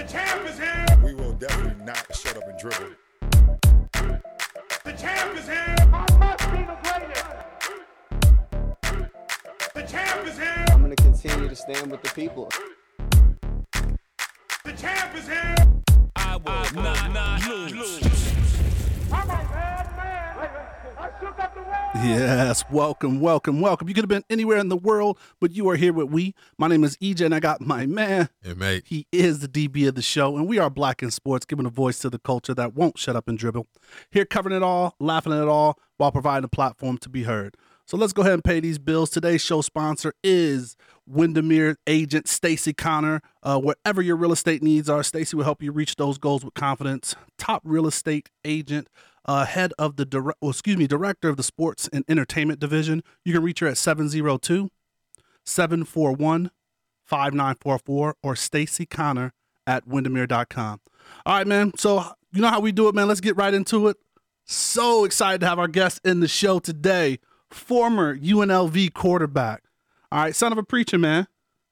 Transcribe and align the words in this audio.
The 0.00 0.06
champ 0.06 0.48
is 0.48 0.58
here. 0.58 0.86
We 1.04 1.12
will 1.12 1.32
definitely 1.34 1.84
not 1.84 2.06
shut 2.16 2.34
up 2.34 2.44
and 2.48 2.58
dribble. 2.58 2.94
The 4.82 4.92
champ 4.92 5.36
is 5.36 5.46
here. 5.46 5.76
I 5.78 6.06
must 6.18 6.50
be 6.50 6.64
the 6.64 6.78
greatest. 6.82 7.24
The 9.74 9.82
champ 9.82 10.26
is 10.26 10.38
here. 10.38 10.64
I'm 10.70 10.80
gonna 10.80 10.96
continue 10.96 11.50
to 11.50 11.54
stand 11.54 11.90
with 11.90 12.02
the 12.02 12.08
people. 12.14 12.48
The 14.64 14.72
champ 14.72 15.14
is 15.14 15.28
here. 15.28 15.54
I 16.16 16.36
will 16.38 16.82
not, 16.82 17.12
not 17.12 17.46
lose. 17.46 18.00
I'm 19.12 19.24
a 19.24 19.26
bad 19.26 19.50
man. 19.50 19.69
Yes, 21.94 22.64
welcome, 22.70 23.20
welcome, 23.20 23.60
welcome. 23.60 23.88
You 23.88 23.94
could 23.94 24.04
have 24.04 24.08
been 24.08 24.24
anywhere 24.30 24.58
in 24.58 24.68
the 24.68 24.76
world, 24.76 25.18
but 25.40 25.50
you 25.50 25.68
are 25.68 25.76
here 25.76 25.92
with 25.92 26.08
we. 26.08 26.34
My 26.56 26.68
name 26.68 26.84
is 26.84 26.96
EJ, 26.98 27.26
and 27.26 27.34
I 27.34 27.40
got 27.40 27.60
my 27.60 27.84
man. 27.84 28.28
Hey, 28.42 28.54
mate. 28.54 28.84
He 28.86 29.06
is 29.12 29.40
the 29.40 29.48
DB 29.48 29.88
of 29.88 29.96
the 29.96 30.02
show, 30.02 30.36
and 30.36 30.46
we 30.46 30.58
are 30.58 30.70
Black 30.70 31.02
in 31.02 31.10
Sports, 31.10 31.44
giving 31.44 31.66
a 31.66 31.70
voice 31.70 31.98
to 32.00 32.10
the 32.10 32.18
culture 32.18 32.54
that 32.54 32.74
won't 32.74 32.96
shut 32.96 33.16
up 33.16 33.28
and 33.28 33.36
dribble. 33.36 33.66
Here, 34.10 34.24
covering 34.24 34.54
it 34.56 34.62
all, 34.62 34.94
laughing 35.00 35.32
at 35.32 35.42
it 35.42 35.48
all, 35.48 35.78
while 35.96 36.12
providing 36.12 36.44
a 36.44 36.48
platform 36.48 36.96
to 36.98 37.08
be 37.08 37.24
heard. 37.24 37.56
So 37.86 37.96
let's 37.96 38.12
go 38.12 38.22
ahead 38.22 38.34
and 38.34 38.44
pay 38.44 38.60
these 38.60 38.78
bills. 38.78 39.10
Today's 39.10 39.42
show 39.42 39.62
sponsor 39.62 40.14
is 40.22 40.76
Windermere 41.08 41.76
agent 41.88 42.28
Stacy 42.28 42.72
Connor. 42.72 43.20
Uh, 43.42 43.58
wherever 43.58 44.00
your 44.00 44.14
real 44.14 44.30
estate 44.30 44.62
needs 44.62 44.88
are, 44.88 45.02
Stacy 45.02 45.36
will 45.36 45.42
help 45.42 45.60
you 45.60 45.72
reach 45.72 45.96
those 45.96 46.16
goals 46.16 46.44
with 46.44 46.54
confidence. 46.54 47.16
Top 47.36 47.62
real 47.64 47.88
estate 47.88 48.30
agent, 48.44 48.86
uh, 49.26 49.44
head 49.44 49.72
of 49.78 49.96
the 49.96 50.04
direct, 50.04 50.38
well, 50.40 50.50
excuse 50.50 50.76
me, 50.76 50.86
director 50.86 51.28
of 51.28 51.36
the 51.36 51.42
sports 51.42 51.88
and 51.92 52.04
entertainment 52.08 52.58
division. 52.60 53.02
You 53.24 53.32
can 53.34 53.42
reach 53.42 53.60
her 53.60 53.66
at 53.66 53.78
702 53.78 54.68
741 55.44 56.50
5944 57.04 58.16
or 58.22 58.36
Stacy 58.36 58.86
Connor 58.86 59.32
at 59.66 59.86
windermere.com. 59.86 60.80
All 61.26 61.34
right, 61.36 61.46
man. 61.46 61.72
So, 61.76 62.04
you 62.32 62.40
know 62.40 62.48
how 62.48 62.60
we 62.60 62.72
do 62.72 62.88
it, 62.88 62.94
man. 62.94 63.08
Let's 63.08 63.20
get 63.20 63.36
right 63.36 63.52
into 63.52 63.88
it. 63.88 63.96
So 64.46 65.04
excited 65.04 65.40
to 65.40 65.46
have 65.48 65.58
our 65.58 65.68
guest 65.68 66.00
in 66.04 66.20
the 66.20 66.28
show 66.28 66.58
today. 66.58 67.18
Former 67.50 68.16
UNLV 68.16 68.94
quarterback. 68.94 69.64
All 70.12 70.20
right, 70.22 70.34
son 70.34 70.52
of 70.52 70.58
a 70.58 70.62
preacher, 70.62 70.98
man. 70.98 71.26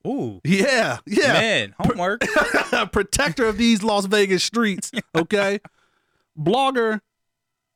Ooh, 0.07 0.41
Yeah, 0.45 0.99
yeah. 1.07 1.33
man, 1.33 1.75
homework. 1.81 2.21
Protector 2.93 3.47
of 3.47 3.59
these 3.59 3.83
Las 3.83 4.07
Vegas 4.07 4.45
streets, 4.45 4.91
okay? 5.15 5.61
Blogger 6.39 7.01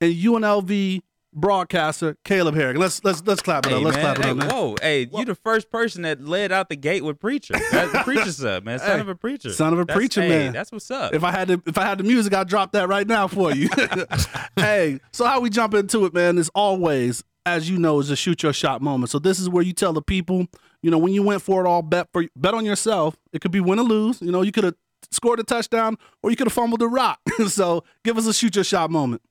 and 0.02 0.14
UNLV 0.14 1.00
broadcaster 1.34 2.16
Caleb 2.24 2.54
Herring. 2.54 2.76
Let's 2.76 3.02
let's 3.04 3.22
let's 3.24 3.40
clap 3.40 3.66
it 3.66 3.70
hey, 3.70 3.76
up. 3.76 3.82
Let's 3.84 3.96
man. 3.96 4.04
clap 4.04 4.18
it 4.18 4.24
hey, 4.24 4.30
up, 4.32 4.36
man. 4.36 4.50
Whoa, 4.50 4.76
hey, 4.82 5.08
you 5.12 5.24
the 5.24 5.34
first 5.34 5.70
person 5.70 6.02
that 6.02 6.22
led 6.22 6.52
out 6.52 6.68
the 6.68 6.76
gate 6.76 7.04
with 7.04 7.18
preacher. 7.18 7.54
That's 7.70 8.02
preacher's 8.02 8.44
up, 8.44 8.64
man. 8.64 8.78
Son 8.78 8.88
Hey, 8.88 9.00
of 9.00 9.08
a 9.08 9.14
preacher. 9.14 9.50
son 9.52 9.72
of 9.72 9.78
a 9.78 9.84
That's- 9.84 9.96
preacher, 9.96 10.22
hey, 10.22 10.28
man. 10.28 10.52
That's 10.52 10.72
what's 10.72 10.90
up. 10.90 11.14
If 11.14 11.24
I 11.24 11.30
had 11.30 11.48
to, 11.48 11.62
if 11.66 11.78
I 11.78 11.84
had 11.84 11.98
the 11.98 12.04
music, 12.04 12.34
I'd 12.34 12.48
drop 12.48 12.72
that 12.72 12.88
right 12.88 13.06
now 13.06 13.28
for 13.28 13.52
you. 13.52 13.70
hey, 14.56 15.00
so 15.12 15.24
how 15.24 15.40
we 15.40 15.48
jump 15.48 15.74
into 15.74 16.04
it, 16.04 16.12
man, 16.12 16.36
is 16.36 16.50
always, 16.54 17.24
as 17.46 17.70
you 17.70 17.78
know, 17.78 17.98
is 18.00 18.10
a 18.10 18.16
shoot 18.16 18.42
your 18.42 18.52
shot 18.52 18.82
moment. 18.82 19.10
So 19.10 19.18
this 19.18 19.40
is 19.40 19.48
where 19.48 19.62
you 19.62 19.72
tell 19.72 19.92
the 19.92 20.02
people, 20.02 20.46
you 20.82 20.90
know, 20.90 20.98
when 20.98 21.14
you 21.14 21.22
went 21.22 21.40
for 21.42 21.64
it 21.64 21.68
all, 21.68 21.82
bet 21.82 22.08
for 22.12 22.24
bet 22.36 22.54
on 22.54 22.64
yourself. 22.64 23.16
It 23.32 23.40
could 23.40 23.52
be 23.52 23.60
win 23.60 23.78
or 23.78 23.84
lose. 23.84 24.20
You 24.20 24.32
know, 24.32 24.42
you 24.42 24.52
could 24.52 24.64
have 24.64 24.74
scored 25.10 25.40
a 25.40 25.44
touchdown 25.44 25.96
or 26.22 26.30
you 26.30 26.36
could 26.36 26.46
have 26.46 26.52
fumbled 26.52 26.82
a 26.82 26.88
rock. 26.88 27.20
so 27.48 27.84
give 28.04 28.18
us 28.18 28.26
a 28.26 28.34
shoot 28.34 28.54
your 28.54 28.64
shot 28.64 28.90
moment. 28.90 29.22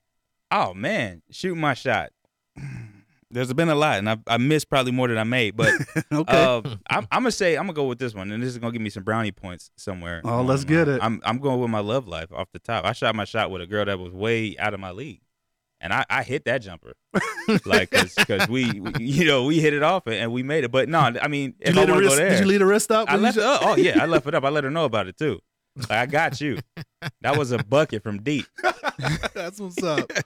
Oh 0.52 0.74
man, 0.74 1.22
shoot 1.32 1.56
my 1.56 1.74
shot. 1.74 2.12
There's 3.34 3.54
been 3.54 3.70
a 3.70 3.76
lot, 3.76 3.98
and 3.98 4.10
I, 4.10 4.18
I 4.28 4.36
missed 4.38 4.70
probably 4.70 4.92
more 4.92 5.08
than 5.08 5.18
I 5.18 5.24
made. 5.24 5.56
But 5.56 5.74
Okay. 6.14 6.44
uh, 6.44 6.62
I'm, 6.90 7.08
I'm 7.12 7.22
gonna 7.22 7.32
say 7.32 7.56
I'm 7.56 7.64
gonna 7.64 7.74
go 7.74 7.86
with 7.86 7.98
this 7.98 8.14
one, 8.14 8.30
and 8.30 8.44
this 8.44 8.50
is 8.50 8.58
gonna 8.58 8.74
give 8.74 8.82
me 8.82 8.90
some 8.90 9.04
brownie 9.04 9.32
points 9.32 9.72
somewhere. 9.78 10.22
Oh, 10.26 10.42
let's 10.42 10.64
Um, 10.64 10.68
get 10.68 10.88
it. 10.90 11.02
I'm 11.02 11.22
I'm 11.24 11.40
going 11.40 11.62
with 11.62 11.70
my 11.70 11.80
love 11.80 12.08
life 12.10 12.32
off 12.34 12.50
the 12.52 12.60
top. 12.60 12.84
I 12.86 12.92
shot 12.92 13.16
my 13.16 13.24
shot 13.24 13.50
with 13.50 13.62
a 13.62 13.68
girl 13.68 13.86
that 13.86 13.98
was 14.00 14.12
way 14.12 14.58
out 14.60 14.74
of 14.74 14.82
my 14.82 14.92
league, 14.92 15.22
and 15.80 15.94
I, 15.94 16.04
I 16.10 16.24
hit 16.24 16.44
that 16.44 16.58
jumper, 16.62 16.92
like 17.66 17.92
because 17.92 18.50
we, 18.50 18.82
we 18.82 18.92
you 19.00 19.26
know 19.26 19.46
we 19.46 19.62
hit 19.62 19.74
it 19.74 19.82
off 19.82 20.08
and 20.08 20.34
we 20.34 20.44
made 20.44 20.66
it. 20.66 20.72
But 20.74 20.90
no, 20.90 21.00
I 21.00 21.30
mean 21.30 21.54
did, 21.64 21.74
you 21.74 21.82
I 21.82 21.86
lead 21.86 21.90
a 21.90 21.94
want 21.94 22.04
to 22.04 22.10
go 22.10 22.16
wrist, 22.16 22.18
there, 22.18 22.30
did 22.32 22.40
you 22.42 22.46
lead 22.48 22.62
a 22.62 22.66
wrist 22.66 22.92
up? 22.92 23.10
I 23.10 23.16
when 23.16 23.24
you 23.24 23.30
it 23.30 23.38
up. 23.46 23.62
Oh 23.64 23.76
yeah, 23.78 24.04
I 24.04 24.06
left 24.08 24.28
it 24.28 24.36
up. 24.36 24.44
I 24.44 24.50
let 24.50 24.66
her 24.66 24.70
know 24.72 24.84
about 24.84 25.08
it 25.08 25.18
too. 25.18 25.40
Like 25.76 25.92
I 25.92 26.06
got 26.06 26.42
you. 26.42 26.60
That 27.22 27.38
was 27.38 27.52
a 27.52 27.58
bucket 27.64 28.04
from 28.04 28.22
deep. 28.22 28.46
That's 29.34 29.60
what's 29.60 29.82
up. 29.84 30.12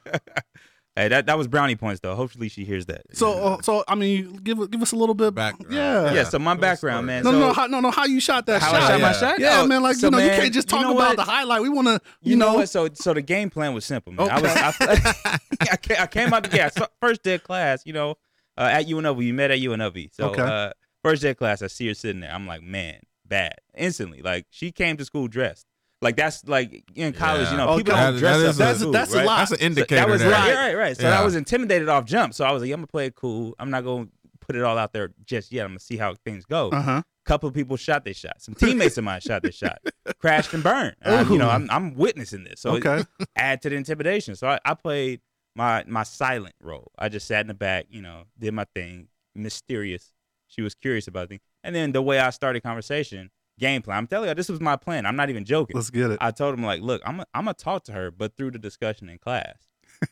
Hey, 0.98 1.10
that 1.10 1.26
that 1.26 1.38
was 1.38 1.50
brownie 1.50 1.76
points 1.76 2.00
though. 2.00 2.16
Hopefully 2.16 2.48
she 2.48 2.64
hears 2.64 2.86
that. 2.86 3.02
So, 3.12 3.34
uh, 3.34 3.62
so 3.62 3.84
I 3.86 3.96
mean, 3.96 4.38
give 4.38 4.72
give 4.72 4.82
us 4.82 4.94
a 4.94 4.96
little 4.96 5.14
bit. 5.14 5.36
Background. 5.36 5.74
Yeah. 5.74 6.14
yeah. 6.14 6.24
So 6.24 6.40
my 6.40 6.56
background, 6.56 7.06
man. 7.06 7.26
No, 7.26 7.32
so, 7.32 7.40
no, 7.40 7.52
how, 7.52 7.68
no, 7.68 7.82
no. 7.82 7.92
How 7.92 8.06
you 8.06 8.22
shot 8.22 8.46
that 8.46 8.62
How 8.62 8.72
shot? 8.72 8.82
I 8.82 8.88
shot 8.88 9.02
my 9.02 9.08
yeah. 9.08 9.12
shot? 9.12 9.40
Yeah, 9.40 9.62
Oh, 9.62 9.68
man. 9.68 9.84
Like 9.84 9.98
so, 9.98 10.08
you 10.08 10.12
know, 10.12 10.20
you 10.20 10.30
can't 10.30 10.54
just 10.54 10.72
you 10.72 10.78
talk 10.78 10.84
know 10.88 10.96
about 10.96 11.10
what? 11.10 11.16
the 11.18 11.24
highlight. 11.24 11.62
We 11.64 11.68
want 11.68 11.88
to, 11.88 12.00
you, 12.22 12.32
You 12.32 12.38
know, 12.38 12.54
know. 12.54 12.58
what? 12.60 12.70
So 12.70 12.88
so 12.94 13.14
the 13.14 13.22
game 13.22 13.50
plan 13.50 13.74
was 13.74 13.84
simple, 13.84 14.14
man. 14.14 14.30
I 14.30 14.40
was 14.40 14.52
Okay. 14.52 14.66
I, 14.80 15.78
I, 16.04 16.08
came 16.08 16.34
out 16.34 16.44
the 16.44 16.50
gate. 16.50 16.72
So 16.78 16.88
first 17.02 17.24
day 17.24 17.34
of 17.34 17.44
class, 17.44 17.82
you 17.86 17.92
know, 17.92 18.12
uh, 18.58 18.70
at 18.72 18.86
UNLV. 18.86 19.18
We 19.18 19.34
met 19.34 19.52
at 19.52 19.60
UNLV. 19.60 20.16
So 20.16 20.30
Okay. 20.30 20.44
uh, 20.44 20.72
first 21.04 21.22
day 21.24 21.32
of 21.32 21.38
class, 21.38 21.62
I 21.62 21.68
see 21.68 21.90
her 21.90 21.94
sitting 21.94 22.22
there. 22.22 22.32
I'm 22.32 22.48
like, 22.48 22.62
man, 22.62 23.02
bad. 23.28 23.56
Instantly, 23.76 24.22
like 24.22 24.46
she 24.50 24.72
came 24.72 24.98
to 24.98 25.06
school 25.06 25.28
dressed. 25.28 25.66
Like 26.02 26.18
that's 26.18 26.46
like 26.48 26.84
in 26.96 27.14
college, 27.14 27.50
you 27.52 27.58
know, 27.58 27.72
Yeah. 27.72 27.78
people 27.78 27.94
don't 27.96 28.14
That- 28.14 28.20
dress 28.20 28.38
that 28.38 28.46
up. 28.46 28.50
is 28.52 28.58
to 28.58 28.62
a- 28.62 28.66
That's- 28.66 28.80
school, 28.80 28.92
that's 28.92 29.14
a 29.14 29.24
lot. 29.24 29.38
That's 29.40 29.52
an 29.52 29.58
So 29.60 29.66
indicator. 29.66 29.96
that 29.96 30.10
was 30.10 30.22
there. 30.22 30.32
right, 30.32 30.54
right, 30.54 30.76
right. 30.78 30.98
So 30.98 31.04
Yeah. 31.08 31.20
I 31.20 31.24
was 31.24 31.36
intimidated 31.36 31.90
off 31.90 32.06
jump. 32.06 32.34
So 32.34 32.46
I 32.46 32.52
was 32.52 32.62
like, 32.62 32.70
I'm 32.72 32.78
gonna 32.78 32.88
play 32.88 33.08
it 33.08 33.16
cool. 33.16 33.56
I'm 33.60 33.72
not 33.72 33.84
gonna 33.84 34.08
put 34.42 34.56
it 34.56 34.62
all 34.64 34.78
out 34.78 34.94
there 34.94 35.12
just 35.26 35.52
yet. 35.52 35.64
I'm 35.64 35.72
gonna 35.72 35.80
see 35.80 35.98
how 35.98 36.14
things 36.26 36.46
go. 36.46 36.70
Uh 36.70 36.82
huh. 36.82 37.02
couple 37.26 37.50
of 37.50 37.56
people 37.56 37.76
shot 37.76 38.06
their 38.06 38.14
shot. 38.14 38.40
Some 38.40 38.54
teammates 38.54 39.00
of 39.00 39.04
mine 39.04 39.20
shot 39.20 39.42
their 39.42 39.52
shot, 39.52 39.80
crashed 40.20 40.54
and 40.54 40.62
burned. 40.62 40.96
I'm, 41.04 41.32
you 41.32 41.40
know, 41.40 41.50
I'm, 41.50 41.68
I'm 41.72 41.96
witnessing 41.96 42.44
this, 42.44 42.62
so 42.62 42.76
Okay. 42.76 43.04
add 43.36 43.64
to 43.64 43.70
the 43.70 43.76
intimidation. 43.76 44.36
So 44.36 44.48
I, 44.48 44.60
I 44.64 44.76
played 44.76 45.22
my 45.56 45.84
my 45.88 46.04
silent 46.04 46.54
role. 46.62 46.92
I 47.00 47.10
just 47.10 47.26
sat 47.26 47.42
in 47.42 47.48
the 47.48 47.56
back, 47.56 47.88
you 47.90 48.04
know, 48.04 48.26
did 48.38 48.54
my 48.54 48.66
thing, 48.76 49.08
mysterious. 49.34 50.12
She 50.48 50.62
was 50.62 50.76
curious 50.76 51.08
about 51.08 51.30
things, 51.30 51.42
and 51.66 51.76
then 51.76 51.92
the 51.92 52.02
way 52.02 52.20
I 52.20 52.30
started 52.30 52.62
conversation, 52.64 53.30
game 53.60 53.82
plan. 53.82 53.98
I'm 53.98 54.08
telling 54.08 54.30
you, 54.30 54.36
this 54.36 54.50
was 54.50 54.62
my 54.62 54.76
plan. 54.76 55.06
I'm 55.06 55.16
not 55.16 55.30
even 55.30 55.46
joking. 55.46 55.76
Let's 55.76 55.90
get 55.90 56.12
it. 56.12 56.18
I 56.22 56.32
told 56.32 56.54
him 56.58 56.64
like, 56.64 56.82
look, 56.82 57.02
I'm 57.06 57.22
i 57.22 57.26
I'm 57.34 57.46
gonna 57.46 57.54
talk 57.56 57.84
to 57.86 57.92
her, 57.94 58.12
but 58.12 58.36
through 58.38 58.52
the 58.52 58.60
discussion 58.60 59.10
in 59.10 59.18
class, 59.18 59.56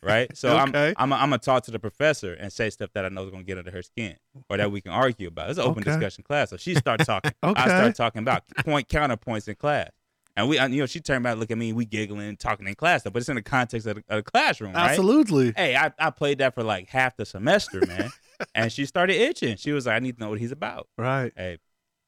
right? 0.02 0.30
So 0.38 0.50
Okay. 0.58 0.94
I'm 0.96 0.96
I'm 0.98 1.14
I'm 1.14 1.30
gonna 1.30 1.38
talk 1.40 1.64
to 1.66 1.72
the 1.72 1.80
professor 1.80 2.34
and 2.34 2.52
say 2.52 2.70
stuff 2.70 2.90
that 2.94 3.06
I 3.06 3.10
know 3.10 3.24
is 3.26 3.32
gonna 3.32 3.44
get 3.44 3.58
under 3.58 3.72
her 3.72 3.82
skin 3.84 4.16
or 4.50 4.58
that 4.58 4.72
we 4.72 4.82
can 4.82 4.92
argue 4.92 5.28
about. 5.28 5.50
It's 5.50 5.60
an 5.60 5.66
open 5.66 5.82
Okay. 5.82 5.92
discussion 5.92 6.24
class. 6.24 6.50
So 6.50 6.58
she 6.58 6.76
starts 6.76 7.06
talking. 7.06 7.34
Okay. 7.44 7.62
I 7.62 7.68
start 7.70 7.96
talking 7.96 8.20
about 8.20 8.44
point 8.66 8.88
counterpoints 8.90 9.48
in 9.48 9.56
class. 9.56 9.90
And 10.36 10.50
we, 10.50 10.60
you 10.60 10.68
know, 10.80 10.86
she 10.88 11.00
turned 11.00 11.24
back, 11.24 11.38
look 11.38 11.52
at 11.52 11.60
me, 11.60 11.74
we 11.74 11.86
giggling, 11.86 12.38
talking 12.38 12.68
in 12.68 12.74
class, 12.74 13.04
but 13.04 13.16
it's 13.18 13.30
in 13.30 13.36
the 13.36 13.44
context 13.44 13.86
of 13.86 13.98
the, 13.98 14.04
of 14.10 14.24
the 14.26 14.32
classroom, 14.32 14.74
right? 14.74 14.90
Absolutely. 14.90 15.54
Hey, 15.56 15.76
I, 15.76 15.92
I 16.00 16.10
played 16.10 16.40
that 16.40 16.56
for 16.56 16.64
like 16.64 16.90
half 16.90 17.16
the 17.18 17.26
semester, 17.26 17.86
man. 17.86 18.12
and 18.56 18.72
she 18.72 18.86
started 18.86 19.16
itching. 19.16 19.58
She 19.58 19.72
was 19.72 19.86
like, 19.86 19.96
I 19.96 20.00
need 20.00 20.18
to 20.18 20.24
know 20.24 20.30
what 20.30 20.40
he's 20.40 20.52
about. 20.52 20.88
Right. 20.98 21.32
Hey, 21.36 21.58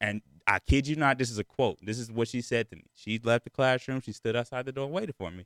and 0.02 0.22
I 0.47 0.59
kid 0.59 0.88
you 0.88 0.96
not, 0.96 1.18
this 1.18 1.31
is 1.31 1.38
a 1.40 1.44
quote. 1.44 1.78
This 1.81 1.97
is 2.00 2.12
what 2.12 2.28
she 2.28 2.41
said 2.41 2.69
to 2.69 2.75
me. 2.75 2.84
She 2.94 3.19
left 3.24 3.46
the 3.46 3.50
classroom. 3.50 4.02
She 4.02 4.12
stood 4.12 4.36
outside 4.36 4.66
the 4.66 4.72
door 4.72 4.86
and 4.86 4.94
waited 4.94 5.16
for 5.18 5.31
me. 5.31 5.46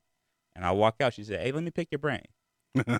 And 0.54 0.64
I 0.66 0.72
walk 0.72 0.96
out. 1.00 1.14
She 1.14 1.22
said, 1.24 1.40
"Hey, 1.40 1.52
let 1.52 1.62
me 1.62 1.70
pick 1.70 1.88
your 1.92 2.00
brain." 2.00 2.24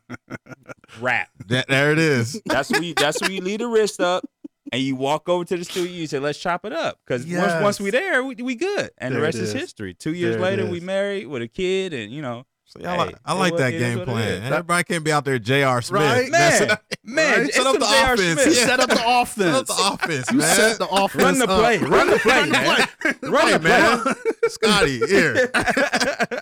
Rap. 1.01 1.29
That- 1.49 1.69
there 1.69 1.93
it 1.93 1.99
is. 1.99 2.41
That's 2.47 2.71
where 2.71 2.83
you. 2.83 2.95
That's 2.95 3.21
where 3.21 3.31
you 3.31 3.41
lead 3.41 3.61
the 3.61 3.67
wrist 3.69 4.01
up, 4.01 4.25
and 4.73 4.81
you 4.81 4.97
walk 4.97 5.29
over 5.29 5.45
to 5.45 5.57
the 5.57 5.65
studio. 5.65 5.91
You 5.93 6.07
say, 6.07 6.19
"Let's 6.19 6.39
chop 6.39 6.65
it 6.65 6.73
up," 6.73 6.99
because 7.05 7.27
once 7.27 7.63
once 7.63 7.81
we 7.81 7.87
Yes. 7.87 7.93
there, 7.93 8.25
we, 8.25 8.35
we 8.37 8.55
good, 8.55 8.91
and 8.99 9.13
There 9.15 9.21
the 9.21 9.25
rest 9.27 9.39
is. 9.39 9.53
is. 9.55 9.61
history. 9.61 9.95
Two 9.95 10.15
years 10.15 10.37
There 10.37 10.43
later, 10.45 10.67
we 10.67 10.81
married 10.81 11.27
with 11.27 11.43
a 11.43 11.49
kid, 11.49 11.93
and 11.93 12.13
you 12.13 12.23
know, 12.23 12.45
See, 12.77 12.85
I 12.85 12.97
like, 12.97 13.17
I 13.25 13.33
like 13.33 13.53
wa- 13.55 13.59
that 13.59 13.71
game 13.73 14.05
plan. 14.05 14.45
Everybody 14.45 14.85
can't 14.85 15.03
be 15.05 15.11
out 15.11 15.25
there 15.25 15.41
J.R. 15.41 15.83
Smith. 15.83 16.01
Right? 16.03 16.31
Man, 16.31 16.63
it. 16.63 16.79
man, 17.03 17.41
Right? 17.43 17.53
Set 17.53 17.67
up 17.67 17.73
the 17.75 17.79
J.R. 17.81 18.15
offense. 18.15 18.41
Smith. 18.43 18.57
Yeah. 18.57 18.65
Set 18.67 18.81
up 18.81 18.89
the 18.91 19.03
offense. 19.07 19.35
Set 19.35 19.55
up 19.55 19.67
the 19.67 19.91
offense, 19.93 20.33
man. 20.33 20.57
set 20.57 20.79
the 20.79 20.89
offense. 20.89 21.23
Run 21.25 21.39
the 21.41 21.47
play. 21.49 21.79
Run 21.79 22.11
the 22.11 22.19
play, 22.21 22.49
man. 22.49 22.89
Run 23.23 23.47
Hey, 23.49 23.53
the 23.55 23.59
play. 23.59 23.59
man. 23.59 24.15
Scotty, 24.51 24.99
here. 25.07 25.49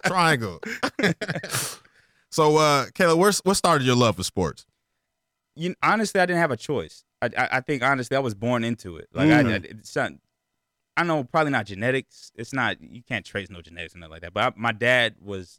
Triangle. 0.06 0.60
so, 2.30 2.56
uh, 2.58 2.86
Caleb, 2.94 3.18
where's, 3.18 3.38
what 3.40 3.54
started 3.54 3.86
your 3.86 3.96
love 3.96 4.16
for 4.16 4.22
sports? 4.22 4.66
you 5.56 5.74
honestly, 5.82 6.20
I 6.20 6.26
didn't 6.26 6.40
have 6.40 6.52
a 6.52 6.56
choice. 6.56 7.04
I, 7.20 7.30
I, 7.36 7.48
I 7.52 7.60
think 7.60 7.82
honestly, 7.82 8.16
I 8.16 8.20
was 8.20 8.34
born 8.34 8.62
into 8.62 8.96
it. 8.96 9.08
Like 9.12 9.28
I, 9.30 9.42
Mhm. 9.42 9.50
I, 9.52 9.68
it's 9.80 9.96
not, 9.96 10.12
I 10.96 11.02
know 11.02 11.24
probably 11.24 11.50
not 11.50 11.66
genetics. 11.66 12.30
It's 12.36 12.52
not 12.52 12.76
you 12.80 13.02
can't 13.02 13.24
trace 13.24 13.50
no 13.50 13.60
genetics 13.60 13.94
and 13.94 14.00
nothing 14.02 14.12
like 14.12 14.20
that. 14.22 14.32
But 14.34 14.42
I, 14.44 14.52
my 14.56 14.70
dad 14.70 15.16
was 15.20 15.58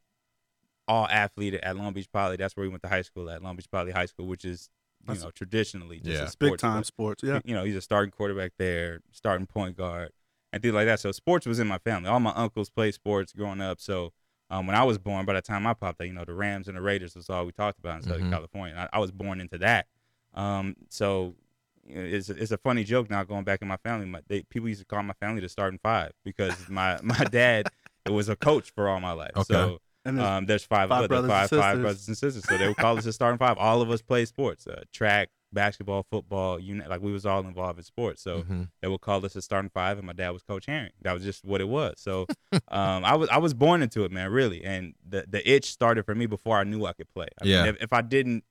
all 0.90 1.08
athlete 1.08 1.54
at 1.54 1.78
Long 1.78 1.94
Beach 1.94 2.12
Poly. 2.12 2.36
That's 2.36 2.58
where 2.58 2.66
he 2.66 2.70
went 2.70 2.82
to 2.84 2.90
high 2.90 3.04
school 3.04 3.30
at 3.30 3.42
Long 3.44 3.56
Beach 3.56 3.70
Poly 3.72 3.92
High 3.92 4.08
School, 4.08 4.26
which 4.28 4.44
is 4.44 4.70
you 5.02 5.08
That's- 5.08 5.24
know 5.24 5.32
traditionally 5.32 6.00
just 6.00 6.10
Yeah. 6.22 6.26
sports 6.28 6.52
Big 6.52 6.60
time 6.60 6.84
sports. 6.84 7.24
Yeah. 7.24 7.40
You 7.46 7.54
know, 7.56 7.64
he's 7.64 7.76
a 7.76 7.82
starting 7.82 8.12
quarterback 8.12 8.52
there, 8.58 9.00
starting 9.12 9.48
point 9.48 9.78
guard, 9.78 10.12
and 10.52 10.62
things 10.62 10.74
like 10.74 10.88
that. 10.88 11.00
So 11.00 11.12
sports 11.14 11.46
was 11.46 11.60
in 11.60 11.68
my 11.68 11.78
family. 11.78 12.10
All 12.10 12.20
my 12.20 12.34
uncles 12.36 12.70
played 12.70 12.94
sports 12.96 13.32
growing 13.32 13.62
up. 13.62 13.80
So 13.80 14.12
um, 14.50 14.66
when 14.68 14.76
I 14.76 14.84
was 14.84 14.98
born, 14.98 15.26
by 15.26 15.34
the 15.34 15.42
time 15.42 15.66
I 15.68 15.74
popped 15.76 16.02
out, 16.02 16.08
you 16.08 16.14
know, 16.14 16.26
the 16.26 16.34
Rams 16.34 16.68
and 16.68 16.76
the 16.76 16.82
Raiders 16.82 17.16
was 17.16 17.30
all 17.30 17.46
we 17.46 17.52
talked 17.52 17.78
about 17.80 17.98
in 17.98 18.02
Southern 18.04 18.28
Mhm. 18.28 18.32
California. 18.32 18.90
I, 18.92 18.98
I 18.98 19.00
was 19.00 19.12
born 19.12 19.40
into 19.40 19.58
that. 19.60 19.86
Um, 20.34 20.76
so 20.90 21.36
it's 21.88 22.30
it's 22.30 22.52
a 22.52 22.58
funny 22.58 22.84
joke 22.84 23.10
now 23.10 23.24
going 23.24 23.44
back 23.44 23.62
in 23.62 23.68
my 23.68 23.78
family. 23.78 24.06
My, 24.06 24.22
they, 24.28 24.44
people 24.44 24.68
used 24.70 24.82
to 24.82 24.86
call 24.86 25.02
my 25.04 25.14
family 25.14 25.42
the 25.42 25.50
starting 25.50 25.80
five 25.82 26.12
because 26.24 26.68
my 26.70 27.00
my 27.04 27.24
dad 27.26 27.68
it 28.06 28.12
was 28.12 28.28
a 28.30 28.36
coach 28.36 28.72
for 28.72 28.88
all 28.90 29.00
my 29.00 29.12
life. 29.12 29.32
Okay. 29.36 29.54
So 29.54 29.80
And 30.10 30.18
there's- 30.20 30.30
um, 30.38 30.46
there's 30.46 30.64
five, 30.64 30.90
five 30.90 31.00
of 31.00 31.04
us, 31.04 31.08
brothers 31.08 31.24
and 31.24 31.32
five, 31.32 31.50
five 31.50 31.50
sisters. 31.50 31.82
brothers 31.82 32.08
and 32.08 32.18
sisters. 32.18 32.44
So 32.50 32.58
they 32.58 32.68
would 32.68 32.78
call 32.78 32.98
us 32.98 33.04
the 33.06 33.14
starting 33.14 33.38
five. 33.38 33.58
All 33.58 33.82
of 33.82 33.90
us 33.92 34.02
play 34.02 34.26
sports, 34.26 34.68
uh, 34.68 34.84
track, 34.94 35.30
basketball, 35.52 36.06
football. 36.12 36.60
You 36.60 36.76
know, 36.76 36.88
like 36.88 37.02
we 37.02 37.12
was 37.12 37.26
all 37.26 37.40
involved 37.42 37.80
in 37.80 37.84
sports. 37.84 38.22
So 38.22 38.44
Mhm. 38.44 38.70
they 38.82 38.88
would 38.88 39.02
call 39.02 39.26
us 39.26 39.34
the 39.34 39.42
starting 39.42 39.72
five, 39.74 39.98
and 39.98 40.06
my 40.06 40.14
dad 40.14 40.30
was 40.32 40.44
Coach 40.44 40.66
Herring. 40.68 40.92
That 41.02 41.14
was 41.14 41.24
just 41.24 41.44
what 41.46 41.60
it 41.62 41.68
was. 41.68 41.96
So 41.98 42.28
um, 42.70 43.04
I 43.06 43.16
was 43.16 43.30
I 43.30 43.38
was 43.38 43.54
born 43.54 43.82
into 43.82 44.04
it, 44.04 44.12
man, 44.12 44.32
really. 44.32 44.64
And 44.64 44.94
the 45.08 45.26
the 45.28 45.48
itch 45.50 45.66
started 45.72 46.06
for 46.06 46.14
me 46.16 46.26
before 46.26 46.58
I 46.58 46.64
knew 46.64 46.86
I 46.86 46.94
could 46.94 47.12
play. 47.14 47.28
I 47.42 47.46
Yeah. 47.46 47.64
Mean, 47.64 47.76
if, 47.76 47.84
if 47.84 47.94
I 47.94 48.02
didn't, 48.02 48.38
if 48.38 48.44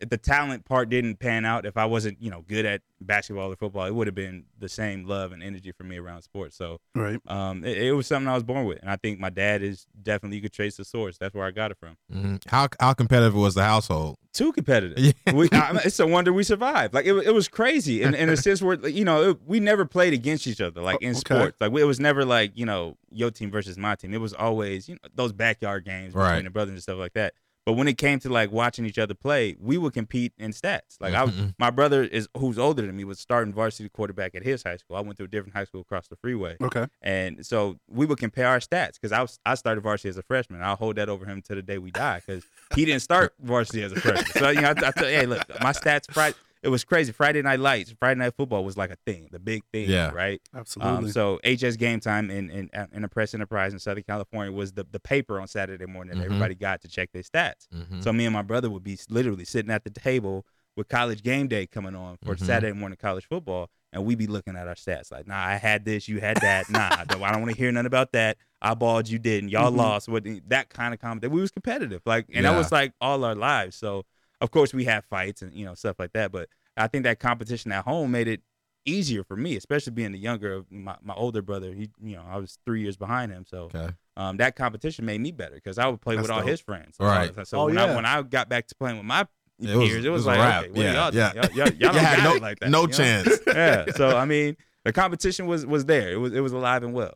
the 0.00 0.16
talent 0.18 0.64
part 0.64 0.88
didn't 0.88 1.16
pan 1.18 1.44
out, 1.44 1.64
if 1.64 1.76
I 1.76 1.84
wasn't, 1.86 2.20
you 2.20 2.30
know, 2.30 2.42
good 2.46 2.66
at 2.66 2.82
basketball 3.00 3.52
or 3.52 3.56
football, 3.56 3.84
it 3.84 3.94
would 3.94 4.06
have 4.06 4.14
been 4.14 4.44
the 4.58 4.68
same 4.68 5.06
love 5.06 5.32
and 5.32 5.42
energy 5.42 5.72
for 5.72 5.84
me 5.84 5.98
around 5.98 6.22
sports. 6.22 6.56
So 6.56 6.80
right. 6.94 7.20
um, 7.26 7.64
it, 7.64 7.78
it 7.78 7.92
was 7.92 8.06
something 8.06 8.28
I 8.28 8.34
was 8.34 8.42
born 8.42 8.66
with, 8.66 8.80
and 8.80 8.90
I 8.90 8.96
think 8.96 9.20
my 9.20 9.30
dad 9.30 9.62
is 9.62 9.86
definitely 10.02 10.36
you 10.36 10.42
could 10.42 10.52
trace 10.52 10.76
the 10.76 10.84
source. 10.84 11.16
That's 11.18 11.34
where 11.34 11.46
I 11.46 11.50
got 11.52 11.70
it 11.70 11.78
from. 11.78 11.96
Mhm. 12.12 12.42
How 12.48 12.68
how 12.80 12.92
competitive 12.94 13.34
was 13.34 13.54
the 13.54 13.64
household? 13.64 14.16
Too 14.32 14.52
competitive. 14.52 14.98
Yeah. 14.98 15.12
We, 15.34 15.48
I, 15.52 15.78
it's 15.84 15.98
a 16.00 16.06
wonder 16.06 16.32
we 16.32 16.42
survived. 16.44 16.92
Like 16.94 17.06
it, 17.06 17.14
it 17.14 17.32
was 17.34 17.48
crazy 17.48 18.02
in, 18.02 18.14
in 18.14 18.28
a 18.28 18.36
sense 18.36 18.60
where 18.62 18.74
you 18.88 19.04
know 19.04 19.30
it, 19.30 19.38
we 19.46 19.60
never 19.60 19.84
played 19.84 20.12
against 20.12 20.46
each 20.46 20.60
other 20.60 20.80
like 20.80 21.00
in 21.02 21.10
Okay. 21.10 21.18
sports. 21.20 21.60
Like 21.60 21.72
it 21.72 21.84
was 21.84 22.00
never 22.00 22.24
like 22.24 22.52
you 22.56 22.66
know 22.66 22.96
your 23.12 23.30
team 23.30 23.50
versus 23.50 23.78
my 23.78 23.94
team. 23.94 24.12
It 24.12 24.20
was 24.20 24.32
always 24.34 24.88
you 24.88 24.94
know 24.96 25.08
those 25.14 25.32
backyard 25.32 25.84
games 25.84 26.14
between 26.14 26.24
Right. 26.24 26.44
the 26.44 26.50
brothers 26.50 26.72
and 26.74 26.82
stuff 26.82 26.98
like 26.98 27.12
that. 27.14 27.34
But 27.66 27.74
when 27.74 27.88
it 27.88 27.96
came 27.96 28.18
to 28.20 28.28
like 28.28 28.52
watching 28.52 28.84
each 28.84 28.98
other 28.98 29.14
play, 29.14 29.56
we 29.58 29.78
would 29.78 29.94
compete 29.94 30.34
in 30.38 30.50
stats. 30.52 30.96
Like 31.00 31.14
I, 31.14 31.24
Mhm. 31.26 31.54
my 31.58 31.70
brother 31.70 32.02
is 32.02 32.28
who's 32.36 32.58
older 32.58 32.82
than 32.82 32.94
me 32.96 33.04
was 33.04 33.18
starting 33.18 33.54
varsity 33.54 33.88
quarterback 33.88 34.34
at 34.34 34.42
his 34.42 34.62
high 34.62 34.76
school. 34.76 34.96
I 34.96 35.00
went 35.00 35.16
to 35.18 35.24
a 35.24 35.28
different 35.28 35.54
high 35.54 35.64
school 35.64 35.80
across 35.80 36.06
the 36.08 36.16
freeway. 36.16 36.56
Okay. 36.60 36.86
And 37.00 37.44
so 37.46 37.78
we 37.88 38.04
would 38.04 38.18
compare 38.18 38.48
our 38.48 38.58
stats 38.58 38.94
because 38.94 39.12
I 39.12 39.22
was 39.22 39.38
I 39.46 39.54
started 39.54 39.80
varsity 39.80 40.10
as 40.10 40.18
a 40.18 40.22
freshman. 40.22 40.60
I'll 40.62 40.76
hold 40.76 40.96
that 40.96 41.08
over 41.08 41.24
him 41.24 41.40
to 41.42 41.54
the 41.54 41.62
day 41.62 41.78
we 41.78 41.90
die 41.90 42.20
because 42.26 42.44
he 42.74 42.84
didn't 42.84 43.00
start 43.02 43.32
varsity 43.40 43.82
as 43.82 43.92
a 43.92 44.00
freshman. 44.00 44.26
So 44.32 44.50
you 44.50 44.60
know, 44.60 44.68
I, 44.68 44.72
I 44.72 44.90
thought, 44.90 44.96
hey, 45.04 45.24
look, 45.26 45.42
my 45.62 45.72
stats 45.72 46.12
Friday. 46.12 46.36
It 46.64 46.68
was 46.70 46.82
crazy. 46.82 47.12
Friday 47.12 47.42
night 47.42 47.60
lights, 47.60 47.94
Friday 47.98 48.18
night 48.18 48.32
football 48.36 48.64
was 48.64 48.76
like 48.76 48.90
a 48.90 48.96
thing, 49.06 49.28
the 49.30 49.38
big 49.38 49.62
thing, 49.72 49.88
Yeah. 49.90 50.10
right? 50.12 50.40
Absolutely. 50.54 50.96
Um, 50.96 51.08
so 51.10 51.38
HS 51.44 51.76
Game 51.76 52.00
Time 52.00 52.30
in 52.30 52.48
in, 52.50 52.70
in 52.92 53.02
the 53.02 53.08
Press 53.08 53.34
Enterprise 53.34 53.72
in 53.74 53.78
Southern 53.78 54.02
California 54.02 54.50
was 54.50 54.72
the, 54.72 54.86
the 54.90 54.98
paper 54.98 55.38
on 55.40 55.46
Saturday 55.46 55.84
morning 55.86 56.14
that 56.16 56.22
Mhm. 56.22 56.26
everybody 56.26 56.54
got 56.54 56.80
to 56.80 56.88
check 56.88 57.10
their 57.12 57.22
stats. 57.22 57.68
Mhm. 57.74 58.02
So 58.02 58.12
me 58.14 58.24
and 58.24 58.32
my 58.32 58.42
brother 58.42 58.70
would 58.70 58.82
be 58.82 58.98
literally 59.10 59.44
sitting 59.44 59.70
at 59.70 59.84
the 59.84 59.90
table 59.90 60.46
with 60.76 60.88
college 60.88 61.22
game 61.22 61.46
day 61.48 61.66
coming 61.66 61.94
on 61.94 62.16
for 62.24 62.34
Mhm. 62.34 62.46
Saturday 62.46 62.72
morning 62.72 62.96
college 63.00 63.26
football, 63.26 63.68
and 63.92 64.04
we'd 64.04 64.18
be 64.18 64.26
looking 64.26 64.56
at 64.56 64.66
our 64.66 64.74
stats 64.74 65.12
like, 65.12 65.26
nah, 65.26 65.36
I 65.38 65.56
had 65.56 65.84
this, 65.84 66.08
you 66.08 66.18
had 66.20 66.38
that, 66.38 66.68
nah, 66.70 66.88
I 66.90 67.04
don't, 67.04 67.20
don't 67.20 67.40
want 67.42 67.50
to 67.52 67.56
hear 67.56 67.70
nothing 67.70 67.86
about 67.86 68.10
that. 68.12 68.38
I 68.62 68.72
balled, 68.74 69.08
you 69.08 69.18
didn't, 69.18 69.50
y'all 69.50 69.70
Mhm. 69.70 69.76
lost. 69.76 70.08
What 70.08 70.24
that 70.48 70.70
kind 70.70 70.94
of 70.94 70.98
comment? 71.00 71.30
We 71.30 71.40
was 71.42 71.50
competitive, 71.52 72.00
like, 72.06 72.24
and 72.28 72.36
Yeah. 72.42 72.50
that 72.52 72.56
was 72.56 72.72
like 72.72 72.92
all 73.02 73.22
our 73.22 73.34
lives. 73.34 73.76
So 73.76 74.04
of 74.44 74.50
course 74.52 74.72
we 74.72 74.84
have 74.84 75.04
fights 75.06 75.42
and 75.42 75.52
you 75.52 75.64
know 75.64 75.74
stuff 75.74 75.96
like 75.98 76.12
that, 76.12 76.30
but 76.30 76.48
I 76.76 76.86
think 76.86 77.04
that 77.04 77.18
competition 77.18 77.72
at 77.72 77.84
home 77.84 78.10
made 78.12 78.28
it 78.28 78.42
easier 78.86 79.24
for 79.24 79.36
me, 79.36 79.56
especially 79.56 79.92
being 79.92 80.12
the 80.12 80.18
younger 80.18 80.52
of 80.52 80.70
my, 80.70 80.94
my 81.02 81.14
older 81.14 81.40
brother. 81.40 81.72
He, 81.72 81.88
you 82.02 82.16
know, 82.16 82.22
I 82.28 82.36
was 82.36 82.58
three 82.66 82.82
years 82.82 82.96
behind 82.96 83.32
him, 83.32 83.44
so 83.48 83.70
Okay. 83.74 83.88
um, 84.16 84.36
that 84.36 84.56
competition 84.56 85.06
made 85.06 85.20
me 85.20 85.32
better 85.32 85.54
because 85.54 85.78
I 85.78 85.86
would 85.88 86.00
play 86.00 86.16
That's 86.16 86.28
with 86.28 86.30
all 86.32 86.40
dope. 86.40 86.48
his 86.50 86.60
friends. 86.60 86.96
Right. 87.00 87.34
So, 87.34 87.44
so 87.44 87.58
Oh, 87.60 87.64
when 87.66 87.74
yeah. 87.76 87.84
I 87.84 87.94
when 87.96 88.04
I 88.06 88.22
got 88.22 88.48
back 88.48 88.66
to 88.68 88.74
playing 88.74 88.98
with 88.98 89.06
my 89.06 89.26
It 89.58 89.74
was- 89.76 89.88
peers, 89.88 90.04
it 90.04 90.08
it 90.08 90.10
was, 90.10 90.26
was 90.26 90.26
like, 90.26 90.38
okay, 90.64 90.70
what 90.70 90.78
Yeah, 90.80 90.92
y'all 90.92 91.14
yeah. 91.14 91.32
Y'all, 91.34 91.44
y'all, 91.54 91.68
y'all 91.68 91.92
don't 91.92 92.04
had 92.04 92.16
got 92.18 92.24
no 92.24 92.34
it 92.36 92.42
like 92.42 92.58
that. 92.60 92.70
no 92.70 92.80
you 92.82 92.86
know? 92.88 92.92
chance. 92.92 93.38
yeah. 93.46 93.84
So 93.96 94.16
I 94.24 94.24
mean, 94.26 94.56
the 94.84 94.92
competition 94.92 95.46
was 95.46 95.64
was 95.64 95.86
there. 95.86 96.12
It 96.12 96.16
was 96.16 96.32
it 96.34 96.40
was 96.40 96.52
alive 96.52 96.82
and 96.82 96.92
well. 96.92 97.14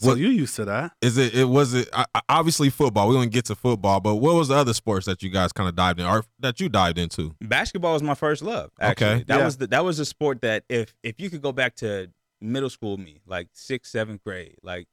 So 0.00 0.08
what- 0.08 0.18
you 0.18 0.28
used 0.28 0.56
to 0.56 0.64
that. 0.64 0.92
Is 1.00 1.16
it? 1.18 1.34
It 1.34 1.44
was 1.44 1.74
it. 1.74 1.88
I- 1.92 2.06
I- 2.14 2.20
Obviously, 2.28 2.70
football. 2.70 3.06
We're 3.08 3.14
gonna 3.14 3.26
get 3.28 3.44
to 3.46 3.54
football, 3.54 4.00
but 4.00 4.16
what 4.16 4.34
was 4.34 4.48
the 4.48 4.54
other 4.56 4.72
sports 4.74 5.06
that 5.06 5.22
you 5.22 5.30
guys 5.30 5.52
kind 5.52 5.68
of 5.68 5.74
dived 5.76 6.00
in, 6.00 6.06
or 6.06 6.24
that 6.38 6.60
you 6.60 6.68
dived 6.68 6.98
into? 6.98 7.34
Basketball 7.40 7.92
was 7.94 8.02
my 8.02 8.14
first 8.14 8.42
love. 8.42 8.70
Actually, 8.80 9.06
Okay. 9.06 9.24
that 9.28 9.38
Yeah. 9.38 9.44
was 9.44 9.56
the, 9.58 9.66
that 9.68 9.84
was 9.84 9.98
a 9.98 10.04
sport 10.04 10.40
that 10.42 10.64
if 10.68 10.94
if 11.02 11.20
you 11.20 11.28
could 11.30 11.42
go 11.42 11.52
back 11.52 11.74
to 11.76 12.10
middle 12.40 12.70
school 12.70 12.96
me, 12.96 13.20
like 13.26 13.48
sixth 13.52 13.90
seventh 13.92 14.24
grade, 14.24 14.56
like 14.62 14.88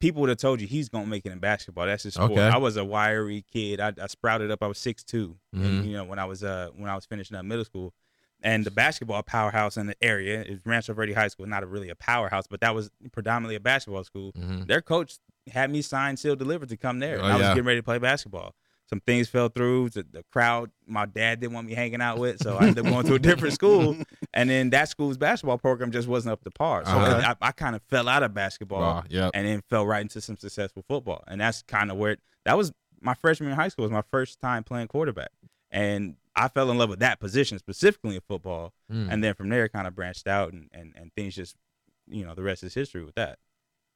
people 0.00 0.20
would 0.20 0.28
have 0.28 0.38
told 0.38 0.60
you 0.60 0.66
he's 0.66 0.88
gonna 0.88 1.06
make 1.06 1.24
it 1.24 1.32
in 1.32 1.38
basketball. 1.38 1.86
That's 1.86 2.02
his 2.02 2.14
sport. 2.14 2.32
Okay. 2.32 2.40
I 2.42 2.56
was 2.58 2.76
a 2.76 2.84
wiry 2.84 3.44
kid. 3.52 3.80
I, 3.80 3.92
I 4.00 4.06
sprouted 4.08 4.50
up. 4.50 4.62
I 4.62 4.66
was 4.66 4.78
six 4.78 5.02
Mhm. 5.04 5.36
you 5.86 5.92
know, 5.92 6.04
when 6.04 6.18
I 6.18 6.24
was 6.24 6.42
uh 6.42 6.70
when 6.76 6.90
I 6.90 6.94
was 6.94 7.06
finishing 7.06 7.36
up 7.36 7.44
middle 7.44 7.64
school. 7.64 7.94
And 8.42 8.64
the 8.64 8.70
basketball 8.70 9.22
powerhouse 9.22 9.76
in 9.76 9.86
the 9.86 9.96
area 10.02 10.42
is 10.42 10.60
Rancho 10.64 10.92
Verde 10.94 11.14
High 11.14 11.28
School. 11.28 11.46
Not 11.46 11.62
a, 11.62 11.66
really 11.66 11.88
a 11.88 11.94
powerhouse, 11.96 12.46
but 12.46 12.60
that 12.60 12.74
was 12.74 12.90
predominantly 13.12 13.56
a 13.56 13.60
basketball 13.60 14.04
school. 14.04 14.32
Mhm. 14.32 14.66
Their 14.66 14.82
coach 14.82 15.14
had 15.50 15.70
me 15.70 15.80
signed, 15.82 16.18
sealed, 16.18 16.38
delivered 16.38 16.68
to 16.68 16.76
come 16.76 16.98
there. 16.98 17.18
Oh, 17.20 17.24
I 17.24 17.32
was 17.34 17.42
yeah. 17.42 17.48
getting 17.54 17.64
ready 17.64 17.78
to 17.80 17.82
play 17.84 17.98
basketball. 17.98 18.54
Some 18.88 19.00
things 19.00 19.28
fell 19.28 19.48
through. 19.48 19.88
The, 19.90 20.06
the 20.12 20.22
crowd, 20.32 20.70
my 20.86 21.06
dad 21.06 21.40
didn't 21.40 21.54
want 21.54 21.66
me 21.66 21.74
hanging 21.74 22.00
out 22.00 22.18
with, 22.18 22.40
so 22.40 22.56
I 22.56 22.66
ended 22.68 22.86
up 22.86 22.92
going 22.92 23.04
to 23.06 23.14
a 23.14 23.18
different 23.18 23.54
school. 23.60 23.96
And 24.32 24.48
then 24.48 24.70
that 24.70 24.88
school's 24.90 25.16
basketball 25.16 25.58
program 25.58 25.90
just 25.90 26.06
wasn't 26.06 26.32
up 26.34 26.44
to 26.44 26.50
par. 26.52 26.84
So 26.84 26.92
Uh-huh. 26.92 27.34
I, 27.40 27.48
I 27.48 27.52
kind 27.52 27.74
of 27.74 27.82
fell 27.88 28.08
out 28.08 28.22
of 28.22 28.32
basketball 28.32 28.80
Wow, 28.80 29.04
yep. 29.08 29.32
and 29.34 29.44
then 29.46 29.62
fell 29.70 29.84
right 29.86 30.02
into 30.02 30.20
some 30.20 30.36
successful 30.36 30.84
football. 30.86 31.24
And 31.26 31.40
that's 31.40 31.62
kind 31.62 31.90
of 31.90 31.96
where 31.96 32.12
it, 32.12 32.20
that 32.44 32.56
was 32.56 32.72
my 33.00 33.14
freshman 33.14 33.50
in 33.50 33.56
high 33.56 33.68
school 33.68 33.82
was 33.84 33.90
my 33.92 34.02
first 34.10 34.40
time 34.40 34.62
playing 34.62 34.86
quarterback. 34.86 35.30
And 35.72 36.14
I 36.36 36.48
fell 36.48 36.70
in 36.70 36.78
love 36.78 36.90
with 36.90 37.00
that 37.00 37.18
position 37.18 37.58
specifically 37.58 38.14
in 38.14 38.20
football. 38.28 38.72
Mm. 38.92 39.08
And 39.10 39.24
then 39.24 39.34
from 39.34 39.48
there 39.48 39.68
kind 39.68 39.86
of 39.86 39.94
branched 39.94 40.26
out 40.26 40.52
and, 40.52 40.68
and, 40.72 40.92
and 40.96 41.12
things 41.14 41.34
just 41.34 41.56
you 42.08 42.24
know, 42.24 42.34
the 42.34 42.42
rest 42.42 42.62
is 42.62 42.74
history 42.74 43.04
with 43.04 43.14
that. 43.16 43.38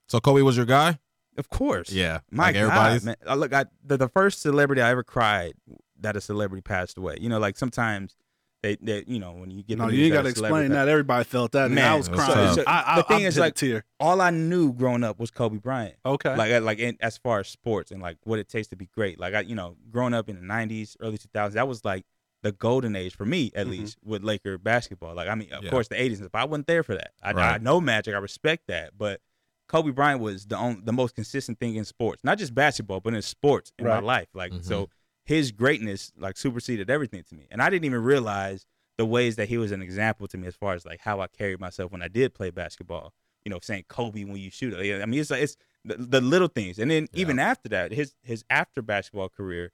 So 0.09 0.21
Kobe 0.21 0.43
was 0.43 0.57
your 0.57 0.67
guy? 0.67 0.99
Of 1.37 1.49
course. 1.49 1.93
Yeah. 1.93 2.21
My 2.31 2.47
like 2.47 2.55
God, 2.57 3.05
man. 3.05 3.17
Uh, 3.27 3.35
Look, 3.37 3.53
I, 3.53 3.67
the, 3.85 3.97
the 3.97 4.09
first 4.09 4.43
celebrity 4.43 4.83
I 4.83 4.91
ever 4.91 5.05
cried 5.05 5.55
that 6.01 6.17
a 6.17 6.21
celebrity 6.21 6.63
passed 6.63 6.99
away. 6.99 7.19
You 7.21 7.29
know, 7.29 7.39
like 7.39 7.57
sometimes 7.57 8.17
they, 8.63 8.77
they 8.81 9.05
you 9.07 9.21
know, 9.21 9.33
when 9.33 9.51
you 9.51 9.63
get 9.63 9.79
No, 9.79 9.89
you 9.89 10.05
ain't 10.05 10.13
got 10.13 10.23
to 10.23 10.29
explain 10.29 10.73
that. 10.73 10.89
Everybody 10.89 11.25
felt 11.25 11.53
that. 11.53 11.71
Man, 11.71 11.77
Man, 11.77 11.93
I 11.93 11.97
was 11.97 12.09
crying. 12.09 12.55
so 12.55 12.65
I, 12.67 12.85
I, 12.87 12.97
the 12.97 13.03
thing 13.05 13.25
I 13.25 13.29
is, 13.29 13.39
like, 13.39 13.55
tear. 13.55 13.85
All 14.01 14.21
I 14.21 14.31
knew 14.31 14.73
growing 14.73 15.05
up 15.05 15.19
was 15.19 15.31
Kobe 15.31 15.59
Bryant. 15.59 15.95
Okay. 16.05 16.37
Like, 16.37 16.63
like 16.63 16.79
in, 16.79 16.97
as 17.01 17.17
far 17.17 17.41
as 17.41 17.49
sports 17.49 17.91
and 17.91 18.03
like 18.03 18.19
what 18.25 18.39
it 18.39 18.49
takes 18.49 18.69
to 18.69 18.77
be 18.77 18.87
great. 18.87 19.21
Like 19.21 19.35
I, 19.35 19.41
you 19.41 19.55
know, 19.55 19.77
growing 19.91 20.13
up 20.13 20.29
in 20.29 20.37
the 20.37 20.43
'90s, 20.43 20.97
early 21.01 21.17
2000s, 21.17 21.53
that 21.53 21.69
was 21.69 21.85
like 21.85 22.05
the 22.43 22.53
golden 22.53 22.97
age 22.97 23.15
for 23.15 23.25
me, 23.27 23.51
at 23.55 23.67
Mhm. 23.67 23.71
least, 23.71 23.99
with 24.05 24.23
Laker 24.25 24.57
basketball. 24.59 25.15
Like, 25.15 25.29
I 25.29 25.35
mean, 25.35 25.53
of 25.53 25.65
Yeah. 25.65 25.71
course, 25.71 25.89
the 25.89 26.01
'80s, 26.01 26.21
but 26.21 26.35
I 26.39 26.45
wasn't 26.45 26.67
there 26.67 26.83
for 26.83 26.95
that. 26.95 27.13
I, 27.23 27.33
I 27.33 27.59
know 27.59 27.81
Magic, 27.81 28.15
I 28.15 28.19
respect 28.19 28.67
that, 28.69 28.97
but 28.97 29.21
Kobe 29.69 29.91
Bryant 29.91 30.21
was 30.21 30.47
the 30.47 30.57
on, 30.57 30.83
the 30.85 30.93
most 30.93 31.15
consistent 31.15 31.59
thing 31.61 31.77
in 31.77 31.85
sports, 31.85 32.25
not 32.25 32.39
just 32.39 32.55
basketball, 32.55 33.01
but 33.01 33.15
in 33.15 33.23
sports 33.23 33.73
in 33.79 33.87
my 33.87 34.01
life. 34.01 34.29
Like, 34.35 34.53
Mhm. 34.53 34.65
so 34.65 34.89
his 35.25 35.53
greatness 35.53 36.13
like 36.17 36.37
superseded 36.37 36.91
everything 36.91 37.23
to 37.25 37.35
me, 37.35 37.47
and 37.51 37.63
I 37.63 37.71
didn't 37.71 37.85
even 37.85 38.03
realize 38.03 38.67
the 38.99 39.07
ways 39.07 39.37
that 39.37 39.49
he 39.49 39.57
was 39.59 39.73
an 39.73 39.81
example 39.81 40.27
to 40.29 40.37
me 40.37 40.47
as 40.47 40.55
far 40.57 40.75
as 40.75 40.85
like 40.85 41.01
how 41.01 41.21
I 41.21 41.27
carried 41.27 41.61
myself 41.61 41.93
when 41.93 42.03
I 42.03 42.09
did 42.09 42.35
play 42.35 42.51
basketball. 42.51 43.15
You 43.45 43.51
know, 43.51 43.59
saying 43.63 43.85
Kobe 43.89 44.25
when 44.25 44.37
you 44.37 44.51
shoot. 44.51 44.75
I 44.75 45.07
mean, 45.07 45.19
it's 45.19 45.31
like 45.31 45.43
it's 45.43 45.57
the, 45.83 45.97
the 45.97 46.21
little 46.21 46.49
things, 46.49 46.79
and 46.79 46.91
then 46.91 47.09
Yeah. 47.13 47.21
even 47.23 47.39
after 47.39 47.69
that, 47.71 47.93
his 47.93 48.15
his 48.23 48.45
after 48.51 48.83
basketball 48.83 49.31
career, 49.31 49.73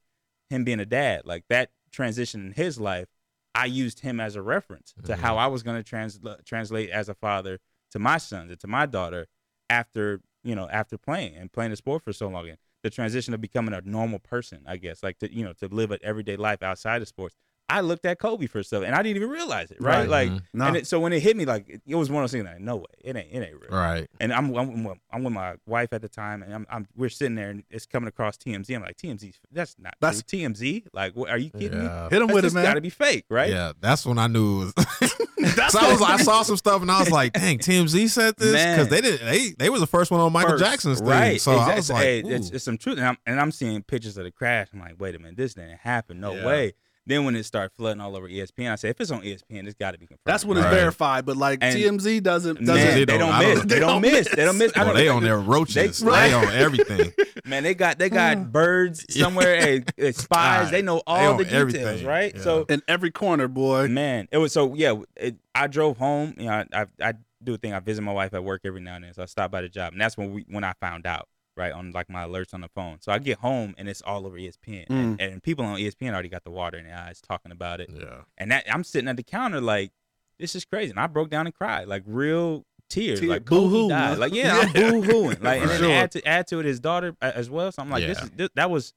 him 0.50 0.62
being 0.62 0.78
a 0.78 0.86
dad, 0.86 1.22
like 1.24 1.44
that 1.48 1.70
transition 1.96 2.46
in 2.46 2.52
his 2.52 2.78
life, 2.78 3.08
I 3.54 3.64
used 3.64 4.00
him 4.00 4.20
as 4.20 4.36
a 4.36 4.42
reference 4.42 4.94
to 5.04 5.14
Mhm. 5.14 5.18
how 5.18 5.38
I 5.38 5.46
was 5.46 5.62
going 5.62 5.82
to 5.82 5.90
transla- 5.96 6.44
translate 6.44 6.90
as 6.90 7.08
a 7.08 7.14
father 7.14 7.58
to 7.90 7.98
my 7.98 8.18
sons 8.18 8.50
and 8.50 8.60
to 8.60 8.66
my 8.66 8.84
daughter 8.86 9.26
after 9.70 10.20
you 10.44 10.54
know 10.54 10.68
after 10.68 10.96
playing 10.98 11.34
and 11.34 11.50
playing 11.50 11.70
the 11.70 11.76
sport 11.76 12.02
for 12.04 12.12
so 12.12 12.28
long. 12.28 12.48
And 12.48 12.58
the 12.82 12.90
transition 12.90 13.34
of 13.34 13.40
becoming 13.40 13.74
a 13.74 13.80
normal 13.80 14.18
person, 14.20 14.62
I 14.66 14.76
guess, 14.76 15.02
like 15.02 15.18
to 15.20 15.34
you 15.34 15.42
know 15.42 15.54
to 15.54 15.68
live 15.68 15.90
an 15.90 15.98
everyday 16.02 16.36
life 16.36 16.62
outside 16.62 17.00
of 17.02 17.08
sports. 17.08 17.34
I 17.68 17.80
looked 17.80 18.06
at 18.06 18.18
Kobe 18.20 18.46
for 18.46 18.62
stuff, 18.62 18.84
and 18.84 18.94
I 18.94 19.02
didn't 19.02 19.16
even 19.16 19.28
realize 19.28 19.70
it, 19.70 19.78
right? 19.80 20.00
Right. 20.00 20.08
Like, 20.08 20.30
Mhm. 20.30 20.42
No. 20.54 20.64
and 20.66 20.76
it, 20.76 20.86
so 20.86 21.00
when 21.00 21.12
it 21.12 21.20
hit 21.20 21.36
me, 21.36 21.44
like 21.44 21.68
it, 21.68 21.82
it 21.86 21.94
was 21.96 22.08
one 22.10 22.22
of 22.22 22.30
those 22.30 22.32
things. 22.38 22.44
Like, 22.44 22.60
no 22.60 22.76
way, 22.76 22.84
it 23.02 23.16
ain't, 23.16 23.28
it 23.32 23.38
ain't 23.48 23.60
real. 23.60 23.70
Right. 23.70 24.08
And 24.20 24.32
I'm, 24.32 24.54
I'm 24.54 24.84
with- 24.84 24.98
I'm 25.12 25.24
with 25.24 25.32
my 25.32 25.54
wife 25.66 25.92
at 25.92 26.00
the 26.02 26.08
time, 26.08 26.42
and 26.42 26.54
I'm, 26.54 26.66
I'm 26.70 26.86
we're 26.96 27.08
sitting 27.08 27.34
there, 27.34 27.50
and 27.50 27.64
it's 27.70 27.84
coming 27.86 28.06
across 28.08 28.36
TMZ. 28.36 28.74
I'm 28.76 28.82
like, 28.82 28.96
TMZ, 28.96 29.32
that's 29.50 29.74
not 29.78 29.94
That's- 30.00 30.22
true. 30.22 30.38
TMZ. 30.40 30.84
Like, 30.92 31.14
what, 31.14 31.28
are 31.30 31.38
you 31.38 31.50
kidding 31.50 31.78
me? 31.80 31.84
Hit 32.10 32.22
him 32.22 32.28
That's 32.28 32.32
with 32.34 32.44
it, 32.44 32.52
man. 32.54 32.64
Got 32.64 32.74
to 32.74 32.80
be 32.80 32.90
fake, 32.90 33.24
right? 33.30 33.50
Yeah, 33.50 33.72
that's 33.80 34.06
when 34.06 34.18
I 34.18 34.26
knew. 34.28 34.70
It 34.70 34.74
was 34.76 35.16
That's 35.56 35.72
so 35.74 35.80
I 35.80 35.92
was, 35.92 36.02
I 36.02 36.16
saw 36.18 36.42
some 36.42 36.56
stuff 36.56 36.82
and 36.82 36.90
I 36.90 36.98
was 37.00 37.10
like, 37.10 37.32
"Dang, 37.34 37.58
TMZ 37.58 38.08
said 38.08 38.36
this 38.36 38.52
because 38.52 38.88
they 38.88 39.00
did. 39.00 39.20
They 39.20 39.50
they 39.58 39.70
were 39.70 39.78
the 39.78 39.86
first 39.86 40.10
one 40.10 40.20
on 40.20 40.32
Michael 40.32 40.52
First, 40.52 40.64
Jackson's 40.64 40.98
thing. 40.98 41.08
right? 41.08 41.40
So 41.40 41.52
I 41.52 41.76
was 41.76 41.88
like, 41.90 42.02
hey, 42.02 42.20
it's, 42.20 42.50
it's 42.50 42.64
some 42.64 42.78
truth, 42.78 42.98
and 42.98 43.06
I'm, 43.06 43.18
and 43.26 43.40
I'm 43.40 43.52
seeing 43.52 43.82
pictures 43.82 44.16
of 44.16 44.24
the 44.24 44.30
crash. 44.30 44.68
I'm 44.72 44.80
like, 44.80 44.94
wait 44.98 45.14
a 45.14 45.18
minute, 45.18 45.36
this 45.36 45.54
didn't 45.54 45.78
happen. 45.78 46.20
No 46.20 46.34
Yeah. 46.34 46.46
way. 46.46 46.72
Then 47.08 47.24
when 47.24 47.36
it 47.36 47.44
started 47.44 47.70
flooding 47.76 48.00
all 48.00 48.16
over 48.16 48.28
ESPN, 48.28 48.72
I 48.72 48.74
said, 48.74 48.90
if 48.90 49.00
it's 49.00 49.12
on 49.12 49.20
ESPN, 49.22 49.64
it's 49.66 49.74
got 49.74 49.92
to 49.92 49.98
be 49.98 50.06
confirmed. 50.06 50.22
That's 50.26 50.44
when 50.44 50.58
it's 50.58 50.64
Right. 50.64 50.74
verified, 50.74 51.24
but 51.24 51.36
like 51.36 51.60
And- 51.62 51.76
TMZ 51.76 52.20
doesn't 52.20 52.64
doesn't. 52.64 52.74
They 52.84 52.94
they, 52.94 53.04
don't- 53.04 53.20
don't, 53.20 53.32
I 53.32 53.42
don't- 53.42 53.54
miss. 53.54 53.64
They 53.66 53.78
don't 53.80 54.02
miss. 54.02 54.28
They 54.34 54.44
don't 54.44 54.58
miss. 54.58 54.72
I 54.76 54.84
don't 54.84 54.94
they 54.96 55.06
know. 55.06 55.16
on 55.16 55.22
their 55.22 55.38
roaches. 55.38 56.00
They, 56.00 56.06
Right. 56.06 56.32
on 56.32 56.48
everything. 56.48 57.12
Man, 57.46 57.62
they 57.62 57.74
got 57.74 57.98
they 58.00 58.08
got 58.10 58.36
hmm. 58.38 58.44
birds 58.50 59.06
somewhere. 59.18 59.56
hey, 59.60 59.84
hey, 59.96 60.10
spies. 60.12 60.66
God, 60.66 60.72
They 60.72 60.82
know 60.82 61.00
all 61.06 61.30
on 61.32 61.36
the 61.36 61.44
details, 61.44 61.60
everything. 61.74 62.06
right? 62.06 62.32
Yeah. 62.34 62.42
So 62.42 62.66
in 62.68 62.82
every 62.88 63.12
corner, 63.12 63.46
boy. 63.46 63.86
Man, 63.86 64.26
it 64.32 64.38
was 64.38 64.52
so 64.52 64.74
yeah. 64.74 65.00
It, 65.16 65.36
I 65.54 65.68
drove 65.68 65.98
home. 65.98 66.34
You 66.38 66.46
know, 66.46 66.64
I, 66.72 66.80
I 66.80 66.86
I 67.00 67.12
do 67.44 67.54
a 67.54 67.56
thing. 67.58 67.72
I 67.72 67.78
visit 67.78 68.02
my 68.02 68.12
wife 68.12 68.34
at 68.34 68.42
work 68.42 68.62
every 68.64 68.80
now 68.80 68.96
and 68.96 69.04
then, 69.04 69.14
so 69.14 69.22
I 69.22 69.26
stopped 69.26 69.52
by 69.52 69.62
the 69.62 69.68
job, 69.68 69.92
and 69.92 70.00
that's 70.00 70.16
when 70.16 70.32
we 70.32 70.44
when 70.48 70.64
I 70.64 70.72
found 70.80 71.06
out 71.06 71.28
right 71.56 71.72
on 71.72 71.90
like 71.92 72.08
my 72.10 72.24
alerts 72.24 72.52
on 72.54 72.60
the 72.60 72.68
phone. 72.68 72.98
So 73.00 73.12
I 73.12 73.18
get 73.18 73.38
home 73.38 73.74
and 73.78 73.88
it's 73.88 74.02
all 74.02 74.26
over 74.26 74.36
ESPN, 74.36 74.86
Mm. 74.88 74.90
and, 74.90 75.20
and 75.20 75.42
people 75.42 75.64
on 75.64 75.78
ESPN 75.78 76.12
already 76.12 76.28
got 76.28 76.44
the 76.44 76.50
water 76.50 76.78
in 76.78 76.86
their 76.86 76.96
eyes 76.96 77.20
talking 77.20 77.52
about 77.52 77.80
it. 77.80 77.90
Yeah. 77.92 78.22
And 78.38 78.50
that 78.50 78.64
I'm 78.72 78.84
sitting 78.84 79.08
at 79.08 79.16
the 79.16 79.22
counter 79.22 79.60
like, 79.60 79.92
this 80.38 80.54
is 80.54 80.64
crazy. 80.64 80.90
And 80.90 81.00
I 81.00 81.06
broke 81.06 81.30
down 81.30 81.46
and 81.46 81.54
cried, 81.54 81.88
like 81.88 82.02
real 82.06 82.64
tears, 82.90 83.20
Tear- 83.20 83.28
like 83.30 83.44
died. 83.46 83.88
man. 83.88 84.18
Like 84.20 84.34
yeah, 84.34 84.58
I'm 84.62 84.72
boo 84.72 85.02
hooing. 85.02 85.42
Like 85.42 85.62
and 85.62 85.70
then 85.70 85.78
sure. 85.80 85.90
add 85.92 86.10
to 86.12 86.26
add 86.28 86.46
to 86.48 86.58
it 86.60 86.66
his 86.66 86.78
daughter 86.80 87.16
as 87.20 87.48
well. 87.48 87.72
So 87.72 87.82
I'm 87.82 87.90
like, 87.90 88.06
this 88.06 88.20
is 88.22 88.30
this, 88.36 88.48
that 88.54 88.70
was. 88.70 88.92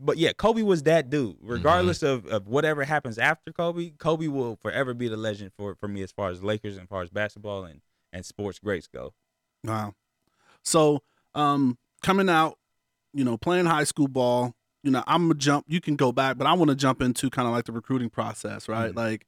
But 0.00 0.16
yeah, 0.16 0.32
Kobe 0.32 0.62
was 0.62 0.84
that 0.84 1.10
dude. 1.10 1.34
Mm-hmm. 1.38 1.50
Regardless 1.50 2.04
of, 2.04 2.24
of 2.26 2.46
whatever 2.46 2.84
happens 2.84 3.18
after 3.18 3.52
Kobe, 3.52 3.90
Kobe 3.98 4.28
will 4.28 4.54
forever 4.54 4.94
be 4.94 5.08
the 5.08 5.16
legend 5.16 5.50
for, 5.58 5.74
for 5.74 5.88
me 5.88 6.02
as 6.02 6.12
far 6.12 6.30
as 6.30 6.40
Lakers 6.40 6.74
and 6.76 6.84
as 6.84 6.88
far 6.88 7.02
as 7.02 7.10
basketball 7.10 7.64
and, 7.64 7.80
and 8.12 8.24
sports 8.24 8.60
greats 8.60 8.86
go. 8.86 9.12
Wow. 9.64 9.94
So, 10.62 11.02
um, 11.34 11.78
coming 12.02 12.28
out, 12.28 12.58
you 13.12 13.24
know, 13.24 13.36
playing 13.36 13.66
high 13.66 13.84
school 13.84 14.08
ball, 14.08 14.54
you 14.82 14.90
know, 14.90 15.02
I'm 15.06 15.22
gonna 15.28 15.34
jump. 15.34 15.66
You 15.68 15.80
can 15.80 15.96
go 15.96 16.12
back, 16.12 16.38
but 16.38 16.46
I 16.46 16.52
want 16.54 16.68
to 16.70 16.76
jump 16.76 17.02
into 17.02 17.30
kind 17.30 17.46
of 17.48 17.52
like 17.54 17.64
the 17.64 17.72
recruiting 17.72 18.10
process, 18.10 18.68
right? 18.68 18.92
Mhm. 18.92 18.96
Like, 18.96 19.26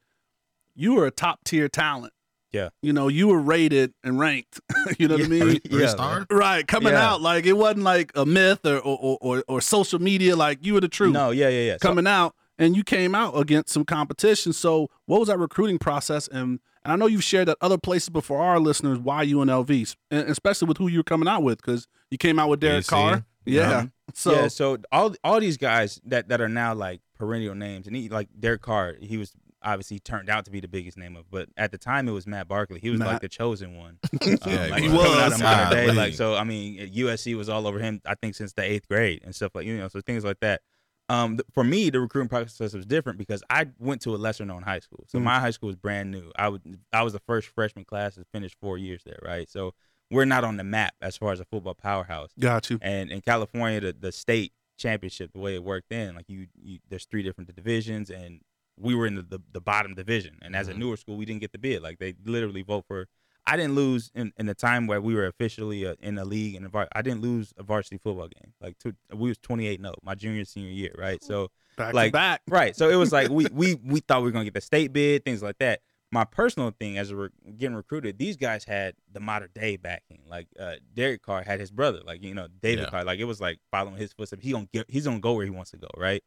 you 0.74 0.94
were 0.94 1.06
a 1.06 1.10
top 1.10 1.40
tier 1.44 1.68
talent. 1.68 2.12
Yeah. 2.52 2.70
You 2.82 2.92
know, 2.92 3.06
you 3.08 3.28
were 3.28 3.38
rated 3.40 3.92
and 4.02 4.18
ranked. 4.18 4.60
you 4.98 5.06
know 5.08 5.16
what 5.16 5.24
I 5.26 5.28
mean? 5.28 5.40
Three, 5.42 5.58
three 5.60 5.80
Yeah, 5.82 5.88
star? 5.88 6.26
Right, 6.30 6.66
coming 6.66 6.92
Yeah. 6.92 7.08
out 7.10 7.20
like 7.22 7.46
it 7.46 7.52
wasn't 7.54 7.82
like 7.84 8.10
a 8.14 8.26
myth 8.26 8.64
or 8.66 8.78
or, 8.78 8.98
or 8.98 9.18
or 9.20 9.44
or 9.48 9.60
social 9.60 10.00
media. 10.00 10.34
Like 10.36 10.64
you 10.64 10.74
were 10.74 10.80
the 10.80 10.88
truth 10.88 11.12
No, 11.12 11.30
yeah, 11.30 11.48
yeah, 11.48 11.62
yeah. 11.62 11.76
So- 11.80 11.88
coming 11.88 12.06
out, 12.06 12.34
and 12.58 12.76
you 12.76 12.82
came 12.84 13.14
out 13.14 13.36
against 13.38 13.70
some 13.70 13.84
competition. 13.84 14.52
So, 14.52 14.88
what 15.06 15.18
was 15.20 15.28
that 15.28 15.38
recruiting 15.38 15.78
process? 15.78 16.28
And 16.28 16.60
and 16.84 16.92
I 16.92 16.96
know 16.96 17.06
you've 17.06 17.22
shared 17.24 17.46
that 17.48 17.58
other 17.60 17.78
places 17.78 18.08
before 18.08 18.40
our 18.40 18.58
listeners 18.58 18.98
why 18.98 19.24
UNLV, 19.26 19.94
and 20.10 20.24
LV, 20.24 20.30
especially 20.30 20.66
with 20.68 20.78
who 20.78 20.88
you 20.88 20.98
were 21.00 21.04
coming 21.04 21.28
out 21.28 21.42
with, 21.42 21.58
because 21.60 21.86
you 22.10 22.18
came 22.18 22.38
out 22.38 22.48
with 22.48 22.60
Derek 22.60 22.86
Carr. 22.86 23.24
Yeah. 23.46 23.86
So 24.14 24.32
yeah, 24.32 24.48
so 24.48 24.78
all 24.92 25.14
all 25.24 25.40
these 25.40 25.56
guys 25.56 26.00
that 26.06 26.28
that 26.28 26.40
are 26.40 26.48
now 26.48 26.74
like 26.74 27.00
perennial 27.16 27.54
names, 27.54 27.86
and 27.86 27.94
he 27.96 28.08
like 28.08 28.28
Derek 28.38 28.60
Carr, 28.62 28.96
he 29.00 29.16
was 29.16 29.32
obviously 29.62 29.98
turned 29.98 30.28
out 30.30 30.44
to 30.46 30.50
be 30.50 30.58
the 30.58 30.68
biggest 30.68 30.96
name 30.96 31.14
of, 31.16 31.30
but 31.30 31.48
at 31.56 31.70
the 31.70 31.76
time 31.78 32.08
it 32.08 32.12
was 32.12 32.26
Matt 32.26 32.48
Barkley. 32.48 32.80
He 32.80 32.88
was 32.90 32.98
Matt. 32.98 33.08
like 33.08 33.20
the 33.20 33.28
chosen 33.28 33.76
one. 33.76 33.98
Um, 34.22 34.36
Yeah, 34.46 34.66
like, 34.66 34.82
he 34.82 34.88
coming 34.88 35.00
out 35.02 35.30
was. 35.30 35.40
of 35.42 35.70
day, 35.70 35.92
like 35.92 36.14
so. 36.14 36.34
I 36.34 36.44
mean, 36.44 36.92
USC 36.94 37.36
was 37.36 37.48
all 37.48 37.66
over 37.66 37.78
him. 37.78 38.00
I 38.06 38.14
think 38.14 38.34
since 38.34 38.52
the 38.54 38.62
eighth 38.62 38.88
grade 38.88 39.20
and 39.24 39.34
stuff 39.34 39.52
like 39.54 39.66
you 39.66 39.76
know, 39.78 39.88
so 39.88 40.00
things 40.00 40.24
like 40.24 40.40
that. 40.40 40.62
Um, 41.08 41.38
th- 41.38 41.46
for 41.52 41.64
me, 41.64 41.90
the 41.90 41.98
recruiting 42.00 42.28
process 42.28 42.72
was 42.72 42.86
different 42.86 43.18
because 43.18 43.42
I 43.50 43.66
went 43.80 44.00
to 44.02 44.14
a 44.14 44.16
lesser 44.18 44.44
known 44.44 44.62
high 44.62 44.78
school. 44.78 45.04
So 45.08 45.18
Mm. 45.18 45.22
my 45.24 45.40
high 45.40 45.50
school 45.50 45.66
was 45.66 45.76
brand 45.76 46.10
new. 46.12 46.30
I 46.36 46.48
would 46.48 46.62
I 46.92 47.02
was 47.02 47.12
the 47.12 47.20
first 47.20 47.48
freshman 47.48 47.84
class 47.84 48.14
to 48.14 48.24
finish 48.32 48.56
four 48.60 48.78
years 48.78 49.02
there, 49.04 49.18
right? 49.22 49.48
So 49.48 49.74
we're 50.10 50.24
not 50.24 50.44
on 50.44 50.56
the 50.56 50.64
map 50.64 50.94
as 51.00 51.16
far 51.16 51.32
as 51.32 51.40
a 51.40 51.44
football 51.44 51.74
powerhouse. 51.74 52.30
got 52.38 52.68
you. 52.70 52.78
And 52.82 53.10
in 53.10 53.20
California, 53.20 53.80
the, 53.80 53.92
the 53.98 54.12
state 54.12 54.52
championship, 54.78 55.32
the 55.32 55.38
way 55.40 55.54
it 55.54 55.62
worked 55.64 55.88
then, 55.90 56.14
like 56.16 56.28
you, 56.28 56.46
you 56.60 56.78
there's 56.88 57.04
three 57.04 57.22
different 57.22 57.54
divisions, 57.54 58.10
and 58.10 58.40
we 58.78 58.94
were 58.94 59.06
in 59.06 59.14
the, 59.16 59.22
the, 59.22 59.38
the 59.52 59.60
bottom 59.60 59.94
division. 59.94 60.38
And 60.42 60.56
as 60.56 60.68
a 60.68 60.72
Mhm. 60.72 60.78
newer 60.78 60.96
school, 60.96 61.16
we 61.16 61.24
didn't 61.24 61.40
get 61.40 61.52
the 61.52 61.58
bid. 61.58 61.82
Like 61.82 61.98
they 61.98 62.14
literally 62.24 62.62
vote 62.62 62.84
for. 62.88 63.06
I 63.46 63.56
didn't 63.56 63.74
lose 63.74 64.10
in, 64.14 64.32
in 64.38 64.46
the 64.46 64.54
time 64.54 64.86
where 64.86 65.00
we 65.00 65.14
were 65.14 65.26
officially 65.26 65.86
uh, 65.86 65.94
in 66.00 66.14
the 66.14 66.24
league, 66.24 66.54
and 66.56 66.68
I 66.94 67.02
didn't 67.02 67.20
lose 67.22 67.52
a 67.56 67.62
varsity 67.62 67.98
football 67.98 68.28
game. 68.28 68.52
Like 68.60 68.78
two, 68.78 68.94
we 69.14 69.28
was 69.30 69.38
28 69.38 69.80
no 69.80 69.94
my 70.02 70.14
junior 70.14 70.44
senior 70.44 70.70
year, 70.70 70.94
right? 70.98 71.22
So 71.24 71.50
Back 71.76 71.94
like- 71.94 72.08
to 72.12 72.12
back. 72.12 72.42
Right. 72.48 72.76
So 72.76 72.90
it 72.90 72.96
was 72.96 73.12
like 73.12 73.28
we 73.30 73.46
we 73.52 73.74
we 73.74 74.00
thought 74.00 74.20
we 74.20 74.26
were 74.28 74.32
gonna 74.32 74.44
get 74.44 74.54
the 74.54 74.60
state 74.60 74.92
bid, 74.92 75.24
things 75.24 75.42
like 75.42 75.58
that. 75.58 75.80
My 76.12 76.24
personal 76.24 76.72
thing 76.72 76.98
as 76.98 77.10
a 77.10 77.16
re- 77.16 77.28
getting 77.56 77.76
recruited, 77.76 78.18
these 78.18 78.36
guys 78.36 78.64
had 78.64 78.94
the 79.12 79.20
modern 79.20 79.50
day 79.54 79.76
backing. 79.76 80.22
Like 80.28 80.48
uh, 80.58 80.76
Derek 80.92 81.22
Carr 81.22 81.42
had 81.42 81.60
his 81.60 81.70
brother, 81.70 82.00
like 82.04 82.22
you 82.22 82.34
know 82.34 82.48
David 82.62 82.84
Yeah. 82.84 82.90
Carr. 82.90 83.04
Like 83.04 83.20
it 83.20 83.24
was 83.24 83.40
like 83.40 83.58
following 83.70 83.96
his 83.96 84.12
footsteps. 84.12 84.42
He 84.42 84.52
gonna 84.52 84.68
get, 84.72 84.90
he's 84.90 85.04
gonna 85.06 85.20
go 85.20 85.34
where 85.34 85.44
he 85.44 85.50
wants 85.50 85.70
to 85.70 85.76
go, 85.76 85.88
right? 85.96 86.22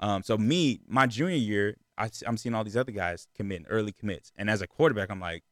Um, 0.00 0.22
so 0.22 0.36
me, 0.36 0.80
my 0.88 1.06
junior 1.06 1.36
year, 1.36 1.76
I, 1.98 2.10
am 2.26 2.36
seeing 2.38 2.54
all 2.54 2.64
these 2.64 2.76
other 2.76 2.90
guys 2.92 3.28
committing 3.36 3.66
early 3.68 3.92
commits, 3.92 4.32
and 4.36 4.50
as 4.50 4.62
a 4.62 4.66
quarterback, 4.66 5.10
I'm 5.10 5.20
like, 5.20 5.44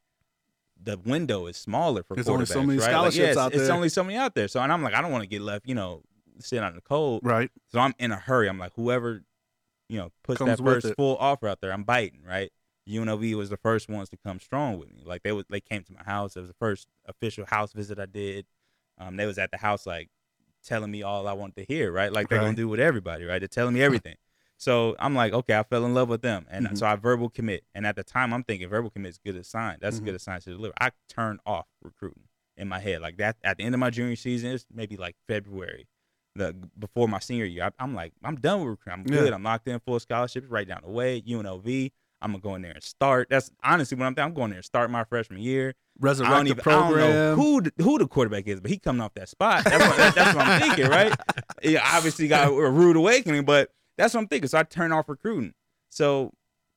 the 0.83 0.99
window 0.99 1.47
is 1.47 1.57
smaller 1.57 2.03
for 2.03 2.15
There's 2.15 2.27
quarterbacks, 2.27 2.33
only 2.33 2.47
so 2.47 2.63
many 2.63 2.79
right? 2.79 2.85
Like, 2.87 2.91
scholarships 2.93 3.19
yeah, 3.19 3.29
it's, 3.29 3.37
out 3.39 3.47
it's 3.49 3.57
there. 3.57 3.65
It's 3.65 3.71
only 3.71 3.89
so 3.89 4.05
many 4.05 4.17
out 4.17 4.35
there. 4.35 4.49
So, 4.49 4.61
and 4.61 4.73
I'm 4.73 4.83
like, 4.83 4.95
I 4.95 5.03
don't 5.03 5.13
want 5.13 5.23
to 5.23 5.29
get 5.29 5.43
left, 5.43 5.69
you 5.69 5.75
know, 5.75 6.03
sitting 6.41 6.65
out 6.65 6.71
in 6.71 6.77
the 6.77 6.81
cold. 6.81 7.21
Right. 7.25 7.51
So 7.69 7.79
I'm 7.81 7.95
in 7.99 8.13
a 8.13 8.17
hurry. 8.17 8.49
I'm 8.49 8.59
like, 8.59 8.73
whoever, 8.75 9.23
you 9.89 9.99
know, 9.99 10.11
puts 10.23 10.39
Comes 10.39 10.57
that 10.59 10.65
first 10.65 10.87
it. 10.87 10.97
full 10.97 11.17
offer 11.19 11.49
out 11.49 11.61
there, 11.61 11.73
I'm 11.73 11.85
biting, 11.85 12.23
right? 12.27 12.51
UNLV 12.89 13.35
was 13.37 13.51
the 13.51 13.57
first 13.57 13.89
ones 13.89 14.09
to 14.11 14.17
come 14.17 14.41
strong 14.41 14.79
with 14.79 14.93
me. 14.93 15.03
Like 15.05 15.23
they 15.23 15.33
was, 15.33 15.45
they 15.51 15.61
came 15.61 15.83
to 15.85 15.93
my 15.93 16.03
house. 16.03 16.37
It 16.37 16.41
was 16.41 16.49
the 16.49 16.55
first 16.55 16.89
official 17.07 17.45
house 17.47 17.73
visit 17.73 17.99
I 17.99 18.07
did. 18.07 18.47
Um, 18.99 19.17
they 19.17 19.27
was 19.27 19.39
at 19.39 19.51
the 19.51 19.59
house 19.59 19.87
like 19.87 20.09
telling 20.65 20.91
me 20.91 21.03
all 21.03 21.29
I 21.29 21.33
wanted 21.33 21.57
to 21.57 21.65
hear, 21.73 21.93
right? 21.93 22.13
Like 22.13 22.29
they're 22.29 22.39
Right. 22.39 22.45
gonna 22.47 22.57
do 22.57 22.69
with 22.69 22.81
everybody, 22.81 23.25
right? 23.25 23.39
They're 23.39 23.49
telling 23.49 23.75
me 23.75 23.83
everything. 23.83 24.17
so 24.57 24.97
I'm 24.99 25.15
like, 25.15 25.33
okay, 25.33 25.57
I 25.57 25.63
fell 25.63 25.85
in 25.85 25.95
love 25.95 26.09
with 26.09 26.23
them, 26.23 26.47
and 26.51 26.67
Mhm. 26.67 26.79
so 26.79 26.87
I 26.87 26.97
verbal 26.97 27.29
commit. 27.29 27.65
And 27.75 27.87
at 27.87 27.95
the 27.97 28.03
time, 28.05 28.33
I'm 28.35 28.43
thinking 28.43 28.69
verbal 28.69 28.91
commit 28.91 29.11
is 29.11 29.19
good 29.19 29.37
as 29.37 29.47
sign. 29.49 29.79
That's 29.81 29.99
Mhm. 29.99 30.03
a 30.03 30.05
good 30.05 30.21
sign 30.21 30.41
to 30.41 30.51
deliver. 30.51 30.75
I 30.81 30.91
turned 31.09 31.41
off 31.47 31.67
recruiting 31.83 32.25
in 32.57 32.67
my 32.69 32.81
head 32.81 33.01
like 33.03 33.19
that. 33.19 33.37
At 33.45 33.59
the 33.59 33.65
end 33.65 33.75
of 33.75 33.79
my 33.79 33.91
junior 33.91 34.17
season, 34.17 34.51
it's 34.51 34.67
maybe 34.73 34.97
like 34.97 35.15
February 35.29 35.87
the 36.35 36.53
before 36.79 37.09
my 37.09 37.19
senior 37.19 37.45
year. 37.45 37.65
I, 37.65 37.71
I'm 37.83 37.95
like, 37.95 38.13
I'm 38.25 38.37
done 38.37 38.61
with 38.61 38.69
recruiting. 38.71 39.05
I'm 39.07 39.13
Yeah. 39.13 39.21
good. 39.21 39.33
I'm 39.33 39.43
locked 39.43 39.69
in 39.69 39.79
full 39.81 40.01
scholarships 40.01 40.49
right 40.49 40.67
down 40.67 40.81
the 40.85 40.91
way. 40.91 41.21
UNLV. 41.23 41.93
I'm 42.21 42.33
gonna 42.33 42.41
go 42.43 42.55
in 42.57 42.63
there 42.63 42.73
and 42.73 42.83
start. 42.83 43.29
That's 43.31 43.51
honestly 43.63 43.97
what 43.97 44.07
I'm 44.07 44.15
thinking. 44.15 44.29
I'm 44.31 44.35
going 44.35 44.51
there 44.51 44.59
and 44.59 44.65
start 44.65 44.91
my 44.91 45.05
freshman 45.05 45.41
year. 45.41 45.75
Resurrect 46.01 46.33
I 46.33 46.37
don't 46.37 46.45
the 46.45 46.51
even 46.51 46.61
I 46.61 46.71
don't 46.71 46.91
know 46.97 47.35
program. 47.35 47.37
who 47.37 47.61
the, 47.63 47.73
who 47.83 47.99
the 47.99 48.07
quarterback 48.07 48.47
is, 48.47 48.61
but 48.61 48.71
he 48.71 48.79
coming 48.79 49.01
off 49.01 49.15
that 49.15 49.29
spot. 49.29 49.65
That's 49.65 49.85
what, 49.87 49.97
that- 49.97 50.15
that's 50.15 50.37
what 50.37 50.47
I'm 50.47 50.61
thinking, 50.61 50.87
right? 50.89 51.13
Yeah, 51.63 51.83
obviously 51.93 52.29
got 52.29 52.49
a 52.49 52.71
rude 52.71 52.95
awakening, 52.97 53.45
but 53.45 53.71
that's 53.97 54.15
what 54.15 54.21
I'm 54.21 54.29
thinking. 54.29 54.49
So 54.49 54.59
I 54.59 54.63
turn 54.63 54.93
off 54.93 55.09
recruiting. 55.09 55.55
So 55.91 56.33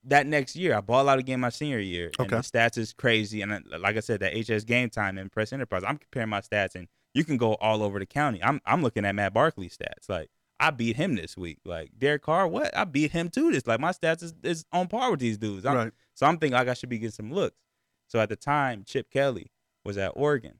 that 0.05 0.25
next 0.25 0.55
year, 0.55 0.75
I 0.75 0.81
ball 0.81 1.07
out 1.07 1.19
again 1.19 1.39
my 1.39 1.49
senior 1.49 1.77
year, 1.79 2.09
and 2.17 2.27
Okay. 2.27 2.35
the 2.37 2.41
stats 2.41 2.77
is 2.79 2.93
crazy. 2.93 3.43
And 3.43 3.53
uh, 3.53 3.59
like 3.79 3.95
I 3.95 3.99
said, 3.99 4.21
that 4.21 4.33
HS 4.35 4.63
game 4.63 4.89
time 4.89 5.19
and 5.19 5.31
Press 5.31 5.53
Enterprise, 5.53 5.83
I'm 5.85 5.97
comparing 5.99 6.29
my 6.29 6.41
stats, 6.41 6.73
and 6.73 6.87
you 7.13 7.23
can 7.23 7.37
go 7.37 7.53
all 7.55 7.83
over 7.83 7.99
the 7.99 8.07
county. 8.07 8.41
I'm 8.43 8.59
I'm 8.65 8.81
looking 8.81 9.05
at 9.05 9.13
Matt 9.13 9.33
Barkley 9.33 9.69
stats, 9.69 10.09
like. 10.09 10.29
I 10.61 10.69
beat 10.69 10.95
him 10.95 11.15
this 11.15 11.35
week. 11.35 11.57
Like 11.65 11.91
Derek 11.97 12.21
Carr, 12.21 12.47
what? 12.47 12.75
I 12.77 12.85
beat 12.85 13.11
him 13.11 13.29
too. 13.29 13.51
This 13.51 13.65
like 13.67 13.79
my 13.79 13.91
stats 13.91 14.23
is, 14.23 14.33
is 14.43 14.65
on 14.71 14.87
par 14.87 15.11
with 15.11 15.19
these 15.19 15.37
dudes. 15.37 15.65
I'm, 15.65 15.75
Right. 15.75 15.91
so 16.13 16.25
I'm 16.25 16.37
thinking 16.37 16.57
like 16.57 16.67
I 16.67 16.73
should 16.75 16.89
be 16.89 16.97
getting 16.99 17.11
some 17.11 17.33
looks. 17.33 17.57
So 18.07 18.19
at 18.19 18.29
the 18.29 18.35
time, 18.35 18.83
Chip 18.85 19.09
Kelly 19.09 19.51
was 19.83 19.97
at 19.97 20.11
Oregon. 20.15 20.59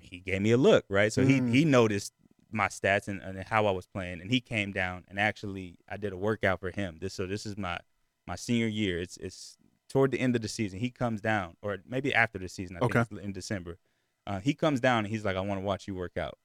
He 0.00 0.20
gave 0.20 0.40
me 0.40 0.52
a 0.52 0.56
look, 0.56 0.84
right? 0.88 1.12
So 1.12 1.22
Mm. 1.22 1.48
he 1.50 1.58
he 1.58 1.64
noticed 1.64 2.12
my 2.52 2.68
stats 2.68 3.08
and, 3.08 3.20
and 3.22 3.42
how 3.44 3.66
I 3.66 3.72
was 3.72 3.86
playing, 3.86 4.20
and 4.20 4.30
he 4.30 4.40
came 4.40 4.72
down 4.72 5.04
and 5.08 5.18
actually 5.18 5.76
I 5.88 5.96
did 5.96 6.12
a 6.12 6.16
workout 6.16 6.60
for 6.60 6.70
him. 6.70 6.98
This 7.00 7.12
so 7.14 7.26
this 7.26 7.44
is 7.44 7.56
my 7.58 7.78
my 8.26 8.36
senior 8.36 8.66
year. 8.68 9.00
It's 9.00 9.16
it's 9.18 9.56
toward 9.88 10.12
the 10.12 10.20
end 10.20 10.34
of 10.36 10.42
the 10.42 10.48
season. 10.48 10.78
He 10.80 10.90
comes 10.90 11.20
down, 11.20 11.56
or 11.62 11.78
maybe 11.88 12.14
after 12.14 12.38
the 12.38 12.48
season. 12.48 12.76
I 12.76 12.80
Okay. 12.84 13.00
think 13.04 13.12
it's 13.12 13.24
in 13.26 13.32
December. 13.32 13.78
Uh, 14.26 14.40
he 14.40 14.54
comes 14.54 14.80
down 14.80 15.04
and 15.04 15.08
he's 15.08 15.24
like, 15.24 15.36
I 15.36 15.40
want 15.40 15.60
to 15.60 15.64
watch 15.64 15.86
you 15.86 15.94
work 15.94 16.16
out. 16.16 16.38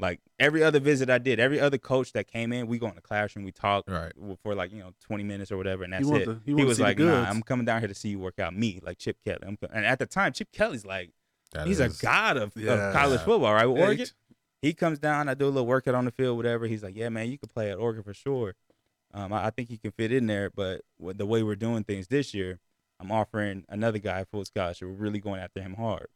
Like 0.00 0.20
every 0.40 0.62
other 0.64 0.80
visit 0.80 1.08
I 1.08 1.18
did, 1.18 1.38
every 1.38 1.60
other 1.60 1.78
coach 1.78 2.12
that 2.14 2.26
came 2.26 2.52
in, 2.52 2.66
we 2.66 2.78
go 2.78 2.88
in 2.88 2.96
the 2.96 3.00
classroom, 3.00 3.44
we 3.44 3.52
talk 3.52 3.84
Right. 3.88 4.12
for 4.42 4.54
like 4.54 4.72
you 4.72 4.80
know 4.80 4.90
20 5.04 5.22
minutes 5.22 5.52
or 5.52 5.56
whatever, 5.56 5.84
and 5.84 5.92
that's 5.92 6.04
want 6.06 6.22
it. 6.22 6.24
to- 6.26 6.40
he 6.44 6.54
he 6.54 6.64
was 6.64 6.80
like, 6.80 6.98
Nah. 6.98 7.24
I'm 7.24 7.42
coming 7.42 7.64
down 7.64 7.80
here 7.80 7.88
to 7.88 7.94
see 7.94 8.08
you 8.08 8.18
work 8.18 8.38
out. 8.40 8.54
Me, 8.56 8.80
like 8.82 8.98
Chip 8.98 9.18
Kelly. 9.24 9.38
I'm, 9.46 9.56
and 9.72 9.86
at 9.86 9.98
the 10.00 10.06
time, 10.06 10.32
Chip 10.32 10.50
Kelly's 10.52 10.84
like, 10.84 11.10
That 11.52 11.66
he's 11.68 11.78
is- 11.78 12.00
a 12.00 12.02
god 12.02 12.36
of, 12.36 12.52
Yeah. 12.56 12.72
of 12.88 12.94
college 12.94 13.20
football, 13.20 13.54
right? 13.54 13.66
With 13.66 13.78
Yeah, 13.78 13.84
Oregon, 13.86 14.06
he 14.62 14.74
comes 14.74 14.98
down. 14.98 15.28
I 15.28 15.34
do 15.34 15.44
a 15.44 15.46
little 15.46 15.66
workout 15.66 15.94
on 15.94 16.06
the 16.06 16.10
field, 16.10 16.36
whatever. 16.38 16.66
He's 16.66 16.82
like, 16.82 16.96
yeah, 16.96 17.08
man, 17.08 17.30
you 17.30 17.38
can 17.38 17.48
play 17.48 17.70
at 17.70 17.78
Oregon 17.78 18.02
for 18.02 18.14
sure. 18.14 18.54
Um, 19.12 19.32
I, 19.32 19.46
I 19.46 19.50
think 19.50 19.68
he 19.68 19.76
can 19.78 19.92
fit 19.92 20.10
in 20.10 20.26
there, 20.26 20.50
but 20.50 20.80
with 20.98 21.18
the 21.18 21.26
way 21.26 21.44
we're 21.44 21.54
doing 21.54 21.84
things 21.84 22.08
this 22.08 22.34
year, 22.34 22.58
I'm 22.98 23.12
offering 23.12 23.64
another 23.68 23.98
guy 23.98 24.20
a 24.20 24.24
full 24.24 24.44
scholarship. 24.44 24.88
We're 24.88 24.94
really 24.94 25.20
going 25.20 25.40
after 25.40 25.62
him 25.62 25.74
hard. 25.74 26.08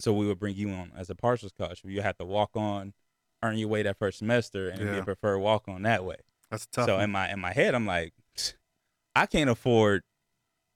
So 0.00 0.12
we 0.12 0.26
would 0.26 0.38
bring 0.38 0.56
you 0.56 0.70
on 0.70 0.92
as 0.96 1.10
a 1.10 1.14
partial 1.14 1.48
scholarship. 1.48 1.90
You 1.90 2.02
have 2.02 2.18
to 2.18 2.24
walk 2.24 2.50
on, 2.54 2.94
earn 3.42 3.56
your 3.58 3.68
way 3.68 3.82
that 3.82 3.98
first 3.98 4.18
semester, 4.18 4.68
and 4.68 4.80
it'd 4.80 4.92
be 4.92 4.98
a 4.98 5.04
preferred 5.04 5.38
walk 5.38 5.68
on 5.68 5.82
that 5.82 6.04
way. 6.04 6.16
That's 6.50 6.66
tough. 6.66 6.86
So 6.86 6.94
one. 6.94 7.04
in 7.04 7.10
my 7.10 7.30
in 7.32 7.40
my 7.40 7.52
head, 7.52 7.74
I'm 7.74 7.86
like, 7.86 8.12
I 9.14 9.26
can't 9.26 9.50
afford 9.50 10.02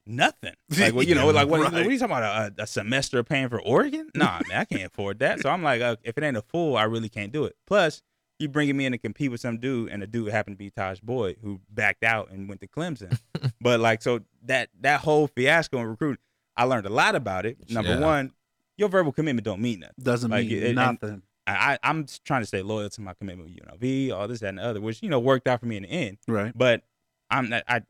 nothing. 0.07 0.55
Like, 0.79 0.95
well, 0.95 1.05
you 1.05 1.15
know, 1.15 1.29
like 1.29 1.49
what, 1.49 1.61
right. 1.61 1.73
what 1.73 1.87
are 1.87 1.91
you 1.91 1.99
talking 1.99 2.17
about? 2.17 2.53
A, 2.59 2.63
a 2.63 2.67
semester 2.67 3.19
of 3.21 3.27
paying 3.27 3.49
for 3.49 3.61
Oregon? 3.61 4.11
Nah, 4.15 4.41
man, 4.49 4.61
I 4.61 4.65
can't 4.65 4.87
afford 4.87 5.21
that. 5.21 5.41
So 5.41 5.49
I'm 5.49 5.63
like, 5.63 5.81
uh, 5.81 5.97
if 6.03 6.19
it 6.19 6.25
ain't 6.25 6.37
a 6.37 6.43
fool, 6.43 6.77
I 6.77 6.85
really 6.85 7.09
can't 7.09 7.33
do 7.33 7.45
it. 7.45 7.55
Plus, 7.67 8.03
you 8.39 8.49
bringing 8.49 8.77
me 8.77 8.87
in 8.87 8.93
to 8.93 8.99
compete 8.99 9.31
with 9.31 9.41
some 9.41 9.59
dude, 9.59 9.91
and 9.91 10.03
the 10.03 10.07
dude 10.07 10.31
happened 10.33 10.57
to 10.57 10.59
be 10.59 10.71
Tajh 10.71 11.01
Boyd, 11.03 11.37
who 11.43 11.61
backed 11.71 12.03
out 12.03 12.31
and 12.31 12.49
went 12.49 12.61
to 12.63 12.67
Clemson. 12.67 13.19
but 13.61 13.79
like, 13.81 14.03
so 14.03 14.21
that 14.45 14.71
that 14.81 15.01
whole 15.01 15.29
fiasco 15.29 15.79
in 15.79 15.87
recruiting, 15.87 16.19
I 16.57 16.65
learned 16.65 16.87
a 16.87 16.91
lot 16.91 17.15
about 17.15 17.47
it. 17.47 17.71
Number 17.71 17.93
Yeah. 17.93 18.01
one, 18.01 18.33
your 18.77 18.89
verbal 18.89 19.13
commitment 19.13 19.45
don't 19.45 19.61
mean 19.61 19.81
nothing. 19.81 19.95
doesn't 20.03 20.31
like, 20.31 20.47
mean 20.47 20.63
it- 20.63 20.75
nothing. 20.75 21.23
I, 21.47 21.79
I'm 21.83 22.07
trying 22.25 22.41
to 22.41 22.47
stay 22.47 22.63
loyal 22.63 22.89
to 22.89 23.01
my 23.03 23.13
commitment 23.13 23.51
with 23.51 23.59
UNLV, 23.81 24.13
all 24.15 24.27
this, 24.27 24.41
that, 24.41 24.49
and 24.49 24.59
the 24.59 24.63
other, 24.65 24.81
which 24.81 25.03
you 25.03 25.11
know 25.11 25.21
worked 25.21 25.47
out 25.47 25.61
for 25.61 25.67
me 25.67 25.77
in 25.77 25.83
the 25.83 25.91
end. 25.91 26.17
right. 26.27 26.57
But 26.57 26.85
I'm 27.31 27.51
not, 27.51 27.65
I 27.69 27.81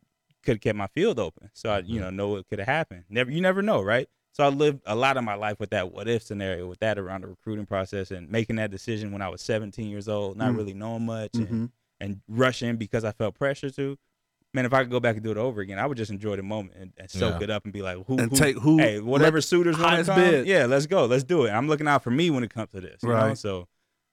could 0.43 0.57
have 0.57 0.61
kept 0.61 0.76
my 0.76 0.88
field 0.88 1.21
open, 1.21 1.50
so 1.55 1.71
I 1.71 1.81
Mm-hmm. 1.83 1.91
you 1.93 2.00
know 2.00 2.11
know 2.11 2.29
what 2.31 2.49
could 2.49 2.59
have 2.59 2.67
happened. 2.67 3.05
Never, 3.09 3.31
you 3.31 3.41
never 3.41 3.62
know, 3.62 3.81
right? 3.81 4.09
So 4.33 4.43
I 4.43 4.49
lived 4.49 4.81
a 4.87 4.97
lot 4.97 5.17
of 5.17 5.23
my 5.23 5.35
life 5.37 5.61
with 5.61 5.71
that 5.71 5.93
what 5.93 6.09
if 6.09 6.25
scenario, 6.25 6.67
with 6.67 6.81
that 6.81 6.99
around 6.99 7.21
the 7.23 7.29
recruiting 7.29 7.64
process 7.67 8.11
and 8.11 8.29
making 8.29 8.57
that 8.57 8.73
decision 8.73 9.12
when 9.12 9.23
I 9.23 9.29
was 9.29 9.41
17 9.43 9.88
years 9.88 10.09
old, 10.09 10.37
not 10.37 10.53
Mm. 10.53 10.57
really 10.57 10.75
knowing 10.75 11.07
much 11.07 11.31
Mhm. 11.35 11.49
and, 11.50 11.71
and 12.00 12.21
rushing 12.26 12.75
because 12.76 13.05
I 13.05 13.12
felt 13.12 13.37
pressure 13.37 13.71
to. 13.71 13.97
Man, 14.54 14.64
if 14.64 14.73
I 14.73 14.82
could 14.82 14.90
go 14.90 15.00
back 15.00 15.16
and 15.16 15.25
do 15.25 15.30
it 15.32 15.37
over 15.37 15.61
again, 15.61 15.78
I 15.78 15.87
would 15.87 15.96
just 15.99 16.11
enjoy 16.12 16.37
the 16.37 16.42
moment 16.44 16.75
and, 16.78 16.92
and 16.96 17.11
soak 17.11 17.40
Yeah. 17.40 17.44
it 17.44 17.50
up 17.50 17.64
and 17.64 17.73
be 17.73 17.82
like, 17.82 17.96
who, 18.06 18.16
And 18.18 18.30
who- 18.30 18.37
take 18.37 18.56
who- 18.56 18.78
hey, 18.78 19.00
whatever 19.00 19.38
let- 19.38 19.44
suitors 19.44 19.75
want 19.76 19.84
to 19.84 19.88
highest 19.90 20.11
come, 20.11 20.20
bid. 20.20 20.46
yeah, 20.46 20.66
let's 20.66 20.87
go, 20.87 21.06
let's 21.06 21.25
do 21.25 21.44
it. 21.44 21.50
I'm 21.50 21.66
looking 21.68 21.88
out 21.88 22.04
for 22.04 22.11
me 22.12 22.30
when 22.30 22.44
it 22.44 22.50
comes 22.54 22.70
to 22.70 22.80
this, 22.80 23.02
you 23.02 23.08
know? 23.08 23.14
Right. 23.16 23.37
So, 23.38 23.66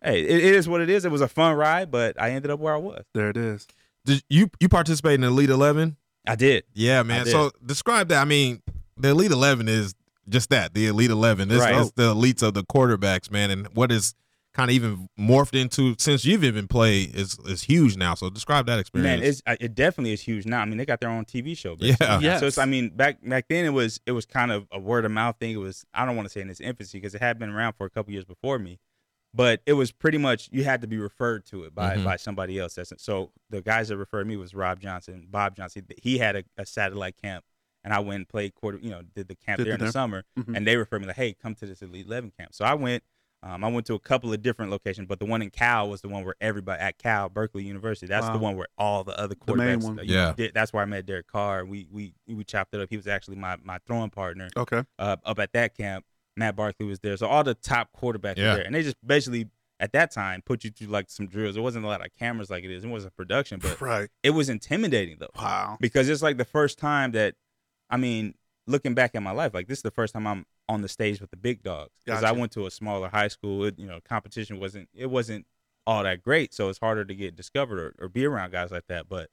hey, 0.04 0.22
it, 0.22 0.44
it 0.44 0.56
is 0.56 0.68
what 0.68 0.82
it 0.82 0.90
is. 0.90 1.06
It 1.06 1.12
was 1.12 1.22
a 1.22 1.28
fun 1.28 1.56
ride, 1.56 1.92
but 1.92 2.20
I 2.20 2.32
ended 2.32 2.50
up 2.50 2.60
where 2.60 2.74
I 2.74 2.78
was. 2.78 3.04
There 3.14 3.30
it 3.30 3.38
is. 3.38 3.68
Did 4.04 4.24
you 4.30 4.50
you 4.60 4.68
participate 4.68 5.14
in 5.14 5.22
the 5.22 5.28
Elite 5.28 5.52
Eleven? 5.52 5.96
I 6.28 6.36
did. 6.36 6.64
Yeah, 6.74 7.04
man. 7.04 7.26
did. 7.26 7.32
So 7.32 7.52
describe 7.64 8.08
that. 8.10 8.20
I 8.22 8.26
mean, 8.26 8.64
the 8.98 9.10
Elite 9.10 9.32
Eleven 9.32 9.68
is 9.68 9.94
just 10.28 10.50
that, 10.50 10.74
the 10.74 10.88
Elite 10.88 11.12
Eleven. 11.12 11.50
This 11.50 11.62
Right. 11.62 11.76
is 11.76 11.92
the 11.92 12.16
elites 12.16 12.42
of 12.42 12.56
the 12.56 12.64
quarterbacks, 12.64 13.30
man. 13.30 13.52
And 13.52 13.68
what 13.76 13.92
is 13.92 14.16
kind 14.54 14.70
of 14.70 14.76
even 14.76 15.08
morphed 15.20 15.58
into 15.60 15.96
since 15.98 16.26
you've 16.26 16.44
even 16.44 16.68
played 16.68 17.16
is 17.16 17.38
is 17.46 17.64
huge 17.64 17.96
now. 17.98 18.14
So 18.16 18.30
describe 18.30 18.66
that 18.66 18.80
experience. 18.80 19.22
Man, 19.22 19.28
it's 19.56 19.62
it 19.64 19.76
definitely 19.76 20.14
is 20.14 20.22
huge 20.22 20.46
now. 20.46 20.60
I 20.62 20.66
mean, 20.66 20.78
they 20.78 20.86
got 20.86 21.00
their 21.00 21.10
own 21.10 21.26
TV 21.26 21.58
show. 21.58 21.76
basically 21.76 22.06
Yeah. 22.08 22.20
Yes. 22.20 22.40
So 22.42 22.48
it's, 22.48 22.58
I 22.58 22.66
mean, 22.66 22.90
back 22.90 23.18
back 23.28 23.46
then 23.50 23.66
it 23.66 23.70
was 23.74 24.02
it 24.06 24.12
was 24.12 24.26
kind 24.26 24.52
of 24.52 24.68
a 24.72 24.80
word 24.80 25.06
of 25.06 25.12
mouth 25.12 25.38
thing. 25.40 25.52
It 25.52 25.58
was 25.58 25.86
I 25.94 26.06
don't 26.06 26.16
want 26.16 26.28
to 26.28 26.32
say 26.32 26.42
in 26.42 26.50
its 26.50 26.60
infancy 26.60 26.98
because 26.98 27.16
it 27.16 27.22
had 27.22 27.40
been 27.40 27.50
around 27.50 27.74
for 27.74 27.86
a 27.86 27.90
couple 27.90 28.12
years 28.12 28.26
before 28.26 28.60
me, 28.60 28.80
but 29.34 29.62
it 29.66 29.74
was 29.74 29.92
pretty 29.94 30.18
much 30.18 30.50
you 30.52 30.64
had 30.66 30.82
to 30.82 30.88
be 30.88 30.98
referred 30.98 31.46
to 31.46 31.64
it 31.64 31.74
by 31.74 31.96
Mhm. 31.96 32.04
by 32.04 32.18
somebody 32.18 32.60
else. 32.60 32.76
That's 32.76 32.92
so 32.98 33.32
the 33.50 33.62
guys 33.62 33.88
that 33.88 33.98
referred 33.98 34.28
me 34.28 34.36
was 34.38 34.54
Rob 34.54 34.80
Johnson, 34.82 35.28
Bob 35.30 35.56
Johnson. 35.56 35.86
He 36.02 36.18
had 36.18 36.36
a, 36.36 36.44
a 36.58 36.66
satellite 36.66 37.16
camp, 37.22 37.46
and 37.86 37.94
I 37.94 38.00
went 38.00 38.16
and 38.18 38.28
played 38.28 38.54
quarter. 38.54 38.80
You 38.82 38.90
know, 38.90 39.02
did 39.16 39.30
the 39.30 39.36
camp 39.36 39.60
Did 39.60 39.68
there 39.68 39.72
the 39.72 39.76
in 39.76 39.80
the 39.80 39.86
there. 39.86 39.92
summer, 39.94 40.24
Mhm. 40.38 40.58
and 40.58 40.68
they 40.68 40.76
referred 40.76 41.00
me 41.02 41.08
like, 41.08 41.16
hey, 41.16 41.34
come 41.42 41.56
to 41.56 41.66
this 41.66 41.82
Elite 41.82 42.06
Eleven 42.06 42.32
camp. 42.38 42.54
So 42.54 42.66
I 42.66 42.74
went. 42.74 43.04
Um, 43.44 43.64
I 43.64 43.68
went 43.70 43.88
to 43.88 43.96
a 43.96 44.00
couple 44.00 44.32
of 44.32 44.42
different 44.44 44.70
locations, 44.72 45.08
but 45.08 45.18
the 45.20 45.26
one 45.26 45.42
in 45.42 45.50
Cal 45.50 45.90
was 45.90 46.02
the 46.02 46.08
one 46.10 46.24
where 46.24 46.36
everybody 46.40 46.80
at 46.80 47.00
Cal, 47.00 47.28
Berkeley 47.28 47.64
University. 47.64 48.06
That's 48.06 48.28
Wow. 48.28 48.34
the 48.34 48.40
one 48.40 48.56
where 48.56 48.68
all 48.78 49.04
the 49.04 49.18
other 49.20 49.36
The 49.46 49.56
main 49.56 49.80
quarterbacks. 49.80 49.84
one. 49.84 49.98
you 49.98 50.14
Yeah. 50.14 50.34
did- 50.38 50.54
that's 50.54 50.72
where 50.72 50.84
I 50.84 50.86
met 50.86 51.06
Derek 51.08 51.26
Carr. 51.28 51.66
We 51.66 51.88
we 51.92 52.14
we 52.28 52.44
chopped 52.44 52.74
it 52.76 52.82
up. 52.82 52.90
He 52.90 52.98
was 52.98 53.08
actually 53.08 53.38
my 53.38 53.58
my 53.64 53.80
throwing 53.88 54.12
partner 54.12 54.50
Okay. 54.56 54.84
uh, 55.00 55.18
up 55.26 55.40
at 55.40 55.54
that 55.54 55.76
camp. 55.76 56.06
Matt 56.38 56.56
Barkley 56.56 56.86
was 56.86 57.00
there, 57.00 57.18
so 57.18 57.28
all 57.28 57.44
the 57.44 57.56
top 57.56 57.90
quarterbacks 58.00 58.38
Yeah. 58.38 58.52
were 58.52 58.56
there, 58.58 58.66
and 58.66 58.76
they 58.76 58.84
just 58.84 58.96
basically 59.06 59.50
at 59.80 59.92
that 59.94 60.12
time 60.12 60.44
put 60.44 60.64
you 60.64 60.70
through 60.70 60.88
like 60.88 61.10
some 61.10 61.26
drills. 61.28 61.58
It 61.58 61.62
wasn't 61.62 61.84
a 61.84 61.88
lot 61.88 62.06
of 62.06 62.14
cameras 62.18 62.52
like 62.52 62.64
it 62.64 62.70
is. 62.70 62.84
It 62.84 62.88
wasn't 62.88 63.16
production, 63.18 63.60
but 63.60 63.82
Right. 63.82 64.10
it 64.22 64.30
was 64.30 64.48
intimidating 64.50 65.18
though 65.20 65.32
Wow. 65.36 65.78
because 65.82 66.08
it's 66.08 66.22
like 66.22 66.38
the 66.38 66.46
first 66.46 66.78
time 66.78 67.12
that 67.14 67.34
I 67.90 67.98
mean, 67.98 68.36
looking 68.72 68.94
back 68.94 69.12
at 69.16 69.22
my 69.22 69.32
life, 69.32 69.54
like 69.54 69.68
this 69.68 69.80
is 69.80 69.84
the 69.84 69.92
first 69.92 70.14
time 70.14 70.26
I'm 70.26 70.46
on 70.68 70.82
the 70.82 70.88
stage 70.88 71.22
with 71.22 71.30
the 71.32 71.38
big 71.38 71.62
dogs 71.64 71.92
because 72.06 72.24
I 72.24 72.32
went 72.32 72.52
to 72.54 72.66
a 72.66 72.72
smaller 72.72 73.10
high 73.10 73.28
school. 73.28 73.66
It, 73.66 73.78
you 73.78 73.88
know, 73.88 74.00
competition 74.08 74.60
wasn't 74.60 74.90
it 74.96 75.10
wasn't 75.10 75.46
all 75.86 76.04
that 76.04 76.22
great, 76.22 76.54
so 76.54 76.70
it's 76.70 76.80
harder 76.80 77.06
to 77.06 77.16
get 77.16 77.36
discovered 77.36 77.80
or, 77.80 78.06
or 78.06 78.08
be 78.10 78.26
around 78.26 78.52
guys 78.52 78.72
like 78.72 78.88
that. 78.88 79.10
But 79.10 79.30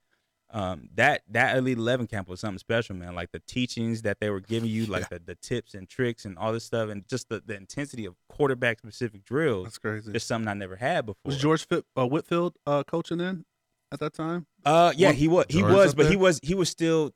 um, 0.50 0.88
that 0.95 1.23
that 1.30 1.57
Elite 1.57 1.76
Eleven 1.78 2.07
camp 2.07 2.28
was 2.28 2.40
something 2.40 2.59
special, 2.59 2.97
man. 2.97 3.14
Like 3.14 3.33
the 3.33 3.40
teachings 3.40 4.02
that 4.02 4.18
they 4.21 4.30
were 4.30 4.40
giving 4.40 4.68
you, 4.71 4.87
like 4.87 5.09
the, 5.11 5.18
the 5.18 5.35
tips 5.35 5.75
and 5.75 5.88
tricks 5.88 6.25
and 6.25 6.38
all 6.38 6.52
this 6.52 6.64
stuff, 6.64 6.88
and 6.88 7.07
just 7.07 7.28
the, 7.28 7.42
the 7.45 7.54
intensity 7.57 8.07
of 8.07 8.14
quarterback 8.28 8.78
specific 8.78 9.25
drills. 9.25 9.64
That's 9.64 9.78
crazy. 9.78 10.12
It's 10.14 10.25
something 10.25 10.49
I 10.49 10.54
never 10.54 10.76
had 10.76 11.07
before. 11.07 11.21
Was 11.25 11.38
George 11.38 11.66
Fit, 11.66 11.85
uh, 11.97 12.07
Whitfield 12.07 12.54
uh, 12.66 12.83
coaching 12.85 13.18
then 13.18 13.45
at 13.92 14.00
that 14.00 14.14
time? 14.14 14.47
Uh, 14.64 14.92
yeah, 14.97 15.09
What- 15.09 15.16
he 15.16 15.28
was. 15.28 15.47
He 15.50 15.61
George 15.61 15.73
was, 15.73 15.90
up 15.90 15.97
but 15.99 16.07
he 16.07 16.16
was. 16.16 16.40
He 16.42 16.54
was 16.54 16.71
still 16.71 17.12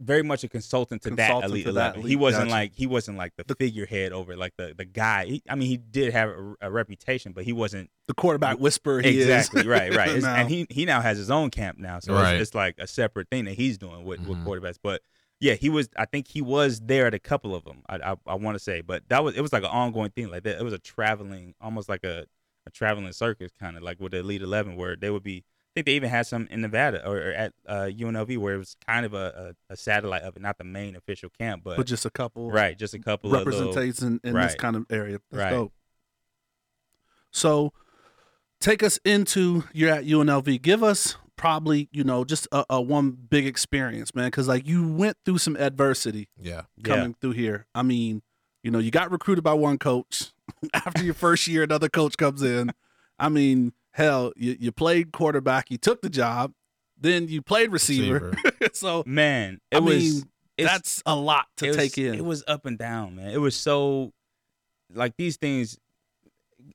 very 0.00 0.22
much 0.22 0.42
a 0.44 0.48
consultant 0.48 1.02
to 1.02 1.10
Consultant 1.10 1.42
that 1.42 1.50
elite 1.50 1.66
to 1.66 1.72
that 1.72 1.80
eleven. 1.80 2.00
elite, 2.00 2.10
he 2.10 2.16
wasn't 2.16 2.44
gotcha. 2.44 2.50
like 2.52 2.74
he 2.74 2.86
wasn't 2.86 3.16
like 3.16 3.32
the, 3.36 3.54
figurehead 3.54 4.12
over 4.12 4.36
like 4.36 4.52
the 4.58 4.74
the 4.76 4.84
guy. 4.84 5.24
He, 5.26 5.42
I 5.48 5.54
mean, 5.54 5.68
he 5.68 5.76
did 5.76 6.12
have 6.12 6.30
a, 6.30 6.54
a 6.62 6.70
reputation, 6.70 7.32
but 7.32 7.44
he 7.44 7.52
wasn't 7.52 7.90
The 8.08 8.14
quarterback 8.14 8.58
whisperer. 8.58 9.02
He 9.02 9.20
exactly 9.22 9.60
is. 9.60 9.66
right. 9.66 9.94
Right, 9.94 10.08
It's- 10.16 10.22
Now. 10.22 10.34
and 10.34 10.48
he 10.50 10.66
he 10.70 10.84
now 10.84 11.00
has 11.00 11.16
his 11.18 11.30
own 11.30 11.50
camp 11.50 11.78
now, 11.78 12.00
so 12.00 12.14
Right. 12.14 12.34
it's, 12.34 12.48
it's 12.48 12.54
like 12.54 12.74
a 12.78 12.86
separate 12.86 13.28
thing 13.30 13.44
that 13.44 13.54
he's 13.54 13.78
doing 13.78 14.04
with, 14.04 14.20
Mhm. 14.20 14.26
with 14.28 14.38
quarterbacks. 14.44 14.78
But 14.82 15.00
yeah, 15.40 15.54
he 15.54 15.68
was. 15.68 15.88
I 15.96 16.06
think 16.06 16.26
he 16.28 16.40
was 16.42 16.80
there 16.80 17.06
at 17.06 17.14
a 17.14 17.18
couple 17.18 17.54
of 17.54 17.64
them. 17.64 17.82
I 17.88 17.96
I, 17.96 18.14
I 18.26 18.34
want 18.34 18.56
to 18.56 18.62
say, 18.62 18.80
but 18.80 19.02
that 19.10 19.22
was 19.22 19.36
it 19.36 19.40
was 19.42 19.52
like 19.52 19.62
an 19.62 19.70
ongoing 19.70 20.10
thing. 20.10 20.28
Like 20.30 20.42
that, 20.44 20.58
it 20.58 20.64
was 20.64 20.72
a 20.72 20.78
traveling, 20.78 21.54
almost 21.60 21.88
like 21.88 22.02
a 22.04 22.26
a 22.66 22.70
traveling 22.70 23.12
circus 23.12 23.52
kind 23.60 23.76
of 23.76 23.82
like 23.82 24.00
with 24.00 24.12
the 24.12 24.18
Elite 24.18 24.42
Eleven, 24.42 24.76
where 24.76 24.96
they 24.96 25.10
would 25.10 25.22
be. 25.22 25.44
I 25.74 25.80
think 25.80 25.86
they 25.86 25.94
even 25.94 26.08
had 26.08 26.24
some 26.24 26.46
in 26.52 26.60
Nevada 26.60 27.04
or, 27.04 27.16
or 27.16 27.32
at 27.32 27.52
uh, 27.66 27.90
UNLV, 27.90 28.38
where 28.38 28.54
it 28.54 28.58
was 28.58 28.76
kind 28.86 29.04
of 29.04 29.12
a, 29.12 29.56
a, 29.68 29.72
a 29.72 29.76
satellite 29.76 30.22
of 30.22 30.36
it, 30.36 30.42
not 30.42 30.56
the 30.56 30.62
main 30.62 30.94
official 30.94 31.30
camp, 31.30 31.62
but, 31.64 31.76
but 31.76 31.84
just 31.84 32.04
a 32.04 32.10
couple 32.10 32.48
right, 32.48 32.78
just 32.78 32.94
a 32.94 32.98
couple 33.00 33.34
of 33.34 33.44
little, 33.44 33.70
representation 33.72 34.20
in 34.22 34.34
this 34.34 34.54
kind 34.54 34.76
of 34.76 34.86
area. 34.88 35.18
That's 35.32 35.42
Right. 35.42 35.50
dope. 35.50 35.72
So, 37.32 37.72
take 38.60 38.84
us 38.84 39.00
into 39.04 39.64
you're 39.72 39.90
at 39.90 40.04
UNLV. 40.04 40.62
Give 40.62 40.84
us 40.84 41.16
probably 41.34 41.88
you 41.90 42.04
know 42.04 42.24
just 42.24 42.46
a, 42.52 42.64
a 42.70 42.80
one 42.80 43.10
big 43.10 43.44
experience, 43.44 44.14
man, 44.14 44.28
because 44.28 44.46
like 44.46 44.68
you 44.68 44.86
went 44.86 45.16
through 45.24 45.38
some 45.38 45.56
adversity 45.56 46.28
yeah. 46.40 46.62
yeah. 46.76 46.84
coming 46.84 47.16
through 47.20 47.32
here. 47.32 47.66
I 47.74 47.82
mean, 47.82 48.22
you 48.62 48.70
know, 48.70 48.78
you 48.78 48.92
got 48.92 49.10
recruited 49.10 49.42
by 49.42 49.54
one 49.54 49.78
coach. 49.78 50.32
After 50.72 51.02
your 51.02 51.14
first 51.14 51.48
year, 51.48 51.64
another 51.64 51.88
coach 51.88 52.16
comes 52.16 52.42
in. 52.42 52.72
I 53.18 53.28
mean, 53.28 53.72
hell, 53.94 54.32
you, 54.36 54.56
you 54.60 54.72
played 54.72 55.12
quarterback, 55.12 55.70
you 55.70 55.78
took 55.78 56.02
the 56.02 56.10
job, 56.10 56.52
then 57.00 57.28
you 57.28 57.40
played 57.40 57.72
receiver. 57.72 58.34
so 58.72 59.02
Man, 59.06 59.60
it 59.70 59.76
I 59.76 59.80
was 59.80 59.96
mean, 59.96 60.22
that's 60.58 61.02
a 61.06 61.16
lot 61.16 61.46
to 61.58 61.68
was- 61.68 61.76
take 61.76 61.96
in. 61.98 62.14
It 62.14 62.24
was 62.24 62.44
up 62.46 62.66
and 62.66 62.76
down, 62.76 63.16
man. 63.16 63.30
It 63.30 63.40
was 63.40 63.56
so 63.56 64.12
like 64.92 65.16
these 65.16 65.36
things. 65.36 65.78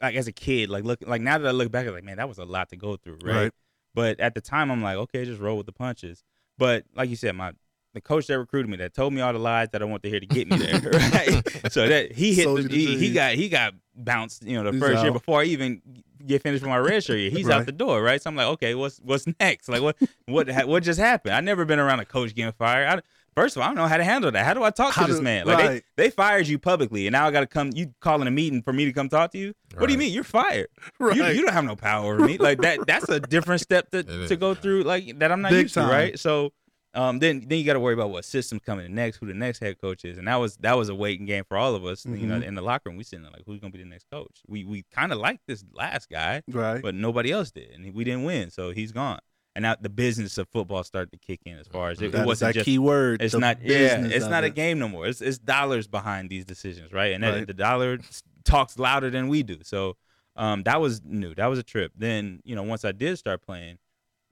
Like 0.02 0.16
as 0.16 0.28
a 0.28 0.32
kid, 0.32 0.70
like 0.70 0.84
look, 0.86 1.00
like 1.06 1.22
now 1.22 1.38
that 1.38 1.48
I 1.48 1.52
look 1.52 1.72
back, 1.72 1.86
I'm 1.88 1.94
like, 1.94 2.04
man, 2.04 2.18
that 2.18 2.30
was 2.30 2.38
a 2.38 2.46
lot 2.46 2.70
to 2.70 2.78
go 2.78 2.96
through, 2.96 3.18
right? 3.24 3.36
Right. 3.36 3.52
But 3.96 4.20
at 4.20 4.34
the 4.36 4.40
time, 4.40 4.72
I'm 4.72 4.82
like, 4.84 4.96
okay, 4.96 5.26
just 5.26 5.42
roll 5.42 5.58
with 5.58 5.66
the 5.66 5.72
punches. 5.74 6.24
But 6.58 6.86
like 6.96 7.10
you 7.10 7.16
said, 7.16 7.36
my 7.36 7.54
the 7.94 8.00
coach 8.02 8.28
that 8.28 8.38
recruited 8.38 8.70
me, 8.70 8.78
that 8.78 8.94
told 8.94 9.14
me 9.14 9.20
all 9.22 9.34
the 9.34 9.40
lies 9.40 9.70
that 9.72 9.82
I 9.82 9.86
want 9.86 10.04
to 10.04 10.10
hear 10.10 10.20
to 10.20 10.26
get 10.26 10.48
me 10.50 10.58
there, 10.58 10.80
right? 10.94 11.42
so 11.72 11.88
that 11.88 12.12
he 12.14 12.34
hit, 12.36 12.46
the, 12.46 12.68
he, 12.70 12.98
he 12.98 13.12
got 13.14 13.34
he 13.34 13.50
got 13.50 13.74
bounced, 13.96 14.46
you 14.46 14.56
know, 14.56 14.64
the 14.64 14.72
He's 14.74 14.80
first 14.80 15.02
year 15.04 15.12
before 15.12 15.42
I 15.42 15.46
even 15.46 15.82
get 16.26 16.42
finished 16.44 16.62
with 16.64 16.70
my 16.70 16.78
red 16.78 17.04
shirt 17.04 17.20
year. 17.20 17.30
He's 17.32 17.46
Right. 17.46 17.60
out 17.60 17.66
the 17.66 17.72
door, 17.72 18.02
right? 18.02 18.22
So 18.22 18.30
I'm 18.30 18.36
like, 18.36 18.48
okay, 18.48 18.76
what's 18.76 19.00
what's 19.00 19.26
next? 19.40 19.70
Like 19.70 19.82
what 19.82 19.98
what 20.26 20.50
ha- 20.50 20.66
what 20.66 20.84
just 20.84 21.00
happened? 21.00 21.34
I 21.36 21.42
never 21.42 21.66
been 21.66 21.80
around 21.80 22.00
a 22.00 22.06
coach 22.06 22.34
getting 22.36 22.52
fired. 22.54 22.88
I, 22.88 23.02
First 23.36 23.56
of 23.56 23.62
all, 23.62 23.68
I 23.68 23.70
don't 23.70 23.78
know 23.78 23.88
how 23.88 23.96
to 23.96 24.04
handle 24.04 24.32
that. 24.32 24.44
How 24.46 24.54
do 24.54 24.64
I 24.64 24.70
talk 24.72 24.94
How 24.96 25.04
to 25.04 25.08
this 25.08 25.20
do- 25.20 25.24
man? 25.24 25.46
Like 25.46 25.58
right. 25.60 25.84
they, 25.96 26.04
they 26.06 26.10
fired 26.10 26.48
you 26.48 26.60
publicly, 26.60 27.08
and 27.08 27.14
now 27.14 27.26
I 27.28 27.32
got 27.32 27.40
to 27.42 27.48
come. 27.48 27.70
You 27.74 27.94
calling 28.02 28.28
a 28.28 28.32
meeting 28.32 28.62
for 28.64 28.74
me 28.74 28.84
to 28.86 28.92
come 28.92 29.08
talk 29.08 29.32
to 29.32 29.38
you? 29.38 29.54
What 29.78 29.86
do 29.88 29.94
you 29.94 30.00
mean? 30.00 30.12
You're 30.12 30.26
fired. 30.26 30.68
Right. 31.00 31.16
You, 31.16 31.26
you 31.28 31.42
don't 31.44 31.54
have 31.54 31.64
no 31.64 31.76
power 31.78 32.12
over 32.16 32.26
me. 32.26 32.38
Like 32.38 32.60
that. 32.62 32.86
That's 32.86 33.08
a 33.08 33.20
different 33.22 33.62
step 33.62 33.92
to, 33.92 34.28
to 34.28 34.36
go 34.36 34.56
through. 34.56 34.82
Like 34.84 35.20
that. 35.20 35.32
I'm 35.32 35.42
not 35.42 35.52
Big 35.52 35.62
used 35.66 35.76
time. 35.76 35.88
to. 35.88 35.94
Right. 35.94 36.20
So, 36.20 36.52
um, 36.94 37.20
then 37.20 37.44
then 37.48 37.60
you 37.60 37.66
got 37.66 37.74
to 37.74 37.80
worry 37.80 37.94
about 37.94 38.10
what 38.10 38.26
system's 38.26 38.62
coming 38.66 38.86
in 38.88 38.96
next, 38.96 39.18
who 39.18 39.26
the 39.28 39.34
next 39.34 39.60
head 39.60 39.80
coach 39.80 40.04
is, 40.06 40.18
and 40.18 40.28
that 40.28 40.36
was 40.38 40.58
that 40.58 40.76
was 40.78 40.90
a 40.90 40.96
waiting 40.96 41.26
game 41.26 41.44
for 41.48 41.56
all 41.58 41.76
of 41.76 41.86
us. 41.86 42.06
You 42.06 42.26
know, 42.28 42.40
Mhm. 42.40 42.44
in 42.46 42.56
the 42.56 42.62
locker 42.62 42.90
room, 42.90 42.98
we 42.98 43.04
sitting 43.04 43.24
there 43.24 43.32
like, 43.32 43.44
who's 43.46 43.60
gonna 43.60 43.72
be 43.72 43.80
the 43.80 43.86
next 43.86 44.06
coach? 44.12 44.40
We 44.48 44.66
we 44.66 44.84
kind 44.92 45.12
of 45.12 45.20
liked 45.20 45.42
this 45.48 45.64
last 45.74 46.10
guy, 46.10 46.42
right. 46.50 46.82
but 46.82 46.96
nobody 46.96 47.32
else 47.32 47.52
did, 47.52 47.70
and 47.72 47.94
we 47.94 48.04
didn't 48.04 48.24
win, 48.24 48.50
so 48.50 48.72
he's 48.72 48.92
gone. 48.92 49.20
And 49.56 49.64
now 49.64 49.76
the 49.80 49.90
business 49.90 50.38
of 50.38 50.48
football 50.50 50.84
started 50.84 51.12
to 51.12 51.18
kick 51.18 51.42
in 51.46 51.58
as 51.58 51.68
far 51.68 51.90
as 51.90 52.02
it, 52.02 52.12
That 52.12 52.24
it 52.24 52.26
wasn't 52.26 52.50
that 52.50 52.54
just 52.56 52.66
key 52.66 52.80
word. 52.80 53.22
it's 53.22 53.36
not 53.36 53.62
yeah 53.62 54.06
it's 54.06 54.28
not 54.28 54.44
a 54.44 54.50
game 54.50 54.80
no 54.80 54.88
more 54.88 55.06
it's, 55.08 55.22
it's 55.22 55.38
dollars 55.40 55.88
behind 55.88 56.30
these 56.30 56.46
decisions 56.46 56.94
right 56.94 57.14
and 57.14 57.24
that, 57.24 57.34
Right. 57.34 57.48
the 57.48 57.54
dollar 57.56 57.98
talks 58.46 58.80
louder 58.80 59.10
than 59.10 59.28
we 59.28 59.44
do 59.44 59.58
so 59.64 59.98
um 60.38 60.64
that 60.64 60.80
was 60.80 61.02
new 61.04 61.34
that 61.36 61.48
was 61.48 61.60
a 61.60 61.64
trip 61.64 61.92
then 61.98 62.40
you 62.46 62.56
know 62.56 62.64
once 62.64 62.86
i 62.86 62.92
did 62.94 63.18
start 63.18 63.42
playing 63.42 63.80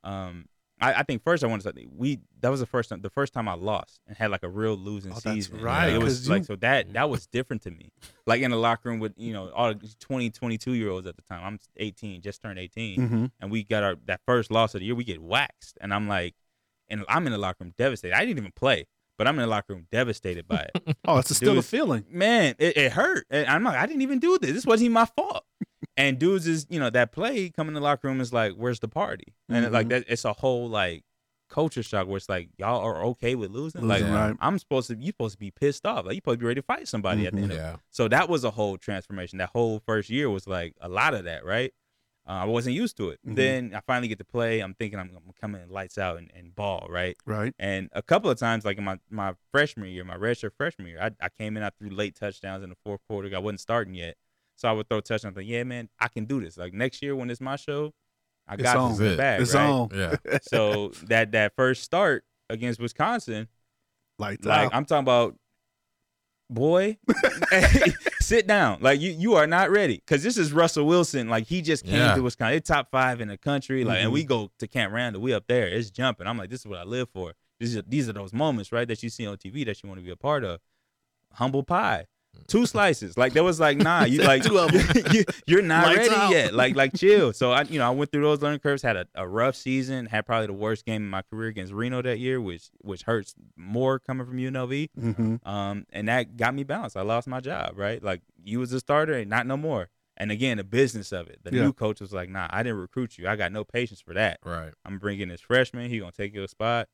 um 0.04 0.46
I, 0.80 0.94
I 0.96 1.04
think 1.04 1.24
first 1.24 1.44
I 1.44 1.48
wanted 1.48 1.63
to 1.63 1.80
say 1.80 1.88
we 1.96 2.20
that 2.42 2.50
was 2.50 2.60
the 2.60 2.66
first 2.68 2.90
time 2.90 3.02
the 3.02 3.10
first 3.10 3.34
time 3.34 3.48
I 3.48 3.54
lost 3.56 4.00
and 4.08 4.16
had 4.16 4.30
like 4.32 4.44
a 4.44 4.50
real 4.50 4.76
losing 4.76 5.12
Oh, 5.12 5.16
that's 5.16 5.24
season. 5.48 5.62
right, 5.62 5.90
It 5.94 5.98
was 6.02 6.28
you- 6.28 6.34
like 6.34 6.46
so 6.46 6.56
that 6.58 6.94
that 6.94 7.10
was 7.10 7.26
different 7.28 7.63
to 7.63 7.72
me. 7.72 7.90
Like 8.26 8.42
in 8.42 8.52
the 8.52 8.58
locker 8.58 8.90
room 8.90 9.00
with 9.00 9.13
you 9.18 9.34
know 9.34 9.50
all 9.50 9.74
the 9.74 9.96
20, 10.00 10.30
22 10.30 10.74
year 10.74 10.90
olds 10.90 11.08
at 11.08 11.16
the 11.16 11.24
time. 11.24 11.44
I'm 11.44 11.60
18, 11.78 12.22
just 12.22 12.42
turned 12.42 12.60
18 12.60 13.00
Mhm. 13.10 13.32
and 13.40 13.50
we 13.52 13.63
got 13.63 13.84
our 13.84 13.96
that 14.06 14.22
first 14.28 14.52
loss 14.52 14.76
of 14.76 14.82
the 14.82 14.86
year, 14.86 14.96
we 14.96 15.04
get 15.04 15.22
waxed, 15.22 15.78
and 15.82 15.94
I'm 15.94 16.08
like, 16.08 16.36
and 16.90 17.04
I'm 17.10 17.26
in 17.26 17.32
the 17.34 17.40
locker 17.40 17.63
room 17.63 17.74
devastated. 17.78 18.16
I 18.16 18.26
didn't 18.26 18.38
even 18.38 18.52
play, 18.52 18.86
but 19.18 19.28
I'm 19.28 19.36
in 19.36 19.42
the 19.42 19.48
locker 19.48 19.74
room 19.74 19.88
devastated 19.92 20.48
by 20.48 20.68
it. 20.76 20.98
Oh, 21.10 21.18
it's 21.20 21.34
still 21.36 21.54
Dude, 21.54 21.60
a 21.60 21.63
feeling. 21.63 22.04
Man, 22.10 22.54
it, 22.60 22.76
it 22.78 22.92
hurt. 22.92 23.26
And 23.30 23.48
I'm 23.48 23.63
like, 23.63 23.78
I 23.78 23.86
didn't 23.86 24.02
even 24.02 24.20
do 24.20 24.38
this. 24.38 24.52
This 24.52 24.66
wasn't 24.66 24.86
even 24.86 24.94
my 24.94 25.06
fault. 25.06 25.46
And 25.97 26.19
dudes 26.19 26.47
is, 26.47 26.67
you 26.69 26.79
know, 26.79 26.89
that 26.91 27.12
play 27.12 27.49
coming 27.49 27.69
in 27.69 27.73
the 27.73 27.81
locker 27.81 28.07
room 28.07 28.21
is 28.21 28.31
like, 28.31 28.53
where's 28.53 28.79
the 28.79 28.88
party? 28.88 29.33
And 29.49 29.65
it, 29.65 29.71
like 29.71 29.89
that, 29.89 30.05
it's 30.07 30.25
a 30.25 30.33
whole 30.33 30.69
like 30.69 31.03
culture 31.49 31.81
shock 31.81 32.07
where 32.07 32.17
it's 32.17 32.29
like 32.29 32.49
y'all 32.57 32.81
are 32.81 33.03
okay 33.05 33.33
with 33.33 33.51
losing. 33.51 33.88
Like 33.88 34.03
right. 34.03 34.36
I'm 34.39 34.60
supposed 34.60 34.89
to, 34.89 34.95
you 34.95 35.07
supposed 35.07 35.33
to 35.33 35.39
be 35.39 35.49
pissed 35.51 35.86
off. 35.86 36.05
Like 36.05 36.13
you 36.15 36.17
supposed 36.19 36.36
to 36.36 36.43
be 36.43 36.47
ready 36.47 36.62
to 36.62 36.65
fight 36.65 36.88
somebody 36.88 37.25
at 37.25 37.33
the 37.33 37.41
end. 37.41 37.51
of 37.51 37.57
Yeah. 37.57 37.75
so 37.89 38.07
that 38.10 38.29
was 38.29 38.43
a 38.43 38.51
whole 38.51 38.77
transformation. 38.77 39.39
That 39.39 39.49
whole 39.49 39.81
first 39.86 40.10
year 40.10 40.29
was 40.29 40.45
like 40.47 40.75
a 40.81 40.88
lot 40.88 41.13
of 41.15 41.23
that, 41.25 41.43
right? 41.43 41.73
Uh, 42.27 42.41
I 42.41 42.45
wasn't 42.45 42.75
used 42.75 42.97
to 42.97 43.10
it. 43.10 43.19
Mhm. 43.25 43.36
Then 43.36 43.71
I 43.73 43.79
finally 43.79 44.10
get 44.10 44.17
to 44.17 44.25
play. 44.25 44.60
I'm 44.60 44.73
thinking 44.73 44.99
I'm, 44.99 45.10
I'm 45.15 45.31
coming 45.39 45.62
lights 45.69 45.97
out 45.97 46.17
and, 46.17 46.29
and 46.36 46.53
ball, 46.53 46.86
right? 46.89 47.15
Right. 47.25 47.53
And 47.57 47.89
a 47.93 48.01
couple 48.01 48.29
of 48.29 48.38
times, 48.38 48.65
like 48.65 48.77
in 48.77 48.83
my, 48.83 48.99
my 49.10 49.33
freshman 49.53 49.89
year, 49.89 50.03
my 50.03 50.17
redshirt 50.17 50.51
freshman 50.57 50.89
year, 50.89 50.99
I, 51.01 51.12
I 51.25 51.29
came 51.29 51.55
in, 51.55 51.63
I 51.63 51.69
threw 51.69 51.89
late 51.89 52.15
touchdowns 52.15 52.63
in 52.63 52.69
the 52.69 52.75
fourth 52.83 52.99
quarter. 53.10 53.33
I 53.33 53.39
wasn't 53.39 53.62
starting 53.62 53.93
yet. 53.93 54.17
So 54.58 54.67
I 54.67 54.72
would 54.74 54.89
throw 54.89 55.00
touchdowns. 55.00 55.38
Like, 55.38 55.48
yeah, 55.48 55.63
man, 55.63 55.88
I 56.00 56.08
can 56.10 56.26
do 56.26 56.41
this. 56.41 56.58
Like 56.58 56.74
next 56.74 57.02
year 57.02 57.15
when 57.15 57.30
it's 57.30 57.39
my 57.39 57.56
show, 57.56 57.93
I 58.48 58.56
It's 58.56 58.63
got 58.63 58.76
on. 58.78 58.89
this 58.91 59.00
in 59.00 59.06
the 59.06 59.12
It's 59.12 59.17
bag. 59.17 59.41
It's 59.41 59.54
right? 59.54 59.70
on. 59.70 59.89
Yeah. 59.93 60.15
So 60.43 60.91
that 61.08 61.32
that 61.34 61.54
first 61.56 61.84
start 61.84 62.24
against 62.50 62.80
Wisconsin, 62.80 63.48
Lights 64.20 64.46
like. 64.46 64.74
I'm 64.74 64.84
talking 64.86 65.04
about, 65.04 65.36
boy, 66.50 66.98
sit 68.20 68.48
down. 68.48 68.80
Like 68.82 69.00
you 69.00 69.12
you 69.12 69.36
are 69.36 69.48
not 69.48 69.70
ready 69.70 69.98
because 69.98 70.24
this 70.24 70.38
is 70.38 70.52
Russell 70.54 70.86
Wilson. 70.88 71.30
Like 71.30 71.46
he 71.48 71.62
just 71.62 71.86
came 71.86 71.96
Yeah. 71.96 72.15
to 72.15 72.24
Wisconsin, 72.24 72.54
They're 72.54 72.60
top 72.62 72.89
five 72.91 73.22
in 73.22 73.28
the 73.28 73.38
country. 73.38 73.84
Like 73.84 74.00
Mhm. 74.00 74.04
and 74.04 74.12
we 74.12 74.24
go 74.24 74.52
to 74.60 74.67
Camp 74.67 74.93
Randall, 74.93 75.22
we 75.22 75.34
up 75.34 75.46
there, 75.48 75.67
it's 75.67 75.89
jumping. 75.91 76.26
I'm 76.28 76.38
like, 76.38 76.50
this 76.50 76.62
is 76.62 76.65
what 76.67 76.80
I 76.80 76.84
live 76.84 77.10
for. 77.13 77.34
These 77.60 77.78
are 77.78 77.82
these 77.84 78.08
are 78.10 78.13
those 78.13 78.34
moments, 78.34 78.72
right, 78.72 78.88
that 78.88 79.04
you 79.04 79.10
see 79.10 79.28
on 79.28 79.38
TV 79.38 79.65
that 79.65 79.82
you 79.84 79.89
want 79.89 80.00
to 80.00 80.06
be 80.06 80.12
a 80.12 80.15
part 80.15 80.43
of. 80.43 80.60
Humble 81.34 81.63
pie. 81.63 82.06
Two 82.48 82.66
slices, 82.66 83.18
like 83.18 83.34
there 83.34 83.44
was 83.44 83.60
like 83.60 83.78
nah, 83.78 84.06
you 84.06 84.22
like 84.24 84.42
Two 84.44 84.58
of 84.58 84.74
'em. 84.74 85.04
you, 85.12 85.26
you're 85.48 85.62
not 85.62 85.86
Lights 85.88 85.98
ready 86.08 86.16
out. 86.16 86.32
yet. 86.32 86.54
Like 86.54 86.76
like 86.76 86.94
chill. 86.96 87.34
So 87.42 87.52
I 87.52 87.63
you 87.63 87.78
know 87.80 87.88
I 87.88 87.90
went 87.90 88.12
through 88.12 88.24
those 88.24 88.42
learning 88.42 88.60
curves. 88.60 88.82
Had 88.82 88.96
a, 88.96 89.06
a 89.16 89.28
rough 89.28 89.56
season. 89.56 90.06
Had 90.06 90.26
probably 90.26 90.48
the 90.48 90.54
worst 90.54 90.86
game 90.86 91.02
in 91.04 91.10
my 91.10 91.24
career 91.24 91.50
against 91.50 91.74
Reno 91.74 92.02
that 92.02 92.20
year, 92.20 92.40
which 92.40 92.70
which 92.80 93.04
hurts 93.04 93.36
more 93.58 94.00
coming 94.00 94.26
from 94.26 94.38
UNLV. 94.38 94.90
mm-hmm. 94.98 95.48
Um, 95.50 95.86
and 95.92 96.08
that 96.08 96.38
got 96.38 96.54
me 96.54 96.63
bounced. 96.63 96.96
I 96.96 97.02
lost 97.02 97.28
my 97.28 97.42
job. 97.42 97.74
Right, 97.76 98.02
like 98.02 98.22
you 98.44 98.60
was 98.60 98.72
a 98.72 98.80
starter, 98.80 99.13
and 99.13 99.30
not 99.30 99.46
no 99.46 99.58
more. 99.58 99.90
And 100.20 100.32
again, 100.32 100.58
the 100.58 100.63
business 100.63 101.12
of 101.12 101.28
it. 101.28 101.40
The 101.44 101.54
Yeah. 101.54 101.63
new 101.63 101.74
coach 101.74 102.00
was 102.02 102.12
like, 102.13 102.30
"Nah, 102.30 102.48
I 102.50 102.63
didn't 102.63 102.80
recruit 102.80 103.18
you. 103.18 103.28
I 103.28 103.36
got 103.36 103.52
no 103.52 103.63
patience 103.63 104.00
for 104.02 104.13
that. 104.13 104.40
Right. 104.46 104.72
I'm 104.86 105.00
bringing 105.00 105.28
this 105.28 105.42
freshman. 105.42 105.90
He 105.90 106.00
gonna 106.00 106.12
take 106.12 106.34
your 106.34 106.48
spot, 106.48 106.88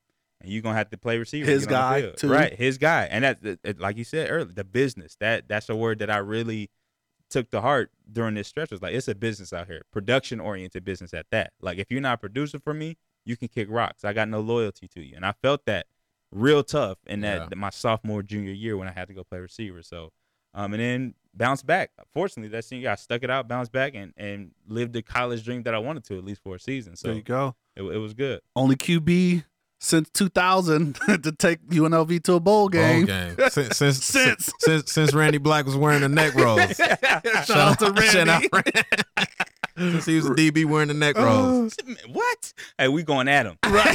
and 0.43 0.51
you 0.51 0.62
gonna 0.62 0.75
have 0.77 0.89
to 0.91 0.97
play 0.97 1.17
receiver. 1.17 1.49
His 1.49 1.65
get 1.65 1.73
on 1.82 1.93
the 1.93 2.01
guy, 2.08 2.12
too. 2.15 2.29
right? 2.29 2.53
His 2.53 2.77
guy, 2.77 3.06
and 3.10 3.23
that- 3.23 3.79
like 3.79 3.97
you 3.97 4.03
said 4.03 4.29
earlier, 4.29 4.45
the 4.45 4.63
business. 4.63 5.15
That 5.19 5.47
that's 5.47 5.69
a 5.69 5.75
word 5.75 5.99
that 5.99 6.10
I 6.12 6.17
really 6.17 6.69
took 7.29 7.49
to 7.51 7.62
heart 7.62 7.89
during 8.12 8.36
this 8.36 8.47
stretch. 8.47 8.69
Was 8.69 8.82
like 8.82 8.93
it's 8.93 9.08
a 9.08 9.15
business 9.15 9.53
out 9.53 9.67
here, 9.67 9.82
production 9.91 10.39
oriented 10.39 10.84
business 10.86 11.13
at 11.13 11.25
that. 11.32 11.53
Like 11.62 11.77
if 11.79 11.89
you're 11.89 12.01
not 12.01 12.19
producing 12.19 12.60
for 12.60 12.73
me, 12.73 12.97
you 13.25 13.38
can 13.38 13.47
kick 13.47 13.67
rocks. 13.71 14.03
I 14.06 14.13
got 14.13 14.27
no 14.29 14.41
loyalty 14.41 14.88
to 14.89 15.01
you, 15.01 15.15
and 15.15 15.25
I 15.25 15.32
felt 15.41 15.65
that 15.65 15.88
real 16.32 16.63
tough 16.63 16.97
in 17.08 17.21
that 17.21 17.49
Yeah. 17.51 17.56
my 17.56 17.69
sophomore 17.69 18.21
junior 18.23 18.51
year 18.51 18.75
when 18.77 18.88
I 18.88 18.91
had 18.91 19.08
to 19.08 19.13
go 19.13 19.23
play 19.23 19.39
receiver. 19.39 19.82
So, 19.84 20.12
um, 20.53 20.73
and 20.73 20.82
then 20.82 21.13
bounce 21.34 21.63
back. 21.63 21.91
Fortunately, 22.12 22.49
that 22.49 22.65
senior 22.65 22.82
year, 22.84 22.91
I 22.91 22.95
stuck 22.95 23.23
it 23.23 23.29
out, 23.29 23.47
bounced 23.47 23.71
back, 23.71 23.93
and 23.95 24.13
and 24.17 24.51
lived 24.67 24.93
the 24.93 25.01
college 25.01 25.43
dream 25.45 25.63
that 25.63 25.73
I 25.73 25.79
wanted 25.79 26.03
to 26.06 26.17
at 26.17 26.25
least 26.25 26.41
for 26.43 26.56
a 26.56 26.60
season. 26.60 26.95
So 26.95 27.08
there 27.08 27.17
you 27.17 27.23
go. 27.23 27.56
it, 27.75 27.82
it 27.84 27.97
was 27.97 28.13
good. 28.13 28.41
Only 28.56 28.75
QB 28.75 29.43
since 29.84 30.10
2000 30.13 30.96
to 31.24 31.32
take 31.34 31.60
UNLV 31.67 32.24
to 32.24 32.34
a 32.34 32.39
bowl 32.39 32.54
Bowl 32.54 32.69
game. 32.69 33.06
game. 33.06 33.36
Since 33.50 33.78
since, 33.78 34.04
Since. 34.06 34.52
since 34.60 34.91
since 34.91 35.13
Randy 35.13 35.38
Black 35.39 35.65
was 35.65 35.76
wearing 35.76 36.02
the 36.02 36.10
neck 36.10 36.34
rolls. 36.36 36.76
Shout 36.76 37.04
out 37.04 37.80
to 37.80 38.02
Shout 38.02 38.28
out 38.30 38.43
Randy. 38.43 38.50
Randy. 38.54 38.82
Since 39.76 40.06
he 40.06 40.15
was 40.17 40.28
a 40.28 40.30
DB 40.30 40.65
wearing 40.65 40.89
the 40.89 40.93
neck 40.93 41.17
rolls. 41.17 41.76
Oh. 41.84 41.93
What? 42.12 42.54
Hey, 42.78 42.88
we 42.89 43.02
going 43.02 43.28
at 43.28 43.48
him. 43.48 43.58
Right. 43.65 43.88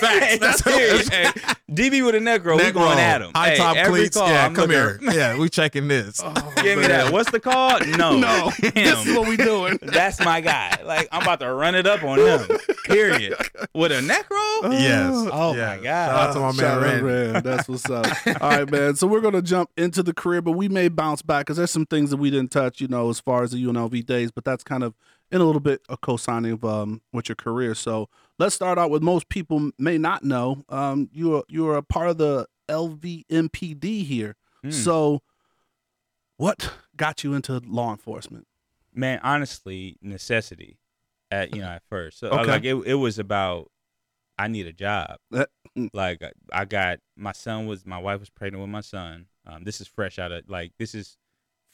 Facts. 0.00 0.38
That's 0.38 0.62
serious. 0.62 1.08
Hey, 1.08 1.24
DB 1.70 2.04
with 2.04 2.14
a 2.14 2.20
neck 2.20 2.44
roll. 2.44 2.58
we 2.58 2.64
going 2.70 2.74
roll. 2.90 2.98
at 2.98 3.22
him. 3.22 3.30
High 3.34 3.50
Hey, 3.52 3.56
top 3.56 3.76
cleats. 3.86 4.16
call, 4.18 4.28
yeah, 4.28 4.44
I'm 4.44 4.54
come 4.54 4.68
looking- 4.70 5.08
here. 5.08 5.18
Yeah, 5.18 5.38
we 5.38 5.48
checking 5.48 5.88
this. 5.88 6.20
Oh, 6.22 6.52
Give 6.62 6.78
me 6.78 6.86
that. 6.88 7.10
What's 7.10 7.30
the 7.30 7.40
call? 7.40 7.80
No. 7.80 8.18
no, 8.18 8.50
Him. 8.50 8.72
this 8.74 9.06
is 9.06 9.16
what 9.16 9.26
we 9.28 9.38
doing. 9.38 9.78
That's 9.80 10.20
my 10.22 10.42
guy. 10.42 10.78
Like 10.84 11.08
I'm 11.10 11.22
about 11.22 11.40
to 11.40 11.50
run 11.52 11.74
it 11.74 11.86
up 11.86 12.02
on 12.04 12.18
him. 12.18 12.46
Period. 12.84 13.34
With 13.74 13.92
a 13.92 14.02
neck 14.02 14.28
roll. 14.30 14.72
Yes. 14.72 15.28
Oh 15.32 15.54
Yeah. 15.54 15.76
my 15.76 15.82
god. 15.82 15.82
Shout 15.82 16.28
out 16.28 16.32
to 16.34 16.38
my 16.40 16.46
man 16.46 16.54
Shout 16.56 16.78
out 16.78 16.82
Randy. 16.82 17.02
Rand. 17.04 17.44
That's 17.44 17.68
what's 17.68 17.90
up. 17.90 18.06
All 18.42 18.50
right, 18.50 18.70
man. 18.70 18.94
So 18.96 19.06
we're 19.06 19.20
gonna 19.20 19.42
jump 19.42 19.70
into 19.76 20.02
the 20.02 20.12
career, 20.14 20.40
but 20.42 20.52
we 20.52 20.68
may 20.68 20.88
bounce 20.88 21.22
back 21.22 21.46
because 21.46 21.56
there's 21.56 21.70
some 21.70 21.86
things 21.86 22.10
that 22.10 22.16
we 22.18 22.30
didn't 22.30 22.50
touch, 22.52 22.80
you 22.80 22.88
know, 22.88 23.10
as 23.10 23.18
far 23.20 23.42
as 23.42 23.50
the 23.52 23.64
UNLV 23.64 24.04
days. 24.06 24.30
But 24.30 24.44
that's 24.44 24.62
kind 24.64 24.82
of 24.84 24.94
in 25.30 25.40
a 25.40 25.44
little 25.44 25.60
bit 25.60 25.80
a 25.88 25.96
co-signing 25.96 26.52
of 26.52 26.64
um 26.64 27.00
with 27.12 27.28
your 27.28 27.36
career. 27.36 27.74
So 27.74 28.08
let's 28.38 28.54
start 28.54 28.78
out 28.78 28.90
with 28.90 29.02
most 29.02 29.28
people 29.28 29.70
may 29.78 29.98
not 29.98 30.22
know. 30.24 30.64
Um, 30.68 31.08
you 31.12 31.36
are 31.36 31.44
you 31.48 31.68
are 31.68 31.76
a 31.76 31.82
part 31.82 32.08
of 32.08 32.18
the 32.18 32.46
LVMPD 32.68 34.04
here. 34.04 34.36
Hmm. 34.62 34.70
So 34.70 35.22
what 36.36 36.72
got 36.96 37.24
you 37.24 37.34
into 37.34 37.60
law 37.66 37.90
enforcement? 37.90 38.46
man, 38.94 39.18
honestly, 39.22 39.96
necessity. 40.02 40.76
At 41.32 41.54
you 41.54 41.62
know, 41.62 41.68
at 41.68 41.82
first, 41.88 42.18
so 42.18 42.28
Okay. 42.28 42.50
like 42.50 42.64
it, 42.64 42.74
it 42.86 42.94
was 42.94 43.18
about 43.18 43.68
I 44.38 44.48
need 44.48 44.66
a 44.66 44.72
job. 44.72 45.16
Uh, 45.32 45.46
mm. 45.76 45.88
Like 45.92 46.22
I- 46.22 46.32
I 46.52 46.64
got 46.64 46.98
my 47.16 47.32
son 47.32 47.66
was 47.66 47.84
my 47.86 47.98
wife 47.98 48.20
was 48.20 48.30
pregnant 48.30 48.60
with 48.60 48.70
my 48.70 48.80
son. 48.82 49.26
Um, 49.46 49.64
this 49.64 49.80
is 49.80 49.88
fresh 49.88 50.18
out 50.18 50.30
of 50.32 50.48
like 50.48 50.72
this 50.78 50.94
is 50.94 51.16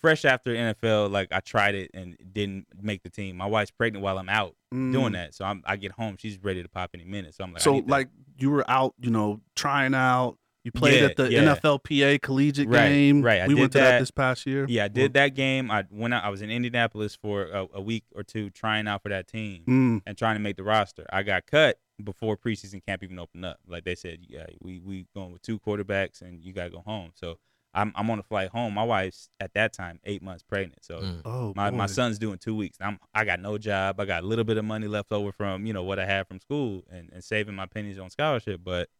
fresh 0.00 0.24
after 0.24 0.54
NFL. 0.54 1.10
Like 1.10 1.28
I 1.32 1.40
tried 1.40 1.74
it 1.74 1.90
and 1.92 2.16
didn't 2.32 2.66
make 2.80 3.02
the 3.02 3.10
team. 3.10 3.36
My 3.36 3.46
wife's 3.46 3.72
pregnant 3.72 4.02
while 4.04 4.16
I'm 4.18 4.28
out 4.28 4.54
doing 4.70 4.92
Mm. 4.92 5.12
that, 5.14 5.34
so 5.34 5.44
I'm, 5.44 5.62
I 5.66 5.76
get 5.76 5.92
home, 5.92 6.16
she's 6.18 6.38
ready 6.42 6.62
to 6.62 6.68
pop 6.68 6.90
any 6.94 7.04
minute. 7.04 7.34
So 7.34 7.42
I'm 7.44 7.52
like, 7.52 7.62
So 7.62 7.82
like 7.86 8.08
you 8.38 8.50
were 8.50 8.68
out, 8.70 8.94
you 9.00 9.10
know, 9.10 9.40
trying 9.56 9.94
out. 9.94 10.36
You 10.68 10.72
played 10.80 11.00
Yeah, 11.00 11.06
at 11.06 11.16
the 11.16 11.32
yeah. 11.32 11.54
NFLPA 11.54 12.20
collegiate 12.20 12.68
Right, 12.68 12.88
game. 12.88 13.22
right. 13.22 13.40
I 13.40 13.46
we 13.46 13.54
did 13.54 13.60
went 13.60 13.72
to 13.72 13.78
that 13.78 13.90
that. 13.92 13.98
this 14.00 14.10
past 14.10 14.44
year. 14.44 14.66
Yeah, 14.68 14.84
I 14.84 14.88
did 14.88 15.14
that 15.14 15.28
game. 15.34 15.70
I 15.70 15.84
went 15.90 16.12
out. 16.12 16.24
I 16.24 16.28
was 16.28 16.42
in 16.42 16.50
Indianapolis 16.50 17.14
for 17.14 17.44
a, 17.44 17.66
a 17.74 17.80
week 17.80 18.04
or 18.14 18.22
two 18.22 18.50
trying 18.50 18.86
out 18.86 19.02
for 19.02 19.08
that 19.08 19.26
team 19.28 19.62
Mm. 19.66 20.02
and 20.06 20.18
trying 20.18 20.36
to 20.36 20.40
make 20.40 20.56
the 20.56 20.62
roster. 20.64 21.06
I 21.10 21.22
got 21.22 21.46
cut 21.46 21.78
before 22.04 22.36
preseason 22.36 22.84
camp 22.84 23.02
even 23.02 23.18
opened 23.18 23.44
up. 23.46 23.58
Like 23.66 23.84
they 23.84 23.94
said, 23.94 24.18
yeah, 24.28 24.44
we 24.60 24.78
we 24.78 25.06
going 25.14 25.32
with 25.32 25.40
two 25.42 25.58
quarterbacks 25.58 26.20
and 26.20 26.44
you 26.44 26.52
gotta 26.52 26.70
go 26.70 26.80
home. 26.80 27.12
So 27.14 27.38
I'm 27.72 27.92
I'm 27.96 28.10
on 28.10 28.18
a 28.18 28.22
flight 28.22 28.50
home. 28.50 28.74
My 28.74 28.84
wife's 28.84 29.30
at 29.40 29.54
that 29.54 29.72
time 29.72 30.00
eight 30.04 30.22
months 30.22 30.42
pregnant. 30.42 30.84
So 30.84 31.00
Mm. 31.00 31.22
Oh, 31.24 31.52
my, 31.56 31.70
my 31.70 31.86
son's 31.86 32.18
doing 32.18 32.36
two 32.38 32.54
weeks. 32.54 32.76
I'm 32.80 32.98
I 33.14 33.24
got 33.24 33.40
no 33.40 33.56
job. 33.56 33.98
I 34.00 34.04
got 34.04 34.22
a 34.22 34.26
little 34.26 34.44
bit 34.44 34.58
of 34.58 34.64
money 34.66 34.86
left 34.86 35.12
over 35.12 35.32
from 35.32 35.64
you 35.66 35.72
know 35.72 35.82
what 35.82 35.98
I 35.98 36.04
had 36.04 36.28
from 36.28 36.40
school 36.40 36.84
and, 36.90 37.08
and 37.12 37.24
saving 37.24 37.54
my 37.54 37.66
pennies 37.66 37.98
on 37.98 38.10
scholarship. 38.10 38.60
But 38.62 38.90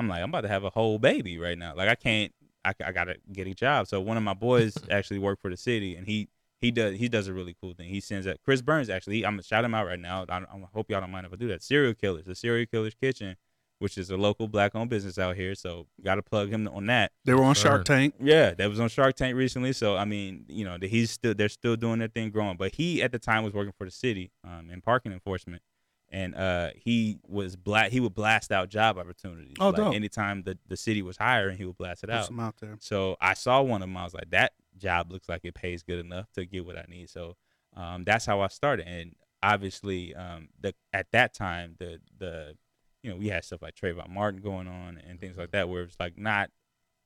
I'm 0.00 0.08
like 0.08 0.22
I'm 0.22 0.30
about 0.30 0.40
to 0.40 0.48
have 0.48 0.64
a 0.64 0.70
whole 0.70 0.98
baby 0.98 1.38
right 1.38 1.56
now. 1.56 1.74
Like 1.76 1.88
I 1.88 1.94
can't. 1.94 2.32
I, 2.64 2.74
I 2.84 2.92
gotta 2.92 3.16
get 3.32 3.46
a 3.46 3.54
job. 3.54 3.86
So 3.86 4.00
one 4.00 4.16
of 4.16 4.22
my 4.22 4.34
boys 4.34 4.74
actually 4.90 5.18
worked 5.18 5.40
for 5.40 5.50
the 5.50 5.56
city, 5.56 5.96
and 5.96 6.06
he 6.06 6.28
he 6.60 6.70
does 6.70 6.98
he 6.98 7.08
does 7.08 7.26
a 7.28 7.32
really 7.32 7.54
cool 7.60 7.72
thing. 7.74 7.88
He 7.88 8.00
sends 8.00 8.26
that 8.26 8.38
Chris 8.44 8.60
Burns 8.62 8.90
actually. 8.90 9.16
He, 9.16 9.24
I'm 9.26 9.32
gonna 9.32 9.42
shout 9.42 9.64
him 9.64 9.74
out 9.74 9.86
right 9.86 9.98
now. 9.98 10.24
I, 10.28 10.38
I 10.38 10.46
hope 10.74 10.90
y'all 10.90 11.00
don't 11.00 11.10
mind 11.10 11.26
if 11.26 11.32
I 11.32 11.36
do 11.36 11.48
that. 11.48 11.62
Serial 11.62 11.94
Grillers, 11.94 12.24
the 12.24 12.34
Serial 12.34 12.66
Grillers 12.66 12.92
Kitchen, 13.00 13.36
which 13.78 13.96
is 13.96 14.10
a 14.10 14.16
local 14.18 14.46
black-owned 14.46 14.90
business 14.90 15.18
out 15.18 15.36
here. 15.36 15.54
So 15.54 15.86
gotta 16.04 16.22
plug 16.22 16.50
him 16.50 16.68
on 16.68 16.84
that. 16.86 17.12
They 17.24 17.32
were 17.32 17.44
on 17.44 17.54
Sure. 17.54 17.70
Shark 17.70 17.86
Tank. 17.86 18.14
Yeah, 18.20 18.52
that 18.52 18.68
was 18.68 18.78
on 18.78 18.90
Shark 18.90 19.16
Tank 19.16 19.36
recently. 19.36 19.72
So 19.72 19.96
I 19.96 20.04
mean, 20.04 20.44
you 20.48 20.66
know, 20.66 20.76
he's 20.82 21.10
still 21.12 21.34
they're 21.34 21.48
still 21.48 21.76
doing 21.76 21.98
their 21.98 22.08
thing, 22.08 22.30
growing. 22.30 22.58
But 22.58 22.74
he 22.74 23.02
at 23.02 23.10
the 23.10 23.18
time 23.18 23.42
was 23.42 23.54
working 23.54 23.72
for 23.78 23.86
the 23.86 23.90
city 23.90 24.30
um, 24.44 24.68
in 24.70 24.82
parking 24.82 25.12
enforcement, 25.12 25.62
and 26.10 26.34
uh, 26.34 26.70
he 26.76 27.18
was 27.26 27.56
black. 27.56 27.90
He 27.92 28.00
would 28.00 28.14
blast 28.14 28.50
out 28.52 28.68
job 28.68 28.98
opportunities. 28.98 29.56
Oh, 29.60 29.68
like 29.68 29.76
dope. 29.76 29.94
anytime 29.94 30.42
the 30.42 30.58
the 30.68 30.76
city 30.76 31.02
was 31.02 31.16
hiring, 31.16 31.56
he 31.56 31.64
would 31.64 31.76
blast 31.78 32.02
it 32.04 32.08
Put 32.08 32.16
out. 32.16 32.26
some 32.26 32.40
out 32.40 32.56
there. 32.60 32.76
So 32.80 33.16
I 33.20 33.34
saw 33.34 33.62
one 33.62 33.82
of 33.82 33.88
them. 33.88 33.96
I 33.96 34.04
was 34.04 34.14
like, 34.14 34.30
that 34.30 34.52
job 34.76 35.12
looks 35.12 35.28
like 35.28 35.42
it 35.44 35.54
pays 35.54 35.82
good 35.82 35.98
enough 36.04 36.30
to 36.32 36.44
get 36.46 36.64
what 36.66 36.76
I 36.76 36.84
need. 36.88 37.10
So 37.10 37.36
um, 37.76 38.04
that's 38.04 38.26
how 38.26 38.40
I 38.40 38.48
started. 38.48 38.86
And 38.88 39.14
obviously, 39.42 40.14
um, 40.14 40.48
the 40.60 40.74
at 40.92 41.10
that 41.12 41.34
time, 41.34 41.76
the 41.78 42.00
the 42.18 42.56
you 43.02 43.10
know 43.10 43.16
we 43.16 43.28
had 43.28 43.44
stuff 43.44 43.62
like 43.62 43.74
Trayvon 43.74 44.10
Martin 44.10 44.40
going 44.40 44.66
on 44.68 45.00
and 45.08 45.20
things 45.20 45.36
like 45.36 45.52
that, 45.52 45.68
where 45.68 45.82
it's 45.82 45.96
like 46.00 46.18
not 46.18 46.50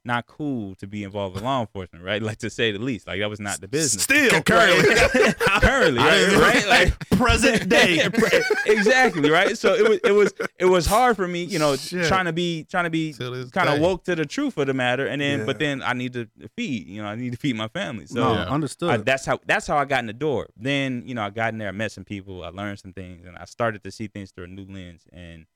not 0.05 0.27
cool 0.27 0.75
to 0.77 0.87
be 0.87 1.03
involved 1.05 1.37
in 1.37 1.45
law 1.45 1.61
enforcement, 1.61 2.05
right? 2.05 2.23
Like 2.23 2.39
to 2.39 2.51
say 2.51 2.73
the 2.73 2.79
least. 2.79 3.07
Like 3.07 3.21
that 3.21 3.31
was 3.31 3.41
not 3.41 3.61
the 3.61 3.69
business. 3.69 4.03
Still, 4.03 4.43
currently, 4.45 4.95
currently, 5.61 5.99
right? 6.03 6.33
right? 6.37 6.67
Like 6.69 7.09
present 7.11 7.69
day. 7.69 8.01
exactly 8.67 9.31
right. 9.31 9.57
So 9.57 9.75
it 9.75 9.89
was 9.89 10.01
it 10.05 10.13
was 10.13 10.33
it 10.59 10.65
was 10.67 10.87
hard 10.87 11.17
for 11.17 11.27
me, 11.29 11.45
you 11.45 11.59
know, 11.59 11.77
Shit. 11.77 12.07
trying 12.09 12.27
to 12.27 12.33
be 12.33 12.65
trying 12.65 12.85
to 12.85 12.91
be 12.91 13.13
kind 13.53 13.69
of 13.69 13.81
woke 13.81 14.05
to 14.05 14.15
the 14.15 14.25
truth 14.27 14.57
of 14.59 14.67
the 14.67 14.75
matter, 14.75 15.07
and 15.07 15.21
then 15.21 15.47
but 15.47 15.59
then 15.59 15.83
I 15.83 15.93
need 15.93 16.13
to 16.15 16.29
feed, 16.57 16.87
you 16.89 17.03
know, 17.03 17.09
I 17.09 17.17
need 17.17 17.33
to 17.33 17.39
feed 17.39 17.57
my 17.57 17.69
family. 17.69 18.07
So 18.07 18.15
no, 18.21 18.35
Yeah. 18.35 18.43
understood. 18.45 18.91
I, 18.91 18.97
that's 18.99 19.25
how 19.25 19.39
that's 19.47 19.67
how 19.67 19.77
I 19.77 19.85
got 19.85 20.01
in 20.01 20.07
the 20.07 20.13
door. 20.13 20.49
Then 20.57 21.03
you 21.07 21.15
know 21.15 21.23
I 21.23 21.31
got 21.31 21.53
in 21.53 21.59
there, 21.59 21.69
I 21.69 21.73
met 21.73 21.93
some 21.93 22.05
people, 22.05 22.43
I 22.45 22.49
learned 22.49 22.79
some 22.79 22.93
things, 22.93 23.27
and 23.27 23.37
I 23.37 23.45
started 23.45 23.83
to 23.85 23.91
see 23.91 24.07
things 24.09 24.31
through 24.31 24.45
a 24.45 24.49
new 24.49 24.67
lens. 24.67 25.03
And 25.13 25.47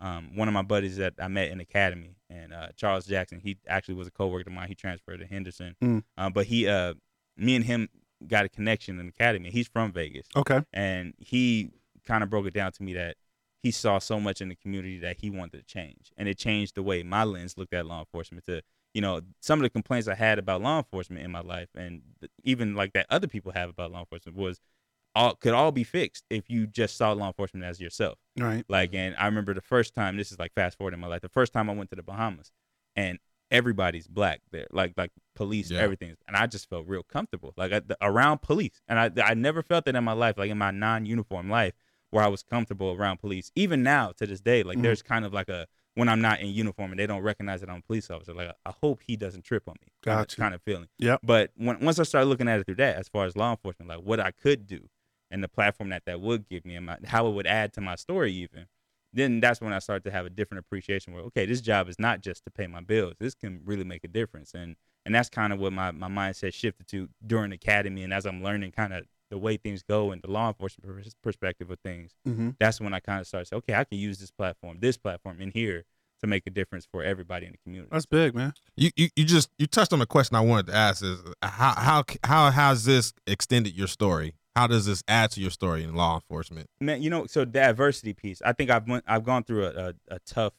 um, 0.00 0.36
one 0.36 0.48
of 0.48 0.54
my 0.54 0.62
buddies 0.62 0.96
that 0.98 1.14
I 1.18 1.28
met 1.28 1.50
in 1.50 1.60
academy, 1.60 2.15
and 2.30 2.52
uh, 2.52 2.68
Charles 2.76 3.06
Jackson, 3.06 3.40
he 3.40 3.58
actually 3.68 3.94
was 3.94 4.06
a 4.06 4.10
coworker 4.10 4.48
of 4.48 4.54
mine. 4.54 4.68
He 4.68 4.74
transferred 4.74 5.18
to 5.20 5.26
Henderson, 5.26 5.76
Mm. 5.82 6.02
uh, 6.18 6.30
but 6.30 6.46
he, 6.46 6.66
uh, 6.66 6.94
me 7.36 7.54
and 7.56 7.64
him 7.64 7.88
got 8.26 8.44
a 8.44 8.48
connection 8.48 8.98
in 8.98 9.08
academy. 9.08 9.50
He's 9.50 9.68
from 9.68 9.92
Vegas 9.92 10.26
okay. 10.34 10.62
and 10.72 11.14
he 11.18 11.70
kind 12.06 12.22
of 12.22 12.30
broke 12.30 12.46
it 12.46 12.54
down 12.54 12.72
to 12.72 12.82
me 12.82 12.94
that 12.94 13.16
he 13.62 13.70
saw 13.70 13.98
so 13.98 14.18
much 14.20 14.40
in 14.40 14.48
the 14.48 14.54
community 14.54 14.98
that 15.00 15.16
he 15.20 15.28
wanted 15.28 15.58
to 15.58 15.64
change 15.64 16.12
and 16.16 16.28
it 16.28 16.38
changed 16.38 16.76
the 16.76 16.82
way 16.82 17.02
my 17.02 17.24
lens 17.24 17.58
looked 17.58 17.74
at 17.74 17.84
law 17.84 17.98
enforcement 18.00 18.44
to 18.46 18.62
you 18.94 19.00
know 19.02 19.20
some 19.40 19.58
of 19.58 19.64
the 19.64 19.70
complaints 19.70 20.06
i 20.06 20.14
had 20.14 20.38
about 20.38 20.62
law 20.62 20.78
enforcement 20.78 21.22
in 21.24 21.32
my 21.32 21.40
life 21.40 21.68
and 21.76 22.00
even 22.44 22.76
like 22.76 22.92
that 22.92 23.06
other 23.10 23.26
people 23.26 23.50
have 23.52 23.68
about 23.68 23.90
law 23.90 23.98
enforcement 24.00 24.38
was 24.38 24.60
all 25.16 25.34
could 25.34 25.54
all 25.54 25.72
be 25.72 25.82
fixed 25.82 26.24
if 26.30 26.48
you 26.48 26.66
just 26.66 26.96
saw 26.96 27.10
law 27.12 27.26
enforcement 27.28 27.64
as 27.64 27.80
yourself. 27.80 28.18
Right. 28.38 28.64
Like, 28.68 28.94
and 28.94 29.16
I 29.18 29.24
remember 29.26 29.54
the 29.54 29.60
first 29.60 29.94
time. 29.94 30.16
This 30.16 30.30
is 30.30 30.38
like 30.38 30.52
fast 30.54 30.76
forward 30.78 30.94
in 30.94 31.00
my 31.00 31.06
life. 31.08 31.22
The 31.22 31.28
first 31.28 31.52
time 31.52 31.68
I 31.70 31.74
went 31.74 31.90
to 31.90 31.96
the 31.96 32.02
Bahamas, 32.02 32.52
and 32.94 33.18
everybody's 33.50 34.06
black 34.06 34.40
there, 34.52 34.66
like 34.72 34.92
like 34.96 35.10
police, 35.34 35.70
Yeah. 35.70 35.80
everything, 35.80 36.14
and 36.28 36.36
I 36.36 36.46
just 36.46 36.68
felt 36.68 36.86
real 36.86 37.02
comfortable, 37.02 37.54
like 37.56 37.72
at 37.72 37.88
the, 37.88 37.96
around 38.00 38.42
police, 38.42 38.80
and 38.88 38.98
I 38.98 39.10
I 39.24 39.34
never 39.34 39.62
felt 39.62 39.84
that 39.86 39.96
in 39.96 40.04
my 40.04 40.12
life, 40.12 40.36
like 40.36 40.50
in 40.50 40.58
my 40.58 40.70
non-uniform 40.70 41.48
life, 41.50 41.74
where 42.10 42.22
I 42.24 42.28
was 42.28 42.42
comfortable 42.42 42.92
around 42.92 43.18
police. 43.18 43.50
Even 43.54 43.82
now 43.82 44.12
to 44.18 44.26
this 44.26 44.40
day, 44.40 44.62
like 44.62 44.78
Mhm. 44.78 44.82
there's 44.82 45.02
kind 45.02 45.24
of 45.24 45.32
like 45.32 45.48
a 45.48 45.66
when 45.94 46.10
I'm 46.10 46.20
not 46.20 46.40
in 46.40 46.48
uniform 46.48 46.90
and 46.90 47.00
they 47.00 47.06
don't 47.06 47.22
recognize 47.22 47.60
that 47.62 47.70
I'm 47.70 47.76
a 47.78 47.82
police 47.82 48.10
officer, 48.10 48.34
like 48.34 48.50
I 48.66 48.72
hope 48.82 49.00
he 49.06 49.16
doesn't 49.16 49.44
trip 49.44 49.66
on 49.66 49.76
me. 49.80 49.88
Kind 50.02 50.20
of, 50.20 50.26
Gotcha. 50.26 50.36
kind 50.36 50.54
of 50.54 50.60
feeling. 50.60 50.88
Yeah. 50.98 51.16
But 51.22 51.52
when 51.56 51.80
once 51.80 51.98
I 51.98 52.02
started 52.02 52.26
looking 52.28 52.48
at 52.48 52.60
it 52.60 52.66
through 52.66 52.74
that, 52.76 52.96
as 52.96 53.08
far 53.08 53.24
as 53.24 53.34
law 53.34 53.52
enforcement, 53.52 53.88
like 53.88 54.00
what 54.00 54.20
I 54.20 54.30
could 54.30 54.66
do, 54.66 54.90
and 55.30 55.42
the 55.42 55.48
platform 55.48 55.90
that 55.90 56.04
that 56.06 56.20
would 56.20 56.48
give 56.48 56.64
me, 56.64 56.76
and 56.76 56.86
my, 56.86 56.98
how 57.04 57.26
it 57.26 57.32
would 57.32 57.46
add 57.46 57.72
to 57.74 57.80
my 57.80 57.96
story, 57.96 58.32
even 58.32 58.66
then 59.12 59.40
that's 59.40 59.60
when 59.60 59.72
I 59.72 59.78
started 59.78 60.04
to 60.04 60.10
have 60.10 60.26
a 60.26 60.30
different 60.30 60.60
appreciation. 60.60 61.12
Where 61.12 61.22
okay, 61.24 61.46
this 61.46 61.60
job 61.60 61.88
is 61.88 61.98
not 61.98 62.20
just 62.20 62.44
to 62.44 62.50
pay 62.50 62.66
my 62.66 62.80
bills. 62.80 63.14
This 63.18 63.34
can 63.34 63.60
really 63.64 63.84
make 63.84 64.04
a 64.04 64.08
difference, 64.08 64.52
and 64.54 64.76
and 65.04 65.14
that's 65.14 65.28
kind 65.28 65.52
of 65.52 65.58
what 65.58 65.72
my 65.72 65.90
my 65.90 66.08
mindset 66.08 66.54
shifted 66.54 66.86
to 66.88 67.08
during 67.26 67.52
academy, 67.52 68.02
and 68.02 68.12
as 68.12 68.26
I'm 68.26 68.42
learning 68.42 68.72
kind 68.72 68.92
of 68.92 69.04
the 69.30 69.38
way 69.38 69.56
things 69.56 69.82
go 69.82 70.12
and 70.12 70.22
the 70.22 70.30
law 70.30 70.48
enforcement 70.48 71.14
perspective 71.22 71.70
of 71.70 71.80
things. 71.80 72.14
Mm-hmm. 72.28 72.50
That's 72.60 72.80
when 72.80 72.94
I 72.94 73.00
kind 73.00 73.20
of 73.20 73.26
started 73.26 73.48
saying, 73.48 73.58
okay, 73.58 73.74
I 73.74 73.82
can 73.82 73.98
use 73.98 74.18
this 74.18 74.30
platform, 74.30 74.78
this 74.80 74.96
platform 74.96 75.40
in 75.40 75.50
here 75.50 75.84
to 76.20 76.26
make 76.26 76.46
a 76.46 76.50
difference 76.50 76.86
for 76.90 77.02
everybody 77.02 77.46
in 77.46 77.52
the 77.52 77.58
community. 77.58 77.88
That's 77.90 78.06
big, 78.06 78.34
man. 78.34 78.54
You, 78.76 78.90
you 78.96 79.08
you 79.16 79.24
just 79.24 79.50
you 79.58 79.66
touched 79.66 79.92
on 79.92 79.98
the 79.98 80.06
question 80.06 80.36
I 80.36 80.40
wanted 80.40 80.66
to 80.68 80.74
ask 80.74 81.02
is 81.04 81.18
how 81.42 81.74
how 81.74 82.04
how 82.24 82.50
has 82.50 82.84
this 82.84 83.12
extended 83.26 83.74
your 83.74 83.88
story? 83.88 84.34
How 84.56 84.66
does 84.66 84.86
this 84.86 85.02
add 85.06 85.30
to 85.32 85.40
your 85.42 85.50
story 85.50 85.84
in 85.84 85.94
law 85.94 86.14
enforcement? 86.14 86.70
man, 86.80 87.02
you 87.02 87.10
know, 87.10 87.26
so 87.26 87.44
the 87.44 87.60
adversity 87.60 88.14
piece. 88.14 88.40
I 88.42 88.52
think 88.54 88.70
I've 88.70 88.88
went, 88.88 89.04
I've 89.06 89.22
gone 89.22 89.44
through 89.44 89.66
a, 89.66 89.70
a, 89.88 89.94
a 90.16 90.18
tough 90.20 90.54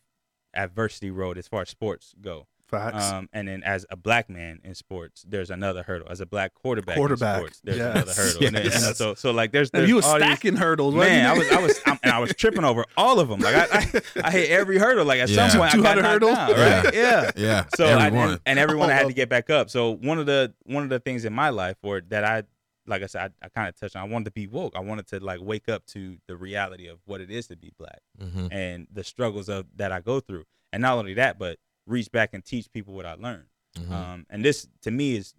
adversity 0.54 1.10
road 1.12 1.38
as 1.38 1.48
far 1.48 1.64
as 1.64 1.70
sports 1.70 2.14
go. 2.22 2.46
Facts. 2.68 3.12
Um, 3.12 3.30
and 3.32 3.48
then 3.48 3.64
as 3.64 3.86
a 3.90 3.96
black 3.96 4.30
man 4.30 4.60
in 4.64 4.76
sports, 4.76 5.24
there's 5.28 5.50
another 5.50 5.84
hurdle. 5.84 6.10
As 6.12 6.20
a 6.20 6.26
black 6.26 6.54
quarterback, 6.54 6.98
Quarterback, 6.98 7.36
in 7.38 7.42
sports, 7.42 7.62
there's 7.64 7.78
yes, 7.78 7.96
another 7.96 8.14
hurdle. 8.14 8.46
And 8.46 8.56
then, 8.58 8.64
you 8.66 8.70
know, 8.72 8.76
yes. 8.76 8.98
so 8.98 9.14
so 9.16 9.32
like 9.32 9.52
there's, 9.54 9.70
and 9.72 9.80
there's 9.80 9.90
you 9.90 9.96
was 9.96 10.06
all 10.06 10.16
these- 10.20 10.24
stacking 10.26 10.58
hurdles, 10.58 10.94
wasn't 10.94 11.16
Man, 11.16 11.26
I 11.30 11.34
was 11.38 11.50
I 11.50 11.62
was 11.62 11.82
I'm, 11.86 12.00
and 12.04 12.12
I 12.12 12.20
was 12.20 12.36
tripping 12.36 12.66
over 12.66 12.84
all 12.98 13.20
of 13.22 13.30
them. 13.30 13.40
Like 13.40 13.56
I 13.56 13.78
I, 13.80 14.02
I 14.26 14.32
hit 14.32 14.50
every 14.52 14.78
hurdle. 14.78 15.06
Like 15.06 15.22
at 15.22 15.30
Yeah. 15.30 15.48
some 15.48 15.60
point, 15.62 15.74
I 15.74 15.78
200 15.78 15.82
got 15.82 15.96
knocked 16.02 16.14
hurdles? 16.14 16.36
down, 16.38 16.84
right? 16.84 16.94
Yeah. 16.94 17.32
Yeah, 17.38 17.66
So 17.78 17.86
I, 17.88 18.08
and, 18.10 18.40
and 18.46 18.60
everyone 18.60 18.90
I 18.90 18.94
had 18.94 19.06
Oh. 19.06 19.10
to 19.10 19.14
get 19.16 19.30
back 19.30 19.50
up. 19.50 19.70
So 19.70 19.92
one 19.96 20.20
of 20.20 20.26
the 20.26 20.54
one 20.66 20.84
of 20.84 20.90
the 20.90 21.00
things 21.00 21.24
in 21.26 21.32
my 21.34 21.50
life, 21.50 21.78
or 21.84 22.02
that 22.10 22.26
I, 22.26 22.44
like 22.88 23.04
I 23.04 23.08
said, 23.08 23.34
I, 23.42 23.46
I 23.46 23.50
kind 23.50 23.68
of 23.70 23.76
touched 23.80 23.96
on. 23.96 24.02
I 24.02 24.12
wanted 24.12 24.26
to 24.26 24.32
be 24.32 24.48
woke. 24.48 24.74
I 24.76 24.80
wanted 24.80 25.08
to 25.08 25.20
like 25.24 25.40
wake 25.42 25.68
up 25.70 25.86
to 25.88 26.18
the 26.28 26.36
reality 26.38 26.88
of 26.88 27.00
what 27.06 27.22
it 27.22 27.30
is 27.30 27.48
to 27.48 27.56
be 27.56 27.72
black 27.78 28.00
Mhm. 28.20 28.48
and 28.52 28.88
the 28.92 29.04
struggles 29.04 29.50
of 29.50 29.66
that 29.76 29.92
I 29.92 30.00
go 30.00 30.20
through. 30.20 30.46
And 30.72 30.82
not 30.82 30.98
only 30.98 31.14
that, 31.16 31.38
but 31.38 31.60
reach 31.86 32.12
back 32.12 32.34
and 32.34 32.44
teach 32.44 32.72
people 32.72 32.94
what 32.94 33.06
I 33.06 33.14
learned. 33.14 33.46
Mhm. 33.76 33.92
Um, 33.92 34.26
and 34.30 34.44
this 34.44 34.68
to 34.82 34.92
me 34.92 35.16
is 35.18 35.34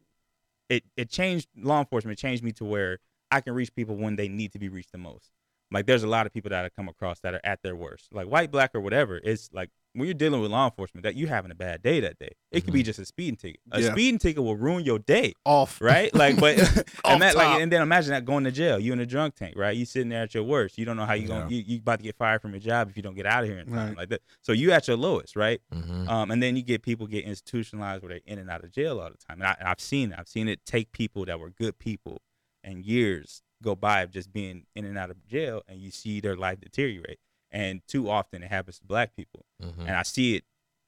it 0.69 0.85
it 0.97 1.09
changed 1.11 1.49
law 1.57 1.81
enforcement. 1.81 2.19
It 2.19 2.23
changed 2.23 2.43
me 2.45 2.53
to 2.53 2.65
where 2.65 2.99
I 3.31 3.41
can 3.41 3.55
reach 3.55 3.75
people 3.75 3.97
when 3.97 4.17
they 4.17 4.29
need 4.29 4.53
to 4.53 4.59
be 4.59 4.69
reached 4.69 4.93
the 4.93 4.99
most. 4.99 5.33
Like 5.71 5.87
there's 5.87 6.03
a 6.03 6.09
lot 6.09 6.27
of 6.27 6.33
people 6.33 6.49
that 6.51 6.65
I 6.65 6.69
come 6.71 6.89
across 6.89 7.21
that 7.21 7.35
are 7.35 7.41
at 7.45 7.63
their 7.63 7.77
worst, 7.77 8.09
like 8.13 8.27
white, 8.27 8.51
black, 8.51 8.75
or 8.75 8.81
whatever. 8.81 9.21
It's 9.23 9.51
like 9.53 9.71
when 9.95 10.07
you're 10.07 10.15
dealing 10.15 10.41
with 10.41 10.51
law 10.51 10.67
enforcement, 10.67 11.03
that 11.05 11.17
you're 11.17 11.29
having 11.29 11.51
a 11.51 11.55
bad 11.55 11.83
day 11.83 11.99
that 12.01 12.19
day. 12.19 12.31
It 12.53 12.65
could 12.65 12.73
be 12.73 12.83
just 12.83 12.99
a 12.99 13.05
speeding 13.05 13.37
ticket. 13.37 13.61
A 13.73 13.81
Yeah. 13.83 13.91
speeding 13.93 14.19
ticket 14.19 14.43
will 14.43 14.57
ruin 14.57 14.85
your 14.85 14.99
day, 14.99 15.33
Off. 15.45 15.81
right? 15.81 16.15
Like, 16.15 16.39
but 16.39 16.59
Off 17.05 17.17
ima- 17.17 17.27
top. 17.33 17.35
like, 17.35 17.61
and 17.61 17.71
then 17.73 17.83
imagine 17.83 18.13
that 18.13 18.25
going 18.25 18.45
to 18.45 18.51
jail. 18.51 18.79
You 18.79 18.93
in 18.93 19.01
a 19.01 19.07
drunk 19.07 19.35
tank, 19.35 19.57
right? 19.57 19.77
You 19.77 19.85
sitting 19.85 20.09
there 20.09 20.23
at 20.23 20.35
your 20.35 20.45
worst. 20.45 20.79
You 20.79 20.85
don't 20.85 20.97
know 20.97 21.05
how 21.07 21.15
you 21.15 21.27
going. 21.27 21.49
to 21.49 21.55
You 21.55 21.63
you 21.67 21.79
about 21.79 21.99
to 21.99 22.03
get 22.05 22.17
fired 22.17 22.41
from 22.43 22.53
your 22.53 22.61
job 22.61 22.89
if 22.89 22.97
you 22.97 23.03
don't 23.03 23.15
get 23.17 23.27
out 23.27 23.43
of 23.45 23.51
here 23.51 23.59
in 23.59 23.67
time, 23.67 23.89
Right. 23.89 23.97
like 23.97 24.09
that. 24.11 24.23
So 24.41 24.53
you 24.53 24.73
at 24.73 24.87
your 24.89 24.97
lowest, 24.97 25.37
right? 25.37 25.61
Mhm. 25.75 26.09
Um, 26.09 26.31
and 26.31 26.43
then 26.43 26.55
you 26.57 26.63
get 26.63 26.83
people 26.83 27.07
get 27.07 27.25
institutionalized 27.25 28.03
where 28.03 28.11
they're 28.11 28.21
in 28.25 28.39
and 28.39 28.49
out 28.49 28.65
of 28.65 28.71
jail 28.71 29.01
all 29.01 29.11
the 29.11 29.19
time. 29.19 29.41
And, 29.41 29.45
I, 29.49 29.57
and 29.59 29.69
I've 29.69 29.81
seen 29.81 30.13
it. 30.13 30.19
I've 30.19 30.29
seen 30.29 30.49
it 30.49 30.65
take 30.65 30.93
people 30.93 31.25
that 31.27 31.41
were 31.41 31.51
good 31.51 31.79
people 31.79 32.23
and 32.65 32.85
years 32.85 33.43
go 33.63 33.75
by 33.75 34.03
of 34.03 34.11
just 34.11 34.33
being 34.33 34.67
in 34.75 34.85
and 34.85 34.97
out 34.99 35.11
of 35.11 35.27
jail, 35.27 35.63
and 35.69 35.81
you 35.81 35.91
see 35.91 36.21
their 36.21 36.37
life 36.37 36.61
deteriorate. 36.61 37.19
And 37.51 37.81
too 37.89 38.11
often 38.11 38.43
it 38.43 38.51
happens 38.51 38.79
to 38.79 38.85
black 38.85 39.17
people. 39.17 39.47
Mhm. 39.63 39.81
And 39.81 39.91
I 39.91 40.03
see 40.03 40.37
it 40.37 40.45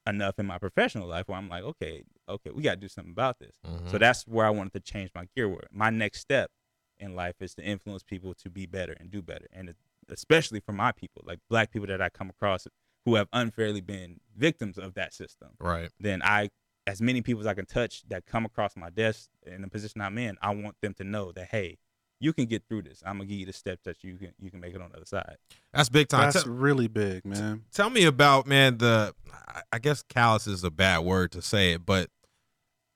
enough 0.06 0.38
in 0.38 0.46
my 0.46 0.59
professional 0.59 1.06
life 1.09 1.28
where 1.28 1.38
I'm 1.38 1.48
like, 1.48 1.62
okay, 1.64 2.04
okay, 2.28 2.50
we 2.50 2.62
got 2.62 2.72
to 2.74 2.76
do 2.80 2.88
something 2.88 3.12
about 3.12 3.38
this. 3.38 3.56
Mhm. 3.66 3.90
So 3.90 3.98
that's 3.98 4.26
where 4.26 4.46
I 4.46 4.50
wanted 4.50 4.72
to 4.74 4.80
change 4.80 5.11
my 5.14 5.26
gear. 5.35 5.48
Where 5.48 5.66
my 5.70 5.90
next 5.90 6.20
step 6.20 6.50
in 6.98 7.14
life 7.14 7.37
is 7.40 7.54
to 7.54 7.62
influence 7.62 8.02
people 8.02 8.35
to 8.35 8.50
be 8.50 8.66
better 8.66 8.92
and 8.92 9.11
do 9.11 9.22
better, 9.22 9.46
and 9.52 9.70
it- 9.70 9.76
especially 10.09 10.61
for 10.61 10.72
my 10.72 10.92
people, 10.92 11.22
like 11.24 11.38
black 11.48 11.70
people 11.70 11.87
that 11.87 12.02
I 12.02 12.09
come 12.11 12.28
across 12.30 12.66
who 13.06 13.14
have 13.14 13.28
unfairly 13.33 13.80
been 13.80 14.20
victims 14.37 14.76
of 14.78 14.92
that 14.94 15.14
system. 15.14 15.56
right. 15.61 15.90
Then 15.98 16.20
I, 16.22 16.50
as 16.87 17.00
many 17.00 17.22
people 17.22 17.40
as 17.40 17.46
I 17.46 17.54
can 17.54 17.64
touch 17.66 18.02
that 18.09 18.26
come 18.26 18.44
across 18.44 18.76
my 18.76 18.90
desk 18.90 19.30
in 19.46 19.62
the 19.62 19.68
position 19.68 20.00
I'm 20.02 20.18
in, 20.18 20.37
I 20.42 20.54
want 20.54 20.76
them 20.83 20.92
to 20.94 21.04
know 21.04 21.33
that 21.33 21.48
hey, 21.48 21.78
you 22.20 22.33
can 22.33 22.44
get 22.44 22.62
through 22.68 22.83
this. 22.83 23.02
I'm 23.04 23.16
gonna 23.16 23.24
give 23.28 23.38
you 23.38 23.46
the 23.46 23.52
steps 23.52 23.83
that 23.85 24.04
you 24.04 24.16
can 24.16 24.33
you 24.38 24.50
can 24.50 24.61
make 24.61 24.74
it 24.74 24.80
on 24.80 24.90
the 24.90 24.96
other 24.96 25.06
side. 25.06 25.37
That's 25.72 25.88
big 25.88 26.09
time. 26.09 26.30
That's 26.30 26.44
Tell- 26.44 26.52
really 26.52 26.87
big, 26.87 27.24
man. 27.24 27.62
tell 27.72 27.90
me 27.90 28.04
about 28.04 28.46
man 28.46 28.78
the 28.78 29.14
I- 29.48 29.62
I 29.72 29.78
guess 29.78 30.02
callous 30.02 30.46
is 30.46 30.62
a 30.62 30.70
bad 30.70 30.98
word 31.00 31.33
to 31.33 31.42
say 31.42 31.72
it, 31.72 31.85
but 31.87 32.11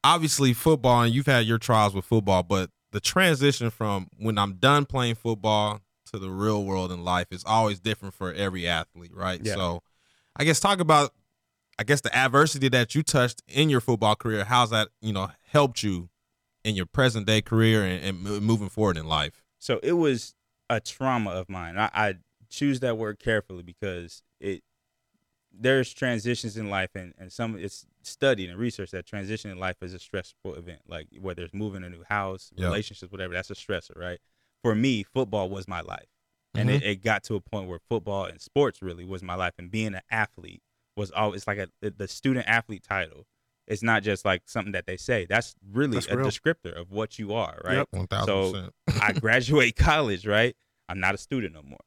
obviously 0.02 0.52
football 0.52 1.02
and 1.02 1.14
you've 1.14 1.26
had 1.26 1.46
your 1.46 1.58
trials 1.58 1.94
with 1.94 2.04
football, 2.04 2.42
but 2.42 2.70
the 2.92 3.00
transition 3.00 3.70
from 3.70 4.08
when 4.18 4.38
I'm 4.38 4.54
done 4.54 4.84
playing 4.84 5.16
football 5.16 5.80
to 6.12 6.18
the 6.18 6.30
real 6.30 6.64
world 6.64 6.92
in 6.92 7.02
life 7.02 7.28
is 7.30 7.42
always 7.46 7.80
different 7.80 8.14
for 8.14 8.32
every 8.32 8.68
athlete, 8.68 9.14
right? 9.14 9.40
Yeah. 9.42 9.54
So 9.54 9.82
I 10.36 10.44
guess 10.44 10.60
talk 10.60 10.80
about 10.80 11.12
I 11.78 11.82
guess 11.82 12.02
the 12.02 12.14
adversity 12.16 12.68
that 12.68 12.94
you 12.94 13.02
touched 13.02 13.42
in 13.48 13.68
your 13.68 13.80
football 13.80 14.14
career, 14.14 14.44
how's 14.44 14.70
that, 14.70 14.90
you 15.00 15.12
know, 15.12 15.30
helped 15.50 15.82
you 15.82 16.08
in 16.64 16.74
your 16.74 16.86
present 16.86 17.26
day 17.26 17.42
career 17.42 17.84
and, 17.84 18.04
and 18.04 18.42
moving 18.42 18.68
forward 18.68 18.96
in 18.96 19.06
life? 19.06 19.42
So 19.58 19.78
it 19.82 19.92
was 19.92 20.34
a 20.68 20.80
trauma 20.80 21.30
of 21.30 21.48
mine. 21.48 21.78
I, 21.78 21.90
I 21.94 22.14
choose 22.48 22.80
that 22.80 22.96
word 22.98 23.18
carefully 23.18 23.62
because 23.62 24.22
it 24.40 24.62
there's 25.56 25.94
transitions 25.94 26.56
in 26.56 26.68
life 26.68 26.90
and, 26.96 27.14
and 27.16 27.30
some 27.32 27.56
it's 27.56 27.86
studied 28.02 28.50
and 28.50 28.58
researched 28.58 28.90
that 28.92 29.06
transition 29.06 29.50
in 29.52 29.58
life 29.58 29.76
is 29.82 29.94
a 29.94 29.98
stressful 29.98 30.54
event. 30.54 30.80
Like 30.88 31.06
whether 31.20 31.42
it's 31.44 31.54
moving 31.54 31.84
a 31.84 31.88
new 31.90 32.02
house, 32.08 32.50
Yeah. 32.56 32.66
relationships, 32.66 33.12
whatever, 33.12 33.34
that's 33.34 33.50
a 33.50 33.54
stressor, 33.54 33.96
right? 33.96 34.18
For 34.62 34.74
me, 34.74 35.02
football 35.04 35.48
was 35.48 35.68
my 35.68 35.80
life. 35.80 36.08
And 36.56 36.68
Mhm. 36.68 36.74
it, 36.74 36.82
it 36.82 37.04
got 37.04 37.22
to 37.24 37.34
a 37.36 37.40
point 37.40 37.68
where 37.68 37.78
football 37.78 38.24
and 38.24 38.40
sports 38.40 38.82
really 38.82 39.04
was 39.04 39.22
my 39.22 39.34
life. 39.34 39.54
And 39.58 39.70
being 39.70 39.94
an 39.94 40.02
athlete 40.10 40.62
was 40.96 41.10
always 41.10 41.46
like 41.46 41.58
a, 41.58 41.68
the 41.90 42.08
student 42.08 42.46
athlete 42.48 42.82
title. 42.82 43.26
It's 43.66 43.82
not 43.82 44.02
just 44.02 44.24
like 44.24 44.42
something 44.46 44.72
that 44.72 44.86
they 44.86 44.96
say. 44.96 45.26
That's 45.28 45.54
really 45.72 45.94
That's 45.94 46.08
a 46.08 46.16
real. 46.16 46.26
descriptor 46.26 46.78
of 46.78 46.90
what 46.90 47.18
you 47.18 47.32
are, 47.32 47.60
right? 47.64 47.76
Yep. 47.78 47.88
One 47.92 48.06
thousand 48.06 48.26
So. 48.52 48.70
I 49.00 49.12
graduate 49.20 49.76
college, 49.76 50.26
right? 50.26 50.54
I'm 50.88 51.00
not 51.00 51.14
a 51.14 51.18
student 51.18 51.54
no 51.54 51.62
more. 51.62 51.78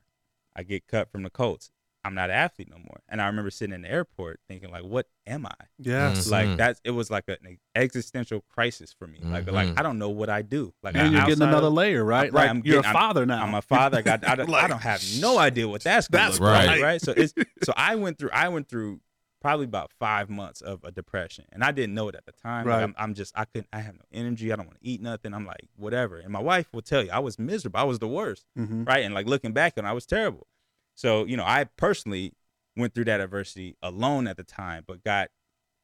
I 0.56 0.64
get 0.64 0.88
cut 0.88 1.12
from 1.12 1.22
the 1.24 1.30
Colts. 1.30 1.70
I'm 2.04 2.16
not 2.16 2.30
an 2.30 2.38
athlete 2.38 2.70
no 2.70 2.78
more. 2.78 3.02
And 3.10 3.22
I 3.22 3.28
remember 3.28 3.52
sitting 3.52 3.76
in 3.76 3.82
the 3.82 3.92
airport 3.92 4.40
thinking, 4.48 4.72
like, 4.72 4.84
what 4.84 5.08
am 5.28 5.46
I? 5.46 5.52
Yes. 5.78 6.28
Mhm. 6.28 6.32
Like 6.32 6.58
that's 6.58 6.80
it 6.86 6.92
was 6.92 7.12
like 7.12 7.26
an 7.28 7.58
existential 7.76 8.42
crisis 8.50 8.94
for 8.98 9.08
me. 9.08 9.20
Like 9.22 9.46
Mhm. 9.46 9.52
like 9.52 9.78
I 9.80 9.84
don't 9.84 10.00
know 10.00 10.10
what 10.10 10.30
I 10.30 10.42
do. 10.42 10.74
Like 10.82 10.96
And 10.96 11.12
you're 11.12 11.26
getting 11.26 11.44
another 11.44 11.68
of- 11.68 11.74
layer, 11.74 12.04
right? 12.06 12.32
Right, 12.32 12.34
Like 12.34 12.50
I'm 12.50 12.62
you're 12.64 12.78
getting- 12.82 12.90
a 12.90 12.94
father 12.94 13.26
now. 13.26 13.44
I'm 13.44 13.54
a 13.54 13.62
father. 13.62 13.98
I 13.98 14.02
got 14.04 14.28
I 14.28 14.36
don't, 14.36 14.54
I 14.54 14.68
don't 14.68 14.80
have 14.82 15.04
no 15.20 15.38
idea 15.38 15.68
what 15.68 15.84
that's 15.84 16.08
gonna 16.08 16.24
That's 16.26 16.40
look 16.40 16.50
like, 16.50 16.68
right. 16.70 16.82
right? 16.82 17.02
So 17.02 17.14
it's 17.16 17.34
so 17.64 17.74
I 17.78 17.96
went 17.96 18.18
through 18.18 18.32
I 18.32 18.48
went 18.50 18.68
through 18.70 19.02
probably 19.40 19.66
about 19.66 19.92
five 20.00 20.30
months 20.30 20.62
of 20.62 20.84
a 20.84 20.92
depression, 20.92 21.46
and 21.52 21.64
I 21.64 21.72
didn't 21.72 21.94
know 21.94 22.08
it 22.10 22.16
at 22.16 22.26
the 22.26 22.32
time. 22.32 22.68
Like, 22.68 22.84
I'm, 22.84 22.96
I'm 22.98 23.14
just 23.14 23.38
I 23.38 23.46
couldn't 23.46 23.68
I 23.72 23.80
have 23.80 23.96
no 23.96 24.06
energy. 24.12 24.52
I 24.52 24.56
don't 24.56 24.66
want 24.68 24.80
to 24.82 24.88
eat 24.88 25.02
nothing. 25.02 25.34
I'm 25.34 25.46
like 25.46 25.70
whatever. 25.76 26.18
And 26.18 26.32
my 26.32 26.42
wife 26.42 26.68
will 26.74 26.82
tell 26.82 27.04
you 27.04 27.12
I 27.12 27.20
was 27.20 27.38
miserable. 27.38 27.80
I 27.80 27.84
was 27.84 28.00
the 28.00 28.08
worst, 28.08 28.46
hmm 28.56 28.84
right? 28.84 29.04
And 29.04 29.14
like 29.14 29.28
looking 29.28 29.54
back, 29.54 29.74
and 29.78 29.88
I 29.88 29.94
was 29.94 30.06
terrible. 30.06 30.48
So 30.96 31.26
you 31.26 31.38
know 31.38 31.46
I 31.46 31.66
personally 31.78 32.34
went 32.76 32.94
through 32.94 33.06
that 33.06 33.22
adversity 33.22 33.76
alone 33.82 34.28
at 34.28 34.38
the 34.38 34.44
time, 34.44 34.84
but 34.88 35.04
got 35.04 35.30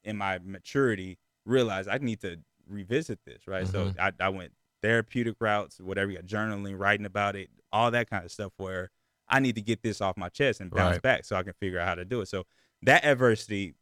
in 0.03 0.17
my 0.17 0.39
maturity 0.43 1.17
realized 1.45 1.89
I 1.89 1.97
need 1.97 2.21
to 2.21 2.37
revisit 2.67 3.19
this, 3.25 3.47
right? 3.47 3.67
So 3.67 3.85
Mhm. 3.89 3.99
I, 3.99 4.11
I 4.19 4.29
went 4.29 4.53
therapeutic 4.81 5.35
routes, 5.39 5.79
whatever 5.79 6.11
you 6.11 6.17
got, 6.17 6.25
journaling, 6.25 6.77
writing 6.77 7.05
about 7.05 7.35
it, 7.35 7.49
all 7.71 7.89
that 7.91 8.09
kind 8.09 8.25
of 8.25 8.31
stuff 8.31 8.51
where 8.57 8.89
I 9.27 9.39
need 9.39 9.55
to 9.55 9.61
get 9.61 9.81
this 9.81 10.01
off 10.01 10.17
my 10.17 10.29
chest 10.29 10.59
and 10.59 10.69
bounce 10.69 10.95
Right. 10.95 11.01
back 11.01 11.25
so 11.25 11.35
I 11.35 11.43
can 11.43 11.53
figure 11.53 11.79
out 11.79 11.87
how 11.87 11.95
to 11.95 12.05
do 12.05 12.21
it. 12.21 12.27
So 12.27 12.43
that 12.85 13.03
adversity 13.05 13.75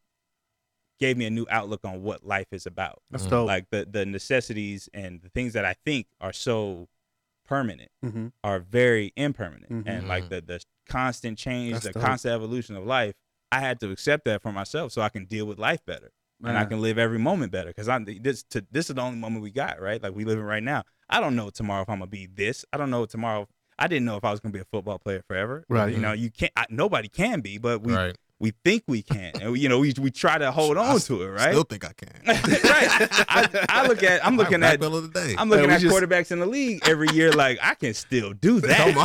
gave 0.98 1.16
me 1.16 1.26
a 1.26 1.30
new 1.30 1.46
outlook 1.50 1.80
on 1.84 2.02
what 2.02 2.24
life 2.24 2.46
is 2.52 2.66
about. 2.66 3.02
That's 3.10 3.26
Mhm. 3.26 3.30
dope. 3.30 3.46
Like 3.46 3.70
the 3.70 3.86
the 3.90 4.06
necessities 4.06 4.88
and 4.94 5.20
the 5.20 5.28
things 5.30 5.52
that 5.54 5.64
I 5.64 5.74
think 5.84 6.06
are 6.20 6.32
so 6.32 6.88
permanent 7.44 7.90
hmm 8.02 8.28
are 8.44 8.58
very 8.60 9.12
impermanent 9.16 9.70
Mhm. 9.72 9.86
and 9.86 10.08
like 10.08 10.28
the 10.28 10.40
the 10.40 10.60
constant 10.86 11.38
change 11.38 11.74
That's 11.74 11.86
the 11.86 11.92
dope. 11.92 12.02
constant 12.02 12.32
evolution 12.34 12.76
of 12.76 12.84
life 12.84 13.14
i 13.50 13.60
had 13.60 13.78
to 13.80 13.90
accept 13.90 14.24
that 14.24 14.42
for 14.42 14.52
myself 14.52 14.92
so 14.92 15.02
i 15.02 15.08
can 15.08 15.26
deal 15.26 15.44
with 15.46 15.58
life 15.58 15.84
better 15.84 16.12
and 16.44 16.56
i 16.56 16.64
can 16.64 16.80
live 16.80 16.98
every 16.98 17.18
moment 17.18 17.52
better 17.52 17.68
because 17.70 17.88
i'm 17.88 18.04
this 18.04 18.42
to, 18.44 18.64
this 18.70 18.88
is 18.88 18.96
the 18.96 19.02
only 19.02 19.18
moment 19.18 19.42
we 19.42 19.50
got 19.50 19.80
right 19.80 20.02
like 20.02 20.14
we 20.14 20.24
live 20.24 20.34
living 20.38 20.44
right 20.44 20.62
now 20.62 20.82
i 21.10 21.20
don't 21.20 21.36
know 21.36 21.50
tomorrow 21.50 21.82
if 21.82 21.88
i'm 21.88 21.98
gonna 21.98 22.06
be 22.06 22.26
this 22.26 22.64
i 22.72 22.76
don't 22.76 22.90
know 22.90 23.04
tomorrow 23.06 23.46
I 23.78 23.88
didn't 23.88 24.04
know 24.04 24.16
if 24.16 24.24
I 24.24 24.30
was 24.30 24.38
gonna 24.38 24.52
be 24.52 24.60
a 24.60 24.64
football 24.66 24.98
player 24.98 25.22
forever. 25.26 25.64
Right. 25.68 25.92
You 25.92 25.98
know, 25.98 26.12
you 26.12 26.30
can't. 26.30 26.52
I, 26.54 26.66
nobody 26.68 27.08
can 27.08 27.40
be, 27.40 27.58
but 27.58 27.82
we 27.82 27.94
right. 27.94 28.16
We 28.42 28.52
think 28.64 28.82
we 28.88 29.02
can, 29.02 29.32
and 29.40 29.52
we, 29.52 29.60
you 29.60 29.68
know, 29.68 29.78
we 29.78 29.94
we 30.00 30.10
try 30.10 30.36
to 30.36 30.50
hold 30.50 30.76
on 30.76 30.98
to 30.98 31.22
it, 31.22 31.28
right? 31.28 31.50
Still 31.50 31.62
think 31.62 31.84
I 31.84 31.92
can. 31.92 32.08
right. 32.26 33.08
I, 33.28 33.66
I 33.68 33.86
look 33.86 34.02
at. 34.02 34.26
I'm 34.26 34.36
looking 34.36 34.64
at. 34.64 34.82
of 34.82 34.92
the 34.92 35.08
day. 35.08 35.36
I'm 35.38 35.48
looking 35.48 35.68
we 35.68 35.74
at 35.74 35.80
just- 35.80 35.94
quarterbacks 35.94 36.32
in 36.32 36.40
the 36.40 36.46
league 36.46 36.86
every 36.88 37.06
year. 37.12 37.30
Like 37.30 37.60
I 37.62 37.74
can 37.74 37.94
still 37.94 38.32
do 38.32 38.60
that. 38.62 38.96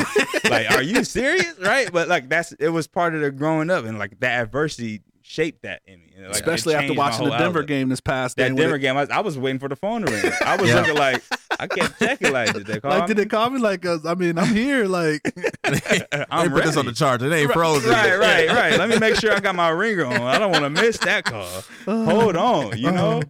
like, 0.50 0.72
are 0.72 0.82
you 0.82 1.04
serious? 1.04 1.54
Right? 1.60 1.92
But 1.94 2.08
like 2.08 2.30
that's 2.30 2.52
it 2.54 2.70
was 2.70 2.88
part 2.88 3.14
of 3.14 3.22
the 3.22 3.30
growing 3.30 3.70
up, 3.70 3.86
and 3.86 4.00
like 4.00 4.20
that 4.22 4.42
adversity 4.42 5.02
shaped 5.30 5.64
that 5.64 5.82
in 5.86 6.00
me. 6.06 6.14
Like, 6.22 6.32
Especially 6.36 6.74
after 6.74 6.94
watching 6.94 7.26
the 7.26 7.32
Denver 7.32 7.46
outlook. 7.60 7.68
game 7.68 7.90
this 7.90 8.00
past 8.00 8.38
That 8.38 8.50
day. 8.50 8.56
Denver 8.56 8.78
game, 8.78 8.96
I 8.96 9.02
was, 9.02 9.10
I 9.10 9.20
was 9.20 9.38
waiting 9.38 9.60
for 9.60 9.68
the 9.68 9.76
phone 9.76 10.06
to 10.06 10.12
ring. 10.12 10.32
I 10.46 10.56
was 10.56 10.70
Yeah. 10.70 10.80
looking 10.80 10.96
like 10.96 11.22
I 11.60 11.68
kept 11.68 12.00
checking 12.00 12.32
like, 12.32 12.54
did 12.54 12.66
they 12.66 12.80
call 12.82 12.92
Like, 12.92 13.02
me? 13.02 13.08
did 13.08 13.18
they 13.18 13.26
call 13.26 13.50
me? 13.50 13.60
Like, 13.60 13.86
uh, 13.86 13.98
I 14.06 14.16
mean, 14.16 14.38
I'm 14.40 14.54
here. 14.56 14.86
Like, 14.86 15.22
I'm 16.32 16.48
they 16.50 16.54
put 16.56 16.64
this 16.64 16.78
on 16.78 16.86
the 16.86 16.94
charger. 16.94 17.26
It 17.32 17.34
ain't 17.36 17.52
frozen. 17.52 17.92
Right, 17.92 18.18
right, 18.18 18.48
right. 18.50 18.78
Let 18.80 18.90
me 18.90 18.98
make 19.00 19.16
sure 19.16 19.34
I 19.34 19.40
got 19.42 19.56
my 19.56 19.70
ringer 19.70 20.06
on. 20.06 20.14
I 20.22 20.40
don't 20.40 20.52
want 20.52 20.64
to 20.64 20.70
miss 20.70 20.98
that 21.00 21.26
call. 21.26 21.64
Hold 21.86 22.36
on, 22.38 22.78
you 22.78 22.92
know. 22.92 23.22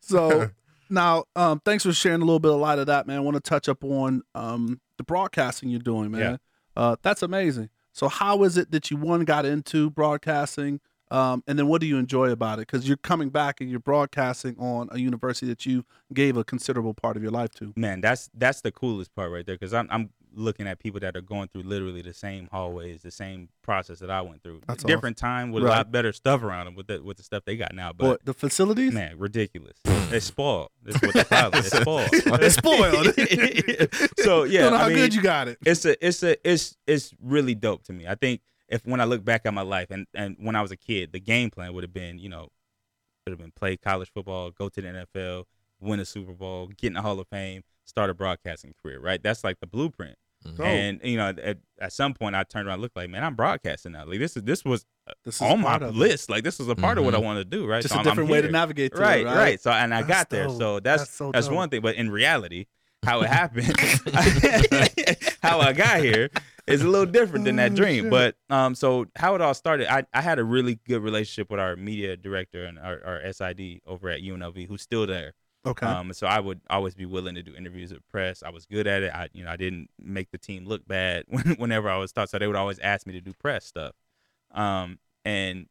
so 0.00 0.50
now, 0.90 1.24
um, 1.34 1.60
thanks 1.64 1.84
for 1.84 1.92
sharing 1.92 2.22
a 2.22 2.24
little 2.24 2.38
bit 2.40 2.52
of 2.52 2.58
light 2.60 2.78
of 2.78 2.86
that, 2.86 3.06
man. 3.06 3.16
I 3.16 3.20
want 3.20 3.34
to 3.36 3.40
touch 3.40 3.68
up 3.68 3.82
on 3.84 4.22
um 4.34 4.80
the 4.98 5.04
broadcasting 5.04 5.68
you're 5.70 5.80
doing, 5.80 6.10
man. 6.12 6.20
Yeah. 6.20 6.36
Uh, 6.76 6.96
that's 7.02 7.22
amazing. 7.22 7.70
So, 7.92 8.08
how 8.08 8.44
is 8.44 8.56
it 8.56 8.70
that 8.70 8.90
you 8.90 8.96
one 8.96 9.24
got 9.24 9.44
into 9.44 9.90
broadcasting? 9.90 10.80
Um, 11.10 11.42
and 11.46 11.58
then 11.58 11.66
what 11.66 11.80
do 11.80 11.86
you 11.86 11.98
enjoy 11.98 12.30
about 12.30 12.58
it? 12.58 12.68
Because 12.68 12.86
you're 12.86 12.96
coming 12.96 13.30
back 13.30 13.60
and 13.60 13.68
you're 13.70 13.80
broadcasting 13.80 14.56
on 14.58 14.88
a 14.92 14.98
university 14.98 15.46
that 15.46 15.66
you 15.66 15.84
gave 16.12 16.36
a 16.36 16.44
considerable 16.44 16.94
part 16.94 17.16
of 17.16 17.22
your 17.22 17.32
life 17.32 17.50
to. 17.54 17.72
Man, 17.76 18.00
that's 18.00 18.30
that's 18.34 18.60
the 18.60 18.70
coolest 18.70 19.14
part 19.14 19.30
right 19.30 19.44
there 19.44 19.56
because 19.56 19.74
I'm 19.74 19.88
I'm 19.90 20.10
looking 20.34 20.66
at 20.66 20.78
people 20.78 21.00
that 21.00 21.16
are 21.16 21.20
going 21.20 21.48
through 21.48 21.62
literally 21.62 22.02
the 22.02 22.12
same 22.12 22.48
hallways, 22.50 23.02
the 23.02 23.10
same 23.10 23.48
process 23.62 23.98
that 24.00 24.10
I 24.10 24.20
went 24.20 24.42
through. 24.42 24.60
That's 24.66 24.84
Different 24.84 25.16
time 25.16 25.50
with 25.50 25.64
a 25.64 25.66
lot 25.66 25.90
better 25.90 26.12
stuff 26.12 26.42
around 26.42 26.66
them 26.66 26.74
with 26.74 26.86
the 26.86 27.02
with 27.02 27.16
the 27.16 27.22
stuff 27.22 27.44
they 27.44 27.56
got 27.56 27.74
now. 27.74 27.92
But 27.92 28.04
But 28.06 28.24
the 28.24 28.34
facilities, 28.34 28.92
man, 28.92 29.18
ridiculous. 29.18 29.78
it's 29.84 30.26
spoiled. 30.26 30.70
That's 30.82 31.00
what 31.02 31.28
call 31.28 31.48
it. 31.54 31.56
It's 31.56 31.70
spoiled. 31.80 32.08
It's 32.40 32.54
spoiled. 32.56 34.10
so 34.18 34.44
yeah, 34.44 34.68
I 34.68 34.78
how 34.78 34.88
mean, 34.88 34.96
good 34.96 35.14
you 35.14 35.22
got 35.22 35.48
it. 35.48 35.58
it's 35.64 35.84
a 35.84 36.06
it's 36.06 36.22
a 36.22 36.48
it's 36.48 36.76
it's 36.86 37.12
really 37.20 37.54
dope 37.54 37.84
to 37.84 37.92
me. 37.92 38.06
I 38.06 38.14
think 38.14 38.40
if 38.70 38.86
when 38.86 39.00
I 39.00 39.04
look 39.04 39.24
back 39.24 39.42
at 39.44 39.52
my 39.52 39.62
life 39.62 39.88
and 39.90 40.06
and 40.14 40.36
when 40.38 40.56
I 40.56 40.62
was 40.62 40.70
a 40.70 40.76
kid, 40.76 41.12
the 41.12 41.20
game 41.20 41.50
plan 41.50 41.74
would 41.74 41.84
have 41.84 41.92
been 41.92 42.18
you 42.18 42.28
know 42.30 42.48
would 43.26 43.32
have 43.32 43.38
been 43.38 43.52
play 43.52 43.76
college 43.76 44.10
football, 44.12 44.50
go 44.50 44.68
to 44.70 44.80
the 44.80 44.88
NFL, 45.14 45.44
win 45.80 46.00
a 46.00 46.04
Super 46.06 46.32
Bowl, 46.32 46.68
get 46.68 46.86
in 46.88 46.92
the 46.94 47.02
Hall 47.02 47.20
of 47.20 47.28
Fame, 47.28 47.62
start 47.84 48.08
a 48.08 48.14
broadcasting 48.14 48.72
career. 48.82 48.98
Right, 49.00 49.22
that's 49.22 49.44
like 49.44 49.60
the 49.60 49.66
blueprint. 49.66 50.16
Oh, 50.58 50.62
And 50.64 51.00
you 51.04 51.18
know, 51.18 51.34
at, 51.36 51.58
at 51.78 51.92
some 51.92 52.14
point, 52.14 52.34
I 52.34 52.44
turned 52.44 52.66
around, 52.66 52.74
and 52.76 52.82
looked 52.82 52.96
like, 52.96 53.10
man, 53.10 53.22
I'm 53.22 53.34
broadcasting 53.34 53.92
now. 53.92 54.06
Like 54.06 54.20
this 54.20 54.38
is 54.38 54.42
this 54.44 54.64
was 54.64 54.86
this 55.22 55.34
is 55.36 55.42
on 55.42 55.60
my 55.60 55.70
part 55.72 55.82
of 55.82 55.88
it. 55.90 55.98
list. 55.98 56.30
Like 56.30 56.44
this 56.44 56.58
was 56.58 56.68
a 56.68 56.74
part 56.74 56.96
of 56.96 57.04
what 57.04 57.14
I 57.14 57.18
Mhm. 57.18 57.24
wanted 57.24 57.50
to 57.50 57.58
do. 57.58 57.66
Right, 57.66 57.82
Just 57.82 57.92
So 57.92 57.96
a 57.96 57.98
I'm- 57.98 58.06
I'm 58.08 58.12
different 58.12 58.30
way 58.30 58.40
to 58.40 58.48
navigate 58.48 58.92
to 58.92 58.98
right, 59.02 59.20
it, 59.20 59.24
right, 59.26 59.36
right? 59.36 59.60
So 59.60 59.70
and 59.70 59.92
I 59.92 59.98
That's 60.00 60.08
got 60.08 60.30
there. 60.30 60.46
dope. 60.46 60.56
So 60.58 60.80
that's 60.80 61.02
That's 61.02 61.10
so 61.14 61.30
that's 61.32 61.48
one 61.50 61.68
thing. 61.68 61.82
But 61.82 61.96
in 61.96 62.08
reality, 62.10 62.64
how 63.02 63.20
it 63.20 63.28
happened, 63.38 63.66
how 65.42 65.60
I 65.60 65.72
got 65.74 66.00
here 66.00 66.30
is 66.70 66.82
a 66.82 66.88
little 66.88 67.06
different 67.06 67.44
than 67.44 67.56
that 67.56 67.72
Oh, 67.72 67.76
dream. 67.76 68.04
shit. 68.04 68.10
But 68.10 68.36
um, 68.48 68.74
so 68.74 69.06
how 69.16 69.34
it 69.34 69.40
all 69.40 69.54
started, 69.54 69.92
I, 69.92 70.04
I 70.14 70.20
had 70.22 70.38
a 70.38 70.44
really 70.44 70.78
good 70.86 71.02
relationship 71.02 71.50
with 71.50 71.60
our 71.60 71.76
media 71.76 72.16
director 72.16 72.64
and 72.64 72.78
our, 72.78 73.00
our 73.04 73.32
SID 73.32 73.80
over 73.86 74.08
at 74.10 74.20
UNLV, 74.20 74.66
who's 74.68 74.82
still 74.82 75.06
there. 75.06 75.32
Okay. 75.66 75.84
Um, 75.86 76.12
so 76.14 76.26
I 76.26 76.40
would 76.40 76.60
always 76.70 76.94
be 76.94 77.04
willing 77.04 77.34
to 77.34 77.42
do 77.42 77.54
interviews 77.54 77.92
with 77.92 78.06
press. 78.08 78.42
I 78.42 78.48
was 78.50 78.64
good 78.64 78.86
at 78.86 79.02
it. 79.02 79.12
I, 79.14 79.28
you 79.34 79.44
know, 79.44 79.50
I 79.50 79.56
didn't 79.56 79.90
make 79.98 80.30
the 80.30 80.38
team 80.38 80.64
look 80.64 80.86
bad 80.88 81.24
when, 81.28 81.54
whenever 81.56 81.90
I 81.90 81.96
was 81.98 82.12
taught. 82.12 82.30
So 82.30 82.38
they 82.38 82.46
would 82.46 82.56
always 82.56 82.78
ask 82.78 83.06
me 83.06 83.12
to 83.12 83.20
do 83.20 83.32
press 83.34 83.66
stuff. 83.66 83.92
Um, 84.52 84.98
and 85.24 85.66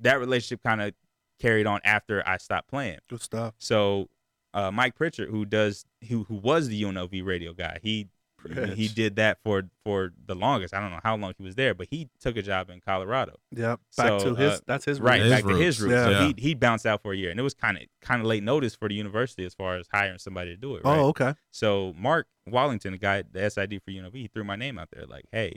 that 0.00 0.20
relationship 0.20 0.62
kind 0.62 0.82
of 0.82 0.92
carried 1.40 1.66
on 1.66 1.80
after 1.84 2.22
I 2.28 2.36
stopped 2.36 2.68
playing. 2.68 2.98
Good 3.08 3.22
stuff. 3.22 3.54
So 3.58 4.08
uh, 4.52 4.70
Mike 4.70 4.94
Pritchard, 4.94 5.30
who 5.30 5.44
does 5.46 5.84
who 6.08 6.24
who 6.24 6.34
was 6.34 6.68
the 6.68 6.82
UNLV 6.82 7.24
radio 7.24 7.52
guy, 7.54 7.78
he 7.82 8.08
he 8.48 8.88
Pritch. 8.88 8.94
did 8.94 9.16
that 9.16 9.38
for 9.42 9.64
for 9.84 10.12
the 10.26 10.34
longest. 10.34 10.74
I 10.74 10.80
don't 10.80 10.90
know 10.90 11.00
how 11.02 11.16
long 11.16 11.32
he 11.38 11.42
was 11.44 11.54
there, 11.54 11.74
but 11.74 11.88
he 11.90 12.08
took 12.20 12.36
a 12.36 12.42
job 12.42 12.70
in 12.70 12.80
Colorado. 12.80 13.36
Yep. 13.52 13.80
Back 13.96 14.06
So, 14.06 14.18
to 14.20 14.34
his. 14.34 14.52
uh, 14.52 14.58
that's 14.66 14.84
his 14.84 15.00
Right. 15.00 15.20
His 15.22 15.30
back 15.32 15.44
to 15.44 15.56
his 15.56 15.80
roots, 15.80 15.92
roots. 15.92 16.10
yeah. 16.12 16.20
So 16.20 16.26
he 16.26 16.34
he 16.38 16.54
bounced 16.54 16.86
out 16.86 17.02
for 17.02 17.12
a 17.12 17.16
year, 17.16 17.30
and 17.30 17.38
it 17.40 17.42
was 17.42 17.54
kind 17.54 17.76
of 17.76 17.84
kind 18.00 18.20
of 18.20 18.26
late 18.26 18.42
notice 18.42 18.74
for 18.74 18.88
the 18.88 18.94
university 18.94 19.44
as 19.44 19.54
far 19.54 19.76
as 19.76 19.86
hiring 19.92 20.18
somebody 20.18 20.50
to 20.50 20.56
do 20.56 20.76
it. 20.76 20.84
Right? 20.84 20.98
Oh, 20.98 21.06
okay. 21.08 21.34
So 21.50 21.94
Mark 21.96 22.26
Wallington, 22.46 22.92
the 22.92 22.98
guy, 22.98 23.22
the 23.30 23.48
SID 23.50 23.80
for 23.84 23.90
UNLV, 23.90 24.14
he 24.14 24.28
threw 24.28 24.44
my 24.44 24.56
name 24.56 24.78
out 24.78 24.88
there. 24.92 25.06
Like, 25.06 25.24
hey, 25.32 25.56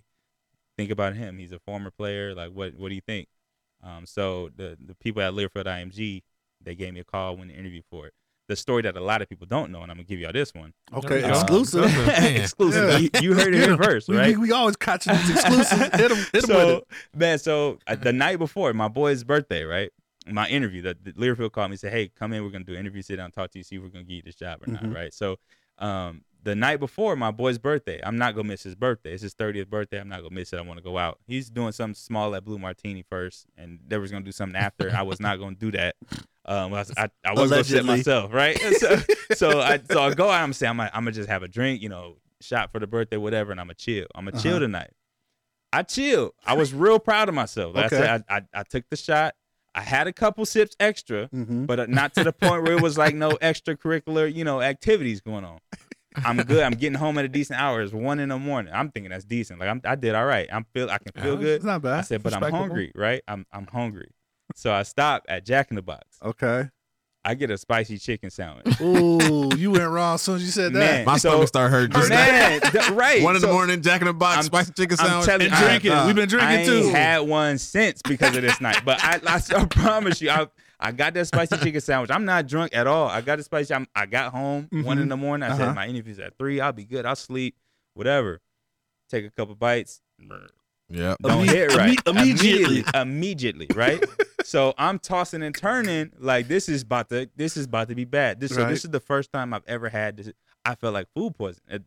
think 0.78 0.92
about 0.92 1.16
him. 1.16 1.38
He's 1.38 1.52
a 1.52 1.60
former 1.60 1.92
player. 1.92 2.34
Like, 2.36 2.52
what 2.52 2.76
what 2.76 2.90
do 2.90 2.96
you 2.96 3.02
think? 3.02 3.28
Um, 3.84 4.06
so 4.06 4.50
the 4.56 4.78
the 4.84 4.96
people 4.96 5.22
at 5.22 5.34
Learfield 5.34 5.66
IMG, 5.66 6.24
they 6.62 6.76
gave 6.76 6.94
me 6.94 7.00
a 7.00 7.04
call 7.04 7.38
when 7.38 7.48
the 7.50 7.54
interview 7.54 7.82
for 7.90 8.08
it. 8.08 8.14
The 8.48 8.56
story 8.56 8.82
that 8.84 8.96
a 8.96 9.02
lot 9.02 9.22
of 9.22 9.28
people 9.28 9.46
don't 9.46 9.72
know, 9.72 9.82
and 9.82 9.92
I'm 9.92 9.98
gonna 9.98 10.06
give 10.08 10.20
y'all 10.20 10.32
this 10.32 10.54
one. 10.54 10.74
Okay. 10.94 11.22
Uh, 11.24 11.30
exclusive. 11.32 11.84
Exclusive. 12.08 12.90
Yeah. 12.90 12.98
You, 12.98 13.10
you 13.22 13.34
heard 13.34 13.54
it 13.54 13.70
Hit 13.70 13.78
first, 13.84 14.08
We- 14.08 14.16
right? 14.18 14.38
We, 14.38 14.44
we 14.48 14.52
always 14.54 14.76
catching 14.78 15.14
these 15.14 15.32
exclusives. 15.32 15.70
hit 15.96 16.10
them. 16.10 16.18
Hit 16.18 16.32
them 16.32 16.42
so 16.44 16.68
with 16.68 16.78
it. 16.78 16.88
man, 17.16 17.40
so 17.40 17.78
uh, 17.88 17.96
the 17.96 18.14
night 18.14 18.38
before 18.40 18.74
my 18.74 18.88
boy's 18.88 19.24
birthday, 19.26 19.64
right? 19.64 19.92
My 20.30 20.48
interview, 20.48 20.82
the, 20.82 20.98
the 21.02 21.12
Learfield 21.14 21.52
called 21.52 21.70
me 21.72 21.74
and 21.74 21.80
said, 21.80 21.92
"Hey, 21.94 22.10
come 22.10 22.32
in. 22.34 22.44
We're 22.44 22.50
gonna 22.50 22.64
do 22.64 22.74
an 22.74 22.80
interview. 22.80 23.02
Sit 23.02 23.18
down, 23.18 23.32
talk 23.32 23.52
to 23.52 23.60
you. 23.60 23.64
See 23.64 23.76
if 23.78 23.82
we're 23.82 23.90
gonna 23.90 24.04
get 24.06 24.14
you 24.16 24.22
this 24.24 24.36
job 24.36 24.62
or 24.64 24.68
Mhm. 24.72 24.82
not." 24.84 24.94
Right? 24.96 25.14
So, 25.14 25.38
um, 25.80 26.22
the 26.44 26.56
night 26.56 26.80
before 26.80 27.16
my 27.18 27.32
boy's 27.32 27.58
birthday, 27.58 28.00
I'm 28.04 28.18
not 28.18 28.34
gonna 28.36 28.48
miss 28.48 28.64
his 28.64 28.76
birthday. 28.76 29.12
It's 29.14 29.24
his 29.24 29.34
30th 29.36 29.68
birthday. 29.70 30.00
I'm 30.00 30.08
not 30.08 30.22
gonna 30.22 30.34
miss 30.34 30.54
it. 30.54 30.58
I 30.58 30.62
want 30.62 30.78
to 30.78 30.84
go 30.84 30.98
out. 30.98 31.20
He's 31.28 31.50
doing 31.50 31.72
something 31.74 31.96
small 31.96 32.34
at 32.36 32.46
Blue 32.46 32.58
Martini 32.60 33.04
first, 33.10 33.46
and 33.58 33.80
they 33.88 33.98
was 33.98 34.10
gonna 34.12 34.24
do 34.24 34.32
something 34.32 34.56
after. 34.56 34.90
I 34.96 35.02
was 35.02 35.20
not 35.20 35.38
gonna 35.40 35.56
do 35.56 35.72
that. 35.72 35.96
Um, 36.48 36.74
I, 36.74 36.86
I, 36.98 37.10
I 37.26 37.34
was 37.34 37.50
gonna 37.50 37.64
sit 37.64 37.84
myself, 37.86 38.34
right? 38.34 38.58
So, 38.78 38.98
so 39.36 39.60
I 39.60 39.80
so 39.80 40.02
I 40.02 40.14
go 40.14 40.30
out. 40.30 40.42
I'm 40.42 40.54
saying 40.54 40.70
I'm 40.72 40.78
gonna, 40.78 40.92
I'm 40.94 41.04
gonna 41.04 41.12
just 41.12 41.30
have 41.30 41.44
a 41.44 41.48
drink, 41.48 41.82
you 41.82 41.90
know, 41.90 42.18
shot 42.42 42.72
for 42.72 42.80
the 42.80 42.88
birthday, 42.88 43.18
whatever, 43.18 43.52
and 43.52 43.60
I'm 43.60 43.68
gonna 43.68 43.74
chill. 43.76 44.06
I'm 44.16 44.26
gonna 44.26 44.40
chill 44.42 44.52
Uh-huh. 44.54 44.60
tonight. 44.60 44.92
I 45.74 45.84
chilled. 45.84 46.32
I 46.46 46.54
was 46.54 46.74
real 46.74 47.00
proud 47.00 47.28
of 47.28 47.36
myself. 47.36 47.76
Like 47.76 47.92
Okay. 47.92 47.98
I 47.98 48.00
said, 48.00 48.24
I, 48.30 48.38
I, 48.38 48.42
I 48.62 48.64
took 48.64 48.86
the 48.90 48.96
shot. 48.96 49.36
I 49.76 49.82
had 49.82 50.08
a 50.08 50.14
couple 50.14 50.46
sips 50.46 50.76
extra, 50.80 51.28
Mm-hmm. 51.36 51.66
but 51.66 51.80
uh, 51.82 51.86
not 51.88 52.14
to 52.16 52.24
the 52.24 52.32
point 52.32 52.64
where 52.64 52.72
it 52.74 52.82
was 52.82 52.98
like 52.98 53.14
no 53.14 53.32
extracurricular, 53.32 54.34
you 54.34 54.44
know, 54.46 54.62
activities 54.62 55.20
going 55.22 55.44
on. 55.44 55.60
I'm 56.26 56.38
good. 56.38 56.64
I'm 56.64 56.72
getting 56.74 56.98
home 56.98 57.18
at 57.20 57.26
a 57.26 57.28
decent 57.28 57.60
hour. 57.60 57.82
It's 57.82 57.94
one 57.94 58.20
in 58.20 58.30
the 58.30 58.40
morning. 58.40 58.74
I'm 58.74 58.90
thinking 58.90 59.12
that's 59.12 59.26
decent. 59.26 59.60
Like 59.60 59.70
I'm, 59.70 59.82
I 59.86 59.96
did 59.96 60.16
all 60.16 60.26
right. 60.26 60.48
I'm 60.52 60.66
feel 60.74 60.90
I 60.90 60.98
can 60.98 61.12
feel 61.22 61.34
It's 61.34 61.42
good. 61.44 61.56
It's 61.58 61.66
not 61.66 61.82
bad. 61.84 62.00
I 62.00 62.02
said, 62.02 62.24
but 62.24 62.34
I'm 62.34 62.42
hungry, 62.52 62.92
right? 62.96 63.22
I'm 63.28 63.46
I'm 63.52 63.68
hungry. 63.68 64.10
So 64.56 64.72
I 64.74 64.84
stop 64.84 65.24
at 65.28 65.46
Jack 65.46 65.70
in 65.72 65.76
the 65.76 65.82
Box. 65.82 66.06
Okay. 66.24 66.70
I 67.26 67.34
get 67.34 67.52
a 67.52 67.58
spicy 67.58 67.98
chicken 67.98 68.30
sandwich. 68.30 68.80
Ooh, 68.80 69.50
you 69.58 69.72
went 69.72 69.90
wrong 69.90 70.16
as 70.16 70.22
soon 70.22 70.38
as 70.38 70.44
you 70.44 70.50
said 70.52 70.72
that. 70.74 70.80
Man. 70.80 71.06
My 71.06 71.18
So- 71.18 71.32
stomach 71.32 71.48
started 71.50 71.72
hurting. 71.72 71.92
Just 71.92 72.10
now. 72.10 72.16
Man, 72.16 72.62
th- 72.72 72.90
right. 72.92 73.22
One 73.22 73.36
in 73.36 73.42
the 73.42 73.48
morning, 73.52 73.82
Jack 73.82 74.00
in 74.02 74.08
the 74.08 74.14
Box, 74.14 74.36
I'm- 74.38 74.44
spicy 74.46 74.72
chicken 74.74 74.98
I'm 75.02 75.08
sandwich. 75.08 75.26
telling 75.26 75.48
And 75.48 75.52
you, 75.52 75.58
I- 75.58 75.68
drinking. 75.70 75.92
uh, 75.92 76.06
We've 76.06 76.16
been 76.16 76.30
drinking 76.30 76.58
ain't 76.60 76.66
too. 76.68 76.90
had 76.90 77.20
one 77.20 77.58
since 77.58 78.02
because 78.02 78.36
of 78.36 78.44
this 78.44 78.62
night. 78.62 78.82
But 78.86 79.04
I, 79.04 79.20
I, 79.28 79.42
I 79.62 79.66
promise 79.66 80.22
you, 80.22 80.30
I, 80.30 80.48
I 80.80 80.94
got 80.94 81.14
that 81.16 81.28
spicy 81.28 81.58
chicken 81.58 81.82
sandwich. 81.82 82.12
I'm 82.12 82.24
not 82.24 82.48
drunk 82.48 82.74
at 82.74 82.88
all. 82.88 83.10
I 83.10 83.20
got 83.20 83.40
the 83.40 83.44
spicy. 83.44 83.74
I'm, 83.74 83.88
I 83.94 84.06
got 84.06 84.32
home 84.32 84.70
one 84.72 84.98
Mhm. 84.98 85.02
in 85.02 85.10
the 85.10 85.18
morning. 85.18 85.50
I 85.50 85.54
Uh-huh. 85.54 85.66
said 85.66 85.76
my 85.76 85.88
interview's 85.88 86.20
at 86.20 86.38
three. 86.38 86.62
I'll 86.62 86.72
be 86.72 86.86
good. 86.86 87.06
I'll 87.06 87.16
sleep. 87.18 87.58
Whatever. 87.94 88.40
Take 89.10 89.26
a 89.26 89.32
couple 89.32 89.56
bites. 89.56 90.02
yeah. 90.88 91.16
Don't 91.22 91.46
Imme- 91.46 91.50
hit 91.50 91.76
right. 91.76 91.98
imme- 92.06 92.10
immediately. 92.10 92.84
immediately, 92.86 93.02
immediately, 93.02 93.68
right? 93.76 94.04
so 94.48 94.74
I'm 94.78 94.98
tossing 94.98 95.44
and 95.44 95.54
turning 95.56 96.12
like 96.18 96.48
this 96.48 96.70
is 96.70 96.84
about 96.84 97.10
to 97.10 97.30
this 97.36 97.58
is 97.58 97.66
about 97.66 97.90
to 97.90 97.96
be 97.96 98.06
bad. 98.06 98.40
This 98.40 98.52
so 98.56 98.62
this 98.70 98.86
is 98.86 98.92
the 98.92 99.00
first 99.02 99.32
time 99.34 99.54
I've 99.54 99.66
ever 99.68 99.90
had 99.90 100.16
this. 100.18 100.32
I 100.64 100.76
felt 100.76 100.94
like 100.94 101.08
food 101.14 101.36
poisoning. 101.38 101.76
It- 101.76 101.84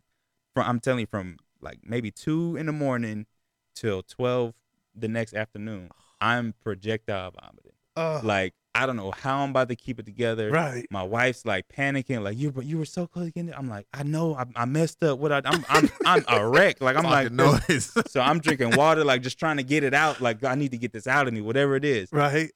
From 0.54 0.66
I'm 0.68 0.80
telling 0.80 1.00
you, 1.00 1.06
from 1.06 1.36
like 1.60 1.78
maybe 1.84 2.10
two 2.10 2.56
in 2.56 2.66
the 2.66 2.72
morning 2.72 3.26
till 3.74 4.02
twelve 4.02 4.52
the 4.94 5.08
next 5.08 5.32
afternoon, 5.34 5.90
I'm 6.20 6.54
projectile 6.62 7.30
vomiting. 7.30 7.72
Uh, 8.00 8.20
Like 8.22 8.54
I 8.74 8.86
don't 8.86 8.96
know 8.96 9.10
how 9.10 9.42
I'm 9.42 9.50
about 9.50 9.68
to 9.68 9.76
keep 9.76 9.98
it 9.98 10.06
together. 10.06 10.50
right. 10.50 10.86
My 10.90 11.02
wife's 11.02 11.44
like 11.44 11.66
panicking, 11.68 12.22
like 12.22 12.38
you, 12.38 12.52
but 12.52 12.64
you 12.64 12.78
were 12.78 12.84
so 12.84 13.06
close 13.06 13.32
it. 13.34 13.52
I'm 13.56 13.68
like, 13.68 13.86
I 13.92 14.04
know, 14.04 14.34
I, 14.36 14.44
I 14.54 14.64
messed 14.64 15.02
up. 15.02 15.18
What 15.18 15.32
I, 15.32 15.42
I'm, 15.44 15.64
I'm, 15.68 15.90
I'm 16.06 16.24
a 16.28 16.48
wreck. 16.48 16.80
Like 16.80 16.96
I'm 16.96 17.02
like, 17.04 17.32
noise. 17.32 17.92
so 18.06 18.20
I'm 18.20 18.38
drinking 18.38 18.76
water, 18.76 19.04
like 19.04 19.22
just 19.22 19.38
trying 19.38 19.56
to 19.56 19.64
get 19.64 19.82
it 19.82 19.92
out. 19.92 20.20
Like 20.20 20.44
I 20.44 20.54
need 20.54 20.70
to 20.70 20.78
get 20.78 20.92
this 20.92 21.06
out 21.06 21.26
of 21.26 21.34
me, 21.34 21.40
whatever 21.40 21.74
it 21.74 21.84
is. 21.84 22.12
Right. 22.12 22.52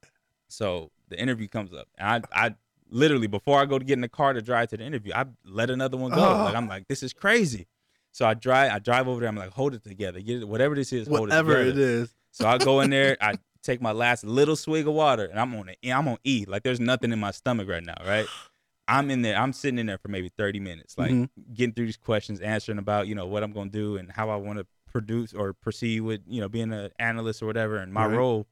So 0.48 0.92
the 1.08 1.20
interview 1.20 1.48
comes 1.48 1.72
up, 1.74 1.88
and 1.98 2.24
I, 2.32 2.46
I 2.46 2.54
literally 2.90 3.26
before 3.26 3.60
I 3.60 3.66
go 3.66 3.78
to 3.78 3.84
get 3.84 3.94
in 3.94 4.00
the 4.00 4.08
car 4.08 4.32
to 4.32 4.40
drive 4.40 4.68
to 4.70 4.76
the 4.76 4.84
interview, 4.84 5.12
I 5.14 5.24
let 5.44 5.68
another 5.68 5.96
one 5.96 6.12
go. 6.12 6.24
Oh. 6.24 6.44
Like 6.44 6.54
I'm 6.54 6.68
like, 6.68 6.86
this 6.86 7.02
is 7.02 7.12
crazy. 7.12 7.66
So 8.12 8.24
I 8.24 8.34
drive, 8.34 8.70
I 8.70 8.78
drive 8.78 9.08
over 9.08 9.18
there. 9.18 9.28
I'm 9.28 9.36
like, 9.36 9.50
hold 9.50 9.74
it 9.74 9.82
together, 9.82 10.20
get 10.20 10.42
it, 10.42 10.48
whatever 10.48 10.76
this 10.76 10.92
is, 10.92 11.08
hold 11.08 11.20
Whatever 11.22 11.56
it 11.60 11.68
it 11.68 11.78
is. 11.78 12.14
So 12.30 12.46
I 12.46 12.58
go 12.58 12.80
in 12.80 12.90
there, 12.90 13.16
I 13.20 13.34
take 13.64 13.80
my 13.82 13.92
last 13.92 14.24
little 14.24 14.56
swig 14.56 14.86
of 14.86 14.94
water, 14.94 15.24
and 15.24 15.40
I'm 15.40 15.54
on 15.56 15.68
it. 15.70 15.78
I'm 15.84 16.06
on 16.06 16.18
E. 16.24 16.44
Like 16.46 16.62
there's 16.62 16.80
nothing 16.80 17.12
in 17.12 17.18
my 17.18 17.30
stomach 17.32 17.68
right 17.68 17.84
now, 17.84 17.96
right? 18.06 18.28
I'm 18.86 19.10
in 19.10 19.22
there. 19.22 19.36
I'm 19.36 19.54
sitting 19.54 19.78
in 19.78 19.86
there 19.86 19.96
for 19.96 20.08
maybe 20.08 20.30
30 20.36 20.60
minutes, 20.60 20.98
like 20.98 21.10
Mhm. 21.12 21.28
getting 21.54 21.72
through 21.74 21.86
these 21.86 21.96
questions, 21.96 22.40
answering 22.40 22.78
about 22.78 23.08
you 23.08 23.14
know 23.14 23.26
what 23.26 23.42
I'm 23.42 23.52
going 23.52 23.70
to 23.70 23.78
do 23.78 23.96
and 23.96 24.12
how 24.12 24.28
I 24.28 24.36
want 24.36 24.58
to 24.58 24.66
produce 24.92 25.32
or 25.32 25.54
proceed 25.54 26.00
with 26.00 26.20
you 26.26 26.40
know 26.40 26.48
being 26.48 26.72
an 26.72 26.90
analyst 26.98 27.42
or 27.42 27.46
whatever 27.46 27.76
and 27.78 27.92
my 27.92 28.06
Right. 28.06 28.16
role. 28.16 28.46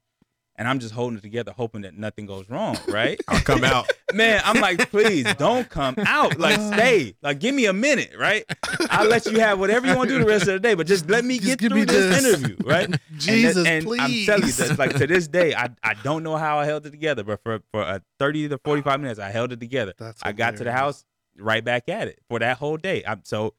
And 0.57 0.69
I'm 0.69 0.81
just 0.81 0.93
holding 0.93 1.17
it 1.17 1.23
together, 1.23 1.51
hoping 1.57 1.81
that 1.83 1.95
nothing 1.97 2.27
goes 2.27 2.49
wrong, 2.51 2.77
right? 2.89 3.19
I'll 3.27 3.41
come 3.41 3.65
out. 3.65 3.91
Man, 4.15 4.43
I'm 4.45 4.61
like, 4.61 4.91
please 4.91 5.25
don't 5.37 5.67
come 5.69 5.95
out. 6.07 6.39
Like, 6.39 6.61
stay. 6.75 7.15
Like, 7.23 7.39
give 7.41 7.55
me 7.55 7.65
a 7.65 7.73
minute, 7.73 8.11
right? 8.19 8.45
I'll 8.91 9.09
let 9.09 9.25
you 9.25 9.41
have 9.41 9.59
whatever 9.59 9.87
you 9.87 9.97
want 9.97 10.11
to 10.11 10.15
do 10.19 10.21
the 10.23 10.29
rest 10.29 10.43
of 10.43 10.49
the 10.55 10.61
day, 10.61 10.75
but 10.75 10.87
just 10.87 11.09
let 11.09 11.25
me 11.25 11.39
Just 11.39 11.59
get 11.59 11.61
through 11.71 11.79
me 11.81 11.85
this, 11.85 12.23
this. 12.23 12.41
interview, 12.41 12.57
right? 12.67 12.85
And 12.87 12.95
that- 12.95 13.19
Jesus, 13.19 13.67
and 13.67 13.85
please. 13.87 14.01
I'm 14.29 14.41
telling 14.41 14.47
you, 14.47 14.53
that, 14.53 14.79
like 14.79 14.95
to 14.99 15.07
this 15.07 15.27
day, 15.27 15.55
I, 15.55 15.71
I 15.83 15.95
don't 16.03 16.23
know 16.23 16.37
how 16.37 16.59
I 16.59 16.67
held 16.67 16.85
it 16.85 16.91
together, 16.91 17.25
but 17.25 17.43
for 17.43 17.61
for 17.71 17.81
a 17.81 18.03
30 18.19 18.51
to 18.51 18.59
45 18.59 19.01
minutes, 19.01 19.19
I 19.21 19.31
held 19.31 19.53
it 19.53 19.61
together. 19.61 19.95
That's 19.99 20.21
I 20.23 20.33
got 20.33 20.57
to 20.59 20.65
the 20.65 20.73
house, 20.73 21.05
right 21.39 21.65
back 21.65 21.89
at 21.89 22.09
it 22.09 22.19
for 22.29 22.39
that 22.41 22.59
whole 22.59 22.77
day. 22.77 23.03
I'm 23.07 23.23
so 23.25 23.55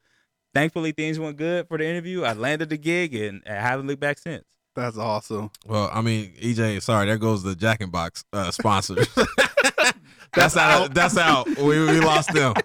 thankfully 0.54 0.92
things 0.92 1.18
went 1.18 1.36
good 1.38 1.66
for 1.66 1.76
the 1.78 1.86
interview. 1.86 2.22
I 2.22 2.34
landed 2.34 2.68
the 2.68 2.76
gig 2.78 3.14
and 3.16 3.42
I 3.48 3.54
haven't 3.54 3.88
looked 3.88 4.00
back 4.00 4.18
since. 4.18 4.44
That's 4.74 4.96
awesome. 4.98 5.50
Well, 5.66 5.88
I 5.92 6.00
mean, 6.02 6.32
EJ, 6.40 6.82
sorry, 6.82 7.06
there 7.06 7.18
goes 7.18 7.42
the 7.42 7.54
Jack 7.54 7.80
and 7.80 7.92
Box 7.92 8.24
uh, 8.32 8.50
sponsor. 8.50 8.96
that's 10.34 10.56
out. 10.56 10.92
That's 10.94 11.16
out. 11.16 11.46
We, 11.46 11.80
we 11.84 12.00
lost 12.00 12.32
them. 12.32 12.54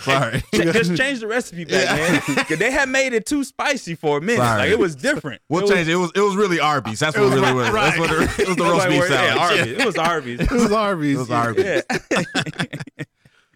Sorry. 0.00 0.42
Just 0.54 0.96
change 0.96 1.20
the 1.20 1.26
recipe 1.26 1.64
back, 1.66 1.94
man. 2.26 2.44
'Cause 2.46 2.58
they 2.58 2.70
had 2.70 2.88
made 2.88 3.12
it 3.12 3.26
too 3.26 3.44
spicy 3.44 3.94
for 3.94 4.16
a 4.16 4.20
minute. 4.22 4.38
Sorry. 4.38 4.60
Like 4.62 4.70
it 4.70 4.78
was 4.78 4.96
different. 4.96 5.42
We'll 5.50 5.60
It 5.60 5.62
was- 5.64 5.70
change 5.72 5.88
it. 5.88 5.92
It 5.92 5.96
was 5.96 6.10
it 6.14 6.20
was 6.20 6.36
really 6.36 6.58
Arby's. 6.58 7.00
That's 7.00 7.14
what 7.18 7.26
it 7.32 7.34
really 7.36 7.52
was. 7.52 7.70
That's 7.70 7.98
what 7.98 8.10
it, 8.10 8.14
it 8.14 8.18
was. 8.18 8.36
The 8.36 8.42
it 8.42 8.48
was 8.48 8.58
roast 8.58 8.78
like 8.78 8.88
beef 8.88 8.98
where- 9.00 9.10
yeah, 9.10 9.34
salad. 9.34 9.58
Arby's. 9.60 9.78
It 9.78 9.84
was 9.84 9.96
Arby's. 9.98 10.40
It 10.40 10.50
was 10.50 10.72
Arby's. 10.72 11.14
It 11.14 11.18
was 11.18 11.30
Arby's. 11.30 11.82
Yeah. 12.10 12.22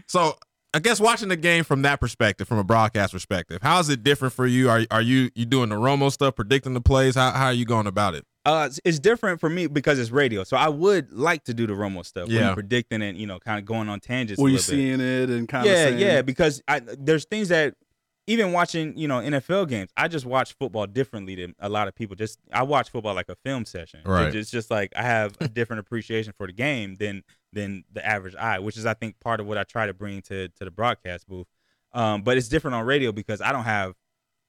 So 0.06 0.36
I 0.78 0.80
guess 0.80 1.00
watching 1.00 1.28
the 1.28 1.36
game 1.36 1.64
from 1.64 1.82
that 1.82 1.98
perspective, 1.98 2.46
from 2.46 2.58
a 2.58 2.62
broadcast 2.64 3.12
perspective, 3.12 3.58
how 3.62 3.80
is 3.80 3.88
it 3.88 4.04
different 4.04 4.32
for 4.32 4.46
you? 4.46 4.70
Are 4.70 4.82
are 4.92 5.02
you 5.02 5.28
you 5.34 5.44
doing 5.44 5.70
the 5.70 5.74
Romo 5.74 6.12
stuff, 6.12 6.36
predicting 6.36 6.72
the 6.74 6.80
plays? 6.80 7.16
How 7.16 7.32
how 7.32 7.46
are 7.46 7.52
you 7.52 7.64
going 7.64 7.88
about 7.88 8.14
it? 8.14 8.24
Uh, 8.46 8.66
it's- 8.66 8.80
it's 8.84 9.00
different 9.00 9.40
for 9.40 9.50
me 9.50 9.66
because 9.66 9.98
it's 9.98 10.10
radio. 10.12 10.44
So 10.44 10.56
I 10.56 10.68
would 10.68 11.12
like 11.12 11.42
to 11.44 11.52
do 11.54 11.66
the 11.66 11.72
Romo 11.72 12.06
stuff. 12.06 12.28
Yeah. 12.28 12.40
Yeah. 12.40 12.54
predicting 12.54 13.02
and 13.02 13.18
you 13.18 13.26
know, 13.26 13.40
kind 13.40 13.58
of 13.58 13.64
going 13.64 13.88
on 13.88 13.98
tangents. 13.98 14.40
Were 14.40 14.48
you 14.48 14.54
little 14.56 14.70
bit. 14.72 14.76
seeing 14.78 15.00
it 15.00 15.30
and 15.30 15.48
kind 15.48 15.66
of 15.66 15.72
yeah, 15.72 15.88
yeah, 15.88 16.22
because 16.22 16.62
I 16.68 16.80
there's 16.80 17.24
things 17.24 17.48
that 17.48 17.74
even 18.28 18.52
watching, 18.52 18.96
you 18.96 19.08
know, 19.08 19.20
NFL 19.20 19.68
games, 19.70 19.90
I 19.96 20.06
just 20.06 20.26
watch 20.26 20.54
football 20.58 20.86
differently 20.86 21.34
than 21.34 21.54
a 21.58 21.68
lot 21.70 21.88
of 21.88 21.94
people. 21.94 22.14
Just 22.14 22.38
I 22.52 22.62
watch 22.62 22.90
football 22.90 23.14
like 23.14 23.30
a 23.30 23.36
film 23.42 23.64
session. 23.64 24.00
Right. 24.04 24.32
It's 24.34 24.50
just 24.50 24.70
like 24.70 24.92
I 24.94 25.02
have 25.02 25.34
a 25.40 25.48
different 25.48 25.80
appreciation 25.80 26.32
for 26.36 26.46
the 26.46 26.52
game 26.52 26.96
than 26.96 27.24
than 27.53 27.84
the 27.92 28.05
average 28.05 28.34
eye, 28.34 28.59
which 28.59 28.76
is 28.76 28.86
I 28.86 28.94
think 28.94 29.18
part 29.20 29.40
of 29.40 29.46
what 29.46 29.59
I 29.59 29.64
try 29.64 29.86
to 29.86 29.94
bring 29.94 30.22
to 30.22 30.49
to 30.49 30.64
the 30.64 30.70
broadcast 30.70 31.28
booth. 31.28 31.46
Um, 31.92 32.22
but 32.22 32.36
it's 32.36 32.49
different 32.49 32.74
on 32.74 32.84
radio 32.84 33.12
because 33.12 33.40
I 33.40 33.53
don't 33.53 33.64
have 33.64 33.94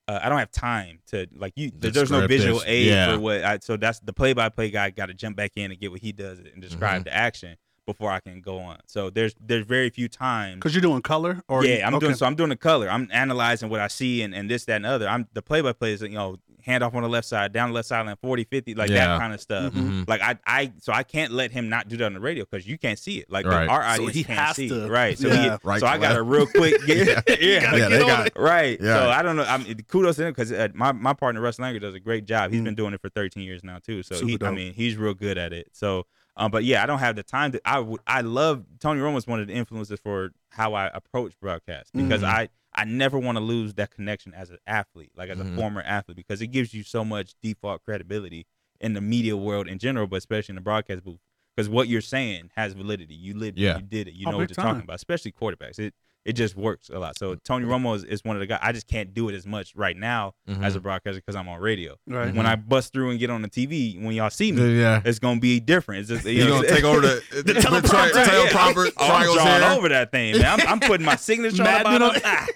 uh, 0.08 0.20
I 0.22 0.28
don't 0.28 0.38
have 0.38 0.50
time 0.50 1.00
to 1.08 1.26
like 1.34 1.52
you. 1.56 1.70
The 1.70 1.90
there's 1.90 2.10
no 2.10 2.26
visual 2.26 2.62
aid 2.66 2.88
yeah. 2.88 3.14
for 3.14 3.20
what. 3.20 3.44
I, 3.44 3.58
so 3.60 3.76
that's 3.76 4.00
the 4.00 4.12
play-by-play 4.12 4.70
guy 4.70 4.90
got 4.90 5.06
to 5.06 5.14
jump 5.14 5.36
back 5.36 5.52
in 5.56 5.70
and 5.70 5.80
get 5.80 5.90
what 5.90 6.00
he 6.00 6.12
does 6.12 6.38
and 6.40 6.60
describe 6.60 7.02
Mhm. 7.02 7.04
the 7.04 7.14
action 7.14 7.56
before 7.86 8.10
I 8.10 8.20
can 8.20 8.40
go 8.40 8.58
on. 8.58 8.78
So 8.86 9.08
there's 9.10 9.34
there's 9.40 9.64
very 9.64 9.88
few 9.88 10.08
times 10.08 10.56
Because 10.56 10.74
you're 10.74 10.82
doing 10.82 11.02
color, 11.02 11.42
or 11.48 11.64
yeah, 11.64 11.86
I'm 11.86 11.94
okay. 11.94 12.06
doing 12.06 12.16
so. 12.16 12.26
I'm 12.26 12.34
doing 12.34 12.50
the 12.50 12.56
color. 12.56 12.90
I'm 12.90 13.08
analyzing 13.12 13.68
what 13.68 13.80
I 13.80 13.88
see 13.88 14.22
and, 14.22 14.34
and 14.34 14.50
this, 14.50 14.64
that, 14.66 14.76
and 14.76 14.86
other. 14.86 15.08
I'm 15.08 15.28
the 15.32 15.42
play 15.42 15.60
by 15.60 15.72
play 15.72 15.92
is 15.92 16.02
you 16.02 16.10
know 16.10 16.36
hand 16.64 16.82
off 16.84 16.94
on 16.94 17.02
the 17.02 17.08
left 17.08 17.26
side, 17.26 17.52
down 17.52 17.70
the 17.70 17.74
left 17.74 17.88
side, 17.88 18.06
and 18.06 18.18
40, 18.20 18.44
50, 18.44 18.74
like 18.74 18.90
Yeah. 18.90 19.06
that 19.08 19.20
kind 19.20 19.32
of 19.34 19.40
stuff. 19.40 19.72
Mhm. 19.72 20.08
Like 20.08 20.20
I, 20.22 20.38
I, 20.46 20.72
so 20.78 20.92
I 20.92 21.02
can't 21.02 21.32
let 21.32 21.50
him 21.50 21.68
not 21.68 21.88
do 21.88 21.96
that 21.98 22.04
on 22.06 22.14
the 22.14 22.20
radio 22.20 22.44
because 22.48 22.66
you 22.66 22.78
can't 22.78 22.98
see 22.98 23.18
it. 23.18 23.30
Like 23.30 23.44
the- 23.44 23.50
Right. 23.50 23.68
our 23.68 23.96
So 23.96 24.06
he 24.06 24.24
can't 24.24 24.38
has 24.38 24.56
see 24.56 24.68
to- 24.68 24.84
it. 24.86 24.90
Right. 24.90 25.18
So 25.18 25.28
yeah. 25.28 25.42
he, 25.42 25.58
Right 25.68 25.80
so 25.80 25.86
I 25.86 25.98
got 25.98 26.16
a 26.16 26.22
real 26.22 26.46
quick. 26.46 26.80
Yeah, 26.86 27.20
yeah, 27.28 27.74
Yeah, 27.76 27.88
they 27.88 27.98
got 28.00 28.26
it. 28.28 28.32
Right. 28.36 28.78
Yeah. 28.80 28.94
So 29.00 29.10
I 29.10 29.22
don't 29.22 29.36
know. 29.36 29.44
I 29.44 29.58
mean, 29.58 29.76
kudos 29.88 30.16
to 30.16 30.26
him 30.26 30.32
because 30.32 30.52
uh, 30.52 30.68
my 30.74 30.92
my 30.92 31.12
partner 31.12 31.40
Russ 31.40 31.56
Langer 31.58 31.80
does 31.80 31.94
a 31.94 32.00
great 32.00 32.24
job. 32.26 32.50
He's 32.52 32.60
Mm. 32.60 32.64
been 32.64 32.74
doing 32.74 32.94
it 32.94 33.00
for 33.00 33.08
13 33.08 33.42
years 33.42 33.62
now 33.64 33.78
too. 33.78 34.02
So 34.02 34.16
Super 34.16 34.26
he, 34.28 34.38
I 34.46 34.50
mean, 34.54 34.72
he's 34.74 34.96
real 34.96 35.14
good 35.14 35.38
at 35.38 35.52
it. 35.52 35.68
So, 35.72 36.06
um, 36.36 36.50
but 36.50 36.64
yeah, 36.64 36.82
I 36.82 36.86
don't 36.86 36.98
have 37.00 37.16
the 37.16 37.22
time 37.22 37.52
to. 37.52 37.60
I 37.64 37.78
would. 37.80 38.00
I 38.06 38.20
love 38.22 38.64
Tony 38.80 39.00
Romo's 39.00 39.26
one 39.26 39.40
of 39.40 39.46
the 39.48 39.52
influences 39.54 39.98
for 40.00 40.30
how 40.50 40.74
I 40.74 40.86
approach 40.92 41.32
broadcast 41.40 41.92
because 41.92 42.22
Mhm. 42.22 42.28
I 42.28 42.48
I 42.80 42.84
never 42.84 43.18
want 43.18 43.36
to 43.36 43.44
lose 43.44 43.74
that 43.74 43.90
connection 43.90 44.32
as 44.32 44.48
an 44.48 44.56
athlete, 44.66 45.12
like 45.14 45.28
as 45.28 45.38
Mhm. 45.38 45.52
a 45.52 45.56
former 45.56 45.82
athlete, 45.82 46.16
because 46.16 46.40
it 46.40 46.46
gives 46.46 46.72
you 46.72 46.82
so 46.82 47.04
much 47.04 47.34
default 47.42 47.84
credibility 47.84 48.46
in 48.80 48.94
the 48.94 49.02
media 49.02 49.36
world 49.36 49.68
in 49.68 49.78
general, 49.78 50.06
but 50.06 50.16
especially 50.16 50.52
in 50.52 50.56
the 50.56 50.62
broadcast 50.62 51.04
booth. 51.04 51.20
Because 51.54 51.68
what 51.68 51.88
you're 51.88 52.00
saying 52.00 52.50
has 52.56 52.72
validity. 52.72 53.14
You 53.14 53.34
lived 53.34 53.58
it. 53.58 53.76
You 53.76 53.82
did 53.82 54.08
it. 54.08 54.14
You 54.14 54.26
Oh, 54.26 54.30
know 54.30 54.38
what 54.38 54.48
you're 54.48 54.54
time. 54.54 54.64
talking 54.76 54.84
about, 54.84 54.94
especially 54.96 55.30
quarterbacks. 55.32 55.78
It 55.78 55.94
it 56.24 56.34
just 56.34 56.54
works 56.54 56.90
a 56.90 56.98
lot. 56.98 57.18
So 57.18 57.34
Tony 57.34 57.64
Romo 57.64 57.96
is, 57.96 58.04
is 58.04 58.22
one 58.24 58.36
of 58.36 58.40
the 58.40 58.46
guys. 58.46 58.58
I 58.62 58.72
just 58.72 58.86
can't 58.86 59.14
do 59.14 59.28
it 59.30 59.34
as 59.34 59.46
much 59.46 59.74
right 59.74 59.96
now 59.96 60.34
Mhm. 60.48 60.62
as 60.62 60.76
a 60.76 60.80
broadcaster 60.80 61.18
because 61.18 61.34
I'm 61.34 61.48
on 61.48 61.60
radio. 61.60 61.96
Right. 62.06 62.34
When 62.34 62.44
I 62.46 62.56
bust 62.56 62.92
through 62.92 63.10
and 63.10 63.18
get 63.18 63.30
on 63.30 63.40
the 63.42 63.48
TV, 63.48 63.98
when 64.02 64.14
y'all 64.14 64.28
see 64.30 64.52
me, 64.52 64.78
yeah. 64.80 65.00
it's 65.04 65.18
gonna 65.18 65.40
be 65.40 65.60
different. 65.60 66.00
It's 66.00 66.08
just, 66.10 66.24
you 66.26 66.32
You're 66.44 66.48
know, 66.48 66.56
gonna 66.62 66.68
take 66.74 66.84
over 66.84 67.00
the, 67.00 67.22
the, 67.46 67.52
teleprompter. 67.54 68.10
tri- 68.12 68.24
teleprompter. 68.24 68.92
Oh, 68.98 69.06
I'm 69.10 69.24
drawing 69.34 69.62
here. 69.62 69.70
over 69.78 69.88
that 69.88 70.12
thing, 70.12 70.36
man. 70.38 70.60
I'm, 70.60 70.68
I'm 70.68 70.80
putting 70.80 71.06
my 71.06 71.16
signature 71.16 71.62
on 71.62 71.78
the 71.78 71.84
bottom. 71.98 72.20
Ah, 72.24 72.46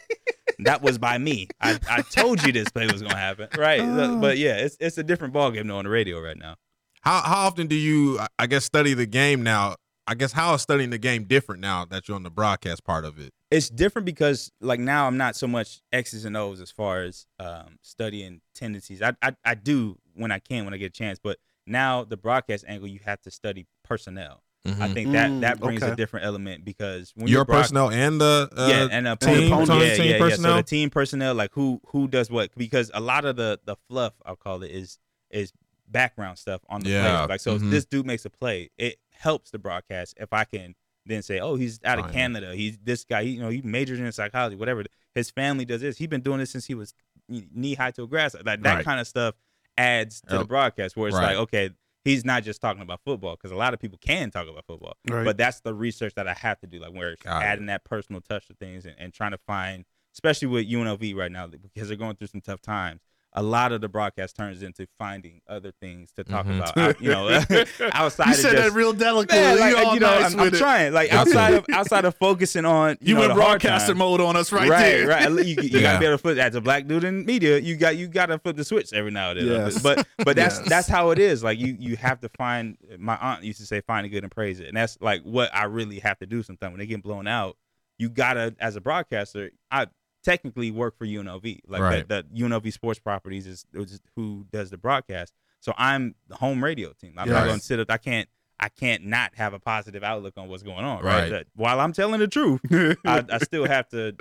that 0.60 0.82
was 0.82 0.98
by 0.98 1.18
me. 1.18 1.48
I, 1.60 1.78
I 1.88 2.02
told 2.02 2.42
you 2.44 2.52
this 2.52 2.68
play 2.70 2.86
was 2.86 3.02
gonna 3.02 3.16
happen, 3.16 3.48
right? 3.58 3.80
Oh. 3.80 4.20
But 4.20 4.38
yeah, 4.38 4.56
it's 4.56 4.76
it's 4.78 4.98
a 4.98 5.02
different 5.02 5.32
ballgame 5.34 5.66
though 5.68 5.78
on 5.78 5.84
the 5.84 5.90
radio 5.90 6.20
right 6.20 6.36
now. 6.36 6.56
How 7.00 7.20
how 7.22 7.46
often 7.46 7.66
do 7.66 7.74
you, 7.76 8.18
I- 8.18 8.28
I 8.40 8.46
guess, 8.46 8.64
study 8.64 8.94
the 8.94 9.06
game 9.06 9.42
now? 9.42 9.76
I 10.06 10.14
guess 10.14 10.32
how 10.32 10.52
is 10.52 10.60
studying 10.60 10.90
the 10.90 10.98
game 10.98 11.24
different 11.24 11.62
now 11.62 11.86
that 11.86 12.08
you're 12.08 12.14
on 12.14 12.24
the 12.24 12.30
broadcast 12.30 12.84
part 12.84 13.06
of 13.06 13.18
it? 13.18 13.32
It's 13.54 13.70
different 13.70 14.04
because 14.06 14.50
like 14.60 14.80
now 14.80 15.06
I'm 15.06 15.16
not 15.16 15.36
so 15.36 15.46
much 15.46 15.80
X's 15.92 16.24
and 16.24 16.36
O's 16.36 16.60
as 16.60 16.70
far 16.70 17.02
as 17.02 17.26
um, 17.38 17.78
studying 17.82 18.40
tendencies. 18.54 19.00
I, 19.02 19.12
I 19.22 19.34
I 19.44 19.54
do 19.54 19.98
when 20.14 20.30
I 20.32 20.38
can 20.40 20.64
when 20.64 20.74
I 20.74 20.76
get 20.76 20.86
a 20.86 20.90
chance, 20.90 21.18
but 21.22 21.38
now 21.66 22.04
the 22.04 22.16
broadcast 22.16 22.64
angle 22.68 22.88
you 22.88 23.00
have 23.04 23.20
to 23.22 23.30
study 23.30 23.66
personnel. 23.82 24.42
I 24.80 24.88
think 24.94 25.12
that 25.12 25.30
Mm, 25.30 25.40
that 25.42 25.60
brings 25.60 25.82
okay. 25.82 25.92
a 25.92 25.96
different 25.96 26.24
element 26.24 26.64
because 26.64 27.12
when 27.14 27.28
Your 27.28 27.38
you're 27.40 27.44
broad- 27.44 27.62
personnel 27.62 27.90
and 27.90 28.18
the 28.20 28.48
uh, 28.56 28.66
yeah, 28.70 28.88
and 28.90 29.06
a 29.06 29.14
team, 29.16 29.52
opponent. 29.52 29.68
team, 29.70 29.80
yeah, 29.82 29.94
team 29.94 30.04
yeah, 30.06 30.10
yeah. 30.12 30.18
So 30.18 30.24
personnel. 30.30 30.56
the 30.56 30.62
team 30.62 30.88
personnel, 30.90 31.34
like 31.34 31.50
who 31.52 31.80
who 31.88 32.08
does 32.08 32.30
what, 32.30 32.50
because 32.56 32.90
a 32.94 33.00
lot 33.00 33.24
of 33.26 33.36
the 33.36 33.60
the 33.66 33.76
fluff 33.88 34.14
I'll 34.26 34.36
call 34.36 34.62
it 34.62 34.70
is 34.70 34.98
is 35.30 35.52
background 35.86 36.38
stuff 36.38 36.62
on 36.68 36.80
the 36.80 36.90
Yeah, 36.90 37.18
play. 37.18 37.26
Like 37.34 37.40
so, 37.40 37.54
if 37.56 37.62
mhm. 37.62 37.70
this 37.70 37.84
dude 37.84 38.06
makes 38.06 38.24
a 38.24 38.30
play, 38.30 38.70
it 38.78 38.96
helps 39.10 39.50
the 39.50 39.58
broadcast 39.58 40.14
if 40.18 40.32
I 40.32 40.44
can 40.44 40.74
then 41.06 41.22
say, 41.22 41.38
oh, 41.40 41.56
he's 41.56 41.80
out 41.84 41.98
of 41.98 42.04
Oh, 42.06 42.08
yeah. 42.08 42.14
Canada. 42.14 42.54
He's 42.54 42.78
this 42.82 43.04
guy. 43.04 43.24
He, 43.24 43.30
you 43.30 43.40
know, 43.40 43.48
he 43.50 43.60
majored 43.62 43.98
in 43.98 44.10
psychology, 44.12 44.56
whatever. 44.56 44.84
His 45.14 45.30
family 45.30 45.64
does 45.64 45.80
this. 45.80 45.96
He's 45.98 46.08
been 46.08 46.22
doing 46.22 46.38
this 46.38 46.50
since 46.50 46.64
he 46.66 46.74
was 46.74 46.94
knee 47.28 47.74
high 47.74 47.90
to 47.92 48.02
a 48.04 48.06
grass. 48.06 48.34
Like 48.34 48.44
that 48.62 48.74
Right. 48.76 48.84
kind 48.84 49.00
of 49.00 49.06
stuff 49.06 49.34
adds 49.76 50.20
to 50.28 50.38
the 50.38 50.44
broadcast, 50.44 50.96
where 50.96 51.08
it's 51.08 51.16
Right. 51.16 51.28
like, 51.28 51.36
okay. 51.36 51.70
He's 52.04 52.22
not 52.22 52.42
just 52.42 52.60
talking 52.60 52.82
about 52.82 53.00
football 53.02 53.34
because 53.34 53.50
a 53.50 53.56
lot 53.56 53.72
of 53.72 53.80
people 53.80 53.96
can 53.98 54.30
talk 54.30 54.46
about 54.46 54.66
football, 54.66 54.94
Right. 55.08 55.24
but 55.24 55.38
that's 55.38 55.60
the 55.60 55.72
research 55.72 56.12
that 56.16 56.28
I 56.28 56.34
have 56.34 56.60
to 56.60 56.66
do, 56.66 56.78
like 56.78 56.92
where 56.92 57.12
it's 57.12 57.22
Got 57.22 57.40
it. 57.42 57.46
adding 57.46 57.66
that 57.66 57.84
personal 57.84 58.20
touch 58.20 58.46
to 58.48 58.54
things 58.54 58.84
and, 58.84 58.94
and 58.98 59.10
trying 59.14 59.30
to 59.30 59.38
find, 59.38 59.86
especially 60.12 60.48
with 60.48 60.66
UNLV 60.66 61.14
right 61.14 61.32
now, 61.32 61.46
because 61.46 61.88
they're 61.88 61.96
going 61.96 62.16
through 62.16 62.26
some 62.26 62.42
tough 62.42 62.60
times. 62.60 63.00
A 63.36 63.42
lot 63.42 63.72
of 63.72 63.80
the 63.80 63.88
broadcast 63.88 64.36
turns 64.36 64.62
into 64.62 64.86
finding 64.96 65.40
other 65.48 65.72
things 65.80 66.12
to 66.12 66.22
talk 66.22 66.46
Mhm. 66.46 66.56
about, 66.58 66.76
out- 66.78 67.00
you 67.00 67.10
know, 67.10 67.28
outside 67.92 68.26
You 68.26 68.32
of 68.32 68.38
said 68.38 68.52
just, 68.52 68.62
that 68.62 68.72
real 68.72 68.92
delicately. 68.92 69.36
Man, 69.40 69.58
like, 69.58 69.86
you 69.86 69.92
you 69.94 70.00
know, 70.00 70.20
nice 70.20 70.32
I'm, 70.34 70.40
I'm 70.40 70.50
trying. 70.52 70.92
Like 70.92 71.12
outside 71.12 71.54
of 71.54 71.64
outside 71.72 72.04
of 72.04 72.14
focusing 72.16 72.64
on 72.64 72.96
you, 73.00 73.08
You 73.08 73.14
know, 73.14 73.20
hard 73.22 73.34
broadcaster 73.34 73.94
mode 73.96 74.20
on 74.20 74.36
us 74.36 74.52
right, 74.52 74.68
right, 74.70 74.78
there. 74.80 75.08
right. 75.08 75.28
You, 75.30 75.56
you 75.62 75.62
Yeah. 75.64 75.80
gotta 75.82 75.98
be 76.00 76.06
able 76.06 76.14
to 76.14 76.18
flip 76.22 76.38
as 76.38 76.54
a 76.54 76.60
black 76.60 76.86
dude 76.86 77.02
in 77.02 77.24
media. 77.26 77.58
You 77.58 77.76
got 77.76 77.96
you 77.96 78.06
gotta 78.06 78.38
flip 78.38 78.54
the 78.56 78.64
switch 78.64 78.92
every 78.92 79.10
now 79.10 79.30
and 79.32 79.40
then. 79.40 79.46
Yes. 79.48 79.82
But 79.82 80.06
but 80.18 80.36
that's 80.36 80.60
Yes. 80.60 80.68
that's 80.68 80.88
how 80.88 81.10
it 81.10 81.18
is. 81.18 81.42
Like 81.42 81.58
you 81.58 81.76
you 81.78 81.96
have 81.96 82.20
to 82.20 82.28
find. 82.38 82.76
My 82.98 83.16
aunt 83.16 83.42
used 83.42 83.58
to 83.58 83.66
say, 83.66 83.80
"Find 83.80 84.06
a 84.06 84.08
good 84.08 84.22
and 84.22 84.30
praise 84.30 84.60
it," 84.60 84.68
and 84.68 84.76
that's 84.76 84.96
like 85.00 85.22
what 85.24 85.52
I 85.52 85.64
really 85.64 85.98
have 85.98 86.18
to 86.20 86.26
do. 86.26 86.44
Sometimes 86.44 86.70
when 86.70 86.78
they 86.78 86.86
get 86.86 87.02
blown 87.02 87.26
out, 87.26 87.56
you 87.98 88.08
gotta 88.10 88.54
as 88.60 88.76
a 88.76 88.80
broadcaster. 88.80 89.50
I 89.72 89.88
technically 90.24 90.70
work 90.70 90.96
for 90.98 91.06
UNLV. 91.06 91.60
Like 91.66 91.80
Right. 91.82 92.08
that, 92.08 92.30
that 92.30 92.34
UNLV 92.34 92.72
Sports 92.72 92.98
Properties 92.98 93.46
is, 93.46 93.66
is 93.74 94.00
who 94.16 94.46
does 94.50 94.70
the 94.70 94.78
broadcast. 94.78 95.32
So 95.60 95.72
I'm 95.78 96.14
the 96.28 96.36
home 96.36 96.62
radio 96.64 96.92
team. 96.92 97.14
I'm 97.16 97.28
Yeah. 97.28 97.34
not 97.34 97.44
going 97.46 97.58
to 97.58 97.64
sit 97.64 97.78
up. 97.80 97.90
I 97.90 97.98
can't. 97.98 98.28
I 98.60 98.68
can't 98.68 99.04
not 99.04 99.34
have 99.34 99.52
a 99.52 99.58
positive 99.58 100.02
outlook 100.04 100.34
on 100.36 100.48
what's 100.48 100.62
going 100.62 100.84
on. 100.84 101.02
Right. 101.02 101.22
Right. 101.22 101.30
That 101.30 101.46
while 101.56 101.80
I'm 101.80 101.92
telling 101.92 102.20
the 102.20 102.28
truth, 102.28 102.60
I, 103.04 103.24
I 103.28 103.38
still 103.38 103.66
have 103.66 103.88
to 103.90 104.14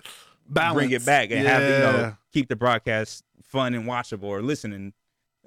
Balance. 0.49 0.73
bring 0.75 0.91
it 0.91 1.05
back 1.05 1.29
and 1.31 1.47
have 1.47 1.61
you 1.61 1.69
know 1.69 2.15
keep 2.33 2.49
the 2.49 2.55
broadcast 2.55 3.23
fun 3.43 3.73
and 3.75 3.85
watchable 3.85 4.23
or 4.23 4.41
listening 4.41 4.93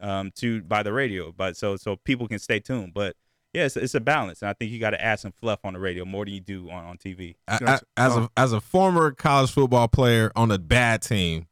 um, 0.00 0.30
to 0.36 0.62
by 0.62 0.82
the 0.84 0.92
radio. 0.92 1.32
But 1.32 1.56
so 1.56 1.76
so 1.76 1.96
people 1.96 2.28
can 2.28 2.38
stay 2.38 2.60
tuned. 2.60 2.94
But 2.94 3.16
yeah, 3.56 3.64
it's, 3.64 3.76
it's 3.76 3.94
a 3.94 4.00
balance, 4.00 4.42
and 4.42 4.48
I 4.50 4.52
think 4.52 4.70
you 4.70 4.78
got 4.78 4.90
to 4.90 5.02
add 5.02 5.18
some 5.18 5.32
fluff 5.32 5.60
on 5.64 5.72
the 5.72 5.78
radio 5.80 6.04
more 6.04 6.24
than 6.26 6.34
you 6.34 6.40
do 6.40 6.68
on, 6.70 6.84
on 6.84 6.98
TV. 6.98 7.36
I- 7.48 7.58
I- 7.66 7.80
as 7.96 8.16
a 8.16 8.30
as 8.36 8.52
a 8.52 8.60
former 8.60 9.10
college 9.12 9.50
football 9.50 9.88
player 9.88 10.30
on 10.36 10.50
a 10.50 10.58
bad 10.58 11.00
team, 11.02 11.46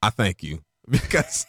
I 0.00 0.10
thank 0.10 0.42
you 0.44 0.60
because 0.88 1.46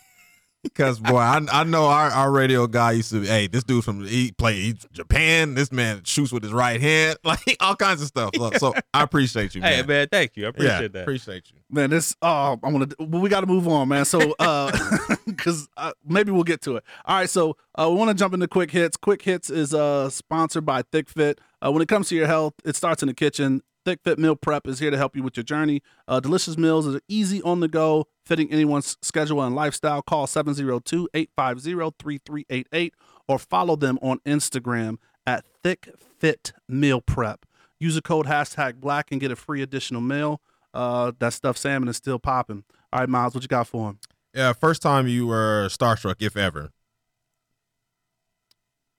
Because 0.63 0.97
boy, 0.97 1.17
I, 1.17 1.41
I 1.51 1.63
know 1.65 1.85
our, 1.85 2.09
our 2.09 2.31
radio 2.31 2.67
guy 2.67 2.93
used 2.93 3.11
to. 3.11 3.21
Hey, 3.21 3.47
this 3.47 3.65
dude 3.65 3.83
from 3.83 4.05
he 4.05 4.31
play 4.31 4.53
he's 4.53 4.87
Japan. 4.93 5.55
This 5.55 5.71
man 5.73 6.03
shoots 6.05 6.31
with 6.31 6.41
his 6.41 6.53
right 6.53 6.79
hand, 6.79 7.17
like 7.23 7.57
all 7.59 7.75
kinds 7.75 8.01
of 8.01 8.07
stuff. 8.07 8.31
So, 8.35 8.51
so 8.51 8.73
I 8.93 9.03
appreciate 9.03 9.55
you, 9.55 9.61
man. 9.61 9.73
Hey 9.73 9.83
man, 9.83 10.07
thank 10.09 10.37
you. 10.37 10.45
I 10.45 10.49
appreciate 10.49 10.81
yeah, 10.81 10.87
that. 10.87 11.01
appreciate 11.01 11.51
you. 11.51 11.59
Man, 11.69 11.89
this 11.89 12.15
oh, 12.21 12.59
I'm 12.63 12.71
gonna. 12.71 12.87
Well, 12.97 13.21
we 13.21 13.29
got 13.29 13.41
to 13.41 13.47
move 13.47 13.67
on, 13.67 13.89
man. 13.89 14.05
So, 14.05 14.35
uh, 14.39 14.71
because 15.25 15.67
uh, 15.75 15.91
maybe 16.07 16.31
we'll 16.31 16.43
get 16.43 16.61
to 16.61 16.77
it. 16.77 16.83
All 17.05 17.17
right, 17.17 17.29
so 17.29 17.57
uh, 17.75 17.87
we 17.89 17.97
want 17.97 18.09
to 18.09 18.15
jump 18.15 18.33
into 18.33 18.47
quick 18.47 18.71
hits. 18.71 18.95
Quick 18.95 19.21
hits 19.21 19.49
is 19.49 19.73
uh 19.73 20.09
sponsored 20.09 20.65
by 20.65 20.83
Thick 20.83 21.09
Fit. 21.09 21.41
Uh, 21.61 21.71
when 21.71 21.81
it 21.81 21.89
comes 21.89 22.07
to 22.09 22.15
your 22.15 22.27
health, 22.27 22.53
it 22.63 22.75
starts 22.75 23.03
in 23.03 23.07
the 23.07 23.13
kitchen. 23.13 23.61
Thick 23.85 23.99
Fit 24.03 24.19
Meal 24.19 24.35
Prep 24.35 24.67
is 24.67 24.79
here 24.79 24.91
to 24.91 24.97
help 24.97 25.15
you 25.15 25.23
with 25.23 25.37
your 25.37 25.43
journey. 25.43 25.81
Uh, 26.07 26.19
delicious 26.19 26.57
meals 26.57 26.87
are 26.87 26.99
easy 27.07 27.41
on 27.41 27.59
the 27.59 27.67
go, 27.67 28.07
fitting 28.25 28.51
anyone's 28.51 28.97
schedule 29.01 29.41
and 29.41 29.55
lifestyle. 29.55 30.01
Call 30.01 30.27
702-850-3388 30.27 32.91
or 33.27 33.39
follow 33.39 33.75
them 33.75 33.99
on 34.01 34.19
Instagram 34.25 34.97
at 35.25 35.45
Thick 35.63 35.89
Fit 36.19 36.53
Meal 36.67 37.01
Prep. 37.01 37.45
Use 37.79 37.95
the 37.95 38.01
code 38.01 38.27
hashtag 38.27 38.75
black 38.75 39.11
and 39.11 39.19
get 39.19 39.31
a 39.31 39.35
free 39.35 39.61
additional 39.61 40.01
meal. 40.01 40.41
Uh, 40.73 41.11
that 41.19 41.33
stuffed 41.33 41.59
salmon 41.59 41.89
is 41.89 41.97
still 41.97 42.19
popping. 42.19 42.63
All 42.91 43.01
right, 43.01 43.09
Miles, 43.09 43.33
what 43.33 43.43
you 43.43 43.47
got 43.47 43.67
for 43.67 43.89
him? 43.89 43.99
Yeah, 44.33 44.53
first 44.53 44.81
time 44.81 45.07
you 45.07 45.27
were 45.27 45.67
starstruck, 45.69 46.15
if 46.19 46.35
ever. 46.35 46.71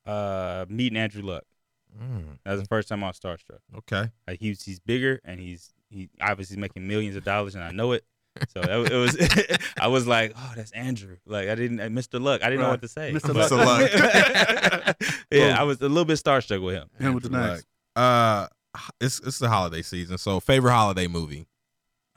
Uh, 0.07 0.67
meeting 0.69 0.99
Andrew 0.99 1.23
Luck. 1.23 1.45
Mm, 2.01 2.39
That 2.45 2.53
was 2.53 2.61
the 2.63 2.67
first 2.69 2.89
time 2.89 3.05
I 3.05 3.09
was 3.09 3.19
starstruck. 3.19 3.59
okay. 3.79 4.11
Like 4.27 4.41
he's 4.41 4.63
he's 4.63 4.81
bigger 4.81 5.21
and 5.25 5.39
he's 5.41 5.73
he 5.91 6.09
obviously 6.21 6.57
making 6.57 6.87
millions 6.89 7.15
of 7.17 7.25
dollars 7.25 7.55
and 7.55 7.63
I 7.65 7.71
know 7.73 7.93
it. 7.93 8.05
So 8.53 8.61
it, 8.63 8.93
it 8.93 8.97
was 8.97 9.59
I 9.81 9.87
was 9.87 10.07
like, 10.09 10.33
oh, 10.37 10.53
that's 10.57 10.73
Andrew. 10.73 11.17
Like 11.25 11.49
I 11.49 11.55
didn't, 11.55 11.79
uh, 11.81 11.85
Mr. 11.85 12.21
Luck. 12.21 12.43
I 12.43 12.51
didn't 12.51 12.63
know 12.63 12.71
what 12.71 12.83
to 12.83 12.89
say. 12.89 13.13
Mr. 13.13 13.33
But- 13.33 13.51
Luck. 13.53 14.97
yeah, 15.31 15.51
Boom. 15.51 15.57
I 15.59 15.63
was 15.63 15.81
a 15.81 15.89
little 15.89 16.05
bit 16.05 16.19
starstruck 16.19 16.63
with 16.63 16.75
him. 16.75 16.89
And 16.99 17.15
with 17.15 17.25
the 17.31 17.37
Andrew 17.37 17.51
next. 17.53 17.67
Luck. 17.97 18.03
Uh, 18.05 18.47
it's 19.01 19.21
it's 19.21 19.39
the 19.39 19.49
holiday 19.49 19.83
season, 19.83 20.19
so 20.19 20.41
favorite 20.41 20.73
holiday 20.73 21.07
movie. 21.07 21.47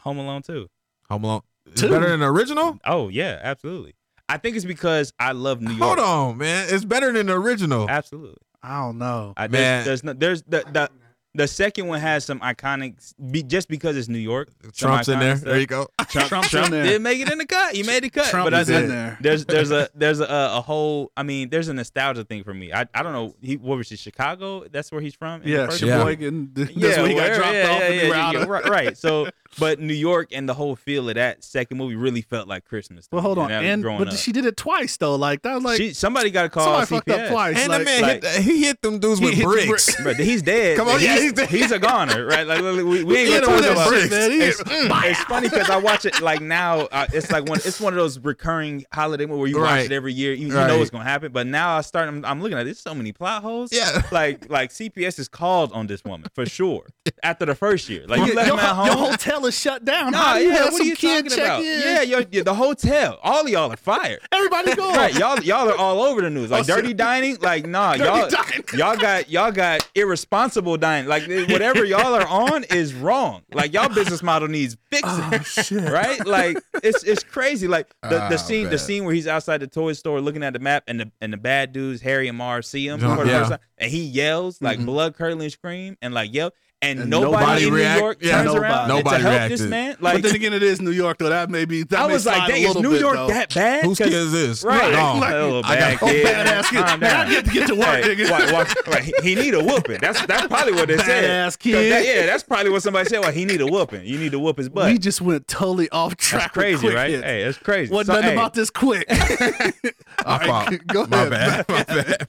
Home 0.01 0.17
Alone 0.17 0.41
too. 0.41 0.67
Home 1.09 1.23
Alone. 1.23 1.41
It's 1.67 1.81
Two. 1.81 1.89
better 1.89 2.09
than 2.09 2.21
the 2.21 2.25
original. 2.31 2.79
Oh 2.83 3.09
yeah, 3.09 3.39
absolutely. 3.43 3.93
I 4.29 4.37
think 4.37 4.55
it's 4.55 4.65
because 4.65 5.13
I 5.19 5.33
love 5.33 5.61
New 5.61 5.71
York. 5.73 5.81
Hold 5.81 5.99
on, 5.99 6.37
man. 6.39 6.65
It's 6.69 6.83
better 6.83 7.11
than 7.11 7.27
the 7.27 7.33
original. 7.33 7.87
Absolutely. 7.89 8.41
I 8.67 8.79
don't 8.81 8.97
know. 8.97 9.33
I, 9.37 9.47
Man. 9.47 9.85
there's, 9.85 9.85
there's 9.85 10.03
no 10.03 10.13
there's 10.13 10.41
the 10.43 10.63
the 10.71 10.89
the 11.35 11.47
second 11.47 11.87
one 11.87 11.99
has 11.99 12.25
some 12.25 12.39
iconic 12.39 13.13
be, 13.31 13.43
just 13.43 13.67
because 13.69 13.95
it's 13.95 14.07
New 14.07 14.17
York. 14.17 14.49
Trump's 14.75 15.07
in 15.07 15.19
there. 15.19 15.35
stuff. 15.35 15.45
There 15.49 15.59
you 15.59 15.67
go. 15.67 15.87
Trump, 16.09 16.29
Trump's 16.29 16.49
Trump 16.49 16.65
in 16.67 16.71
there. 16.71 16.83
did 16.85 17.01
make 17.01 17.19
it 17.19 17.31
in 17.31 17.37
the 17.37 17.45
cut. 17.45 17.75
He 17.75 17.83
made 17.83 18.03
the 18.03 18.09
cut. 18.09 18.25
Trump 18.29 18.45
but 18.49 18.53
I 18.55 18.61
in 18.61 18.87
there. 18.89 19.17
There's 19.21 19.45
there's 19.45 19.69
a 19.71 19.87
there's 19.95 20.19
a, 20.19 20.29
uh, 20.31 20.57
a 20.57 20.61
whole. 20.61 21.11
I 21.15 21.23
mean, 21.23 21.49
there's 21.49 21.67
a 21.67 21.73
nostalgia 21.73 22.23
thing 22.23 22.43
for 22.43 22.53
me. 22.53 22.73
I, 22.73 22.87
I 22.93 23.03
don't 23.03 23.13
know. 23.13 23.35
He 23.41 23.57
what 23.57 23.77
was 23.77 23.91
it? 23.91 23.99
Chicago. 23.99 24.65
That's 24.71 24.91
where 24.91 25.01
he's 25.01 25.13
from. 25.15 25.41
in 25.41 25.43
the 25.43 25.49
Yeah, 25.51 25.65
first 25.67 25.81
Yeah. 25.81 25.97
That's 26.05 26.71
Yeah, 26.75 27.01
when 27.01 27.11
he 27.11 27.15
got 27.17 27.35
dropped 27.35 27.53
yeah, 27.53 27.69
off 27.69 27.79
yeah, 27.79 27.85
and 27.85 27.99
they 27.99 28.07
yeah, 28.07 28.31
yeah, 28.31 28.45
right, 28.45 28.65
right. 28.69 28.97
So, 28.97 29.27
but 29.59 29.79
New 29.79 29.93
York 29.93 30.29
and 30.31 30.47
the 30.49 30.53
whole 30.53 30.75
feel 30.75 31.07
of 31.09 31.15
that 31.15 31.43
second 31.43 31.77
movie 31.77 31.95
really 31.95 32.21
felt 32.21 32.47
like 32.47 32.65
Christmas. 32.65 33.07
to 33.07 33.15
Well, 33.15 33.21
hold 33.21 33.37
on. 33.37 33.51
And 33.51 33.83
but 33.83 34.07
up. 34.09 34.13
she 34.15 34.31
did 34.31 34.45
it 34.45 34.57
twice 34.57 34.97
though. 34.97 35.15
Like 35.15 35.43
that 35.43 35.53
was 35.55 35.63
like 35.63 35.77
She- 35.77 35.93
somebody 35.93 36.31
got 36.31 36.43
to 36.43 36.49
call 36.49 36.63
somebody 36.85 36.85
CPS. 36.87 36.89
fucked 36.89 37.09
up 37.09 37.29
twice. 37.31 37.57
And 37.57 37.69
like, 37.69 37.79
the 37.79 37.85
man 37.85 38.01
like- 38.01 38.23
hit, 38.23 38.41
he 38.41 38.63
hit 38.65 38.81
them 38.81 38.99
dudes 38.99 39.21
with 39.21 39.39
bricks. 39.41 39.95
brick. 40.01 40.17
But 40.17 40.23
he's 40.25 40.41
dead. 40.41 40.77
Come 40.77 40.87
on, 40.87 41.01
yeah, 41.01 41.19
he's, 41.35 41.49
he's 41.49 41.71
a 41.71 41.79
goner, 41.79 42.25
right? 42.25 42.45
Like 42.45 42.61
we, 42.61 43.03
we, 43.03 43.17
ain't 43.17 43.45
gonna 43.45 43.61
talk 43.61 43.71
about 43.71 43.89
bricks. 43.89 44.09
He 44.15 44.39
It's, 44.41 44.61
it's 44.65 45.23
funny 45.23 45.49
because 45.49 45.69
I 45.69 45.77
watch 45.77 46.05
it 46.05 46.21
like 46.21 46.41
now. 46.41 46.81
Uh, 46.81 47.07
it's 47.13 47.31
like 47.31 47.47
one. 47.47 47.59
It's 47.65 47.79
one 47.79 47.93
of 47.93 47.97
those 47.97 48.19
recurring 48.19 48.85
holiday 48.93 49.25
movies 49.25 49.39
where 49.39 49.47
you 49.49 49.59
watch 49.59 49.85
it 49.85 49.91
every 49.91 50.13
year. 50.13 50.33
You, 50.33 50.47
you 50.47 50.53
know 50.53 50.77
what's 50.77 50.89
gonna 50.89 51.03
happen. 51.03 51.31
But 51.31 51.47
now 51.47 51.77
I 51.77 51.81
start. 51.81 52.07
I'm, 52.07 52.23
I'm 52.25 52.41
looking 52.41 52.57
at. 52.57 52.63
There's 52.63 52.79
so 52.79 52.93
many 52.93 53.11
plot 53.11 53.41
holes. 53.41 53.71
Yeah. 53.73 54.01
Like 54.11 54.49
like 54.49 54.71
CPS 54.71 55.19
is 55.19 55.27
called 55.27 55.71
on 55.73 55.87
this 55.87 56.03
woman 56.03 56.29
for 56.33 56.45
sure. 56.45 56.85
After 57.23 57.45
the 57.45 57.55
first 57.55 57.89
year, 57.89 58.05
like 58.07 58.19
you 58.19 58.27
your, 58.27 58.35
left 58.35 58.49
him 58.51 58.59
at 58.59 58.75
home. 58.75 58.85
your 58.87 58.95
hotel 58.95 59.45
is 59.45 59.57
shut 59.57 59.83
down. 59.85 60.11
Nah, 60.11 60.17
How 60.19 60.37
yeah, 60.37 60.53
have 60.53 60.73
what 60.73 60.81
are 60.81 60.85
you 60.85 60.95
talking 60.95 61.33
about? 61.33 61.61
in? 61.61 61.65
Yeah, 61.65 62.01
your, 62.01 62.21
your, 62.31 62.43
the 62.43 62.53
hotel. 62.53 63.19
All 63.23 63.41
of 63.41 63.49
y'all 63.49 63.71
are 63.71 63.77
fired. 63.77 64.19
Everybody 64.31 64.75
go. 64.75 64.93
Right, 64.93 65.17
y'all 65.17 65.39
y'all 65.41 65.69
are 65.69 65.75
all 65.77 66.01
over 66.01 66.21
the 66.21 66.29
news. 66.29 66.51
Like 66.51 66.61
Oh, 66.61 66.63
dirty 66.63 66.89
shit. 66.89 66.97
dining, 66.97 67.37
like 67.41 67.65
nah, 67.65 67.93
Dirty 67.93 68.03
y'all 68.05 68.29
dining. 68.29 68.63
y'all 68.73 68.97
got 68.97 69.29
y'all 69.29 69.51
got 69.51 69.87
irresponsible 69.95 70.77
dining. 70.77 71.06
Like 71.07 71.23
whatever 71.49 71.83
y'all 71.85 72.13
are 72.13 72.27
on 72.27 72.63
is 72.65 72.93
wrong. 72.93 73.41
Like 73.53 73.73
y'all 73.73 73.89
business 73.89 74.21
model 74.21 74.47
needs 74.47 74.77
fixing. 74.91 75.09
Oh 75.09 75.39
shit. 75.39 75.89
Right? 75.91 76.25
Like 76.25 76.57
it's 76.83 77.03
it's 77.03 77.23
crazy. 77.23 77.67
Like 77.67 77.87
the, 78.03 78.21
Ah, 78.21 78.29
the 78.29 78.37
scene 78.37 78.69
the 78.69 78.77
scene 78.77 79.05
where 79.05 79.13
he's 79.13 79.27
outside 79.27 79.59
the 79.59 79.67
toy 79.67 79.93
store 79.93 80.21
looking 80.21 80.43
at 80.43 80.53
the 80.53 80.59
map 80.59 80.83
and 80.87 80.99
the 80.99 81.11
and 81.21 81.31
the 81.33 81.37
bad 81.37 81.71
dudes, 81.73 82.01
Harry 82.01 82.27
and 82.27 82.37
Marv, 82.37 82.65
see 82.65 82.87
him 82.87 82.99
for 82.99 83.23
the 83.23 83.31
Yeah. 83.31 83.39
first 83.39 83.49
time, 83.51 83.59
and 83.77 83.91
he 83.91 84.03
yells 84.03 84.61
like 84.61 84.79
Mhm. 84.79 84.85
blood 84.85 85.15
curdling 85.15 85.49
scream 85.49 85.97
and 86.01 86.13
like 86.13 86.33
yell 86.33 86.51
and, 86.83 86.99
And 86.99 87.09
nobody, 87.09 87.31
nobody 87.31 87.67
in 87.67 87.73
react- 87.73 87.95
New 87.99 88.03
York 88.05 88.17
yeah, 88.21 88.31
turns 88.33 88.45
nobody. 88.45 88.63
around 88.65 88.87
Nobody 88.89 89.23
to 89.23 89.29
help 89.29 89.49
this 89.49 89.61
reacted. 89.61 89.69
man. 89.71 89.95
but 89.99 90.21
then 90.21 90.35
again, 90.35 90.53
it 90.53 90.61
is 90.61 90.79
New 90.79 90.91
York 90.91 91.17
though. 91.17 91.29
That 91.29 91.49
may 91.49 91.65
be. 91.65 91.81
That 91.83 91.99
I 92.01 92.07
may 92.07 92.13
was 92.13 92.25
like, 92.27 92.35
slide 92.35 92.49
a 92.49 92.53
dang, 92.53 92.63
is 92.63 92.75
New 92.75 92.91
bit, 92.91 92.99
York 93.01 93.15
though. 93.15 93.27
that 93.29 93.53
bad? 93.55 93.83
Whose 93.83 93.97
'Cause- 93.97 94.07
kid 94.09 94.13
is 94.15 94.31
this? 94.31 94.63
Right. 94.63 94.91
No. 94.91 95.15
Like, 95.19 95.33
a 95.33 95.37
little 95.43 95.65
I 95.65 95.75
bad 95.75 95.99
got- 95.99 96.03
oh, 96.09 96.11
kid. 96.11 96.25
badass 96.27 96.69
kid. 96.69 96.85
Calm 96.85 96.99
Man, 96.99 97.15
I 97.15 97.29
get 97.31 97.45
to 97.45 97.51
get 97.51 97.67
to 97.67 97.75
work, 97.75 97.87
Hey, 97.87 98.15
nigga. 98.15 98.29
why- 98.29 98.51
why- 98.53 98.73
right, 98.93 99.03
he- 99.03 99.13
he 99.23 99.35
need 99.35 99.55
a 99.55 99.63
whooping. 99.63 99.97
That's 100.01 100.23
that's 100.27 100.45
probably 100.47 100.73
what 100.73 100.87
they 100.87 100.97
said. 100.99 101.23
Badass 101.23 101.45
'Cause 101.45 101.57
kid. 101.57 101.91
that- 101.91 102.05
yeah, 102.05 102.25
that's 102.27 102.43
probably 102.43 102.69
what 102.69 102.83
somebody 102.83 103.09
said. 103.09 103.21
Well, 103.21 103.31
he 103.31 103.45
need 103.45 103.61
a 103.61 103.65
whooping. 103.65 104.05
You 104.05 104.19
need 104.19 104.33
to 104.33 104.39
whoop 104.39 104.59
his 104.59 104.69
butt. 104.69 104.91
we 104.91 104.99
just 104.99 105.19
went 105.19 105.47
totally 105.47 105.89
off 105.89 106.15
track. 106.15 106.41
that's 106.43 106.53
crazy, 106.53 106.79
quick 106.79 106.95
right? 106.95 107.09
hits. 107.09 107.23
Hey, 107.23 107.43
that's 107.43 107.57
crazy. 107.57 107.91
Wasn't 107.91 108.07
So, 108.15 108.21
nothing 108.21 108.29
hey, 108.29 108.35
about 108.35 108.53
this 108.53 108.69
quick. 108.69 109.05
All 110.25 110.37
My 110.37 110.45
fault. 110.45 110.69
right, 110.69 110.87
go 110.87 111.05
My 111.07 111.17
ahead. 111.23 111.31
bad. 111.31 111.69
My 111.69 111.83
bad. 111.83 112.27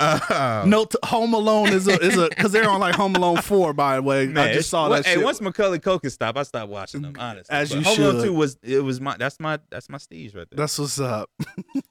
Uh, 0.00 0.64
Note: 0.66 0.90
to- 0.90 0.98
Home 1.04 1.34
Alone 1.34 1.68
is 1.68 1.86
a 1.86 1.98
is 2.00 2.16
a 2.16 2.28
because 2.28 2.52
they're 2.52 2.68
on 2.68 2.80
like 2.80 2.94
Home 2.94 3.14
Alone 3.14 3.36
four. 3.38 3.72
By 3.72 3.96
the 3.96 4.02
way, 4.02 4.26
Man, 4.26 4.48
I 4.48 4.52
just 4.52 4.70
saw 4.70 4.88
well, 4.88 5.02
that 5.02 5.06
hey, 5.06 5.14
shit. 5.14 5.24
once 5.24 5.40
Macaulay 5.40 5.78
Culkin 5.78 6.10
stopped, 6.10 6.38
I 6.38 6.42
stopped 6.42 6.70
watching 6.70 7.02
them. 7.02 7.14
Honestly, 7.18 7.54
As 7.54 7.70
But 7.70 7.78
you 7.78 7.84
Home 7.84 8.00
Alone. 8.00 8.24
Two 8.24 8.32
was 8.32 8.58
it 8.62 8.82
was 8.82 9.00
my 9.00 9.16
that's 9.16 9.38
my 9.38 9.58
that's 9.70 9.88
my 9.88 9.98
steez 9.98 10.34
right 10.34 10.48
there. 10.50 10.56
That's 10.56 10.78
what's 10.78 10.98
up. 10.98 11.30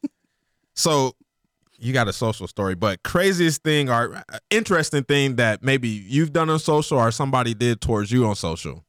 so 0.76 1.16
you 1.82 1.94
got 1.94 2.08
a 2.08 2.14
social 2.14 2.48
story, 2.48 2.76
but 2.76 3.02
craziest 3.04 3.64
thing 3.64 3.90
or 3.90 4.16
uh, 4.16 4.38
interesting 4.50 5.04
thing 5.04 5.38
that 5.38 5.64
maybe 5.64 5.90
you've 5.90 6.32
done 6.32 6.50
on 6.50 6.60
social 6.60 6.98
or 6.98 7.12
somebody 7.12 7.54
did 7.54 7.82
towards 7.82 8.12
you 8.12 8.26
on 8.28 8.36
social, 8.36 8.86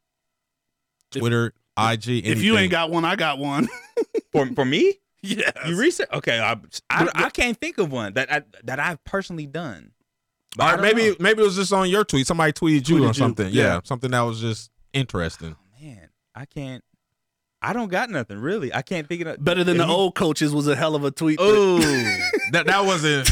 Twitter, 1.11 1.55
IG. 1.79 2.27
If 2.27 2.43
you 2.43 2.59
ain't 2.59 2.71
got 2.71 2.91
one, 2.91 3.05
I 3.05 3.17
got 3.17 3.39
one. 3.39 3.69
for 4.33 4.47
for 4.55 4.65
me, 4.65 4.99
yes. 5.23 5.53
you 5.67 5.77
research. 5.79 6.09
Okay, 6.13 6.39
I, 6.41 6.57
I, 6.91 7.09
I 7.15 7.31
can't 7.31 7.59
think 7.59 7.79
of 7.79 7.91
one 7.93 8.15
that 8.15 8.33
I 8.33 8.43
that 8.65 8.79
I've 8.81 9.03
personally 9.05 9.47
done. 9.47 9.93
But 10.57 10.65
I 10.65 10.75
Or 10.75 10.83
maybe 10.83 11.11
know. 11.11 11.17
maybe 11.21 11.41
it 11.41 11.45
was 11.45 11.57
just 11.57 11.73
on 11.73 11.89
your 11.89 12.05
tweet. 12.05 12.27
Somebody 12.27 12.53
tweeted 12.53 12.89
you 12.89 12.97
Tweeted 12.97 13.03
or 13.03 13.07
you, 13.09 13.13
something. 13.15 13.49
yeah. 13.49 13.63
Yeah. 13.65 13.81
something 13.85 14.11
that 14.11 14.21
was 14.21 14.41
just 14.41 14.71
interesting. 14.93 15.57
man, 15.81 16.09
I 16.35 16.45
can't. 16.45 16.85
I 17.65 17.73
don't 17.73 17.89
got 17.89 18.11
nothing 18.11 18.39
really. 18.39 18.75
I 18.75 18.83
can't 18.83 19.07
think 19.09 19.21
of 19.23 19.29
it. 19.29 19.43
Better 19.45 19.63
than 19.63 19.77
the 19.79 19.85
you- 19.87 19.91
old 19.93 20.15
coaches 20.17 20.53
was 20.53 20.67
a 20.67 20.75
hell 20.75 20.97
of 20.97 21.05
a 21.05 21.11
tweet. 21.13 21.39
that- 21.39 21.45
Oh, 21.49 21.79
That 22.53 22.67
that 22.67 22.85
wasn't. 22.85 23.27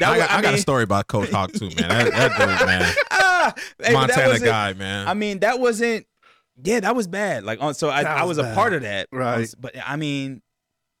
That 0.00 0.08
I, 0.08 0.10
was- 0.10 0.18
got, 0.18 0.30
I 0.30 0.38
I 0.38 0.42
got 0.42 0.54
a 0.54 0.58
story 0.58 0.82
about 0.82 1.06
Coach 1.06 1.30
Hawk 1.30 1.52
too, 1.52 1.66
man. 1.66 1.88
That, 1.88 2.10
that 2.12 2.38
dude, 2.58 2.66
man, 2.66 2.92
ah, 3.12 3.52
hey, 3.56 3.62
but 3.76 3.84
that 3.84 3.92
Montana 3.92 4.38
guy, 4.40 4.72
man. 4.74 5.06
I 5.08 5.14
mean, 5.14 5.38
that 5.40 5.60
wasn't. 5.60 6.06
Yeah, 6.62 6.80
that 6.80 6.94
was 6.96 7.06
bad. 7.06 7.44
Like 7.44 7.62
on, 7.62 7.72
so 7.74 7.88
I, 7.88 8.02
That 8.02 8.18
I 8.18 8.24
was 8.24 8.36
was 8.36 8.46
a 8.46 8.54
part 8.54 8.74
of 8.74 8.82
that, 8.82 9.08
Right. 9.12 9.48
But 9.58 9.74
I 9.86 9.96
mean, 9.96 10.42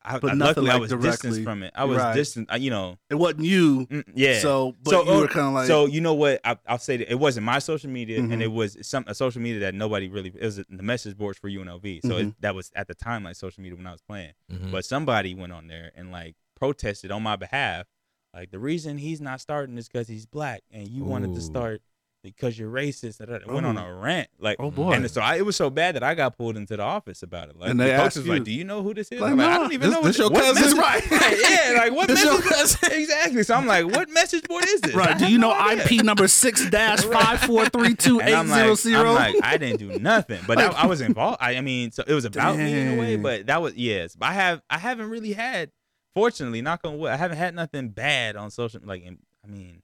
I, 0.04 0.18
But 0.18 0.32
I, 0.32 0.34
nothing 0.34 0.64
luckily 0.64 0.70
I 0.70 0.76
was 0.76 0.90
directly- 0.90 1.10
distanced 1.10 1.42
from 1.44 1.62
it. 1.62 1.72
I 1.76 1.84
was 1.84 1.98
Right. 1.98 2.14
distant. 2.14 2.48
You 2.60 2.70
know, 2.70 2.98
It 3.10 3.14
wasn't 3.14 3.44
you. 3.44 3.86
mm, 3.86 4.04
yeah. 4.14 4.40
So, 4.40 4.74
but 4.82 4.90
So, 4.90 5.04
you 5.04 5.10
uh, 5.12 5.20
were 5.20 5.28
kind 5.28 5.46
of 5.48 5.52
like. 5.54 5.66
so 5.68 5.86
you 5.86 6.00
know 6.00 6.14
what? 6.14 6.40
I, 6.44 6.56
I'll 6.66 6.78
say 6.78 6.96
that 6.96 7.10
it 7.10 7.16
wasn't 7.18 7.46
my 7.46 7.58
social 7.60 7.90
media, 7.90 8.20
Mhm. 8.20 8.32
and 8.32 8.42
it 8.42 8.50
was 8.52 8.76
some 8.82 9.04
a 9.06 9.14
social 9.14 9.40
media 9.40 9.60
that 9.60 9.74
nobody 9.74 10.08
really. 10.08 10.30
It 10.34 10.42
was 10.44 10.56
the 10.56 10.64
message 10.82 11.16
boards 11.16 11.38
for 11.38 11.48
UNLV. 11.48 12.00
So 12.04 12.16
it, 12.16 12.26
Mhm. 12.26 12.34
that 12.40 12.54
was 12.54 12.70
at 12.74 12.88
the 12.88 12.94
time 12.94 13.24
like 13.24 13.36
social 13.36 13.62
media 13.62 13.76
when 13.76 13.86
I 13.86 13.92
was 13.92 14.02
playing. 14.02 14.32
Mhm. 14.52 14.70
But 14.72 14.84
somebody 14.84 15.34
went 15.34 15.52
on 15.52 15.68
there 15.68 15.92
and 15.94 16.10
like 16.10 16.34
protested 16.58 17.10
on 17.10 17.22
my 17.22 17.36
behalf. 17.36 17.86
Like 18.34 18.50
the 18.50 18.58
reason 18.58 18.98
he's 18.98 19.20
not 19.20 19.40
starting 19.40 19.76
is 19.76 19.88
because 19.88 20.08
he's 20.08 20.26
black, 20.26 20.62
and 20.70 20.88
you 20.88 21.04
wanted 21.04 21.34
to 21.34 21.40
start 21.40 21.82
because 22.22 22.58
you're 22.58 22.70
racist. 22.70 23.18
da, 23.18 23.26
da, 23.26 23.38
da. 23.38 23.52
Went 23.52 23.66
on 23.66 23.76
oh. 23.76 23.84
a 23.84 23.92
rant. 23.94 24.28
Like, 24.38 24.56
oh 24.60 24.70
boy. 24.70 24.92
and 24.92 25.10
so 25.10 25.20
I, 25.20 25.36
it 25.36 25.44
was 25.44 25.56
so 25.56 25.70
bad 25.70 25.96
that 25.96 26.02
I 26.02 26.14
got 26.14 26.36
pulled 26.36 26.56
into 26.56 26.76
the 26.76 26.82
office 26.82 27.22
about 27.22 27.48
it. 27.50 27.58
Like, 27.58 27.70
And 27.70 27.80
the 27.80 27.86
coach 27.96 28.16
was 28.16 28.26
you- 28.26 28.32
like, 28.32 28.44
"Do 28.44 28.52
you 28.52 28.64
know 28.64 28.82
who 28.82 28.94
this 28.94 29.08
is?" 29.08 29.20
Like, 29.20 29.32
I'm 29.32 29.38
like, 29.38 29.48
I 29.48 29.58
don't 29.58 29.72
even 29.72 29.90
this- 29.90 30.00
know. 30.00 30.06
this 30.06 30.18
what, 30.18 30.32
your 30.32 30.54
cousin? 30.54 30.78
message- 30.78 31.40
yeah, 31.50 31.74
like 31.78 31.92
what 31.92 32.08
This 32.08 32.24
message? 32.24 32.92
exactly. 32.92 33.42
So 33.42 33.54
I'm 33.54 33.66
like, 33.66 33.86
what 33.86 34.08
message 34.10 34.44
board 34.44 34.64
is 34.66 34.80
this? 34.80 34.94
Right. 34.94 35.18
Do 35.18 35.30
you 35.30 35.38
know. 35.38 35.52
IP 35.72 36.04
number 36.04 36.28
six 36.28 36.68
dash 36.70 37.02
five 37.04 37.40
four 37.40 37.66
three 37.66 37.94
two 37.94 38.20
eight 38.20 38.34
I'm 38.34 38.48
like. 38.48 38.62
I'm 38.86 39.14
like, 39.14 39.36
I 39.42 39.56
didn't 39.56 39.78
do 39.78 39.98
nothing, 39.98 40.40
but 40.46 40.58
I, 40.58 40.66
I 40.66 40.86
was 40.86 41.00
involved. 41.00 41.38
I, 41.40 41.56
I 41.56 41.60
mean, 41.60 41.90
so 41.92 42.04
it 42.06 42.14
was 42.14 42.24
about 42.24 42.56
me 42.56 42.72
in 42.72 42.98
a 42.98 43.00
way, 43.00 43.16
but 43.16 43.46
that 43.46 43.60
was 43.60 43.74
yes. 43.74 44.16
I 44.20 44.32
have, 44.32 44.62
I 44.70 44.78
haven't 44.78 45.08
really 45.10 45.32
had, 45.32 45.70
fortunately, 46.14 46.62
knock 46.62 46.80
on 46.84 46.98
wood, 46.98 47.10
I 47.10 47.16
haven't 47.16 47.38
had 47.38 47.54
nothing 47.54 47.88
bad 47.90 48.36
on 48.36 48.50
social. 48.50 48.80
Like, 48.84 49.04
I 49.04 49.46
mean, 49.48 49.82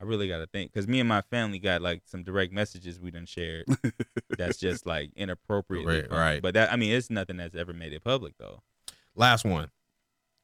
I 0.00 0.04
really 0.04 0.28
got 0.28 0.38
to 0.38 0.46
think 0.46 0.72
because 0.72 0.86
me 0.86 1.00
and 1.00 1.08
my 1.08 1.22
family 1.22 1.58
got 1.58 1.82
like 1.82 2.02
some 2.06 2.22
direct 2.22 2.52
messages 2.52 3.00
we 3.00 3.10
done 3.10 3.26
shared. 3.26 3.64
that's 4.36 4.56
just 4.60 4.86
like 4.86 5.10
inappropriate, 5.16 5.86
Right, 5.86 6.10
right. 6.10 6.42
But 6.42 6.54
that, 6.54 6.72
I 6.72 6.76
mean, 6.76 6.92
it's 6.92 7.10
nothing 7.10 7.36
that's 7.36 7.54
ever 7.56 7.72
made 7.72 7.92
it 7.92 8.04
public 8.04 8.34
though. 8.38 8.62
Last 9.16 9.44
one. 9.44 9.70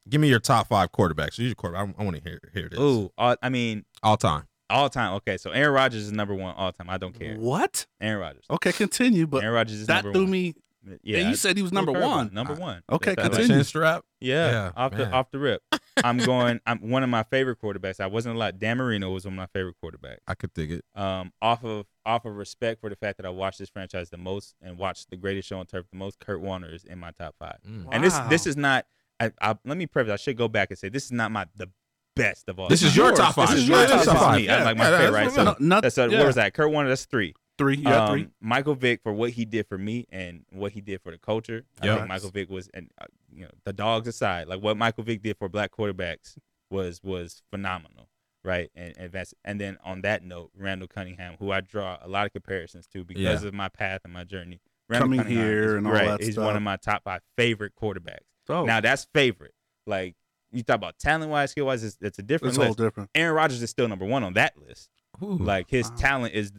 Give 0.08 0.20
me 0.20 0.28
your 0.28 0.40
top 0.40 0.66
five 0.68 0.92
quarterbacks. 0.92 1.38
Use 1.38 1.48
your 1.48 1.54
quarterback. 1.54 1.94
I, 1.98 2.02
I 2.02 2.04
want 2.04 2.16
to 2.16 2.22
hear 2.22 2.40
hear 2.52 2.68
this. 2.68 2.78
Ooh, 2.78 3.10
all, 3.16 3.36
I 3.42 3.48
mean, 3.48 3.84
all 4.02 4.16
time. 4.18 4.42
all 4.68 4.90
time. 4.90 5.14
Okay, 5.14 5.38
so 5.38 5.50
Aaron 5.50 5.72
Rodgers 5.72 6.02
is 6.02 6.12
number 6.12 6.34
one 6.34 6.54
all 6.56 6.72
time. 6.72 6.90
I 6.90 6.98
don't 6.98 7.18
care. 7.18 7.36
What? 7.36 7.86
Aaron 8.00 8.20
Rodgers. 8.20 8.44
Okay, 8.50 8.72
continue. 8.72 9.26
But 9.26 9.42
Aaron 9.44 9.54
Rodgers 9.54 9.80
is 9.80 9.86
that 9.86 10.04
number 10.04 10.12
threw 10.12 10.22
one. 10.24 10.30
me. 10.32 10.54
Yeah, 11.02 11.18
and 11.18 11.26
I- 11.28 11.30
you 11.30 11.36
said 11.36 11.56
he 11.56 11.62
was 11.62 11.72
number 11.72 11.92
one. 11.92 12.34
Number 12.34 12.52
I- 12.52 12.58
one. 12.58 12.82
Okay, 12.90 13.14
That's 13.14 13.28
continue. 13.28 13.56
Chin 13.56 13.64
strap. 13.64 14.04
Yeah, 14.20 14.50
Yeah, 14.50 14.70
off 14.76 14.92
the 14.92 15.10
off 15.10 15.30
the 15.30 15.38
rip. 15.38 15.62
I'm 16.02 16.18
going. 16.18 16.60
I'm 16.66 16.78
one 16.90 17.02
of 17.02 17.08
my 17.08 17.22
favorite 17.22 17.60
quarterbacks. 17.60 18.00
I 18.00 18.06
wasn't 18.06 18.34
a 18.34 18.38
lot. 18.38 18.58
Dan 18.58 18.78
Marino 18.78 19.10
was 19.10 19.24
one 19.24 19.34
of 19.34 19.36
my 19.36 19.46
favorite 19.46 19.76
quarterbacks. 19.82 20.18
I 20.26 20.34
could 20.34 20.52
dig 20.54 20.72
it. 20.72 20.84
Um, 20.94 21.32
off 21.40 21.64
of 21.64 21.86
off 22.04 22.24
of 22.24 22.34
respect 22.34 22.80
for 22.80 22.90
the 22.90 22.96
fact 22.96 23.16
that 23.18 23.26
I 23.26 23.30
watched 23.30 23.58
this 23.60 23.68
franchise 23.70 24.10
the 24.10 24.16
most 24.18 24.54
and 24.60 24.76
watched 24.76 25.10
the 25.10 25.16
greatest 25.16 25.48
show 25.48 25.58
on 25.58 25.66
turf 25.66 25.86
the 25.92 25.96
most. 25.98 26.18
Kurt 26.18 26.40
Warner 26.40 26.68
is 26.74 26.84
in 26.84 26.98
my 26.98 27.12
top 27.12 27.36
five. 27.38 27.58
Mm. 27.68 27.86
And 27.92 28.02
this 28.04 28.18
this 28.28 28.46
is 28.46 28.56
not. 28.56 28.86
I, 29.20 29.30
I, 29.40 29.56
let 29.64 29.76
me 29.78 29.86
preface. 29.86 30.12
I 30.12 30.16
should 30.16 30.36
go 30.36 30.48
back 30.48 30.70
and 30.70 30.78
say 30.78 30.88
this 30.88 31.04
is 31.04 31.12
not 31.12 31.30
my 31.30 31.46
the 31.54 31.70
best 32.16 32.48
of 32.48 32.58
all. 32.58 32.68
This 32.68 32.80
time. 32.80 32.88
is 32.88 32.96
your 32.96 33.12
top 33.12 33.34
five. 33.36 33.50
This 33.50 33.58
is 33.58 33.68
your 33.68 33.78
this 33.78 33.90
top 33.90 34.00
is 34.16 34.22
five. 34.22 34.40
me. 34.40 34.48
I'm 34.48 34.64
like 34.64 34.76
my 34.76 34.90
Yeah, 34.90 34.98
favorite. 34.98 35.12
that's 35.12 35.26
Right? 35.26 35.32
So 35.34 35.40
I'm 35.40 35.46
No, 35.60 35.74
not, 35.76 35.82
that's 35.82 35.98
uh, 35.98 36.08
yeah, 36.08 36.18
what 36.18 36.26
was 36.26 36.36
that? 36.36 36.54
Kurt 36.54 36.70
Warner. 36.70 36.88
That's 36.88 37.04
three. 37.04 37.34
Three. 37.56 37.76
Yeah, 37.76 38.04
Um, 38.06 38.12
three. 38.12 38.28
Michael 38.40 38.74
Vick 38.74 39.00
for 39.02 39.12
what 39.12 39.30
he 39.30 39.44
did 39.44 39.66
for 39.68 39.78
me 39.78 40.06
and 40.10 40.44
what 40.50 40.72
he 40.72 40.80
did 40.80 41.00
for 41.02 41.12
the 41.12 41.18
culture. 41.18 41.64
I 41.80 41.86
think 41.96 42.08
Michael 42.08 42.30
Vick 42.30 42.50
was, 42.50 42.68
and 42.74 42.90
uh, 43.00 43.06
you 43.32 43.44
know, 43.44 43.50
the 43.64 43.72
dogs 43.72 44.08
aside, 44.08 44.48
like 44.48 44.60
what 44.60 44.76
Michael 44.76 45.04
Vick 45.04 45.22
did 45.22 45.36
for 45.38 45.48
black 45.48 45.70
quarterbacks 45.70 46.36
was 46.70 47.00
was 47.04 47.42
phenomenal, 47.50 48.08
right? 48.42 48.70
And 48.74 48.94
and 48.98 49.12
that's 49.12 49.34
and 49.44 49.60
then 49.60 49.78
on 49.84 50.00
that 50.02 50.24
note, 50.24 50.50
Randall 50.56 50.88
Cunningham, 50.88 51.36
who 51.38 51.52
I 51.52 51.60
draw 51.60 51.98
a 52.02 52.08
lot 52.08 52.26
of 52.26 52.32
comparisons 52.32 52.86
to 52.88 53.04
because 53.04 53.42
Yeah. 53.42 53.48
of 53.48 53.54
my 53.54 53.68
path 53.68 54.00
and 54.04 54.12
my 54.12 54.24
journey. 54.24 54.60
Randall 54.88 55.04
Coming 55.08 55.20
Cunningham 55.20 55.46
here 55.46 55.64
is, 55.64 55.72
and 55.74 55.86
all 55.86 55.92
right, 55.92 56.04
that 56.04 56.10
Right. 56.10 56.20
He's 56.22 56.34
stuff. 56.34 56.44
one 56.44 56.56
of 56.56 56.62
my 56.62 56.76
top 56.76 57.04
five 57.04 57.22
favorite 57.36 57.72
quarterbacks. 57.80 58.18
Oh, 58.48 58.64
Now 58.64 58.80
that's 58.80 59.06
favorite. 59.14 59.54
Like 59.86 60.16
you 60.50 60.62
talk 60.62 60.76
about 60.76 60.98
talent 60.98 61.30
wise, 61.30 61.52
skill 61.52 61.66
wise, 61.66 61.82
it's, 61.84 61.96
it's 62.00 62.18
a 62.18 62.22
different 62.22 62.50
it's 62.54 62.58
all 62.58 62.66
list. 62.66 62.78
different. 62.78 63.10
Aaron 63.14 63.34
Rodgers 63.34 63.62
is 63.62 63.70
still 63.70 63.88
number 63.88 64.04
one 64.04 64.22
on 64.24 64.32
that 64.34 64.54
list. 64.58 64.90
Ooh. 65.22 65.36
Like 65.38 65.70
his 65.70 65.88
Wow. 65.90 65.96
talent 65.96 66.34
is 66.34 66.52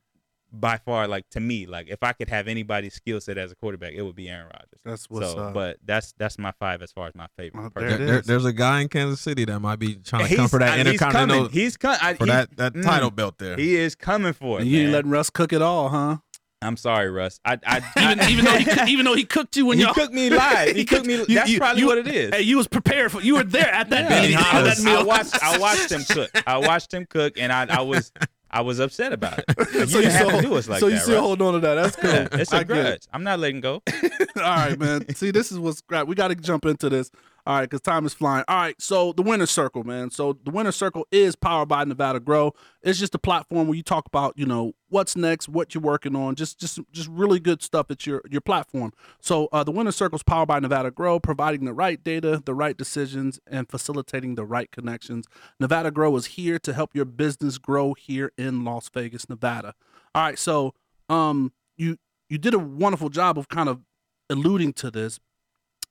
by 0.59 0.77
far 0.77 1.07
like 1.07 1.29
to 1.31 1.39
me 1.39 1.65
like 1.65 1.87
if 1.89 2.01
I 2.01 2.13
could 2.13 2.29
have 2.29 2.47
anybody's 2.47 2.93
skill 2.93 3.19
set 3.21 3.37
as 3.37 3.51
a 3.51 3.55
quarterback, 3.55 3.93
it 3.93 4.01
would 4.01 4.15
be 4.15 4.29
Aaron 4.29 4.45
Rodgers. 4.47 4.79
That's 4.83 5.09
what's 5.09 5.31
so, 5.31 5.37
up. 5.39 5.53
but 5.53 5.77
that's 5.85 6.13
that's 6.17 6.37
my 6.37 6.51
five 6.59 6.81
as 6.81 6.91
far 6.91 7.07
as 7.07 7.15
my 7.15 7.27
favorite. 7.37 7.61
Well, 7.61 7.71
there 7.75 7.97
There- 7.97 8.05
there- 8.07 8.19
is. 8.19 8.25
there's 8.25 8.45
a 8.45 8.53
guy 8.53 8.81
in 8.81 8.89
Kansas 8.89 9.21
City 9.21 9.45
that 9.45 9.59
might 9.59 9.79
be 9.79 9.95
trying 9.95 10.23
to 10.23 10.27
He's- 10.27 10.39
come 10.39 10.47
for 10.49 10.59
that 10.59 10.73
I- 10.73 10.77
he's 10.77 10.87
intercontinental 10.87 11.37
coming. 11.45 11.51
He's 11.51 11.77
coming. 11.77 11.99
I, 12.01 12.13
for 12.13 12.25
he- 12.25 12.31
that 12.31 12.57
that 12.57 12.73
mm, 12.73 12.83
title 12.83 13.11
belt 13.11 13.37
there. 13.37 13.55
He 13.57 13.75
is 13.75 13.95
coming 13.95 14.33
for 14.33 14.57
it. 14.59 14.61
and 14.63 14.71
you 14.71 14.77
ain't 14.79 14.85
man. 14.87 14.93
letting 14.93 15.11
Russ 15.11 15.29
cook 15.29 15.53
it 15.53 15.61
all, 15.61 15.89
huh? 15.89 16.17
I'm 16.61 16.77
sorry, 16.77 17.11
Russ. 17.11 17.39
I, 17.45 17.59
I, 17.67 17.77
Even, 17.97 18.19
I 18.21 18.29
even 18.31 18.45
though 18.45 18.57
he, 18.57 18.91
even 18.93 19.05
though 19.05 19.13
he 19.13 19.23
cooked 19.25 19.55
you 19.55 19.67
when 19.67 19.77
y'all 19.77 19.93
cooked 19.93 20.13
me 20.13 20.29
live. 20.31 20.69
He 20.75 20.83
cooked 20.85 21.05
me. 21.05 21.15
you- 21.15 21.25
That's 21.35 21.49
you- 21.49 21.59
probably 21.59 21.81
you- 21.81 21.87
what 21.87 21.97
it 21.99 22.07
is. 22.07 22.33
Hey, 22.33 22.41
you 22.41 22.57
was 22.57 22.67
prepared 22.67 23.11
for. 23.11 23.21
You 23.21 23.35
were 23.35 23.43
there 23.43 23.71
at 23.71 23.89
that 23.91 24.09
Yeah. 24.09 24.21
meeting. 24.21 24.37
I, 24.37 24.61
that 24.61 24.63
was- 24.63 24.83
meal. 24.83 24.99
I 24.99 25.03
watched. 25.03 25.43
I 25.43 25.57
watched 25.59 25.91
him 25.91 26.03
cook. 26.05 26.31
I 26.47 26.57
watched 26.57 26.91
him 26.93 27.05
cook, 27.07 27.33
and 27.37 27.51
I, 27.51 27.67
I 27.69 27.81
was, 27.81 28.11
I 28.55 28.61
was 28.61 28.79
upset 28.79 29.11
about 29.11 29.39
it. 29.39 29.45
You 29.75 29.85
so 29.85 29.99
you 29.99 30.09
have 30.09 30.27
still, 30.27 30.41
to 30.41 30.47
do 30.47 30.53
us 30.55 30.69
like 30.69 30.79
so 30.79 30.87
you 30.87 30.97
still 30.97 31.15
Russ. 31.15 31.25
hold 31.25 31.41
on 31.41 31.53
to 31.55 31.59
that. 31.59 31.75
That's 31.75 31.95
cool. 31.97 32.09
Yeah, 32.09 32.27
it's 32.31 32.53
a 32.53 32.57
I 32.57 32.63
get 32.63 32.77
it. 32.77 32.81
grudge. 32.83 33.01
I'm 33.11 33.23
not 33.23 33.39
letting 33.39 33.59
go. 33.59 33.83
All 34.37 34.41
right, 34.41 34.79
man. 34.79 35.13
See, 35.13 35.31
this 35.31 35.51
is 35.51 35.59
what's 35.59 35.81
great. 35.81 36.07
We 36.07 36.15
got 36.15 36.29
to 36.29 36.35
jump 36.35 36.65
into 36.65 36.89
this. 36.89 37.11
All 37.47 37.57
right, 37.57 37.69
because 37.69 37.81
time 37.81 38.07
is 38.07 38.13
flying. 38.13 38.43
All 38.47 38.57
right, 38.57 38.81
so 38.81 39.13
the 39.13 39.21
Winner 39.21 39.45
Circle, 39.45 39.83
man. 39.83 40.09
So 40.09 40.39
the 40.43 40.49
Winner 40.49 40.71
Circle 40.71 41.05
is 41.11 41.35
powered 41.35 41.69
by 41.69 41.83
Nevada 41.83 42.19
Grow. 42.19 42.53
It's 42.81 42.97
just 42.97 43.13
a 43.13 43.19
platform 43.19 43.67
where 43.67 43.75
you 43.75 43.83
talk 43.83 44.07
about, 44.07 44.33
you 44.35 44.47
know, 44.47 44.73
what's 44.89 45.15
next, 45.15 45.47
what 45.47 45.75
you're 45.75 45.81
working 45.83 46.15
on, 46.15 46.33
just 46.33 46.59
just 46.59 46.79
just 46.91 47.07
really 47.07 47.39
good 47.39 47.61
stuff 47.61 47.91
at 47.91 48.07
your 48.07 48.21
your 48.27 48.41
platform. 48.41 48.93
So 49.21 49.47
uh, 49.51 49.63
the 49.63 49.71
Winner 49.71 49.91
Circle 49.91 50.15
is 50.15 50.23
powered 50.23 50.47
by 50.47 50.59
Nevada 50.59 50.89
Grow, 50.89 51.19
providing 51.19 51.65
the 51.65 51.73
right 51.73 52.03
data, 52.03 52.41
the 52.43 52.55
right 52.55 52.75
decisions, 52.75 53.39
and 53.45 53.69
facilitating 53.69 54.33
the 54.33 54.45
right 54.45 54.71
connections. 54.71 55.27
Nevada 55.59 55.91
Grow 55.91 56.15
is 56.15 56.25
here 56.25 56.57
to 56.57 56.73
help 56.73 56.95
your 56.95 57.05
business 57.05 57.59
grow 57.59 57.93
here 57.93 58.31
in 58.39 58.63
Las 58.63 58.89
Vegas, 58.89 59.29
Nevada. 59.29 59.75
All 60.15 60.23
right, 60.23 60.39
so 60.39 60.73
um, 61.09 61.53
you 61.77 61.97
you 62.27 62.39
did 62.39 62.55
a 62.55 62.59
wonderful 62.59 63.09
job 63.09 63.37
of 63.37 63.49
kind 63.49 63.69
of 63.69 63.81
alluding 64.29 64.73
to 64.73 64.89
this, 64.89 65.19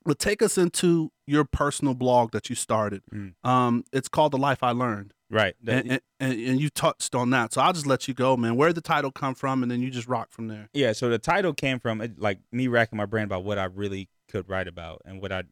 but 0.05 0.19
take 0.19 0.41
us 0.41 0.57
into 0.57 1.11
your 1.27 1.43
personal 1.43 1.93
blog 1.93 2.31
that 2.31 2.49
you 2.49 2.55
started. 2.55 3.01
Mm. 3.13 3.33
Um, 3.43 3.83
it's 3.91 4.07
called 4.07 4.31
The 4.31 4.37
Life 4.37 4.61
I 4.63 4.71
Learned, 4.71 5.13
Right. 5.29 5.55
and, 5.67 5.99
and, 6.19 6.33
and 6.39 6.61
you 6.61 6.69
touched 6.69 7.15
on 7.15 7.31
that. 7.31 7.53
So 7.53 7.61
I'll 7.61 7.73
just 7.73 7.87
let 7.87 8.07
you 8.07 8.13
go, 8.13 8.37
man. 8.37 8.55
Where 8.55 8.69
did 8.69 8.75
the 8.75 8.81
title 8.81 9.11
come 9.11 9.35
from, 9.35 9.63
and 9.63 9.71
then 9.71 9.81
you 9.81 9.89
just 9.89 10.07
rock 10.07 10.31
from 10.31 10.47
there. 10.47 10.69
Yeah, 10.73 10.93
so 10.93 11.09
the 11.09 11.17
title 11.19 11.53
came 11.53 11.79
from 11.79 12.01
like 12.17 12.39
me 12.51 12.67
racking 12.67 12.97
my 12.97 13.05
brain 13.05 13.23
about 13.25 13.43
what 13.43 13.57
I 13.57 13.65
really 13.65 14.09
could 14.29 14.47
write 14.47 14.67
about 14.67 15.01
and 15.05 15.21
what 15.21 15.31
I 15.31 15.43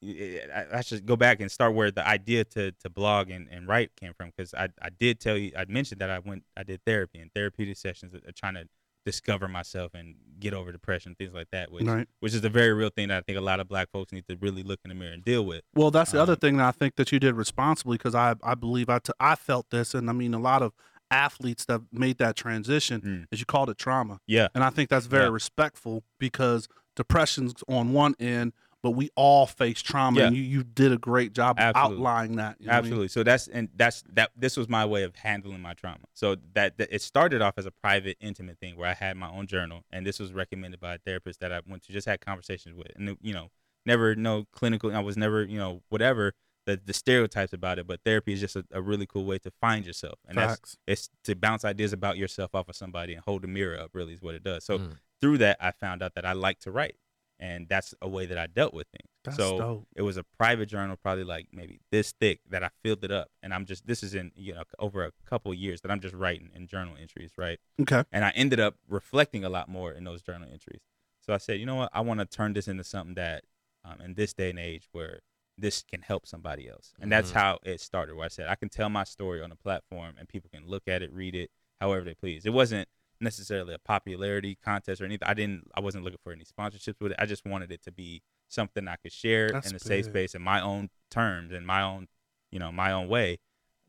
I, 0.00 0.66
I 0.74 0.80
should 0.82 1.06
go 1.06 1.16
back 1.16 1.40
and 1.40 1.50
start 1.50 1.74
where 1.74 1.90
the 1.90 2.06
idea 2.06 2.44
to 2.44 2.70
to 2.70 2.90
blog 2.90 3.30
and, 3.30 3.48
and 3.50 3.66
write 3.66 3.96
came 3.96 4.12
from 4.14 4.30
because 4.36 4.54
I, 4.54 4.68
I 4.80 4.90
did 4.90 5.18
tell 5.18 5.36
you 5.36 5.50
I 5.56 5.64
mentioned 5.66 6.00
that 6.00 6.10
I 6.10 6.20
went 6.20 6.44
I 6.56 6.62
did 6.62 6.84
therapy 6.86 7.18
and 7.18 7.32
therapeutic 7.34 7.76
sessions 7.76 8.14
uh, 8.14 8.30
trying 8.36 8.54
to 8.54 8.68
discover 9.08 9.48
myself 9.48 9.92
and 9.94 10.14
get 10.38 10.52
over 10.52 10.70
depression 10.70 11.14
things 11.18 11.32
like 11.32 11.48
that 11.50 11.72
which 11.72 11.84
Right. 11.84 12.06
which 12.20 12.34
is 12.34 12.44
a 12.44 12.48
very 12.50 12.72
real 12.74 12.90
thing 12.90 13.08
that 13.08 13.18
I 13.18 13.20
think 13.22 13.38
a 13.38 13.40
lot 13.40 13.58
of 13.58 13.66
black 13.68 13.88
folks 13.90 14.12
need 14.12 14.26
to 14.28 14.36
really 14.40 14.62
look 14.62 14.80
in 14.84 14.90
the 14.90 14.94
mirror 14.94 15.12
and 15.12 15.24
deal 15.24 15.44
with. 15.44 15.62
Well, 15.74 15.90
that's 15.90 16.12
the 16.12 16.20
other 16.22 16.34
Um, 16.34 16.38
thing 16.38 16.56
that 16.58 16.66
I 16.68 16.72
think 16.72 16.96
that 16.96 17.10
you 17.10 17.18
did 17.18 17.34
responsibly 17.34 17.96
because 17.96 18.14
I 18.14 18.34
I 18.42 18.54
believe 18.54 18.88
I 18.90 18.98
t- 18.98 19.12
I 19.18 19.34
felt 19.34 19.70
this, 19.70 19.94
and 19.94 20.08
I 20.10 20.12
mean 20.12 20.34
a 20.34 20.38
lot 20.38 20.60
of 20.62 20.72
athletes 21.10 21.64
that 21.64 21.80
made 21.90 22.18
that 22.18 22.36
transition 22.36 23.00
Mm. 23.00 23.26
is 23.32 23.40
you 23.40 23.46
called 23.46 23.70
it 23.70 23.78
trauma, 23.78 24.20
Yeah. 24.26 24.48
and 24.54 24.62
I 24.62 24.68
think 24.70 24.90
that's 24.90 25.06
very 25.06 25.24
Yeah. 25.24 25.30
respectful 25.30 26.04
because 26.18 26.68
depression's 26.96 27.54
on 27.66 27.92
one 27.92 28.14
end, 28.20 28.52
but 28.82 28.92
we 28.92 29.10
all 29.16 29.46
face 29.46 29.82
trauma, 29.82 30.20
Yeah. 30.20 30.26
and 30.28 30.36
you 30.36 30.42
you 30.42 30.62
did 30.64 30.92
a 30.92 30.98
great 30.98 31.32
job 31.32 31.56
Absolutely. 31.58 31.96
outlining 31.98 32.36
that. 32.36 32.56
you 32.60 32.66
know 32.66 32.72
what 32.72 32.76
I 32.76 32.80
mean? 32.80 32.86
Absolutely. 32.86 33.08
So 33.08 33.22
that's 33.22 33.48
and 33.48 33.68
that's 33.74 34.04
that. 34.14 34.30
This 34.36 34.56
was 34.56 34.68
my 34.68 34.84
way 34.84 35.02
of 35.02 35.16
handling 35.16 35.60
my 35.60 35.74
trauma. 35.74 36.04
So 36.14 36.36
that, 36.54 36.78
that 36.78 36.88
it 36.94 37.02
started 37.02 37.42
off 37.42 37.54
as 37.56 37.66
a 37.66 37.70
private, 37.70 38.16
intimate 38.20 38.58
thing 38.58 38.76
where 38.76 38.88
I 38.88 38.94
had 38.94 39.16
my 39.16 39.28
own 39.30 39.46
journal, 39.46 39.82
and 39.90 40.06
this 40.06 40.18
was 40.20 40.32
recommended 40.32 40.80
by 40.80 40.94
a 40.94 40.98
therapist 40.98 41.40
that 41.40 41.52
I 41.52 41.60
went 41.66 41.82
to 41.84 41.92
just 41.92 42.06
had 42.06 42.20
conversations 42.20 42.74
with, 42.76 42.88
and 42.96 43.16
you 43.20 43.34
know, 43.34 43.50
never 43.86 44.14
no 44.14 44.46
clinical. 44.52 44.94
I 44.94 45.00
was 45.00 45.16
never 45.16 45.42
you 45.44 45.58
know 45.58 45.82
whatever 45.88 46.34
the 46.66 46.78
the 46.84 46.92
stereotypes 46.92 47.52
about 47.52 47.78
it, 47.78 47.86
but 47.86 48.00
therapy 48.04 48.32
is 48.34 48.40
just 48.40 48.54
a, 48.54 48.64
a 48.70 48.80
really 48.82 49.06
cool 49.06 49.24
way 49.24 49.38
to 49.38 49.50
find 49.60 49.86
yourself, 49.86 50.18
and 50.28 50.38
that's 50.38 50.76
it's 50.86 51.08
to 51.24 51.34
bounce 51.34 51.64
ideas 51.64 51.92
about 51.92 52.16
yourself 52.16 52.54
off 52.54 52.68
of 52.68 52.76
somebody 52.76 53.14
and 53.14 53.22
hold 53.24 53.42
the 53.42 53.48
mirror 53.48 53.78
up. 53.80 53.90
Really 53.92 54.12
is 54.14 54.22
what 54.22 54.34
it 54.34 54.44
does. 54.44 54.64
So 54.64 54.78
Mm. 54.78 54.96
through 55.20 55.38
that, 55.38 55.56
I 55.60 55.70
found 55.72 56.02
out 56.02 56.14
that 56.14 56.24
I 56.24 56.32
like 56.32 56.60
to 56.60 56.70
write, 56.70 56.94
and 57.40 57.68
that's 57.68 57.94
a 58.02 58.08
way 58.08 58.26
that 58.26 58.38
I 58.38 58.46
dealt 58.46 58.74
with 58.74 58.86
things. 58.88 59.08
That's 59.24 59.36
so 59.36 59.58
dope. 59.58 59.86
it 59.96 60.02
was 60.02 60.16
a 60.16 60.24
private 60.24 60.66
journal, 60.66 60.96
probably 60.96 61.24
like 61.24 61.48
maybe 61.52 61.80
this 61.90 62.12
thick, 62.12 62.40
that 62.50 62.62
I 62.62 62.70
filled 62.82 63.04
it 63.04 63.10
up, 63.10 63.28
and 63.42 63.52
I'm 63.54 63.64
just 63.66 63.86
this 63.86 64.02
is 64.02 64.14
in 64.14 64.32
you 64.34 64.54
know 64.54 64.62
over 64.78 65.04
a 65.04 65.12
couple 65.26 65.52
of 65.52 65.58
years 65.58 65.80
that 65.82 65.90
I'm 65.90 66.00
just 66.00 66.14
writing 66.14 66.50
in 66.54 66.66
journal 66.66 66.94
entries, 67.00 67.32
right? 67.36 67.58
Okay. 67.80 68.04
And 68.12 68.24
I 68.24 68.30
ended 68.30 68.60
up 68.60 68.76
reflecting 68.88 69.44
a 69.44 69.48
lot 69.48 69.68
more 69.68 69.92
in 69.92 70.04
those 70.04 70.22
journal 70.22 70.48
entries. 70.50 70.80
So 71.20 71.34
I 71.34 71.38
said, 71.38 71.60
you 71.60 71.66
know 71.66 71.74
what, 71.76 71.90
I 71.92 72.00
want 72.00 72.20
to 72.20 72.26
turn 72.26 72.54
this 72.54 72.68
into 72.68 72.84
something 72.84 73.14
that, 73.16 73.44
um, 73.84 74.00
in 74.00 74.14
this 74.14 74.32
day 74.32 74.50
and 74.50 74.58
age, 74.58 74.88
where 74.92 75.20
this 75.58 75.82
can 75.82 76.02
help 76.02 76.26
somebody 76.26 76.68
else, 76.68 76.94
and 77.00 77.10
that's 77.10 77.32
Mhm. 77.32 77.34
how 77.34 77.58
it 77.64 77.80
started. 77.80 78.14
Where 78.14 78.24
I 78.24 78.28
said 78.28 78.48
I 78.48 78.54
can 78.54 78.68
tell 78.68 78.88
my 78.88 79.04
story 79.04 79.42
on 79.42 79.50
a 79.52 79.56
platform, 79.56 80.14
and 80.18 80.28
people 80.28 80.48
can 80.50 80.66
look 80.66 80.84
at 80.86 81.02
it, 81.02 81.12
read 81.12 81.34
it, 81.34 81.50
however 81.80 82.04
they 82.04 82.14
please. 82.14 82.46
It 82.46 82.52
wasn't 82.52 82.88
necessarily 83.20 83.74
a 83.74 83.78
popularity 83.78 84.58
contest 84.62 85.00
or 85.00 85.04
anything. 85.04 85.28
I 85.28 85.34
didn't. 85.34 85.70
I 85.74 85.80
wasn't 85.80 86.04
looking 86.04 86.18
for 86.22 86.32
any 86.32 86.44
sponsorships 86.44 87.00
with 87.00 87.12
it. 87.12 87.18
I 87.18 87.26
just 87.26 87.44
wanted 87.46 87.72
it 87.72 87.82
to 87.84 87.92
be 87.92 88.22
something 88.48 88.88
I 88.88 88.96
could 88.96 89.12
share 89.12 89.50
That's 89.50 89.70
in 89.70 89.76
a 89.76 89.78
safe 89.78 90.06
big. 90.06 90.12
space 90.12 90.34
in 90.34 90.42
my 90.42 90.60
own 90.60 90.88
terms 91.10 91.52
in 91.52 91.66
my 91.66 91.82
own, 91.82 92.08
you 92.50 92.58
know, 92.58 92.72
my 92.72 92.92
own 92.92 93.08
way. 93.08 93.38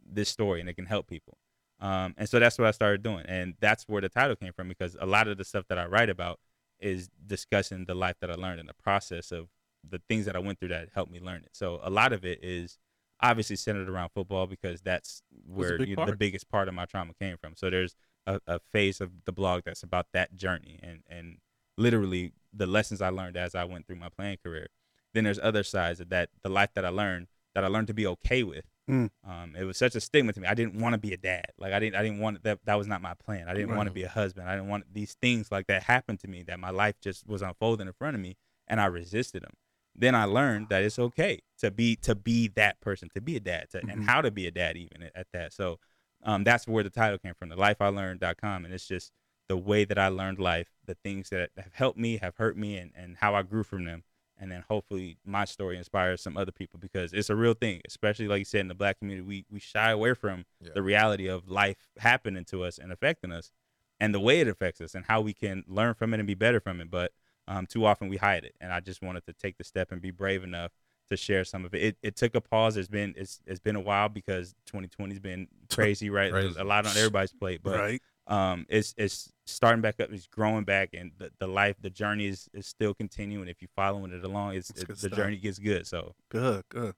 This 0.05 0.30
story 0.30 0.59
and 0.59 0.69
it 0.69 0.75
can 0.75 0.86
help 0.86 1.07
people. 1.07 1.38
Um, 1.80 2.13
and 2.17 2.27
so 2.27 2.39
that's 2.39 2.57
what 2.57 2.67
I 2.67 2.71
started 2.71 3.03
doing, 3.03 3.25
and 3.27 3.53
that's 3.61 3.86
where 3.88 4.01
the 4.01 4.09
title 4.09 4.36
came 4.36 4.51
from 4.51 4.67
because 4.67 4.97
a 4.99 5.05
lot 5.05 5.27
of 5.30 5.38
the 5.38 5.45
stuff 5.45 5.65
that 5.69 5.77
I 5.77 5.86
write 5.86 6.09
about 6.09 6.39
is 6.80 7.09
discussing 7.25 7.86
the 7.86 7.95
life 7.95 8.15
that 8.21 8.30
I 8.30 8.36
learned 8.36 8.59
in 8.59 8.65
the 8.65 8.73
process 8.73 9.32
of 9.32 9.47
the 9.88 10.01
things 10.09 10.25
that 10.25 10.36
I 10.36 10.39
went 10.39 10.59
through 10.59 10.69
that 10.69 10.89
helped 10.93 11.11
me 11.11 11.19
learn 11.19 11.43
it. 11.43 11.51
So 11.53 11.80
a 11.84 11.89
lot 11.89 12.11
of 12.11 12.25
it 12.25 12.43
is 12.43 12.77
obviously 13.21 13.55
centered 13.55 13.89
around 13.89 14.09
football 14.09 14.47
because 14.47 14.82
that's 14.82 15.21
where 15.45 15.77
big 15.77 15.89
you 15.89 15.95
the 15.95 16.15
biggest 16.15 16.49
part 16.49 16.67
of 16.67 16.73
my 16.73 16.86
trauma 16.86 17.13
came 17.19 17.38
from. 17.38 17.53
So 17.55 17.69
there's 17.69 17.95
a, 18.28 18.39
a 18.47 18.59
phase 18.59 19.01
of 19.01 19.11
the 19.26 19.32
blog 19.32 19.63
that's 19.65 19.84
about 19.84 20.07
that 20.13 20.36
journey 20.36 20.80
and 20.84 21.01
and 21.09 21.38
literally 21.78 22.34
the 22.53 22.65
lessons 22.67 23.01
I 23.01 23.09
learned 23.09 23.38
as 23.38 23.55
I 23.55 23.63
went 23.63 23.88
through 23.88 23.95
my 23.97 24.09
playing 24.09 24.38
career. 24.43 24.67
Then 25.13 25.24
there's 25.24 25.39
other 25.39 25.63
sides 25.63 25.99
of 25.99 26.09
that 26.09 26.30
the 26.43 26.49
life 26.49 26.70
that 26.76 26.86
I 26.86 26.89
learned 26.89 27.28
that 27.55 27.63
I 27.63 27.67
learned 27.67 27.88
to 27.88 27.93
be 27.93 28.05
okay 28.07 28.43
with. 28.43 28.65
Mm. 28.89 29.09
Um, 29.28 29.55
it 29.57 29.63
was 29.65 29.78
such 29.78 29.95
a 29.95 30.01
stigma 30.01 30.34
to 30.34 30.39
me. 30.39 30.47
I 30.47 30.53
didn't 30.55 30.80
want 30.80 30.93
to 30.93 30.97
be 30.99 31.13
a 31.13 31.17
dad. 31.17 31.45
Like 31.57 31.74
I 31.74 31.80
didn't 31.80 31.95
I 31.95 32.03
didn't 32.03 32.20
want 32.20 32.43
that 32.43 32.59
that 32.65 32.76
was 32.76 32.88
not 32.88 33.01
my 33.01 33.13
plan. 33.13 33.47
I 33.47 33.53
didn't 33.53 33.76
want 33.76 33.88
to 33.88 33.93
be 33.93 34.03
a 34.03 34.09
husband. 34.09 34.49
I 34.49 34.55
didn't 34.55 34.70
want 34.70 34.93
these 34.93 35.15
things 35.22 35.51
like 35.51 35.67
that 35.67 35.84
happen 35.84 36.17
to 36.17 36.28
me 36.28 36.43
that 36.43 36.59
my 36.59 36.72
life 36.72 36.95
just 37.01 37.28
was 37.28 37.41
unfolding 37.41 37.88
in 37.88 37.93
front 37.93 38.15
of 38.15 38.22
me 38.22 38.36
and 38.67 38.82
I 38.82 38.86
resisted 38.86 39.43
them. 39.43 39.53
Then 39.95 40.15
I 40.15 40.26
learned 40.26 40.70
that 40.70 40.84
it's 40.84 40.97
okay 40.99 41.39
to 41.59 41.72
be 41.72 41.95
to 41.97 42.15
be 42.15 42.47
that 42.49 42.80
person, 42.82 43.09
to 43.15 43.22
be 43.22 43.36
a 43.36 43.39
dad, 43.39 43.70
to, 43.72 43.82
Mhm. 43.82 43.93
and 43.93 44.03
how 44.05 44.22
to 44.22 44.32
be 44.32 44.47
a 44.47 44.51
dad 44.51 44.78
even 44.78 45.03
at, 45.03 45.11
at 45.15 45.28
that. 45.34 45.53
So 45.53 45.80
um, 46.24 46.43
that's 46.43 46.67
where 46.67 46.84
the 46.84 46.89
title 46.89 47.17
came 47.17 47.34
from, 47.34 47.49
the 47.49 47.55
lifeilearned.com. 47.55 48.65
And 48.65 48.74
it's 48.74 48.88
just 48.88 49.11
the 49.47 49.57
way 49.57 49.86
that 49.86 49.97
I 49.97 50.07
learned 50.09 50.39
life, 50.39 50.67
the 50.86 50.95
things 50.95 51.30
that 51.30 51.49
have 51.57 51.74
helped 51.74 51.97
me, 51.97 52.17
have 52.17 52.36
hurt 52.36 52.57
me, 52.57 52.78
and, 52.78 52.91
and 52.95 53.17
how 53.17 53.36
I 53.36 53.41
grew 53.43 53.63
from 53.63 53.86
them. 53.86 54.03
and 54.41 54.49
then 54.51 54.63
hopefully 54.70 55.17
my 55.26 55.43
story 55.43 55.78
inspires 55.78 56.22
some 56.22 56.38
other 56.38 56.51
people 56.51 56.80
because 56.80 57.11
it's 57.11 57.30
a 57.30 57.36
real 57.36 57.53
thing. 57.53 57.82
Especially 57.86 58.28
like 58.28 58.39
you 58.39 58.45
said 58.45 58.61
in 58.61 58.67
the 58.70 58.76
black 58.76 58.97
community, 58.99 59.28
we 59.28 59.45
we 59.51 59.59
shy 59.59 59.91
away 59.91 60.13
from 60.13 60.45
Yeah. 60.61 60.72
the 60.76 60.82
reality 60.82 61.28
of 61.28 61.49
life 61.49 61.89
happening 61.97 62.45
to 62.45 62.63
us 62.63 62.78
and 62.78 62.91
affecting 62.91 63.32
us, 63.34 63.51
and 63.99 64.13
the 64.13 64.20
way 64.20 64.39
it 64.39 64.47
affects 64.47 64.80
us, 64.82 64.95
and 64.95 65.05
how 65.05 65.20
we 65.20 65.34
can 65.34 65.63
learn 65.67 65.93
from 65.93 66.13
it 66.13 66.20
and 66.22 66.28
be 66.28 66.36
better 66.36 66.59
from 66.61 66.80
it. 66.80 66.89
But 66.89 67.11
um, 67.49 67.65
too 67.65 67.86
often 67.86 68.07
we 68.07 68.15
hide 68.17 68.45
it, 68.45 68.55
and 68.61 68.72
I 68.72 68.80
just 68.80 69.01
wanted 69.01 69.26
to 69.26 69.34
take 69.34 69.57
the 69.57 69.63
step 69.65 69.91
and 69.91 69.99
be 70.01 70.11
brave 70.11 70.43
enough 70.43 70.72
to 71.10 71.18
share 71.18 71.43
some 71.43 71.66
of 71.66 71.74
it. 71.74 71.82
It, 71.82 71.97
it 72.01 72.16
took 72.16 72.36
a 72.36 72.41
pause. 72.41 72.78
It's 72.78 72.88
been 72.88 73.14
it's 73.18 73.41
it's 73.45 73.60
been 73.60 73.76
a 73.76 73.82
while 73.82 74.10
because 74.10 74.53
2020 74.68 75.14
has 75.14 75.20
been 75.20 75.47
crazy, 75.70 76.10
right? 76.10 76.32
Crazy. 76.32 76.60
A 76.60 76.64
lot 76.64 76.86
on 76.86 76.95
everybody's 76.97 77.34
plate, 77.34 77.62
but 77.64 77.80
right. 77.80 78.01
um, 78.28 78.66
it's 78.70 78.93
it's 78.97 79.32
starting 79.45 79.82
back 79.82 79.99
up. 79.99 80.12
It's 80.12 80.28
growing 80.28 80.64
back, 80.64 80.89
and 80.93 81.12
the, 81.18 81.32
the 81.39 81.47
life, 81.47 81.76
the 81.82 81.89
journey 81.89 82.28
is, 82.28 82.49
is 82.53 82.68
still 82.68 82.93
continuing. 82.93 83.47
If 83.47 83.62
you're 83.62 83.70
following 83.76 84.12
it 84.12 84.24
along, 84.24 84.55
it's 84.55 84.70
That's 84.70 84.82
it, 84.84 84.88
the 84.88 84.95
stuff. 84.95 85.12
journey 85.14 85.38
gets 85.38 85.60
good. 85.60 85.88
So 85.88 86.14
Good, 86.30 86.64
good. 86.70 86.93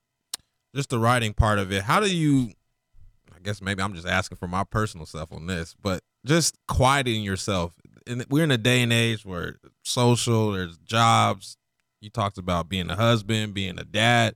just 0.74 0.90
the 0.90 0.98
writing 0.98 1.32
part 1.32 1.58
of 1.58 1.72
it. 1.72 1.82
How 1.82 2.00
do 2.00 2.14
you? 2.14 2.52
I 3.34 3.38
guess 3.42 3.60
maybe 3.60 3.82
I'm 3.82 3.94
just 3.94 4.06
asking 4.06 4.36
for 4.36 4.46
my 4.46 4.62
personal 4.62 5.06
self 5.06 5.32
on 5.32 5.46
this, 5.46 5.74
but 5.80 6.02
just 6.24 6.56
quieting 6.68 7.22
yourself. 7.22 7.74
And 8.06 8.24
we're 8.28 8.44
in 8.44 8.50
a 8.50 8.58
day 8.58 8.82
and 8.82 8.92
age 8.92 9.24
where 9.24 9.56
social, 9.84 10.52
there's 10.52 10.76
jobs. 10.78 11.56
You 12.02 12.10
talked 12.10 12.36
about 12.36 12.68
being 12.68 12.90
a 12.90 12.96
husband, 12.96 13.54
being 13.54 13.78
a 13.78 13.84
dad. 13.84 14.34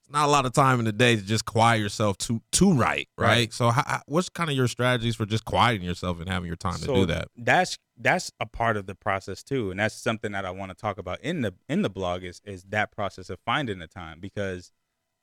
It's 0.00 0.10
not 0.12 0.26
a 0.26 0.30
lot 0.30 0.46
of 0.46 0.52
time 0.52 0.78
in 0.78 0.84
the 0.84 0.92
day 0.92 1.16
to 1.16 1.22
just 1.22 1.44
quiet 1.44 1.80
yourself 1.80 2.16
to 2.18 2.40
to 2.52 2.72
write, 2.72 3.08
right? 3.18 3.28
Right. 3.28 3.52
So, 3.52 3.70
how, 3.70 4.00
what's 4.06 4.28
kind 4.28 4.48
of 4.48 4.54
your 4.56 4.68
strategies 4.68 5.16
for 5.16 5.26
just 5.26 5.44
quieting 5.44 5.84
yourself 5.84 6.20
and 6.20 6.28
having 6.28 6.46
your 6.46 6.56
time 6.56 6.78
to 6.78 6.86
do 6.86 7.06
that? 7.06 7.28
That's 7.36 7.76
that's 7.96 8.30
a 8.38 8.46
part 8.46 8.76
of 8.76 8.86
the 8.86 8.94
process 8.94 9.42
too, 9.42 9.72
and 9.72 9.80
that's 9.80 9.96
something 9.96 10.30
that 10.30 10.44
I 10.44 10.50
want 10.52 10.70
to 10.70 10.76
talk 10.76 10.96
about 10.96 11.20
in 11.20 11.40
the 11.42 11.54
in 11.68 11.82
the 11.82 11.90
blog 11.90 12.22
is 12.22 12.40
is 12.44 12.62
that 12.68 12.92
process 12.92 13.28
of 13.30 13.40
finding 13.44 13.80
the 13.80 13.88
time 13.88 14.20
because 14.20 14.70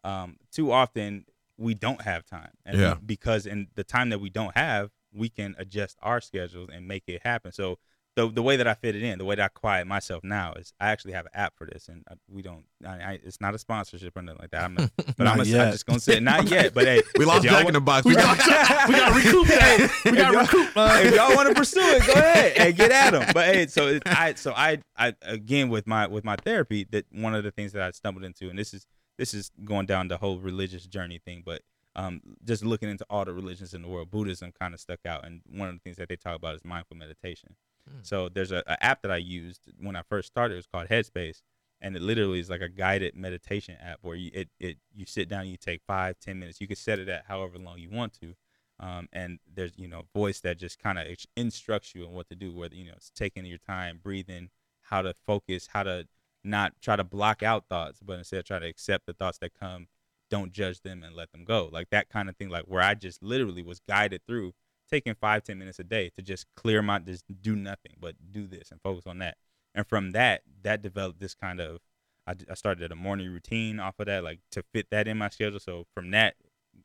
um, 0.04 0.36
too 0.52 0.74
often 0.74 1.26
we 1.58 1.74
don't 1.74 2.02
have 2.02 2.26
time, 2.26 2.52
and 2.66 2.78
Yeah. 2.78 2.96
because 3.04 3.46
in 3.46 3.70
the 3.76 3.86
time 3.86 4.10
that 4.10 4.20
we 4.20 4.30
don't 4.30 4.56
have, 4.58 4.92
we 5.14 5.30
can 5.30 5.56
adjust 5.58 5.98
our 6.02 6.20
schedules 6.20 6.70
and 6.72 6.86
make 6.88 7.04
it 7.08 7.22
happen. 7.24 7.54
So 7.54 7.80
the 8.16 8.30
the 8.30 8.42
way 8.42 8.56
that 8.56 8.68
I 8.68 8.74
fit 8.74 8.96
it 8.96 9.04
in, 9.04 9.18
the 9.18 9.26
way 9.26 9.36
that 9.36 9.44
I 9.44 9.48
quiet 9.50 9.88
myself 9.88 10.24
now 10.24 10.54
is 10.54 10.74
I 10.80 10.90
actually 10.90 11.14
have 11.14 11.26
an 11.26 11.32
app 11.34 11.54
for 11.58 11.66
this, 11.68 11.90
and 11.90 12.04
uh, 12.10 12.16
we 12.30 12.42
don't. 12.42 12.64
I, 12.86 12.90
I, 12.90 13.20
it's 13.24 13.42
not 13.42 13.54
a 13.54 13.58
sponsorship 13.58 14.16
or 14.16 14.22
nothing 14.22 14.40
like 14.42 14.52
that. 14.52 14.64
I'm 14.64 14.74
not, 14.76 14.92
but 15.18 15.28
I'm, 15.28 15.40
a. 15.40 15.42
I'm 15.42 15.72
just 15.72 15.86
gonna 15.86 16.00
say 16.00 16.20
not 16.22 16.50
yet. 16.50 16.74
But 16.74 16.86
hey, 16.86 17.02
We 17.20 17.26
lost 17.26 17.44
Jack 17.44 17.68
in 17.68 17.74
the 17.74 17.82
Box. 17.82 18.06
We 18.06 18.16
got, 18.16 18.38
we 18.88 18.94
got 18.96 19.10
to 19.10 19.16
recoup 19.16 19.48
that. 19.48 20.02
We 20.06 20.12
got 20.12 20.32
to 20.32 20.40
If 20.40 20.52
y'all- 20.54 20.62
recoup. 20.62 20.78
Uh, 20.78 21.00
if 21.04 21.16
y'all 21.16 21.36
want 21.36 21.50
to 21.50 21.56
pursue 21.56 21.82
it, 21.82 22.06
go 22.08 22.14
ahead 22.14 22.54
and 22.58 22.76
get 22.76 22.92
at 22.92 23.12
them. 23.12 23.32
But 23.34 23.54
hey, 23.54 23.68
so 23.68 23.88
it, 23.88 24.04
I, 24.06 24.34
so 24.36 24.54
I, 24.56 24.80
I 24.98 25.14
again 25.24 25.70
with 25.70 25.86
my 25.86 26.08
with 26.08 26.24
my 26.24 26.38
therapy, 26.38 26.86
that 26.92 27.06
one 27.12 27.36
of 27.36 27.44
the 27.44 27.52
things 27.52 27.74
that 27.74 27.82
I 27.82 27.92
stumbled 27.92 28.24
into, 28.24 28.50
and 28.50 28.58
this 28.58 28.74
is 28.74 28.86
this 29.18 29.34
is 29.34 29.52
going 29.66 29.86
down 29.88 30.08
the 30.08 30.18
whole 30.18 30.40
religious 30.40 30.86
journey 30.86 31.20
thing, 31.24 31.44
but 31.46 31.62
um, 31.98 32.22
just 32.44 32.64
looking 32.66 32.90
into 32.90 33.06
all 33.10 33.24
the 33.26 33.34
religions 33.34 33.74
in 33.74 33.82
the 33.82 33.88
world, 33.88 34.12
Buddhism 34.12 34.52
kind 34.58 34.74
of 34.74 34.80
stuck 34.80 35.06
out, 35.06 35.26
and 35.26 35.42
one 35.50 35.70
of 35.70 35.76
the 35.76 35.80
things 35.80 35.96
that 35.98 36.10
they 36.10 36.16
talk 36.18 36.36
about 36.36 36.56
is 36.56 36.64
mindful 36.66 36.98
meditation. 36.98 37.56
So 38.02 38.30
there's 38.30 38.52
a, 38.52 38.64
a 38.68 38.84
app 38.84 39.02
that 39.02 39.12
I 39.12 39.18
used 39.18 39.62
when 39.80 39.96
I 39.96 40.02
first 40.02 40.28
started. 40.28 40.56
It 40.56 40.58
was 40.58 40.68
called 40.68 40.88
Headspace, 40.88 41.42
and 41.82 41.96
it 41.96 42.02
literally 42.02 42.40
is 42.40 42.50
like 42.50 42.62
a 42.62 42.70
guided 42.70 43.16
meditation 43.16 43.78
app 43.82 44.00
where 44.02 44.16
you 44.16 44.32
it, 44.34 44.50
it 44.60 44.78
you 44.94 45.06
sit 45.06 45.30
down, 45.30 45.48
you 45.48 45.58
take 45.58 45.82
five 45.88 46.20
ten 46.20 46.40
minutes. 46.40 46.62
You 46.62 46.68
can 46.68 46.76
set 46.76 47.00
it 47.00 47.10
at 47.10 47.26
however 47.28 47.58
long 47.58 47.78
you 47.78 47.90
want 47.90 48.14
to, 48.22 48.36
um, 48.80 49.08
and 49.14 49.40
there's 49.54 49.78
you 49.78 49.88
know 49.88 50.04
voice 50.14 50.40
that 50.42 50.58
just 50.58 50.80
kind 50.80 50.98
of 50.98 51.08
instructs 51.36 51.94
you 51.96 52.06
on 52.06 52.14
what 52.14 52.30
to 52.30 52.36
do. 52.36 52.54
Whether 52.54 52.76
you 52.76 52.86
know 52.86 52.94
it's 52.96 53.12
taking 53.12 53.46
your 53.46 53.60
time, 53.60 54.00
breathing, 54.02 54.50
how 54.82 55.02
to 55.02 55.14
focus, 55.14 55.70
how 55.74 55.84
to 55.84 56.08
not 56.44 56.74
try 56.82 56.96
to 56.96 57.04
block 57.04 57.44
out 57.44 57.66
thoughts, 57.70 58.00
but 58.04 58.18
instead 58.18 58.46
try 58.46 58.60
to 58.60 58.68
accept 58.68 59.06
the 59.06 59.14
thoughts 59.14 59.40
that 59.40 59.54
come. 59.60 59.88
Don't 60.32 60.52
judge 60.52 60.82
them 60.82 61.04
and 61.04 61.16
let 61.16 61.32
them 61.32 61.46
go. 61.46 61.70
Like 61.72 61.92
that 61.92 62.10
kind 62.10 62.30
of 62.30 62.36
thing. 62.36 62.50
Like 62.50 62.64
where 62.64 62.82
I 62.82 62.96
just 62.96 63.22
literally 63.22 63.62
was 63.62 63.80
guided 63.80 64.22
through 64.26 64.54
taking 64.96 65.16
five 65.16 65.44
ten 65.44 65.58
minutes 65.60 65.80
a 65.80 65.84
day 65.84 66.10
to 66.16 66.22
just 66.22 66.46
clear 66.56 66.82
my 66.82 67.00
just 67.00 67.26
do 67.42 67.56
nothing 67.56 67.94
but 68.00 68.16
do 68.32 68.48
this 68.48 68.72
and 68.72 68.80
focus 68.82 69.06
on 69.06 69.20
that. 69.20 69.38
And 69.74 69.86
from 69.86 70.12
that 70.12 70.42
that 70.64 70.82
developed 70.82 71.20
this 71.20 71.36
kind 71.36 71.60
of 71.60 71.80
I 72.28 72.56
started 72.56 72.92
a 72.92 72.96
morning 72.96 73.32
routine 73.32 73.80
off 73.80 73.96
of 74.00 74.08
that 74.08 74.24
like 74.24 74.40
to 74.52 74.64
fit 74.74 74.88
that 74.92 75.08
in 75.08 75.18
my 75.18 75.30
schedule. 75.30 75.60
So 75.60 75.86
from 75.94 76.12
that 76.12 76.36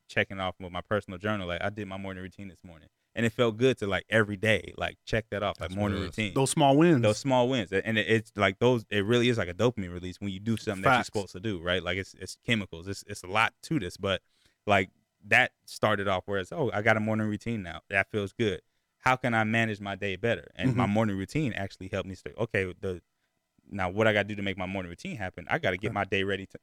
checking 0.07 0.39
off 0.39 0.55
with 0.59 0.71
my 0.71 0.79
personal 0.79 1.19
journal 1.19 1.45
like 1.47 1.61
i 1.61 1.69
did 1.69 1.85
my 1.85 1.97
morning 1.97 2.23
routine 2.23 2.47
this 2.47 2.63
morning. 2.63 2.87
And 3.13 3.25
it 3.25 3.33
felt 3.33 3.57
good 3.57 3.77
to 3.79 3.87
like 3.87 4.05
every 4.09 4.37
day 4.37 4.73
like 4.77 4.97
check 5.05 5.25
that 5.31 5.43
off 5.43 5.59
like 5.59 5.69
That's 5.69 5.75
what 5.75 5.79
morning 5.79 5.99
routine. 6.01 6.33
Those 6.33 6.49
small 6.49 6.77
wins. 6.77 7.01
those 7.01 7.17
small 7.17 7.49
wins. 7.49 7.71
And 7.71 7.97
it, 7.97 8.07
it's 8.07 8.31
like 8.35 8.59
those 8.59 8.85
it 8.89 9.05
really 9.05 9.29
is 9.29 9.37
like 9.37 9.49
a 9.49 9.53
dopamine 9.53 9.93
release 9.93 10.17
when 10.19 10.31
you 10.31 10.39
do 10.39 10.57
something 10.57 10.81
that 10.83 10.95
you're 10.95 11.03
supposed 11.03 11.31
to 11.33 11.39
do 11.39 11.61
right? 11.61 11.83
Like 11.83 11.97
it's 11.97 12.13
it's 12.19 12.37
chemicals. 12.45 12.87
It's 12.87 13.03
it's 13.07 13.23
a 13.23 13.27
lot 13.27 13.53
to 13.63 13.79
this 13.79 13.97
but 13.97 14.21
like 14.67 14.89
that 15.27 15.51
started 15.65 16.07
off 16.07 16.23
where 16.25 16.39
it's 16.39 16.51
oh 16.51 16.71
i 16.73 16.81
got 16.81 16.97
a 16.97 16.99
morning 16.99 17.27
routine 17.27 17.63
now. 17.63 17.81
That 17.89 18.09
feels 18.11 18.33
good. 18.33 18.61
How 18.99 19.15
can 19.15 19.33
i 19.33 19.43
manage 19.43 19.79
my 19.79 19.95
day 19.95 20.15
better? 20.15 20.51
And 20.55 20.75
my 20.75 20.83
mm-hmm. 20.83 20.93
morning 20.93 21.17
routine 21.17 21.53
actually 21.53 21.89
helped 21.89 22.07
me 22.07 22.15
say 22.15 22.33
okay 22.37 22.73
the 22.79 23.01
now 23.69 23.89
what 23.89 24.07
i 24.07 24.13
got 24.13 24.23
to 24.23 24.27
do 24.27 24.35
to 24.35 24.41
make 24.41 24.57
my 24.57 24.65
morning 24.65 24.89
routine 24.89 25.15
happen 25.15 25.45
i 25.49 25.57
got 25.57 25.71
to 25.71 25.77
get 25.77 25.93
my 25.93 26.03
day 26.03 26.23
ready 26.23 26.45
to, 26.45 26.57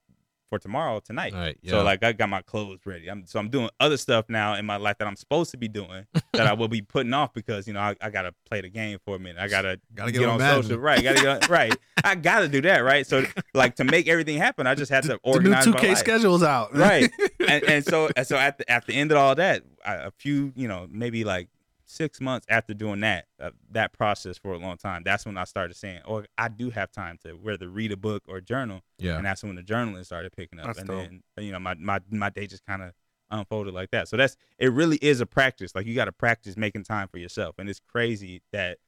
for 0.48 0.58
tomorrow 0.58 1.00
tonight 1.00 1.34
All 1.34 1.40
right, 1.40 1.58
yeah. 1.62 1.70
so 1.72 1.82
like 1.82 2.02
I 2.02 2.12
got 2.12 2.28
my 2.28 2.42
clothes 2.42 2.80
ready. 2.86 3.08
I'm 3.08 3.26
so 3.26 3.38
I'm 3.38 3.48
doing 3.50 3.68
other 3.80 3.96
stuff 3.96 4.26
now 4.28 4.54
in 4.54 4.64
my 4.66 4.76
life 4.76 4.98
that 4.98 5.06
I'm 5.06 5.16
supposed 5.16 5.50
to 5.52 5.56
be 5.56 5.68
doing 5.68 6.06
that 6.32 6.46
I 6.46 6.52
will 6.54 6.68
be 6.68 6.80
putting 6.82 7.12
off 7.12 7.32
because 7.34 7.66
you 7.66 7.74
know 7.74 7.80
I, 7.80 7.94
I 8.00 8.10
gotta 8.10 8.34
play 8.48 8.60
the 8.60 8.68
game 8.68 8.98
for 9.04 9.16
a 9.16 9.18
minute. 9.18 9.40
I 9.40 9.48
gotta 9.48 9.80
Gotta 9.94 10.12
get 10.12 10.24
on 10.28 10.40
social, 10.40 10.78
right? 10.78 11.02
Gotta 11.02 11.20
get 11.20 11.44
on, 11.44 11.50
right. 11.50 11.74
I 12.04 12.14
gotta 12.14 12.48
do 12.48 12.60
that, 12.62 12.78
right? 12.78 13.06
So 13.06 13.24
like 13.54 13.76
to 13.76 13.84
make 13.84 14.08
everything 14.08 14.38
happen, 14.38 14.66
I 14.66 14.74
just 14.74 14.90
had 14.90 15.02
to 15.04 15.08
the 15.08 15.14
new 15.14 15.32
organize 15.32 15.66
2K 15.66 15.88
life. 15.88 15.98
schedule's 15.98 16.42
out. 16.42 16.74
right? 16.76 17.10
and, 17.48 17.64
and 17.64 17.84
so 17.84 18.08
and 18.16 18.26
so 18.26 18.36
at 18.36 18.58
the 18.58 18.70
at 18.70 18.86
the 18.86 18.94
end 18.94 19.12
of 19.12 19.18
all 19.18 19.34
that, 19.34 19.64
I, 19.84 19.94
a 19.94 20.10
few 20.12 20.52
you 20.56 20.68
know 20.68 20.86
maybe 20.90 21.24
like 21.24 21.48
six 21.88 22.20
months 22.20 22.46
after 22.48 22.74
doing 22.74 23.00
that 23.00 23.26
uh, 23.40 23.50
that 23.70 23.92
process 23.92 24.36
for 24.38 24.52
a 24.52 24.58
long 24.58 24.76
time, 24.76 25.02
that's 25.04 25.24
when 25.26 25.36
I 25.36 25.44
started 25.44 25.74
saying, 25.74 26.02
oh, 26.06 26.22
I 26.36 26.48
do 26.48 26.70
have 26.70 26.92
time 26.92 27.18
to 27.24 27.32
whether 27.32 27.68
read 27.68 27.92
a 27.92 27.96
book 27.96 28.22
or 28.28 28.40
journal 28.40 28.82
yeah. 28.98 29.16
and 29.16 29.24
that's 29.24 29.42
when 29.42 29.56
the 29.56 29.62
journaling 29.62 30.04
started 30.04 30.32
picking 30.32 30.60
up 30.60 30.66
That's 30.66 30.80
and 30.80 30.88
dope. 30.88 31.08
then 31.36 31.44
you 31.44 31.52
know 31.52 31.58
my 31.58 31.74
my, 31.74 32.00
my 32.10 32.30
day 32.30 32.46
just 32.46 32.64
kind 32.64 32.82
of 32.82 32.92
unfolded 33.30 33.74
like 33.74 33.90
that 33.90 34.08
so 34.08 34.16
that's 34.16 34.36
it 34.58 34.72
really 34.72 34.96
is 34.98 35.20
a 35.20 35.26
practice 35.26 35.74
like 35.74 35.86
you 35.86 35.94
got 35.94 36.06
to 36.06 36.12
practice 36.12 36.56
making 36.56 36.82
time 36.82 37.08
for 37.08 37.18
yourself 37.18 37.54
and 37.58 37.68
it's 37.68 37.80
crazy 37.80 38.40
that 38.52 38.78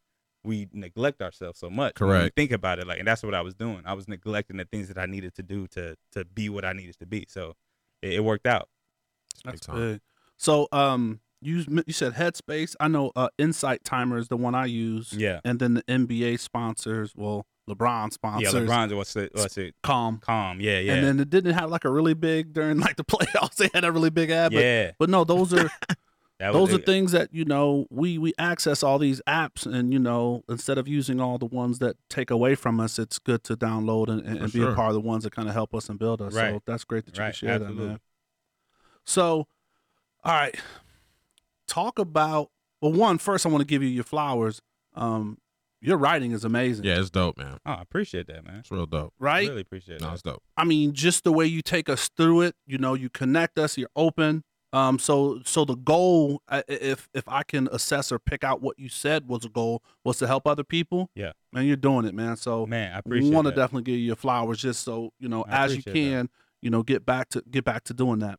we 0.42 0.66
neglect 0.72 1.20
ourselves 1.20 1.58
so 1.58 1.68
much 1.68 2.00
when 2.00 2.08
you 2.08 2.14
Correct. 2.16 2.36
think 2.36 2.50
about 2.50 2.78
it 2.78 2.86
like 2.86 2.98
and 2.98 3.06
that's 3.06 3.22
what 3.22 3.34
i 3.34 3.42
was 3.42 3.54
doing 3.54 3.82
i 3.84 3.92
was 3.92 4.08
neglecting 4.08 4.56
the 4.56 4.64
things 4.64 4.88
that 4.88 4.96
i 4.96 5.04
needed 5.04 5.34
to 5.34 5.42
do 5.42 5.66
to 5.68 5.94
to 6.12 6.24
be 6.24 6.48
what 6.48 6.64
i 6.64 6.72
needed 6.72 6.98
to 6.98 7.06
be 7.06 7.26
so 7.28 7.54
it, 8.00 8.14
it 8.14 8.24
worked 8.24 8.46
out 8.46 8.68
That's 9.44 9.60
time. 9.60 9.76
big. 9.76 10.00
So, 10.36 10.68
um, 10.72 11.20
you 11.40 11.64
you 11.86 11.92
said 11.92 12.14
Headspace. 12.14 12.74
I 12.80 12.88
know 12.88 13.12
uh, 13.16 13.28
Insight 13.38 13.84
Timer 13.84 14.18
is 14.18 14.28
the 14.28 14.36
one 14.36 14.54
I 14.54 14.66
use. 14.66 15.12
yeah 15.12 15.40
And 15.44 15.58
then 15.58 15.74
the 15.74 15.82
NBA 15.84 16.38
sponsors, 16.40 17.12
well, 17.16 17.46
LeBron 17.68 18.12
sponsors. 18.12 18.42
yeah 18.42 18.50
sponsors. 18.50 18.68
lebron's 18.68 18.94
what's 18.94 19.16
it 19.16 19.30
what's 19.34 19.56
it 19.56 19.74
Calm. 19.82 20.18
calm 20.18 20.60
yeah 20.60 20.78
yeah 20.80 20.94
And 20.94 21.04
then 21.06 21.20
it 21.20 21.30
didn't 21.30 21.54
have 21.54 21.70
like 21.70 21.84
a 21.84 21.90
really 21.90 22.14
big 22.14 22.52
during 22.52 22.78
like 22.78 22.96
the 22.96 23.04
playoffs. 23.12 23.56
They 23.56 23.70
had 23.72 23.84
a 23.84 23.92
really 23.92 24.10
big 24.10 24.30
ad. 24.30 24.52
But, 24.52 24.62
yeah 24.62 24.90
but 24.98 25.08
no, 25.08 25.24
those 25.24 25.52
are 25.54 25.70
that 26.40 26.52
those 26.54 26.70
was 26.72 26.80
are 26.80 26.82
things 26.82 27.12
that 27.12 27.28
you 27.32 27.44
know 27.44 27.86
we 27.90 28.16
we 28.18 28.32
access 28.38 28.82
all 28.82 28.98
these 28.98 29.20
apps, 29.28 29.66
and 29.66 29.92
you 29.92 29.98
know 29.98 30.42
instead 30.48 30.78
of 30.78 30.88
using 30.88 31.20
all 31.20 31.36
the 31.38 31.44
ones 31.46 31.78
that 31.80 31.96
take 32.08 32.30
away 32.30 32.54
from 32.54 32.80
us, 32.80 32.98
it's 32.98 33.18
good 33.18 33.44
to 33.44 33.56
download 33.56 34.08
and, 34.08 34.22
and, 34.26 34.38
and 34.38 34.52
be 34.52 34.58
sure. 34.60 34.70
a 34.72 34.74
part 34.74 34.88
of 34.88 34.94
the 34.94 35.00
ones 35.00 35.24
that 35.24 35.32
kind 35.34 35.48
of 35.48 35.54
help 35.54 35.74
us 35.74 35.88
and 35.90 35.98
build 35.98 36.20
us. 36.22 36.32
right. 36.34 36.54
So 36.54 36.62
that's 36.66 36.84
great 36.84 37.04
that 37.06 37.16
you 37.16 37.22
Right, 37.22 37.28
can 37.34 37.34
share 37.48 37.58
that, 37.58 37.64
absolutely. 37.66 37.88
man. 37.88 38.00
So, 39.04 39.46
all 40.24 40.32
right, 40.34 40.58
talk 41.70 41.98
about 41.98 42.50
well. 42.82 42.92
One 42.92 43.18
first, 43.18 43.46
I 43.46 43.48
want 43.48 43.62
to 43.62 43.66
give 43.66 43.82
you 43.82 43.88
your 43.88 44.04
flowers. 44.04 44.60
Um, 44.94 45.38
your 45.82 45.96
writing 45.96 46.32
is 46.32 46.44
amazing. 46.44 46.84
Yeah, 46.84 46.98
it's 47.00 47.08
dope, 47.10 47.38
man. 47.38 47.56
oh 47.64 47.70
i 47.72 47.80
appreciate 47.80 48.26
that 48.26 48.44
man 48.44 48.56
It's 48.60 48.70
real 48.70 48.84
dope. 48.86 49.14
Right. 49.18 49.48
really 49.48 49.62
appreciate 49.62 49.94
it 49.96 50.00
No, 50.02 50.08
that 50.08 50.12
it's 50.14 50.22
dope. 50.22 50.42
I 50.56 50.64
mean, 50.64 50.92
just 50.92 51.24
the 51.24 51.32
way 51.32 51.46
you 51.46 51.62
take 51.62 51.88
us 51.88 52.10
through 52.16 52.42
it, 52.42 52.54
you 52.66 52.76
know, 52.76 52.92
you 52.94 53.08
connect 53.08 53.58
us, 53.58 53.78
you're 53.78 53.88
open. 53.96 54.44
Um, 54.74 54.98
so 54.98 55.40
so 55.44 55.64
the 55.64 55.76
goal, 55.76 56.42
I- 56.48 56.58
i- 56.58 56.64
if 56.68 57.08
if 57.14 57.26
I 57.28 57.42
can 57.44 57.66
assess 57.72 58.12
or 58.12 58.18
pick 58.18 58.44
out 58.44 58.60
what 58.60 58.78
you 58.78 58.88
said 58.90 59.26
was 59.26 59.44
a 59.44 59.48
goal, 59.48 59.82
was 60.04 60.18
to 60.18 60.26
help 60.26 60.46
other 60.46 60.64
people. 60.64 61.08
Yeah. 61.14 61.32
man, 61.52 61.64
you're 61.64 61.76
doing 61.76 62.04
it, 62.04 62.14
man. 62.14 62.36
So 62.36 62.66
man 62.66 62.92
i 62.94 62.98
appreciate 62.98 63.32
want 63.32 63.46
to 63.48 63.54
definitely 63.54 63.84
give 63.84 63.98
you 63.98 64.04
your 64.06 64.16
flowers, 64.16 64.58
just 64.58 64.82
so 64.82 65.12
you 65.18 65.28
know, 65.28 65.44
I 65.44 65.64
as 65.64 65.74
you 65.74 65.80
appreciate 65.80 66.10
that. 66.10 66.16
can, 66.18 66.30
you 66.62 66.70
know, 66.70 66.82
get 66.82 67.06
back 67.06 67.30
to 67.30 67.42
get 67.50 67.64
back 67.64 67.84
to 67.84 67.94
doing 67.94 68.18
that. 68.18 68.38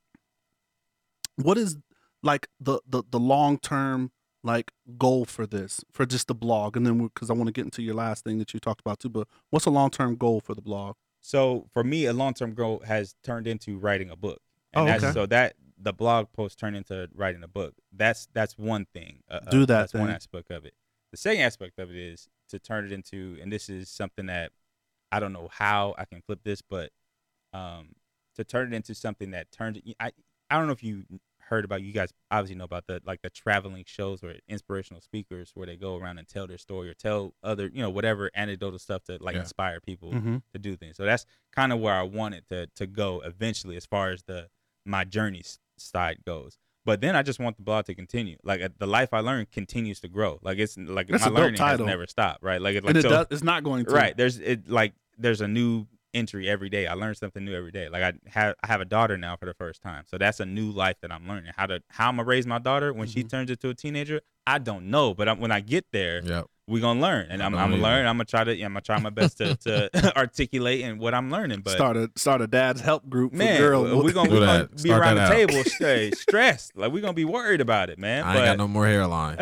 What 1.37 1.57
is 1.57 1.77
like 2.23 2.47
the 2.59 2.79
the 2.87 3.03
the 3.09 3.19
long 3.19 3.57
term 3.57 4.11
like 4.43 4.71
goal 4.97 5.25
for 5.25 5.45
this 5.45 5.83
for 5.91 6.05
just 6.05 6.27
the 6.27 6.35
blog, 6.35 6.75
and 6.75 6.85
then 6.85 6.97
because 7.07 7.29
I 7.29 7.33
want 7.33 7.47
to 7.47 7.53
get 7.53 7.65
into 7.65 7.81
your 7.81 7.95
last 7.95 8.23
thing 8.23 8.39
that 8.39 8.53
you 8.53 8.59
talked 8.59 8.81
about 8.81 8.99
too, 8.99 9.09
but 9.09 9.27
what's 9.49 9.65
a 9.65 9.71
long 9.71 9.89
term 9.89 10.15
goal 10.15 10.39
for 10.39 10.55
the 10.55 10.61
blog? 10.61 10.95
So 11.19 11.67
for 11.71 11.83
me, 11.83 12.05
a 12.05 12.13
long 12.13 12.33
term 12.33 12.53
goal 12.53 12.81
has 12.85 13.15
turned 13.23 13.47
into 13.47 13.77
writing 13.77 14.09
a 14.09 14.15
book. 14.15 14.41
And 14.73 14.83
Oh, 14.83 14.85
that's, 14.85 15.03
okay. 15.03 15.13
So 15.13 15.25
that 15.27 15.55
the 15.77 15.93
blog 15.93 16.31
post 16.33 16.59
turned 16.59 16.75
into 16.75 17.09
writing 17.13 17.43
a 17.43 17.47
book. 17.47 17.75
That's 17.91 18.27
that's 18.33 18.57
one 18.57 18.85
thing. 18.93 19.19
Uh, 19.29 19.39
Do 19.51 19.63
uh, 19.63 19.65
that 19.65 19.67
That's 19.67 19.93
one 19.93 20.09
aspect 20.09 20.51
of 20.51 20.65
it. 20.65 20.73
The 21.11 21.17
second 21.17 21.41
aspect 21.41 21.77
of 21.77 21.89
it 21.89 21.97
is 21.97 22.29
to 22.49 22.59
turn 22.59 22.85
it 22.85 22.91
into, 22.91 23.37
and 23.41 23.51
this 23.51 23.69
is 23.69 23.89
something 23.89 24.27
that 24.27 24.51
I 25.11 25.19
don't 25.19 25.33
know 25.33 25.49
how 25.51 25.93
I 25.97 26.05
can 26.05 26.21
flip 26.21 26.39
this, 26.43 26.61
but 26.61 26.91
um, 27.53 27.89
to 28.35 28.43
turn 28.43 28.73
it 28.73 28.75
into 28.75 28.95
something 28.95 29.31
that 29.31 29.51
turns 29.51 29.77
I 29.99 30.11
I 30.49 30.57
don't 30.57 30.67
know 30.67 30.73
if 30.73 30.83
you 30.83 31.03
heard 31.51 31.63
about 31.65 31.83
you 31.83 31.93
guys 31.93 32.11
obviously 32.31 32.55
know 32.55 32.63
about 32.63 32.87
the 32.87 32.99
like 33.05 33.21
the 33.21 33.29
traveling 33.29 33.83
shows 33.85 34.23
or 34.23 34.33
inspirational 34.47 35.01
speakers 35.01 35.51
where 35.53 35.67
they 35.67 35.75
go 35.75 35.97
around 35.97 36.17
and 36.17 36.27
tell 36.27 36.47
their 36.47 36.57
story 36.57 36.89
or 36.89 36.95
tell 36.95 37.35
other 37.43 37.69
you 37.71 37.81
know 37.83 37.89
whatever 37.91 38.31
anecdotal 38.35 38.79
stuff 38.79 39.03
to 39.03 39.17
like 39.21 39.35
Yeah. 39.35 39.41
inspire 39.41 39.79
people 39.79 40.11
Mm-hmm. 40.11 40.37
to 40.53 40.59
do 40.59 40.75
things. 40.75 40.97
So 40.97 41.05
that's 41.05 41.25
kind 41.55 41.71
of 41.71 41.79
where 41.79 41.93
I 41.93 42.01
wanted 42.03 42.47
to 42.49 42.67
to 42.75 42.87
go 42.87 43.21
eventually 43.23 43.75
as 43.77 43.85
far 43.85 44.09
as 44.11 44.23
the 44.23 44.47
my 44.85 45.03
journey 45.03 45.43
side 45.77 46.17
goes. 46.25 46.57
But 46.83 46.99
then 47.01 47.15
I 47.15 47.21
just 47.21 47.39
want 47.39 47.57
the 47.57 47.61
blog 47.63 47.85
to 47.85 47.93
continue. 47.93 48.37
Like 48.43 48.59
uh, 48.61 48.69
the 48.79 48.87
life 48.87 49.09
I 49.13 49.19
learned 49.19 49.51
continues 49.51 49.99
to 49.99 50.07
grow. 50.07 50.39
Like 50.41 50.57
it's 50.57 50.75
like 50.77 51.07
That's 51.09 51.23
my 51.25 51.29
learning 51.31 51.59
has 51.61 51.79
never 51.79 52.07
stopped. 52.07 52.41
Right. 52.41 52.59
Like, 52.59 52.75
it- 52.77 52.83
like 52.83 52.89
and 52.95 52.97
it 52.97 53.03
so, 53.03 53.09
does, 53.09 53.27
it's 53.29 53.43
not 53.43 53.63
going 53.63 53.85
to. 53.85 53.91
right. 53.91 54.17
There's 54.17 54.39
it 54.39 54.67
like 54.67 54.93
there's 55.17 55.41
a 55.41 55.47
new 55.47 55.85
entry 56.13 56.49
every 56.49 56.69
day. 56.69 56.87
I 56.87 56.93
learn 56.93 57.15
something 57.15 57.43
new 57.43 57.55
every 57.55 57.71
day. 57.71 57.89
Like 57.89 58.03
I 58.03 58.13
have 58.29 58.55
I 58.63 58.67
have 58.67 58.81
a 58.81 58.85
daughter 58.85 59.17
now 59.17 59.35
for 59.35 59.45
the 59.45 59.53
first 59.53 59.81
time. 59.81 60.03
So 60.07 60.17
that's 60.17 60.39
a 60.39 60.45
new 60.45 60.71
life 60.71 60.97
that 61.01 61.11
I'm 61.11 61.27
learning. 61.27 61.51
How 61.55 61.65
to 61.67 61.81
how 61.89 62.09
I'm 62.09 62.17
gonna 62.17 62.27
raise 62.27 62.45
my 62.45 62.59
daughter 62.59 62.93
when 62.93 63.07
Mm-hmm. 63.07 63.13
she 63.13 63.23
turns 63.23 63.49
into 63.49 63.69
a 63.69 63.73
teenager. 63.73 64.21
I 64.47 64.57
don't 64.57 64.89
know, 64.89 65.13
but 65.13 65.29
I'm, 65.29 65.39
when 65.39 65.51
I 65.51 65.59
get 65.59 65.85
there, 65.91 66.21
Yep. 66.23 66.47
We 66.71 66.79
gonna 66.79 67.01
learn, 67.01 67.27
and 67.29 67.43
I 67.43 67.45
I'm, 67.45 67.55
I'm 67.55 67.71
gonna 67.71 67.83
learn. 67.83 68.05
I'm 68.05 68.15
gonna 68.15 68.25
try 68.25 68.43
to, 68.43 68.55
yeah, 68.55 68.65
I'm 68.65 68.71
gonna 68.71 68.81
try 68.81 68.97
my 68.99 69.09
best 69.09 69.37
to, 69.39 69.55
to 69.57 70.13
articulate 70.17 70.81
and 70.83 70.99
what 70.99 71.13
I'm 71.13 71.29
learning. 71.29 71.61
But 71.61 71.71
start 71.71 71.97
a 71.97 72.09
start 72.15 72.41
a 72.41 72.47
dad's 72.47 72.81
help 72.81 73.07
group 73.09 73.31
for 73.31 73.37
man, 73.37 73.59
girls. 73.59 73.83
we're 73.83 74.11
gonna, 74.13 74.29
we 74.31 74.39
gonna 74.39 74.67
be 74.67 74.89
Start 74.89 75.01
around 75.01 75.15
the 75.15 75.21
out. 75.21 75.31
table 75.31 75.63
stay 75.65 76.11
stressed. 76.11 76.75
Like 76.77 76.91
we're 76.91 77.01
gonna 77.01 77.13
be 77.13 77.25
worried 77.25 77.61
about 77.61 77.89
it, 77.89 77.99
man. 77.99 78.23
I 78.23 78.33
but 78.33 78.37
ain't 78.39 78.45
got 78.45 78.57
no 78.57 78.67
more 78.67 78.87
hairline. 78.87 79.37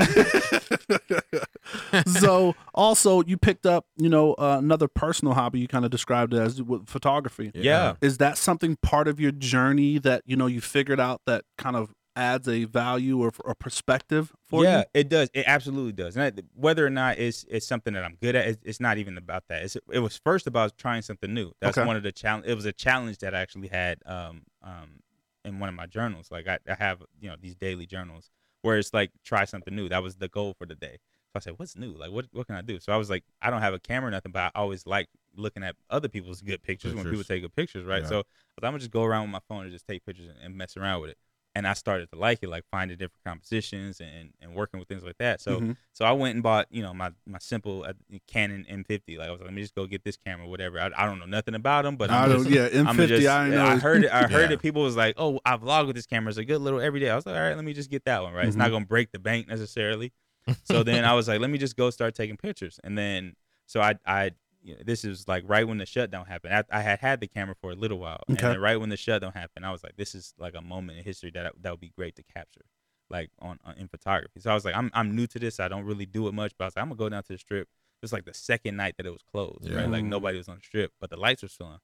so 2.08 2.56
also 2.74 3.24
you 3.24 3.38
picked 3.38 3.66
up 3.66 3.86
you 3.98 4.10
know 4.10 4.34
uh, 4.34 4.58
another 4.60 4.88
personal 4.88 5.34
hobby 5.34 5.60
you 5.60 5.68
kind 5.68 5.86
of 5.86 5.92
described 5.92 6.34
it 6.34 6.40
as 6.40 6.62
with 6.62 6.88
photography 6.88 7.52
yeah, 7.54 7.94
is 8.02 8.18
that 8.18 8.38
something 8.38 8.76
part 8.82 9.08
of 9.08 9.20
your 9.20 9.32
journey 9.32 10.00
that 10.00 10.24
you 10.26 10.36
know 10.36 10.48
you 10.48 10.62
figured 10.62 11.00
out 11.00 11.22
that 11.26 11.44
kind 11.58 11.76
of 11.76 11.94
adds 12.20 12.48
a 12.48 12.66
value 12.66 13.22
or, 13.22 13.32
or 13.44 13.56
perspective 13.56 14.34
for 14.46 14.64
yeah, 14.64 14.72
you 14.72 14.78
Yeah, 14.78 15.02
it 15.02 15.10
does. 15.10 15.30
It 15.34 15.46
absolutely 15.48 15.94
does. 15.94 16.16
And 16.18 16.26
I, 16.26 16.44
whether 16.54 16.86
or 16.86 16.90
not 16.90 17.18
it's 17.18 17.46
it's 17.50 17.66
something 17.66 17.94
that 17.94 18.04
I'm 18.04 18.18
good 18.22 18.36
at, 18.36 18.48
it's, 18.48 18.62
it's 18.64 18.80
not 18.80 18.98
even 18.98 19.18
about 19.18 19.44
that. 19.50 19.64
It's, 19.64 19.78
it 19.92 20.00
was 20.00 20.18
first 20.18 20.46
about 20.48 20.78
trying 20.78 21.02
something 21.02 21.34
new. 21.34 21.52
That's 21.62 21.78
Okay. 21.78 21.88
one 21.88 21.96
of 21.96 22.04
the 22.04 22.12
challenge. 22.12 22.46
It 22.48 22.56
was 22.56 22.66
a 22.66 22.74
challenge 22.74 23.18
that 23.20 23.34
I 23.34 23.40
actually 23.40 23.70
had 23.70 24.00
um 24.06 24.44
um 24.62 25.02
in 25.46 25.60
one 25.60 25.70
of 25.70 25.76
my 25.76 25.86
journals. 25.86 26.28
Like 26.32 26.48
I, 26.48 26.60
I 26.70 26.76
have 26.76 27.02
you 27.20 27.30
know 27.30 27.36
these 27.40 27.56
daily 27.56 27.86
journals 27.86 28.30
where 28.62 28.78
it's 28.78 28.94
like 28.94 29.12
try 29.24 29.46
something 29.46 29.76
new. 29.76 29.88
That 29.90 30.04
was 30.04 30.16
the 30.18 30.28
goal 30.28 30.54
for 30.58 30.66
the 30.66 30.76
day. 30.76 30.98
So 31.32 31.34
I 31.36 31.40
said, 31.40 31.54
what's 31.58 31.76
new? 31.78 31.92
Like 31.94 32.12
what 32.12 32.26
what 32.32 32.48
can 32.48 32.56
I 32.56 32.62
do? 32.62 32.80
So 32.80 32.92
I 32.92 32.98
was 32.98 33.10
like, 33.10 33.24
I 33.42 33.50
don't 33.50 33.62
have 33.62 33.74
a 33.74 33.80
camera 33.80 34.10
or 34.10 34.12
nothing, 34.12 34.32
but 34.32 34.52
I 34.56 34.60
always 34.60 34.86
like 34.86 35.08
looking 35.36 35.64
at 35.64 35.76
other 35.90 36.10
people's 36.10 36.42
good 36.42 36.62
pictures, 36.64 36.96
when 36.96 37.04
people 37.04 37.24
take 37.24 37.44
good 37.44 37.56
pictures, 37.56 37.86
right? 37.86 38.02
Yeah. 38.02 38.10
So 38.10 38.18
I'm 38.20 38.72
gonna 38.72 38.80
just 38.80 38.92
go 38.92 39.04
around 39.04 39.24
with 39.24 39.32
my 39.32 39.42
phone 39.48 39.64
and 39.64 39.72
just 39.72 39.88
take 39.88 40.06
pictures 40.06 40.28
and, 40.28 40.38
and 40.44 40.58
mess 40.58 40.76
around 40.76 41.02
with 41.02 41.12
it. 41.12 41.18
And 41.56 41.68
I 41.68 41.74
started 41.74 42.10
to 42.12 42.18
like 42.20 42.40
it, 42.44 42.48
like 42.50 42.64
finding 42.72 42.96
different 42.98 43.24
compositions 43.26 44.00
and, 44.00 44.32
and 44.40 44.54
working 44.54 44.80
with 44.80 44.88
things 44.88 45.04
like 45.04 45.18
that. 45.18 45.42
So 45.42 45.60
Mhm. 45.62 45.76
so 45.94 46.06
I 46.06 46.12
went 46.12 46.36
and 46.36 46.44
bought, 46.44 46.68
you 46.70 46.82
know, 46.84 46.94
my 46.94 47.12
my 47.26 47.40
simple 47.40 47.84
uh, 47.84 47.94
Canon 48.28 48.66
M50. 48.70 49.18
Like 49.18 49.28
I 49.28 49.32
was 49.32 49.40
like, 49.42 49.48
let 49.48 49.54
me 49.54 49.62
just 49.64 49.74
go 49.76 49.86
get 49.88 50.04
this 50.04 50.16
camera, 50.16 50.48
whatever. 50.48 50.80
I, 50.80 50.92
I 50.96 51.06
don't 51.06 51.20
know 51.20 51.26
nothing 51.26 51.56
about 51.56 51.84
them, 51.86 51.98
but 51.98 52.12
I 52.12 52.22
I'm 52.24 52.30
don't, 52.30 52.38
just, 52.44 52.50
yeah 52.50 52.66
I'm 52.88 52.96
M50 52.96 53.08
just, 53.08 53.28
I 53.30 53.50
know 53.50 53.66
I 53.66 53.78
heard 53.80 54.04
it. 54.04 54.12
I 54.12 54.28
heard 54.30 54.52
Yeah. 54.52 54.54
it. 54.54 54.62
People 54.62 54.84
was 54.84 54.96
like, 54.96 55.16
"Oh, 55.18 55.40
I 55.44 55.58
vlog 55.58 55.88
with 55.88 55.96
this 55.96 56.06
camera. 56.06 56.30
It's 56.30 56.38
a 56.38 56.46
good 56.46 56.62
little 56.62 56.80
every 56.80 57.00
day." 57.00 57.10
I 57.10 57.16
was 57.16 57.26
like, 57.26 57.36
"All 57.36 57.42
right, 57.42 57.56
let 57.56 57.66
me 57.66 57.74
just 57.74 57.90
get 57.90 58.06
that 58.06 58.22
one. 58.22 58.34
Right? 58.34 58.46
It's 58.46 58.56
Mm-hmm. 58.56 58.60
not 58.60 58.70
gonna 58.72 58.86
break 58.86 59.12
the 59.12 59.20
bank 59.20 59.48
necessarily." 59.48 60.14
so 60.64 60.84
then 60.84 61.04
I 61.04 61.14
was 61.16 61.28
like, 61.28 61.40
"Let 61.42 61.50
me 61.50 61.58
just 61.58 61.76
go 61.76 61.90
start 61.90 62.14
taking 62.16 62.38
pictures." 62.38 62.80
And 62.84 62.96
then 62.98 63.34
so 63.66 63.82
I 63.82 63.96
I 64.06 64.32
you 64.62 64.76
know, 64.76 64.82
this 64.86 65.06
is 65.06 65.28
like 65.28 65.44
right 65.48 65.68
when 65.68 65.78
the 65.78 65.86
shutdown 65.86 66.26
happened. 66.26 66.54
I, 66.54 66.80
I 66.80 66.82
had 66.82 67.00
had 67.00 67.20
the 67.22 67.28
camera 67.28 67.56
for 67.60 67.72
a 67.72 67.76
little 67.76 68.00
while, 68.00 68.24
and 68.36 68.38
Okay. 68.38 68.48
then 68.50 68.60
right 68.60 68.80
when 68.80 68.90
the 68.90 68.98
shutdown 68.98 69.32
happened, 69.34 69.66
I 69.66 69.72
was 69.72 69.84
like, 69.84 69.96
"This 69.98 70.16
is 70.16 70.34
like 70.38 70.56
a 70.56 70.62
moment 70.62 70.98
in 70.98 71.04
history 71.04 71.32
that 71.32 71.54
that 71.62 71.72
would 71.72 71.80
be 71.80 71.92
great 71.98 72.16
to 72.18 72.24
capture." 72.24 72.66
Like 73.10 73.32
on, 73.40 73.58
on 73.66 73.76
in 73.76 73.88
photography, 73.88 74.40
so 74.40 74.52
I 74.52 74.54
was 74.54 74.66
like, 74.66 74.76
I'm 74.76 74.92
I'm 74.94 75.16
new 75.16 75.26
to 75.28 75.40
this. 75.40 75.60
I 75.60 75.68
don't 75.68 75.86
really 75.86 76.06
do 76.06 76.28
it 76.28 76.34
much, 76.34 76.54
but 76.58 76.66
I 76.66 76.68
was 76.68 76.76
like, 76.76 76.84
I'm 76.84 76.90
gonna 76.90 76.98
go 77.00 77.10
down 77.10 77.24
to 77.24 77.34
the 77.34 77.40
strip. 77.40 77.68
It's 78.04 78.14
like 78.14 78.26
the 78.26 78.34
second 78.36 78.78
night 78.78 78.96
that 78.98 79.06
it 79.06 79.12
was 79.12 79.24
closed, 79.24 79.68
Yeah. 79.68 79.78
right? 79.78 79.90
Like 79.90 80.06
nobody 80.06 80.38
was 80.38 80.48
on 80.48 80.56
the 80.58 80.62
strip, 80.62 80.94
but 81.02 81.10
the 81.10 81.18
lights 81.18 81.42
were 81.42 81.50
still 81.50 81.68
on. 81.68 81.80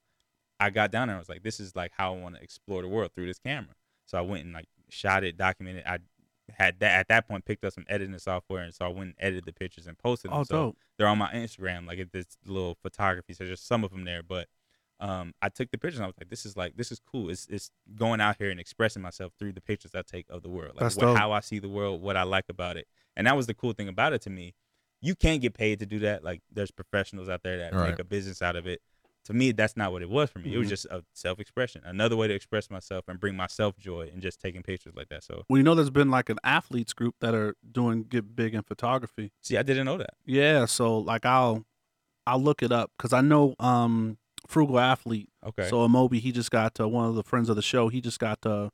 I 0.59 0.69
got 0.69 0.91
down 0.91 1.07
there 1.07 1.15
I 1.17 1.19
was 1.19 1.29
like, 1.29 1.43
this 1.43 1.59
is 1.59 1.75
like 1.75 1.91
how 1.97 2.13
I 2.13 2.17
want 2.19 2.35
to 2.35 2.41
explore 2.43 2.81
the 2.81 2.87
world 2.87 3.11
through 3.13 3.25
this 3.27 3.39
camera. 3.39 3.75
So 4.05 4.17
I 4.17 4.21
went 4.21 4.45
and 4.45 4.53
like 4.53 4.67
shot 4.89 5.23
it, 5.23 5.35
documented. 5.37 5.83
I 5.85 5.99
had 6.49 6.79
that 6.79 6.99
at 6.99 7.07
that 7.07 7.27
point 7.27 7.45
picked 7.45 7.63
up 7.65 7.73
some 7.73 7.85
editing 7.89 8.17
software, 8.19 8.63
and 8.63 8.73
so 8.73 8.85
I 8.85 8.89
went 8.89 9.01
and 9.09 9.15
edited 9.19 9.45
the 9.45 9.53
pictures 9.53 9.87
and 9.87 9.97
posted 9.97 10.31
them. 10.31 10.39
oh 10.39 10.43
so 10.43 10.55
dope 10.55 10.77
they're 10.97 11.07
on 11.07 11.17
my 11.17 11.31
Instagram, 11.33 11.85
like 11.87 12.11
this 12.11 12.37
little 12.45 12.75
photography. 12.81 13.33
So 13.33 13.43
there's 13.45 13.59
some 13.61 13.83
of 13.83 13.91
them 13.91 14.05
there, 14.05 14.23
but 14.23 14.47
um, 15.01 15.33
I 15.41 15.49
took 15.49 15.71
the 15.71 15.77
pictures 15.77 15.97
and 15.99 16.05
I 16.05 16.07
was 16.07 16.15
like, 16.17 16.29
this 16.29 16.45
is 16.45 16.55
like 16.55 16.77
this 16.77 16.91
is 16.91 16.99
cool. 16.99 17.29
It's 17.29 17.47
it's 17.47 17.69
going 17.95 18.21
out 18.21 18.37
here 18.37 18.49
and 18.49 18.59
expressing 18.59 19.01
myself 19.01 19.33
through 19.37 19.51
the 19.53 19.61
pictures 19.61 19.93
I 19.93 20.03
take 20.03 20.25
of 20.29 20.41
the 20.41 20.49
world, 20.49 20.75
like 20.75 20.83
what, 20.95 21.17
how 21.17 21.31
I 21.33 21.41
see 21.41 21.59
the 21.59 21.67
world, 21.69 22.01
what 22.01 22.15
I 22.15 22.23
like 22.23 22.45
about 22.49 22.77
it, 22.77 22.87
and 23.17 23.27
that 23.27 23.35
was 23.35 23.47
the 23.47 23.53
cool 23.53 23.73
thing 23.73 23.87
about 23.89 24.13
it 24.13 24.21
to 24.21 24.29
me. 24.29 24.53
You 25.01 25.13
can't 25.15 25.41
get 25.41 25.53
paid 25.53 25.79
to 25.79 25.85
do 25.85 25.99
that. 25.99 26.23
Like 26.23 26.41
there's 26.51 26.71
professionals 26.71 27.27
out 27.27 27.43
there 27.43 27.57
that 27.57 27.73
Right. 27.73 27.89
make 27.91 27.99
a 27.99 28.03
business 28.05 28.41
out 28.41 28.55
of 28.55 28.65
it. 28.67 28.81
To 29.25 29.33
me, 29.33 29.51
that's 29.51 29.75
not 29.75 29.91
what 29.91 30.01
it 30.03 30.09
was 30.09 30.29
for 30.29 30.39
me. 30.39 30.53
It 30.53 30.57
was 30.57 30.67
Mhm. 30.67 30.69
just 30.69 30.85
a 30.85 31.03
self 31.13 31.39
expression, 31.39 31.81
another 31.83 32.15
way 32.15 32.27
to 32.27 32.33
express 32.33 32.69
myself 32.69 33.05
and 33.07 33.19
bring 33.19 33.35
myself 33.35 33.75
joy 33.77 34.09
and 34.13 34.21
just 34.21 34.39
taking 34.39 34.61
pictures 34.61 34.93
like 34.95 35.09
that. 35.09 35.23
So 35.23 35.43
well 35.49 35.57
you 35.57 35.63
know 35.63 35.73
there's 35.75 35.89
been 35.89 36.11
like 36.11 36.29
an 36.29 36.37
athletes 36.43 36.93
group 36.93 37.15
that 37.21 37.33
are 37.33 37.55
doing 37.71 38.03
get 38.03 38.35
big 38.35 38.53
in 38.53 38.61
photography 38.61 39.31
see, 39.41 39.57
I 39.57 39.63
didn't 39.63 39.85
know 39.85 39.97
that. 39.97 40.13
yeah 40.25 40.65
so 40.65 40.97
like 40.97 41.25
I'll 41.25 41.65
I'll 42.27 42.41
look 42.41 42.61
it 42.63 42.71
up 42.71 42.91
because 42.97 43.13
I 43.13 43.21
know 43.21 43.55
um 43.59 44.17
frugal 44.47 44.79
athlete 44.79 45.29
Okay. 45.43 45.69
so 45.69 45.77
Amobi 45.87 46.19
he 46.19 46.31
just 46.31 46.51
got 46.51 46.79
uh, 46.79 46.87
one 46.87 47.05
of 47.09 47.15
the 47.15 47.23
friends 47.23 47.49
of 47.49 47.55
the 47.55 47.61
show 47.63 47.89
he 47.89 48.01
just 48.01 48.19
got 48.19 48.45
uh 48.45 48.69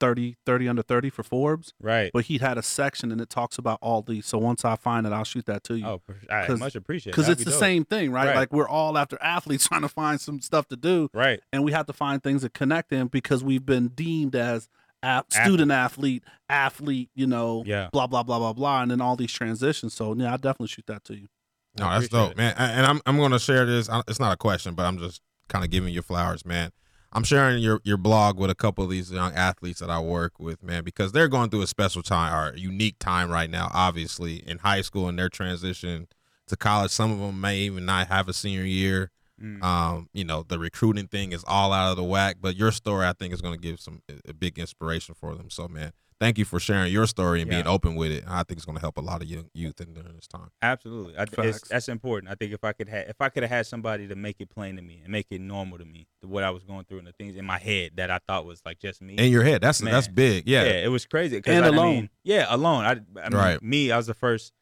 30 0.00 0.36
30 0.44 0.68
under 0.68 0.82
30 0.82 1.08
for 1.10 1.22
Forbes 1.22 1.72
right. 1.80 2.10
but 2.12 2.24
he 2.24 2.38
had 2.38 2.58
a 2.58 2.62
section 2.62 3.12
and 3.12 3.20
it 3.20 3.30
talks 3.30 3.58
about 3.58 3.78
all 3.80 4.02
these 4.02 4.26
so 4.26 4.38
once 4.38 4.64
I 4.64 4.76
find 4.76 5.06
it 5.06 5.12
I'll 5.12 5.24
shoot 5.24 5.46
that 5.46 5.62
to 5.64 5.78
you 5.78 5.86
Oh, 5.86 6.02
I 6.30 6.46
'Cause- 6.46 6.58
much 6.58 6.74
appreciate. 6.74 7.10
It. 7.10 7.16
Because 7.16 7.28
it's 7.28 7.40
be 7.40 7.44
the 7.44 7.50
dope. 7.52 7.60
same 7.60 7.84
thing, 7.84 8.10
right? 8.12 8.26
Right. 8.26 8.36
Like 8.36 8.52
we're 8.52 8.68
all 8.68 8.98
after 8.98 9.16
athletes 9.22 9.66
trying 9.68 9.82
to 9.82 9.88
find 9.88 10.20
some 10.20 10.40
stuff 10.40 10.66
to 10.68 10.76
do, 10.76 11.08
Right. 11.14 11.40
and 11.52 11.62
we 11.64 11.72
have 11.72 11.86
to 11.86 11.92
find 11.92 12.22
things 12.22 12.42
that 12.42 12.54
connect 12.54 12.90
them 12.90 13.08
because 13.08 13.44
we've 13.44 13.64
been 13.64 13.88
deemed 13.88 14.34
as 14.34 14.68
a- 15.02 15.22
student 15.28 15.70
athlete, 15.70 16.24
athlete, 16.48 17.10
you 17.14 17.26
know, 17.26 17.62
Yeah. 17.66 17.88
blah 17.92 18.06
blah 18.06 18.22
blah 18.22 18.38
blah 18.38 18.52
blah, 18.52 18.82
and 18.82 18.90
then 18.90 19.00
all 19.00 19.16
these 19.16 19.32
transitions. 19.32 19.94
So 19.94 20.14
yeah, 20.14 20.32
I 20.32 20.36
definitely 20.36 20.68
shoot 20.68 20.86
that 20.86 21.04
to 21.04 21.14
you. 21.14 21.28
No, 21.78 21.86
I 21.86 21.94
that's 21.94 22.06
appreciate 22.06 22.22
dope, 22.28 22.32
it. 22.32 22.36
man. 22.38 22.54
And 22.56 22.86
I'm 22.86 23.00
I'm 23.06 23.16
gonna 23.18 23.38
share 23.38 23.64
this. 23.66 23.88
It's 24.08 24.20
not 24.20 24.32
a 24.32 24.36
question, 24.36 24.74
but 24.74 24.84
I'm 24.86 24.98
just 24.98 25.20
kind 25.48 25.64
of 25.64 25.70
giving 25.70 25.92
you 25.92 26.02
flowers, 26.02 26.44
man. 26.46 26.70
I'm 27.14 27.22
sharing 27.24 27.62
your 27.62 27.80
your 27.84 27.96
blog 27.96 28.38
with 28.38 28.50
a 28.50 28.54
couple 28.54 28.82
of 28.84 28.90
these 28.90 29.10
young 29.10 29.32
athletes 29.34 29.80
that 29.80 29.90
I 29.90 30.00
work 30.00 30.40
with, 30.40 30.62
man, 30.62 30.82
because 30.84 31.12
they're 31.12 31.28
going 31.28 31.50
through 31.50 31.62
a 31.62 31.66
special 31.66 32.02
time 32.02 32.34
or 32.34 32.54
a 32.54 32.58
unique 32.58 32.98
time 32.98 33.30
right 33.30 33.48
now. 33.48 33.70
Obviously, 33.72 34.36
in 34.48 34.58
high 34.58 34.80
school 34.80 35.08
and 35.08 35.18
their 35.18 35.28
transition 35.28 36.08
to 36.48 36.56
college, 36.56 36.90
some 36.90 37.12
of 37.12 37.20
them 37.20 37.40
may 37.40 37.58
even 37.60 37.84
not 37.84 38.08
have 38.08 38.28
a 38.28 38.32
senior 38.32 38.64
year. 38.64 39.10
Mm. 39.40 39.62
Um, 39.62 40.08
you 40.12 40.24
know, 40.24 40.44
the 40.46 40.58
recruiting 40.58 41.08
thing 41.08 41.32
is 41.32 41.44
all 41.46 41.72
out 41.72 41.90
of 41.90 41.96
the 41.96 42.04
whack, 42.04 42.36
but 42.40 42.56
your 42.56 42.72
story, 42.72 43.06
I 43.06 43.12
think, 43.12 43.32
is 43.32 43.40
going 43.40 43.54
to 43.54 43.60
give 43.60 43.80
some 43.80 44.02
a 44.28 44.32
big 44.32 44.58
inspiration 44.58 45.14
for 45.14 45.34
them. 45.34 45.50
So, 45.50 45.68
man, 45.68 45.92
thank 46.20 46.38
you 46.38 46.44
for 46.44 46.58
sharing 46.60 46.92
your 46.92 47.06
story 47.06 47.40
and 47.40 47.50
being 47.50 47.66
open 47.66 47.94
with 47.96 48.10
it. 48.12 48.24
I 48.26 48.42
think 48.44 48.58
it's 48.58 48.64
going 48.64 48.76
to 48.76 48.80
help 48.80 48.96
a 48.96 49.00
lot 49.00 49.22
of 49.22 49.28
young 49.28 49.50
youth 49.54 49.80
in 49.80 49.92
during 49.94 50.14
this 50.14 50.26
time. 50.26 50.48
Absolutely, 50.62 51.14
I, 51.16 51.26
Facts. 51.26 51.38
it's, 51.62 51.68
that's 51.68 51.88
important. 51.88 52.30
I 52.30 52.34
think 52.34 52.52
if 52.52 52.64
I 52.64 52.72
could 52.72 52.88
have, 52.88 53.08
if 53.08 53.16
I 53.20 53.28
could 53.28 53.42
have 53.42 53.50
had 53.50 53.66
somebody 53.66 54.08
to 54.08 54.14
make 54.16 54.36
it 54.40 54.50
plain 54.50 54.76
to 54.76 54.82
me 54.82 55.00
and 55.02 55.12
make 55.12 55.26
it 55.30 55.40
normal 55.40 55.78
to 55.78 55.84
me, 55.84 56.06
to 56.22 56.28
what 56.28 56.44
I 56.44 56.50
was 56.50 56.64
going 56.64 56.84
through 56.84 56.98
and 56.98 57.06
the 57.06 57.12
things 57.12 57.36
in 57.36 57.44
my 57.44 57.58
head 57.58 57.92
that 57.96 58.10
I 58.10 58.18
thought 58.26 58.46
was 58.46 58.62
like 58.64 58.78
just 58.78 59.02
me. 59.02 59.14
In 59.14 59.30
your 59.30 59.42
head, 59.44 59.60
that's 59.60 59.78
that's 59.78 60.08
big. 60.08 60.48
yeah. 60.48 60.64
Yeah, 60.64 60.70
it 60.84 60.88
was 60.88 61.06
crazy. 61.06 61.40
And 61.46 61.64
I, 61.64 61.68
I 61.68 61.70
alone. 61.70 61.94
mean, 61.94 62.10
yeah, 62.22 62.46
alone. 62.48 62.84
I, 62.84 62.90
I 63.20 63.28
mean, 63.28 63.32
Right. 63.38 63.62
me, 63.62 63.90
I 63.90 63.96
was 63.96 64.06
the 64.06 64.14
first 64.14 64.52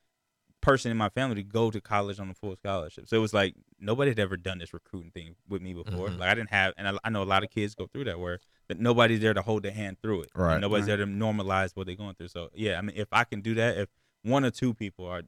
person 0.61 0.93
in 0.93 0.97
my 0.97 1.09
family 1.09 1.35
to 1.35 1.43
go 1.43 1.71
to 1.73 1.81
college 1.81 2.21
on 2.21 2.31
a 2.31 2.35
full 2.35 2.55
scholarship. 2.55 3.09
So 3.09 3.17
it 3.17 3.21
was 3.21 3.35
like 3.35 3.55
nobody 3.81 4.13
had 4.13 4.21
ever 4.21 4.37
done 4.37 4.59
this 4.59 4.73
recruiting 4.73 5.11
thing 5.11 5.35
with 5.49 5.61
me 5.61 5.75
before. 5.75 6.09
Mhm. 6.09 6.19
Like 6.21 6.29
I 6.31 6.35
didn't 6.35 6.51
have, 6.51 6.73
and 6.77 6.87
I, 6.89 6.93
I 7.05 7.11
know 7.11 7.23
a 7.23 7.25
lot 7.25 7.43
of 7.43 7.51
kids 7.51 7.75
go 7.75 7.89
through 7.93 8.05
that 8.05 8.21
where 8.21 8.39
that 8.77 8.81
nobody's 8.83 9.21
there 9.21 9.35
to 9.35 9.43
hold 9.43 9.63
their 9.63 9.73
hand 9.73 9.99
through 10.03 10.23
it. 10.23 10.31
and 10.35 10.43
Right. 10.43 10.61
nobody's 10.61 10.89
Right. 10.89 10.97
there 10.97 11.07
to 11.07 11.13
normalize 11.13 11.71
what 11.75 11.87
they're 11.87 11.97
going 11.97 12.15
through. 12.15 12.29
So 12.29 12.49
yeah, 12.55 12.79
I 12.79 12.83
mean, 12.83 12.97
if 12.97 13.09
I 13.13 13.25
can 13.25 13.41
do 13.41 13.55
that, 13.55 13.77
if 13.79 13.89
one 14.25 14.45
or 14.45 14.51
two 14.53 14.73
people 14.73 15.05
are, 15.07 15.23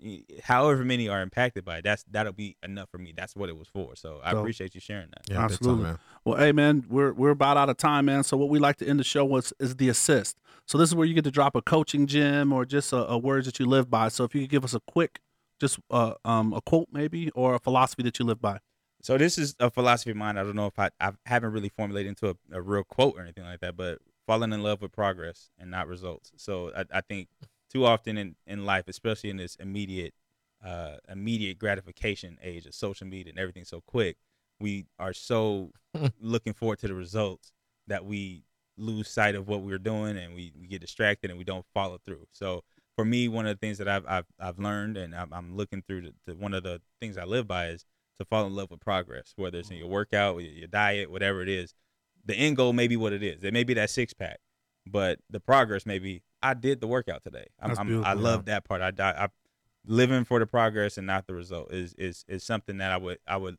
however 0.45 0.85
many 0.85 1.09
are 1.09 1.21
impacted 1.21 1.65
by 1.65 1.79
it, 1.79 1.83
that's 1.85 2.05
that'll 2.11 2.33
be 2.33 2.57
enough 2.63 2.89
for 2.91 2.99
me. 2.99 3.13
That's 3.17 3.35
what 3.35 3.49
it 3.49 3.57
was 3.57 3.67
for. 3.69 3.97
So 3.97 4.21
I 4.23 4.31
Dope. 4.31 4.41
appreciate 4.41 4.75
you 4.75 4.81
sharing 4.81 5.09
that. 5.11 5.23
yeah, 5.29 5.35
big 5.35 5.49
time, 5.49 5.53
Absolutely. 5.53 5.85
man. 5.85 5.99
Well, 6.25 6.39
hey 6.39 6.53
man, 6.53 6.85
we're 6.89 7.13
we're 7.13 7.31
about 7.31 7.57
out 7.57 7.69
of 7.69 7.77
time, 7.77 8.05
man. 8.07 8.23
So 8.23 8.37
what 8.37 8.49
we 8.49 8.59
like 8.59 8.77
to 8.77 8.87
end 8.89 9.01
the 9.01 9.05
show 9.05 9.25
with 9.25 9.53
is 9.59 9.77
the 9.77 9.89
assist. 9.89 10.39
So 10.67 10.79
this 10.79 10.89
is 10.89 10.95
where 10.95 11.07
you 11.07 11.13
get 11.15 11.25
to 11.25 11.31
drop 11.31 11.57
a 11.57 11.63
coaching 11.63 12.07
gem 12.07 12.53
or 12.53 12.65
just 12.65 12.93
a, 12.93 13.07
a 13.09 13.19
words 13.19 13.47
that 13.47 13.59
you 13.59 13.67
live 13.67 13.91
by. 13.91 14.09
So 14.09 14.25
if 14.25 14.35
you 14.35 14.41
could 14.43 14.51
give 14.51 14.65
us 14.65 14.75
a 14.75 14.81
quick, 14.87 15.21
just 15.61 15.79
uh, 15.91 16.15
um 16.25 16.53
a 16.53 16.61
quote 16.61 16.89
maybe 16.93 17.31
or 17.31 17.55
a 17.55 17.59
philosophy 17.59 18.03
that 18.05 18.19
you 18.19 18.25
live 18.25 18.41
by. 18.41 18.59
So 19.05 19.19
this 19.19 19.37
is 19.37 19.55
a 19.61 19.71
philosophy 19.71 20.13
of 20.13 20.17
mine. 20.17 20.39
I 20.39 20.43
don't 20.45 20.57
know 20.57 20.67
if 20.67 20.79
I 20.79 20.89
I 20.99 21.13
haven't 21.27 21.53
really 21.53 21.69
formulated 21.69 22.09
into 22.09 22.31
a, 22.31 22.57
a 22.57 22.63
real 22.63 22.85
quote 22.85 23.19
or 23.19 23.21
anything 23.21 23.45
like 23.45 23.61
that, 23.61 23.77
but 23.77 23.99
falling 24.27 24.51
in 24.51 24.63
love 24.63 24.81
with 24.81 24.93
progress 24.93 25.51
and 25.59 25.71
not 25.71 25.89
results. 25.89 26.33
So 26.39 26.73
I, 26.75 26.85
I 26.91 27.01
think 27.03 27.29
too 27.71 27.85
often 27.85 28.17
in, 28.17 28.37
in 28.47 28.65
life, 28.65 28.85
especially 28.89 29.29
in 29.29 29.37
this 29.37 29.57
immediate 29.57 30.15
uh, 30.65 30.97
immediate 31.07 31.59
gratification 31.59 32.39
age 32.43 32.65
of 32.65 32.75
social 32.75 33.07
media 33.07 33.31
and 33.31 33.39
everything 33.39 33.67
so 33.67 33.83
quick, 33.83 34.17
we 34.59 34.87
are 34.99 35.13
so 35.13 35.73
looking 36.19 36.55
forward 36.55 36.79
to 36.79 36.89
the 36.89 36.95
results 36.95 37.53
that 37.87 38.07
we 38.07 38.45
lose 38.79 39.11
sight 39.11 39.35
of 39.35 39.47
what 39.47 39.61
we're 39.61 39.77
doing 39.77 40.17
and 40.17 40.35
we, 40.35 40.51
we 40.59 40.67
get 40.67 40.81
distracted 40.81 41.29
and 41.29 41.39
we 41.39 41.45
don't 41.45 41.67
follow 41.75 41.99
through. 42.07 42.27
So 42.33 42.65
for 42.97 43.05
me, 43.05 43.29
one 43.29 43.47
of 43.47 43.55
the 43.55 43.67
things 43.67 43.77
that 43.77 43.87
I've 43.89 44.07
I've, 44.09 44.27
I've 44.41 44.59
learned 44.59 44.97
and 44.97 45.15
I'm, 45.15 45.31
I'm 45.31 45.55
looking 45.55 45.83
through 45.83 46.01
the, 46.01 46.15
the, 46.25 46.37
one 46.37 46.55
of 46.55 46.63
the 46.63 46.81
things 47.03 47.19
I 47.19 47.25
live 47.25 47.47
by 47.47 47.67
is 47.67 47.85
to 48.19 48.25
fall 48.25 48.47
in 48.47 48.55
love 48.55 48.71
with 48.71 48.81
progress, 48.81 49.33
whether 49.37 49.59
it's 49.59 49.71
in 49.71 49.77
your 49.77 49.89
workout, 49.89 50.37
your 50.39 50.69
diet, 50.69 51.11
whatever 51.11 51.43
it 51.43 51.49
is. 51.49 51.75
The 52.25 52.35
end 52.35 52.57
goal 52.57 52.73
may 52.73 52.89
be 52.89 52.97
what 52.97 53.13
it 53.13 53.23
is. 53.23 53.45
It 53.45 53.53
may 53.53 53.65
be 53.65 53.75
that 53.75 53.91
six 53.91 54.15
pack, 54.15 54.39
but 54.87 55.19
the 55.29 55.41
progress 55.41 55.85
may 55.85 55.99
be 55.99 56.23
I 56.43 56.55
did 56.55 56.81
the 56.81 56.87
workout 56.87 57.25
today. 57.25 57.47
I'm, 57.61 57.77
I'm, 57.79 58.05
I 58.05 58.13
love 58.13 58.45
that 58.47 58.65
part. 58.65 58.83
I, 58.83 58.93
I, 59.03 59.25
I 59.25 59.29
living 59.87 60.25
for 60.25 60.39
the 60.39 60.47
progress 60.47 60.99
and 60.99 61.07
not 61.07 61.27
the 61.27 61.35
result 61.35 61.73
is 61.73 61.95
is 61.95 62.25
is 62.29 62.45
something 62.45 62.79
that 62.79 62.91
I 62.91 62.97
would 62.97 63.19
I 63.27 63.37
would 63.37 63.57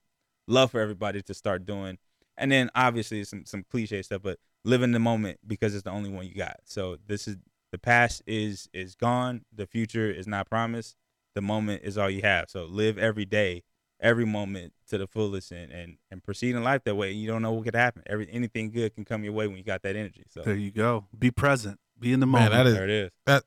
love 0.48 0.72
for 0.72 0.80
everybody 0.80 1.22
to 1.24 1.34
start 1.34 1.66
doing. 1.66 1.98
And 2.38 2.52
then 2.52 2.70
obviously 2.76 3.24
some 3.24 3.46
some 3.46 3.64
cliche 3.70 4.02
stuff, 4.02 4.22
but 4.24 4.40
live 4.64 4.82
in 4.82 4.92
the 4.92 5.00
moment 5.00 5.40
because 5.46 5.74
it's 5.74 5.84
the 5.84 5.92
only 5.92 6.10
one 6.10 6.26
you 6.26 6.36
got. 6.36 6.58
So 6.66 6.98
this 7.08 7.28
is 7.28 7.38
the 7.72 7.78
past 7.78 8.22
is 8.28 8.70
is 8.74 8.96
gone. 8.96 9.46
The 9.54 9.68
future 9.68 10.10
is 10.12 10.28
not 10.28 10.50
promised. 10.50 10.96
The 11.34 11.42
moment 11.42 11.82
is 11.84 11.98
all 11.98 12.10
you 12.10 12.22
have. 12.22 12.50
So 12.50 12.66
live 12.66 12.98
every 12.98 13.26
day, 13.26 13.64
every 14.00 14.26
moment 14.26 14.74
to 14.90 14.98
the 14.98 15.08
fullest, 15.08 15.52
and 15.52 15.72
and, 15.72 15.98
and 16.12 16.24
proceed 16.24 16.56
in 16.56 16.64
life 16.64 16.84
that 16.86 16.96
way. 16.96 17.12
You 17.12 17.28
don't 17.28 17.42
know 17.42 17.52
what 17.54 17.66
could 17.66 17.76
happen. 17.76 18.04
Every 18.08 18.28
anything 18.32 18.72
good 18.72 18.94
can 18.96 19.06
come 19.06 19.24
your 19.24 19.34
way 19.34 19.48
when 19.48 19.58
you 19.58 19.64
got 19.64 19.82
that 19.84 19.96
energy. 19.96 20.24
So 20.30 20.42
There 20.42 20.56
you 20.56 20.72
go. 20.72 21.06
Be 21.18 21.32
present. 21.32 21.80
Be 22.00 22.12
in 22.14 22.20
the 22.20 22.26
Man, 22.26 22.44
moment. 22.50 22.54
that 22.54 22.68
is 22.68 22.74
there 22.74 22.84
it 22.84 22.90
is. 22.90 23.12
that 23.26 23.44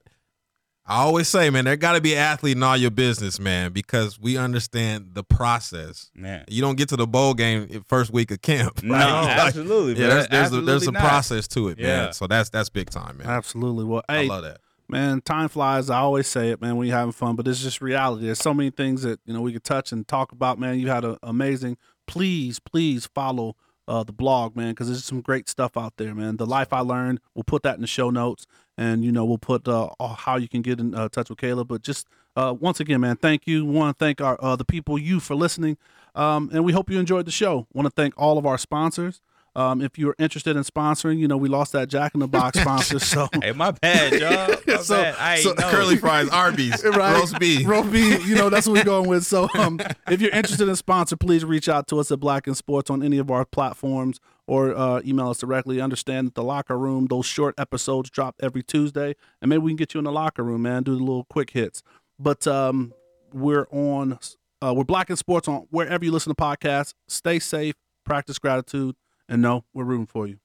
I 0.90 1.02
always 1.02 1.28
say, 1.28 1.50
man, 1.50 1.66
there 1.66 1.76
got 1.76 1.92
to 1.92 2.00
be 2.00 2.14
an 2.14 2.18
athlete 2.20 2.56
in 2.56 2.62
all 2.62 2.74
your 2.76 2.90
business, 2.90 3.38
man, 3.38 3.72
because 3.72 4.18
we 4.18 4.38
understand 4.38 5.10
the 5.12 5.22
process. 5.22 6.10
Man. 6.14 6.46
You 6.48 6.62
don't 6.62 6.76
get 6.76 6.88
to 6.88 6.96
the 6.96 7.06
bowl 7.06 7.34
game 7.34 7.84
first 7.86 8.10
week 8.10 8.30
of 8.30 8.40
camp. 8.40 8.82
No, 8.82 8.94
right? 8.94 9.36
Like, 9.38 9.46
absolutely. 9.48 10.02
yeah, 10.02 10.08
bro. 10.08 10.14
there's 10.14 10.28
there's 10.28 10.52
a, 10.52 10.60
there's 10.62 10.86
a 10.86 10.92
not. 10.92 11.02
process 11.02 11.46
to 11.48 11.68
it, 11.68 11.78
man. 11.78 12.14
So 12.14 12.26
that's 12.26 12.48
that's 12.48 12.70
big 12.70 12.88
time, 12.88 13.18
man. 13.18 13.26
Absolutely. 13.26 13.84
Well, 13.84 14.02
I 14.08 14.20
hey, 14.22 14.28
love 14.28 14.44
that. 14.44 14.60
Man, 14.88 15.20
time 15.20 15.48
flies. 15.48 15.90
I 15.90 15.98
always 15.98 16.26
say 16.26 16.50
it, 16.50 16.60
man, 16.60 16.76
when 16.76 16.88
you're 16.88 16.96
having 16.96 17.12
fun, 17.12 17.36
but 17.36 17.46
it's 17.46 17.62
just 17.62 17.80
reality. 17.80 18.26
There's 18.26 18.38
so 18.38 18.54
many 18.54 18.70
things 18.70 19.02
that, 19.02 19.20
you 19.24 19.34
know, 19.34 19.40
we 19.40 19.52
could 19.52 19.64
touch 19.64 19.92
and 19.92 20.06
talk 20.06 20.32
about, 20.32 20.58
man. 20.58 20.78
You 20.78 20.88
had 20.88 21.04
an 21.04 21.16
amazing, 21.22 21.76
please, 22.06 22.58
please 22.58 23.06
follow 23.06 23.56
uh, 23.86 24.04
the 24.04 24.12
blog, 24.12 24.54
man, 24.54 24.70
because 24.70 24.88
there's 24.88 25.04
some 25.04 25.20
great 25.20 25.48
stuff 25.48 25.76
out 25.76 25.94
there, 25.96 26.14
man. 26.14 26.36
The 26.36 26.46
Life 26.46 26.72
I 26.72 26.80
Learned, 26.80 27.20
we'll 27.34 27.44
put 27.44 27.62
that 27.62 27.76
in 27.76 27.80
the 27.80 27.86
show 27.86 28.10
notes. 28.10 28.46
And, 28.76 29.04
you 29.04 29.10
know, 29.10 29.24
we'll 29.24 29.38
put 29.38 29.66
uh, 29.66 29.88
how 29.98 30.36
you 30.36 30.48
can 30.48 30.62
get 30.62 30.78
in 30.78 30.94
uh, 30.94 31.08
touch 31.08 31.30
with 31.30 31.38
Caleb. 31.38 31.68
But 31.68 31.82
just 31.82 32.06
uh, 32.36 32.54
once 32.58 32.78
again, 32.80 33.00
man, 33.00 33.16
thank 33.16 33.46
you. 33.46 33.64
want 33.64 33.96
to 33.96 34.04
thank 34.04 34.20
our 34.20 34.38
uh, 34.40 34.56
the 34.56 34.64
people, 34.64 34.98
you, 34.98 35.18
for 35.18 35.34
listening. 35.34 35.78
Um, 36.14 36.50
and 36.52 36.64
we 36.64 36.72
hope 36.72 36.90
you 36.90 36.98
enjoyed 36.98 37.26
the 37.26 37.32
show. 37.32 37.66
want 37.72 37.86
to 37.86 37.90
thank 37.90 38.14
all 38.16 38.38
of 38.38 38.46
our 38.46 38.58
sponsors. 38.58 39.20
Um, 39.58 39.82
if 39.82 39.98
you're 39.98 40.14
interested 40.18 40.56
in 40.56 40.62
sponsoring, 40.62 41.18
you 41.18 41.26
know, 41.26 41.36
we 41.36 41.48
lost 41.48 41.72
that 41.72 41.88
Jack 41.88 42.14
in 42.14 42.20
the 42.20 42.28
Box 42.28 42.60
sponsor. 42.60 42.98
So 43.00 43.28
Hey, 43.42 43.52
my 43.52 43.72
bad, 43.72 44.12
y'all. 44.12 44.56
My 44.66 44.76
So- 44.82 45.02
bad. 45.02 45.16
I 45.18 45.40
So 45.40 45.50
know. 45.52 45.70
curly 45.70 45.96
fries, 45.96 46.28
Arby's, 46.28 46.82
right? 46.84 47.14
roast 47.18 47.38
beef. 47.38 47.66
Roast 47.66 47.90
beef, 47.90 48.26
you 48.26 48.36
know, 48.36 48.48
that's 48.50 48.66
what 48.68 48.74
we're 48.74 48.84
going 48.84 49.08
with. 49.08 49.24
So 49.26 49.48
um, 49.56 49.80
if 50.08 50.20
you're 50.20 50.30
interested 50.30 50.68
in 50.68 50.76
sponsor, 50.76 51.16
please 51.16 51.44
reach 51.44 51.68
out 51.68 51.88
to 51.88 51.98
us 51.98 52.12
at 52.12 52.20
Black 52.20 52.46
and 52.46 52.56
Sports 52.56 52.88
on 52.90 53.02
any 53.02 53.18
of 53.18 53.30
our 53.30 53.44
platforms 53.44 54.20
or 54.46 54.74
uh, 54.76 55.00
email 55.04 55.28
us 55.30 55.38
directly. 55.38 55.80
Understand 55.80 56.28
that 56.28 56.34
the 56.34 56.44
locker 56.44 56.78
room, 56.78 57.06
those 57.10 57.26
short 57.26 57.54
episodes 57.58 58.10
drop 58.10 58.36
every 58.40 58.62
Tuesday, 58.62 59.14
and 59.42 59.48
maybe 59.48 59.58
we 59.62 59.70
can 59.72 59.76
get 59.76 59.92
you 59.92 59.98
in 59.98 60.04
the 60.04 60.12
locker 60.12 60.42
room, 60.44 60.62
man, 60.62 60.84
do 60.84 60.92
the 60.94 61.00
little 61.02 61.24
quick 61.24 61.50
hits. 61.50 61.82
But 62.18 62.46
um, 62.46 62.94
we're 63.32 63.66
on, 63.72 64.18
uh, 64.62 64.72
we're 64.76 64.84
Black 64.84 65.10
and 65.10 65.18
Sports 65.18 65.48
on 65.48 65.66
wherever 65.70 66.04
you 66.04 66.12
listen 66.12 66.34
to 66.34 66.40
podcasts. 66.40 66.94
Stay 67.08 67.38
safe, 67.40 67.74
practice 68.04 68.38
gratitude, 68.38 68.94
and 69.28 69.42
no, 69.42 69.64
we're 69.74 69.84
rooting 69.84 70.06
for 70.06 70.26
you. 70.26 70.38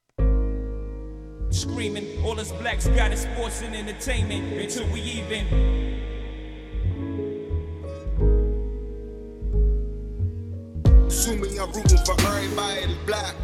Screaming, 1.50 2.24
all 2.24 2.40
us 2.40 2.52
blacks 2.54 2.88
got 2.88 3.12
is 3.12 3.22
sports 3.22 3.62
and 3.62 3.76
entertainment 3.76 4.54
until 4.54 4.92
we 4.92 5.02
even. 5.02 5.46
Assuming 11.06 11.60
I'm 11.60 11.72
rooting 11.72 12.00
for 12.00 12.20
everybody 12.28 12.88
that's 12.88 13.06
black. 13.06 13.36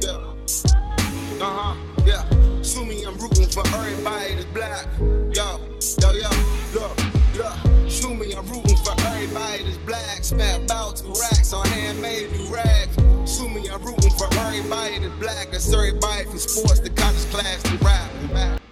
Yeah. 0.00 1.44
Uh 1.44 1.50
huh. 1.50 1.76
Yeah. 2.06 2.24
Assuming 2.60 3.04
I'm 3.06 3.18
rooting 3.18 3.46
for 3.46 3.66
everybody 3.66 4.36
that's 4.36 4.44
black. 4.46 4.86
Yo, 5.34 5.60
yo, 6.00 6.12
yo, 6.12 6.30
look, 6.72 6.96
look. 7.36 7.86
Assuming 7.86 8.36
I'm 8.36 8.46
rooting 8.46 8.76
for 8.76 8.94
everybody 9.00 9.64
that's 9.64 9.76
black. 9.78 10.22
Spent 10.24 10.64
about 10.64 10.96
two 10.96 11.12
racks 11.20 11.52
on 11.52 11.66
handmade 11.66 12.30
new 12.32 12.46
rags. 12.54 12.96
Assuming 13.24 13.68
I'm 13.70 13.82
rooting 13.82 13.95
for 13.95 13.95
everybody 14.58 14.98
that's 15.00 15.20
black, 15.20 15.50
that's 15.50 15.72
everybody 15.72 16.24
from 16.24 16.38
sports 16.38 16.80
to 16.80 16.90
college 16.90 17.30
class 17.30 17.62
to 17.62 17.76
rap. 17.84 18.65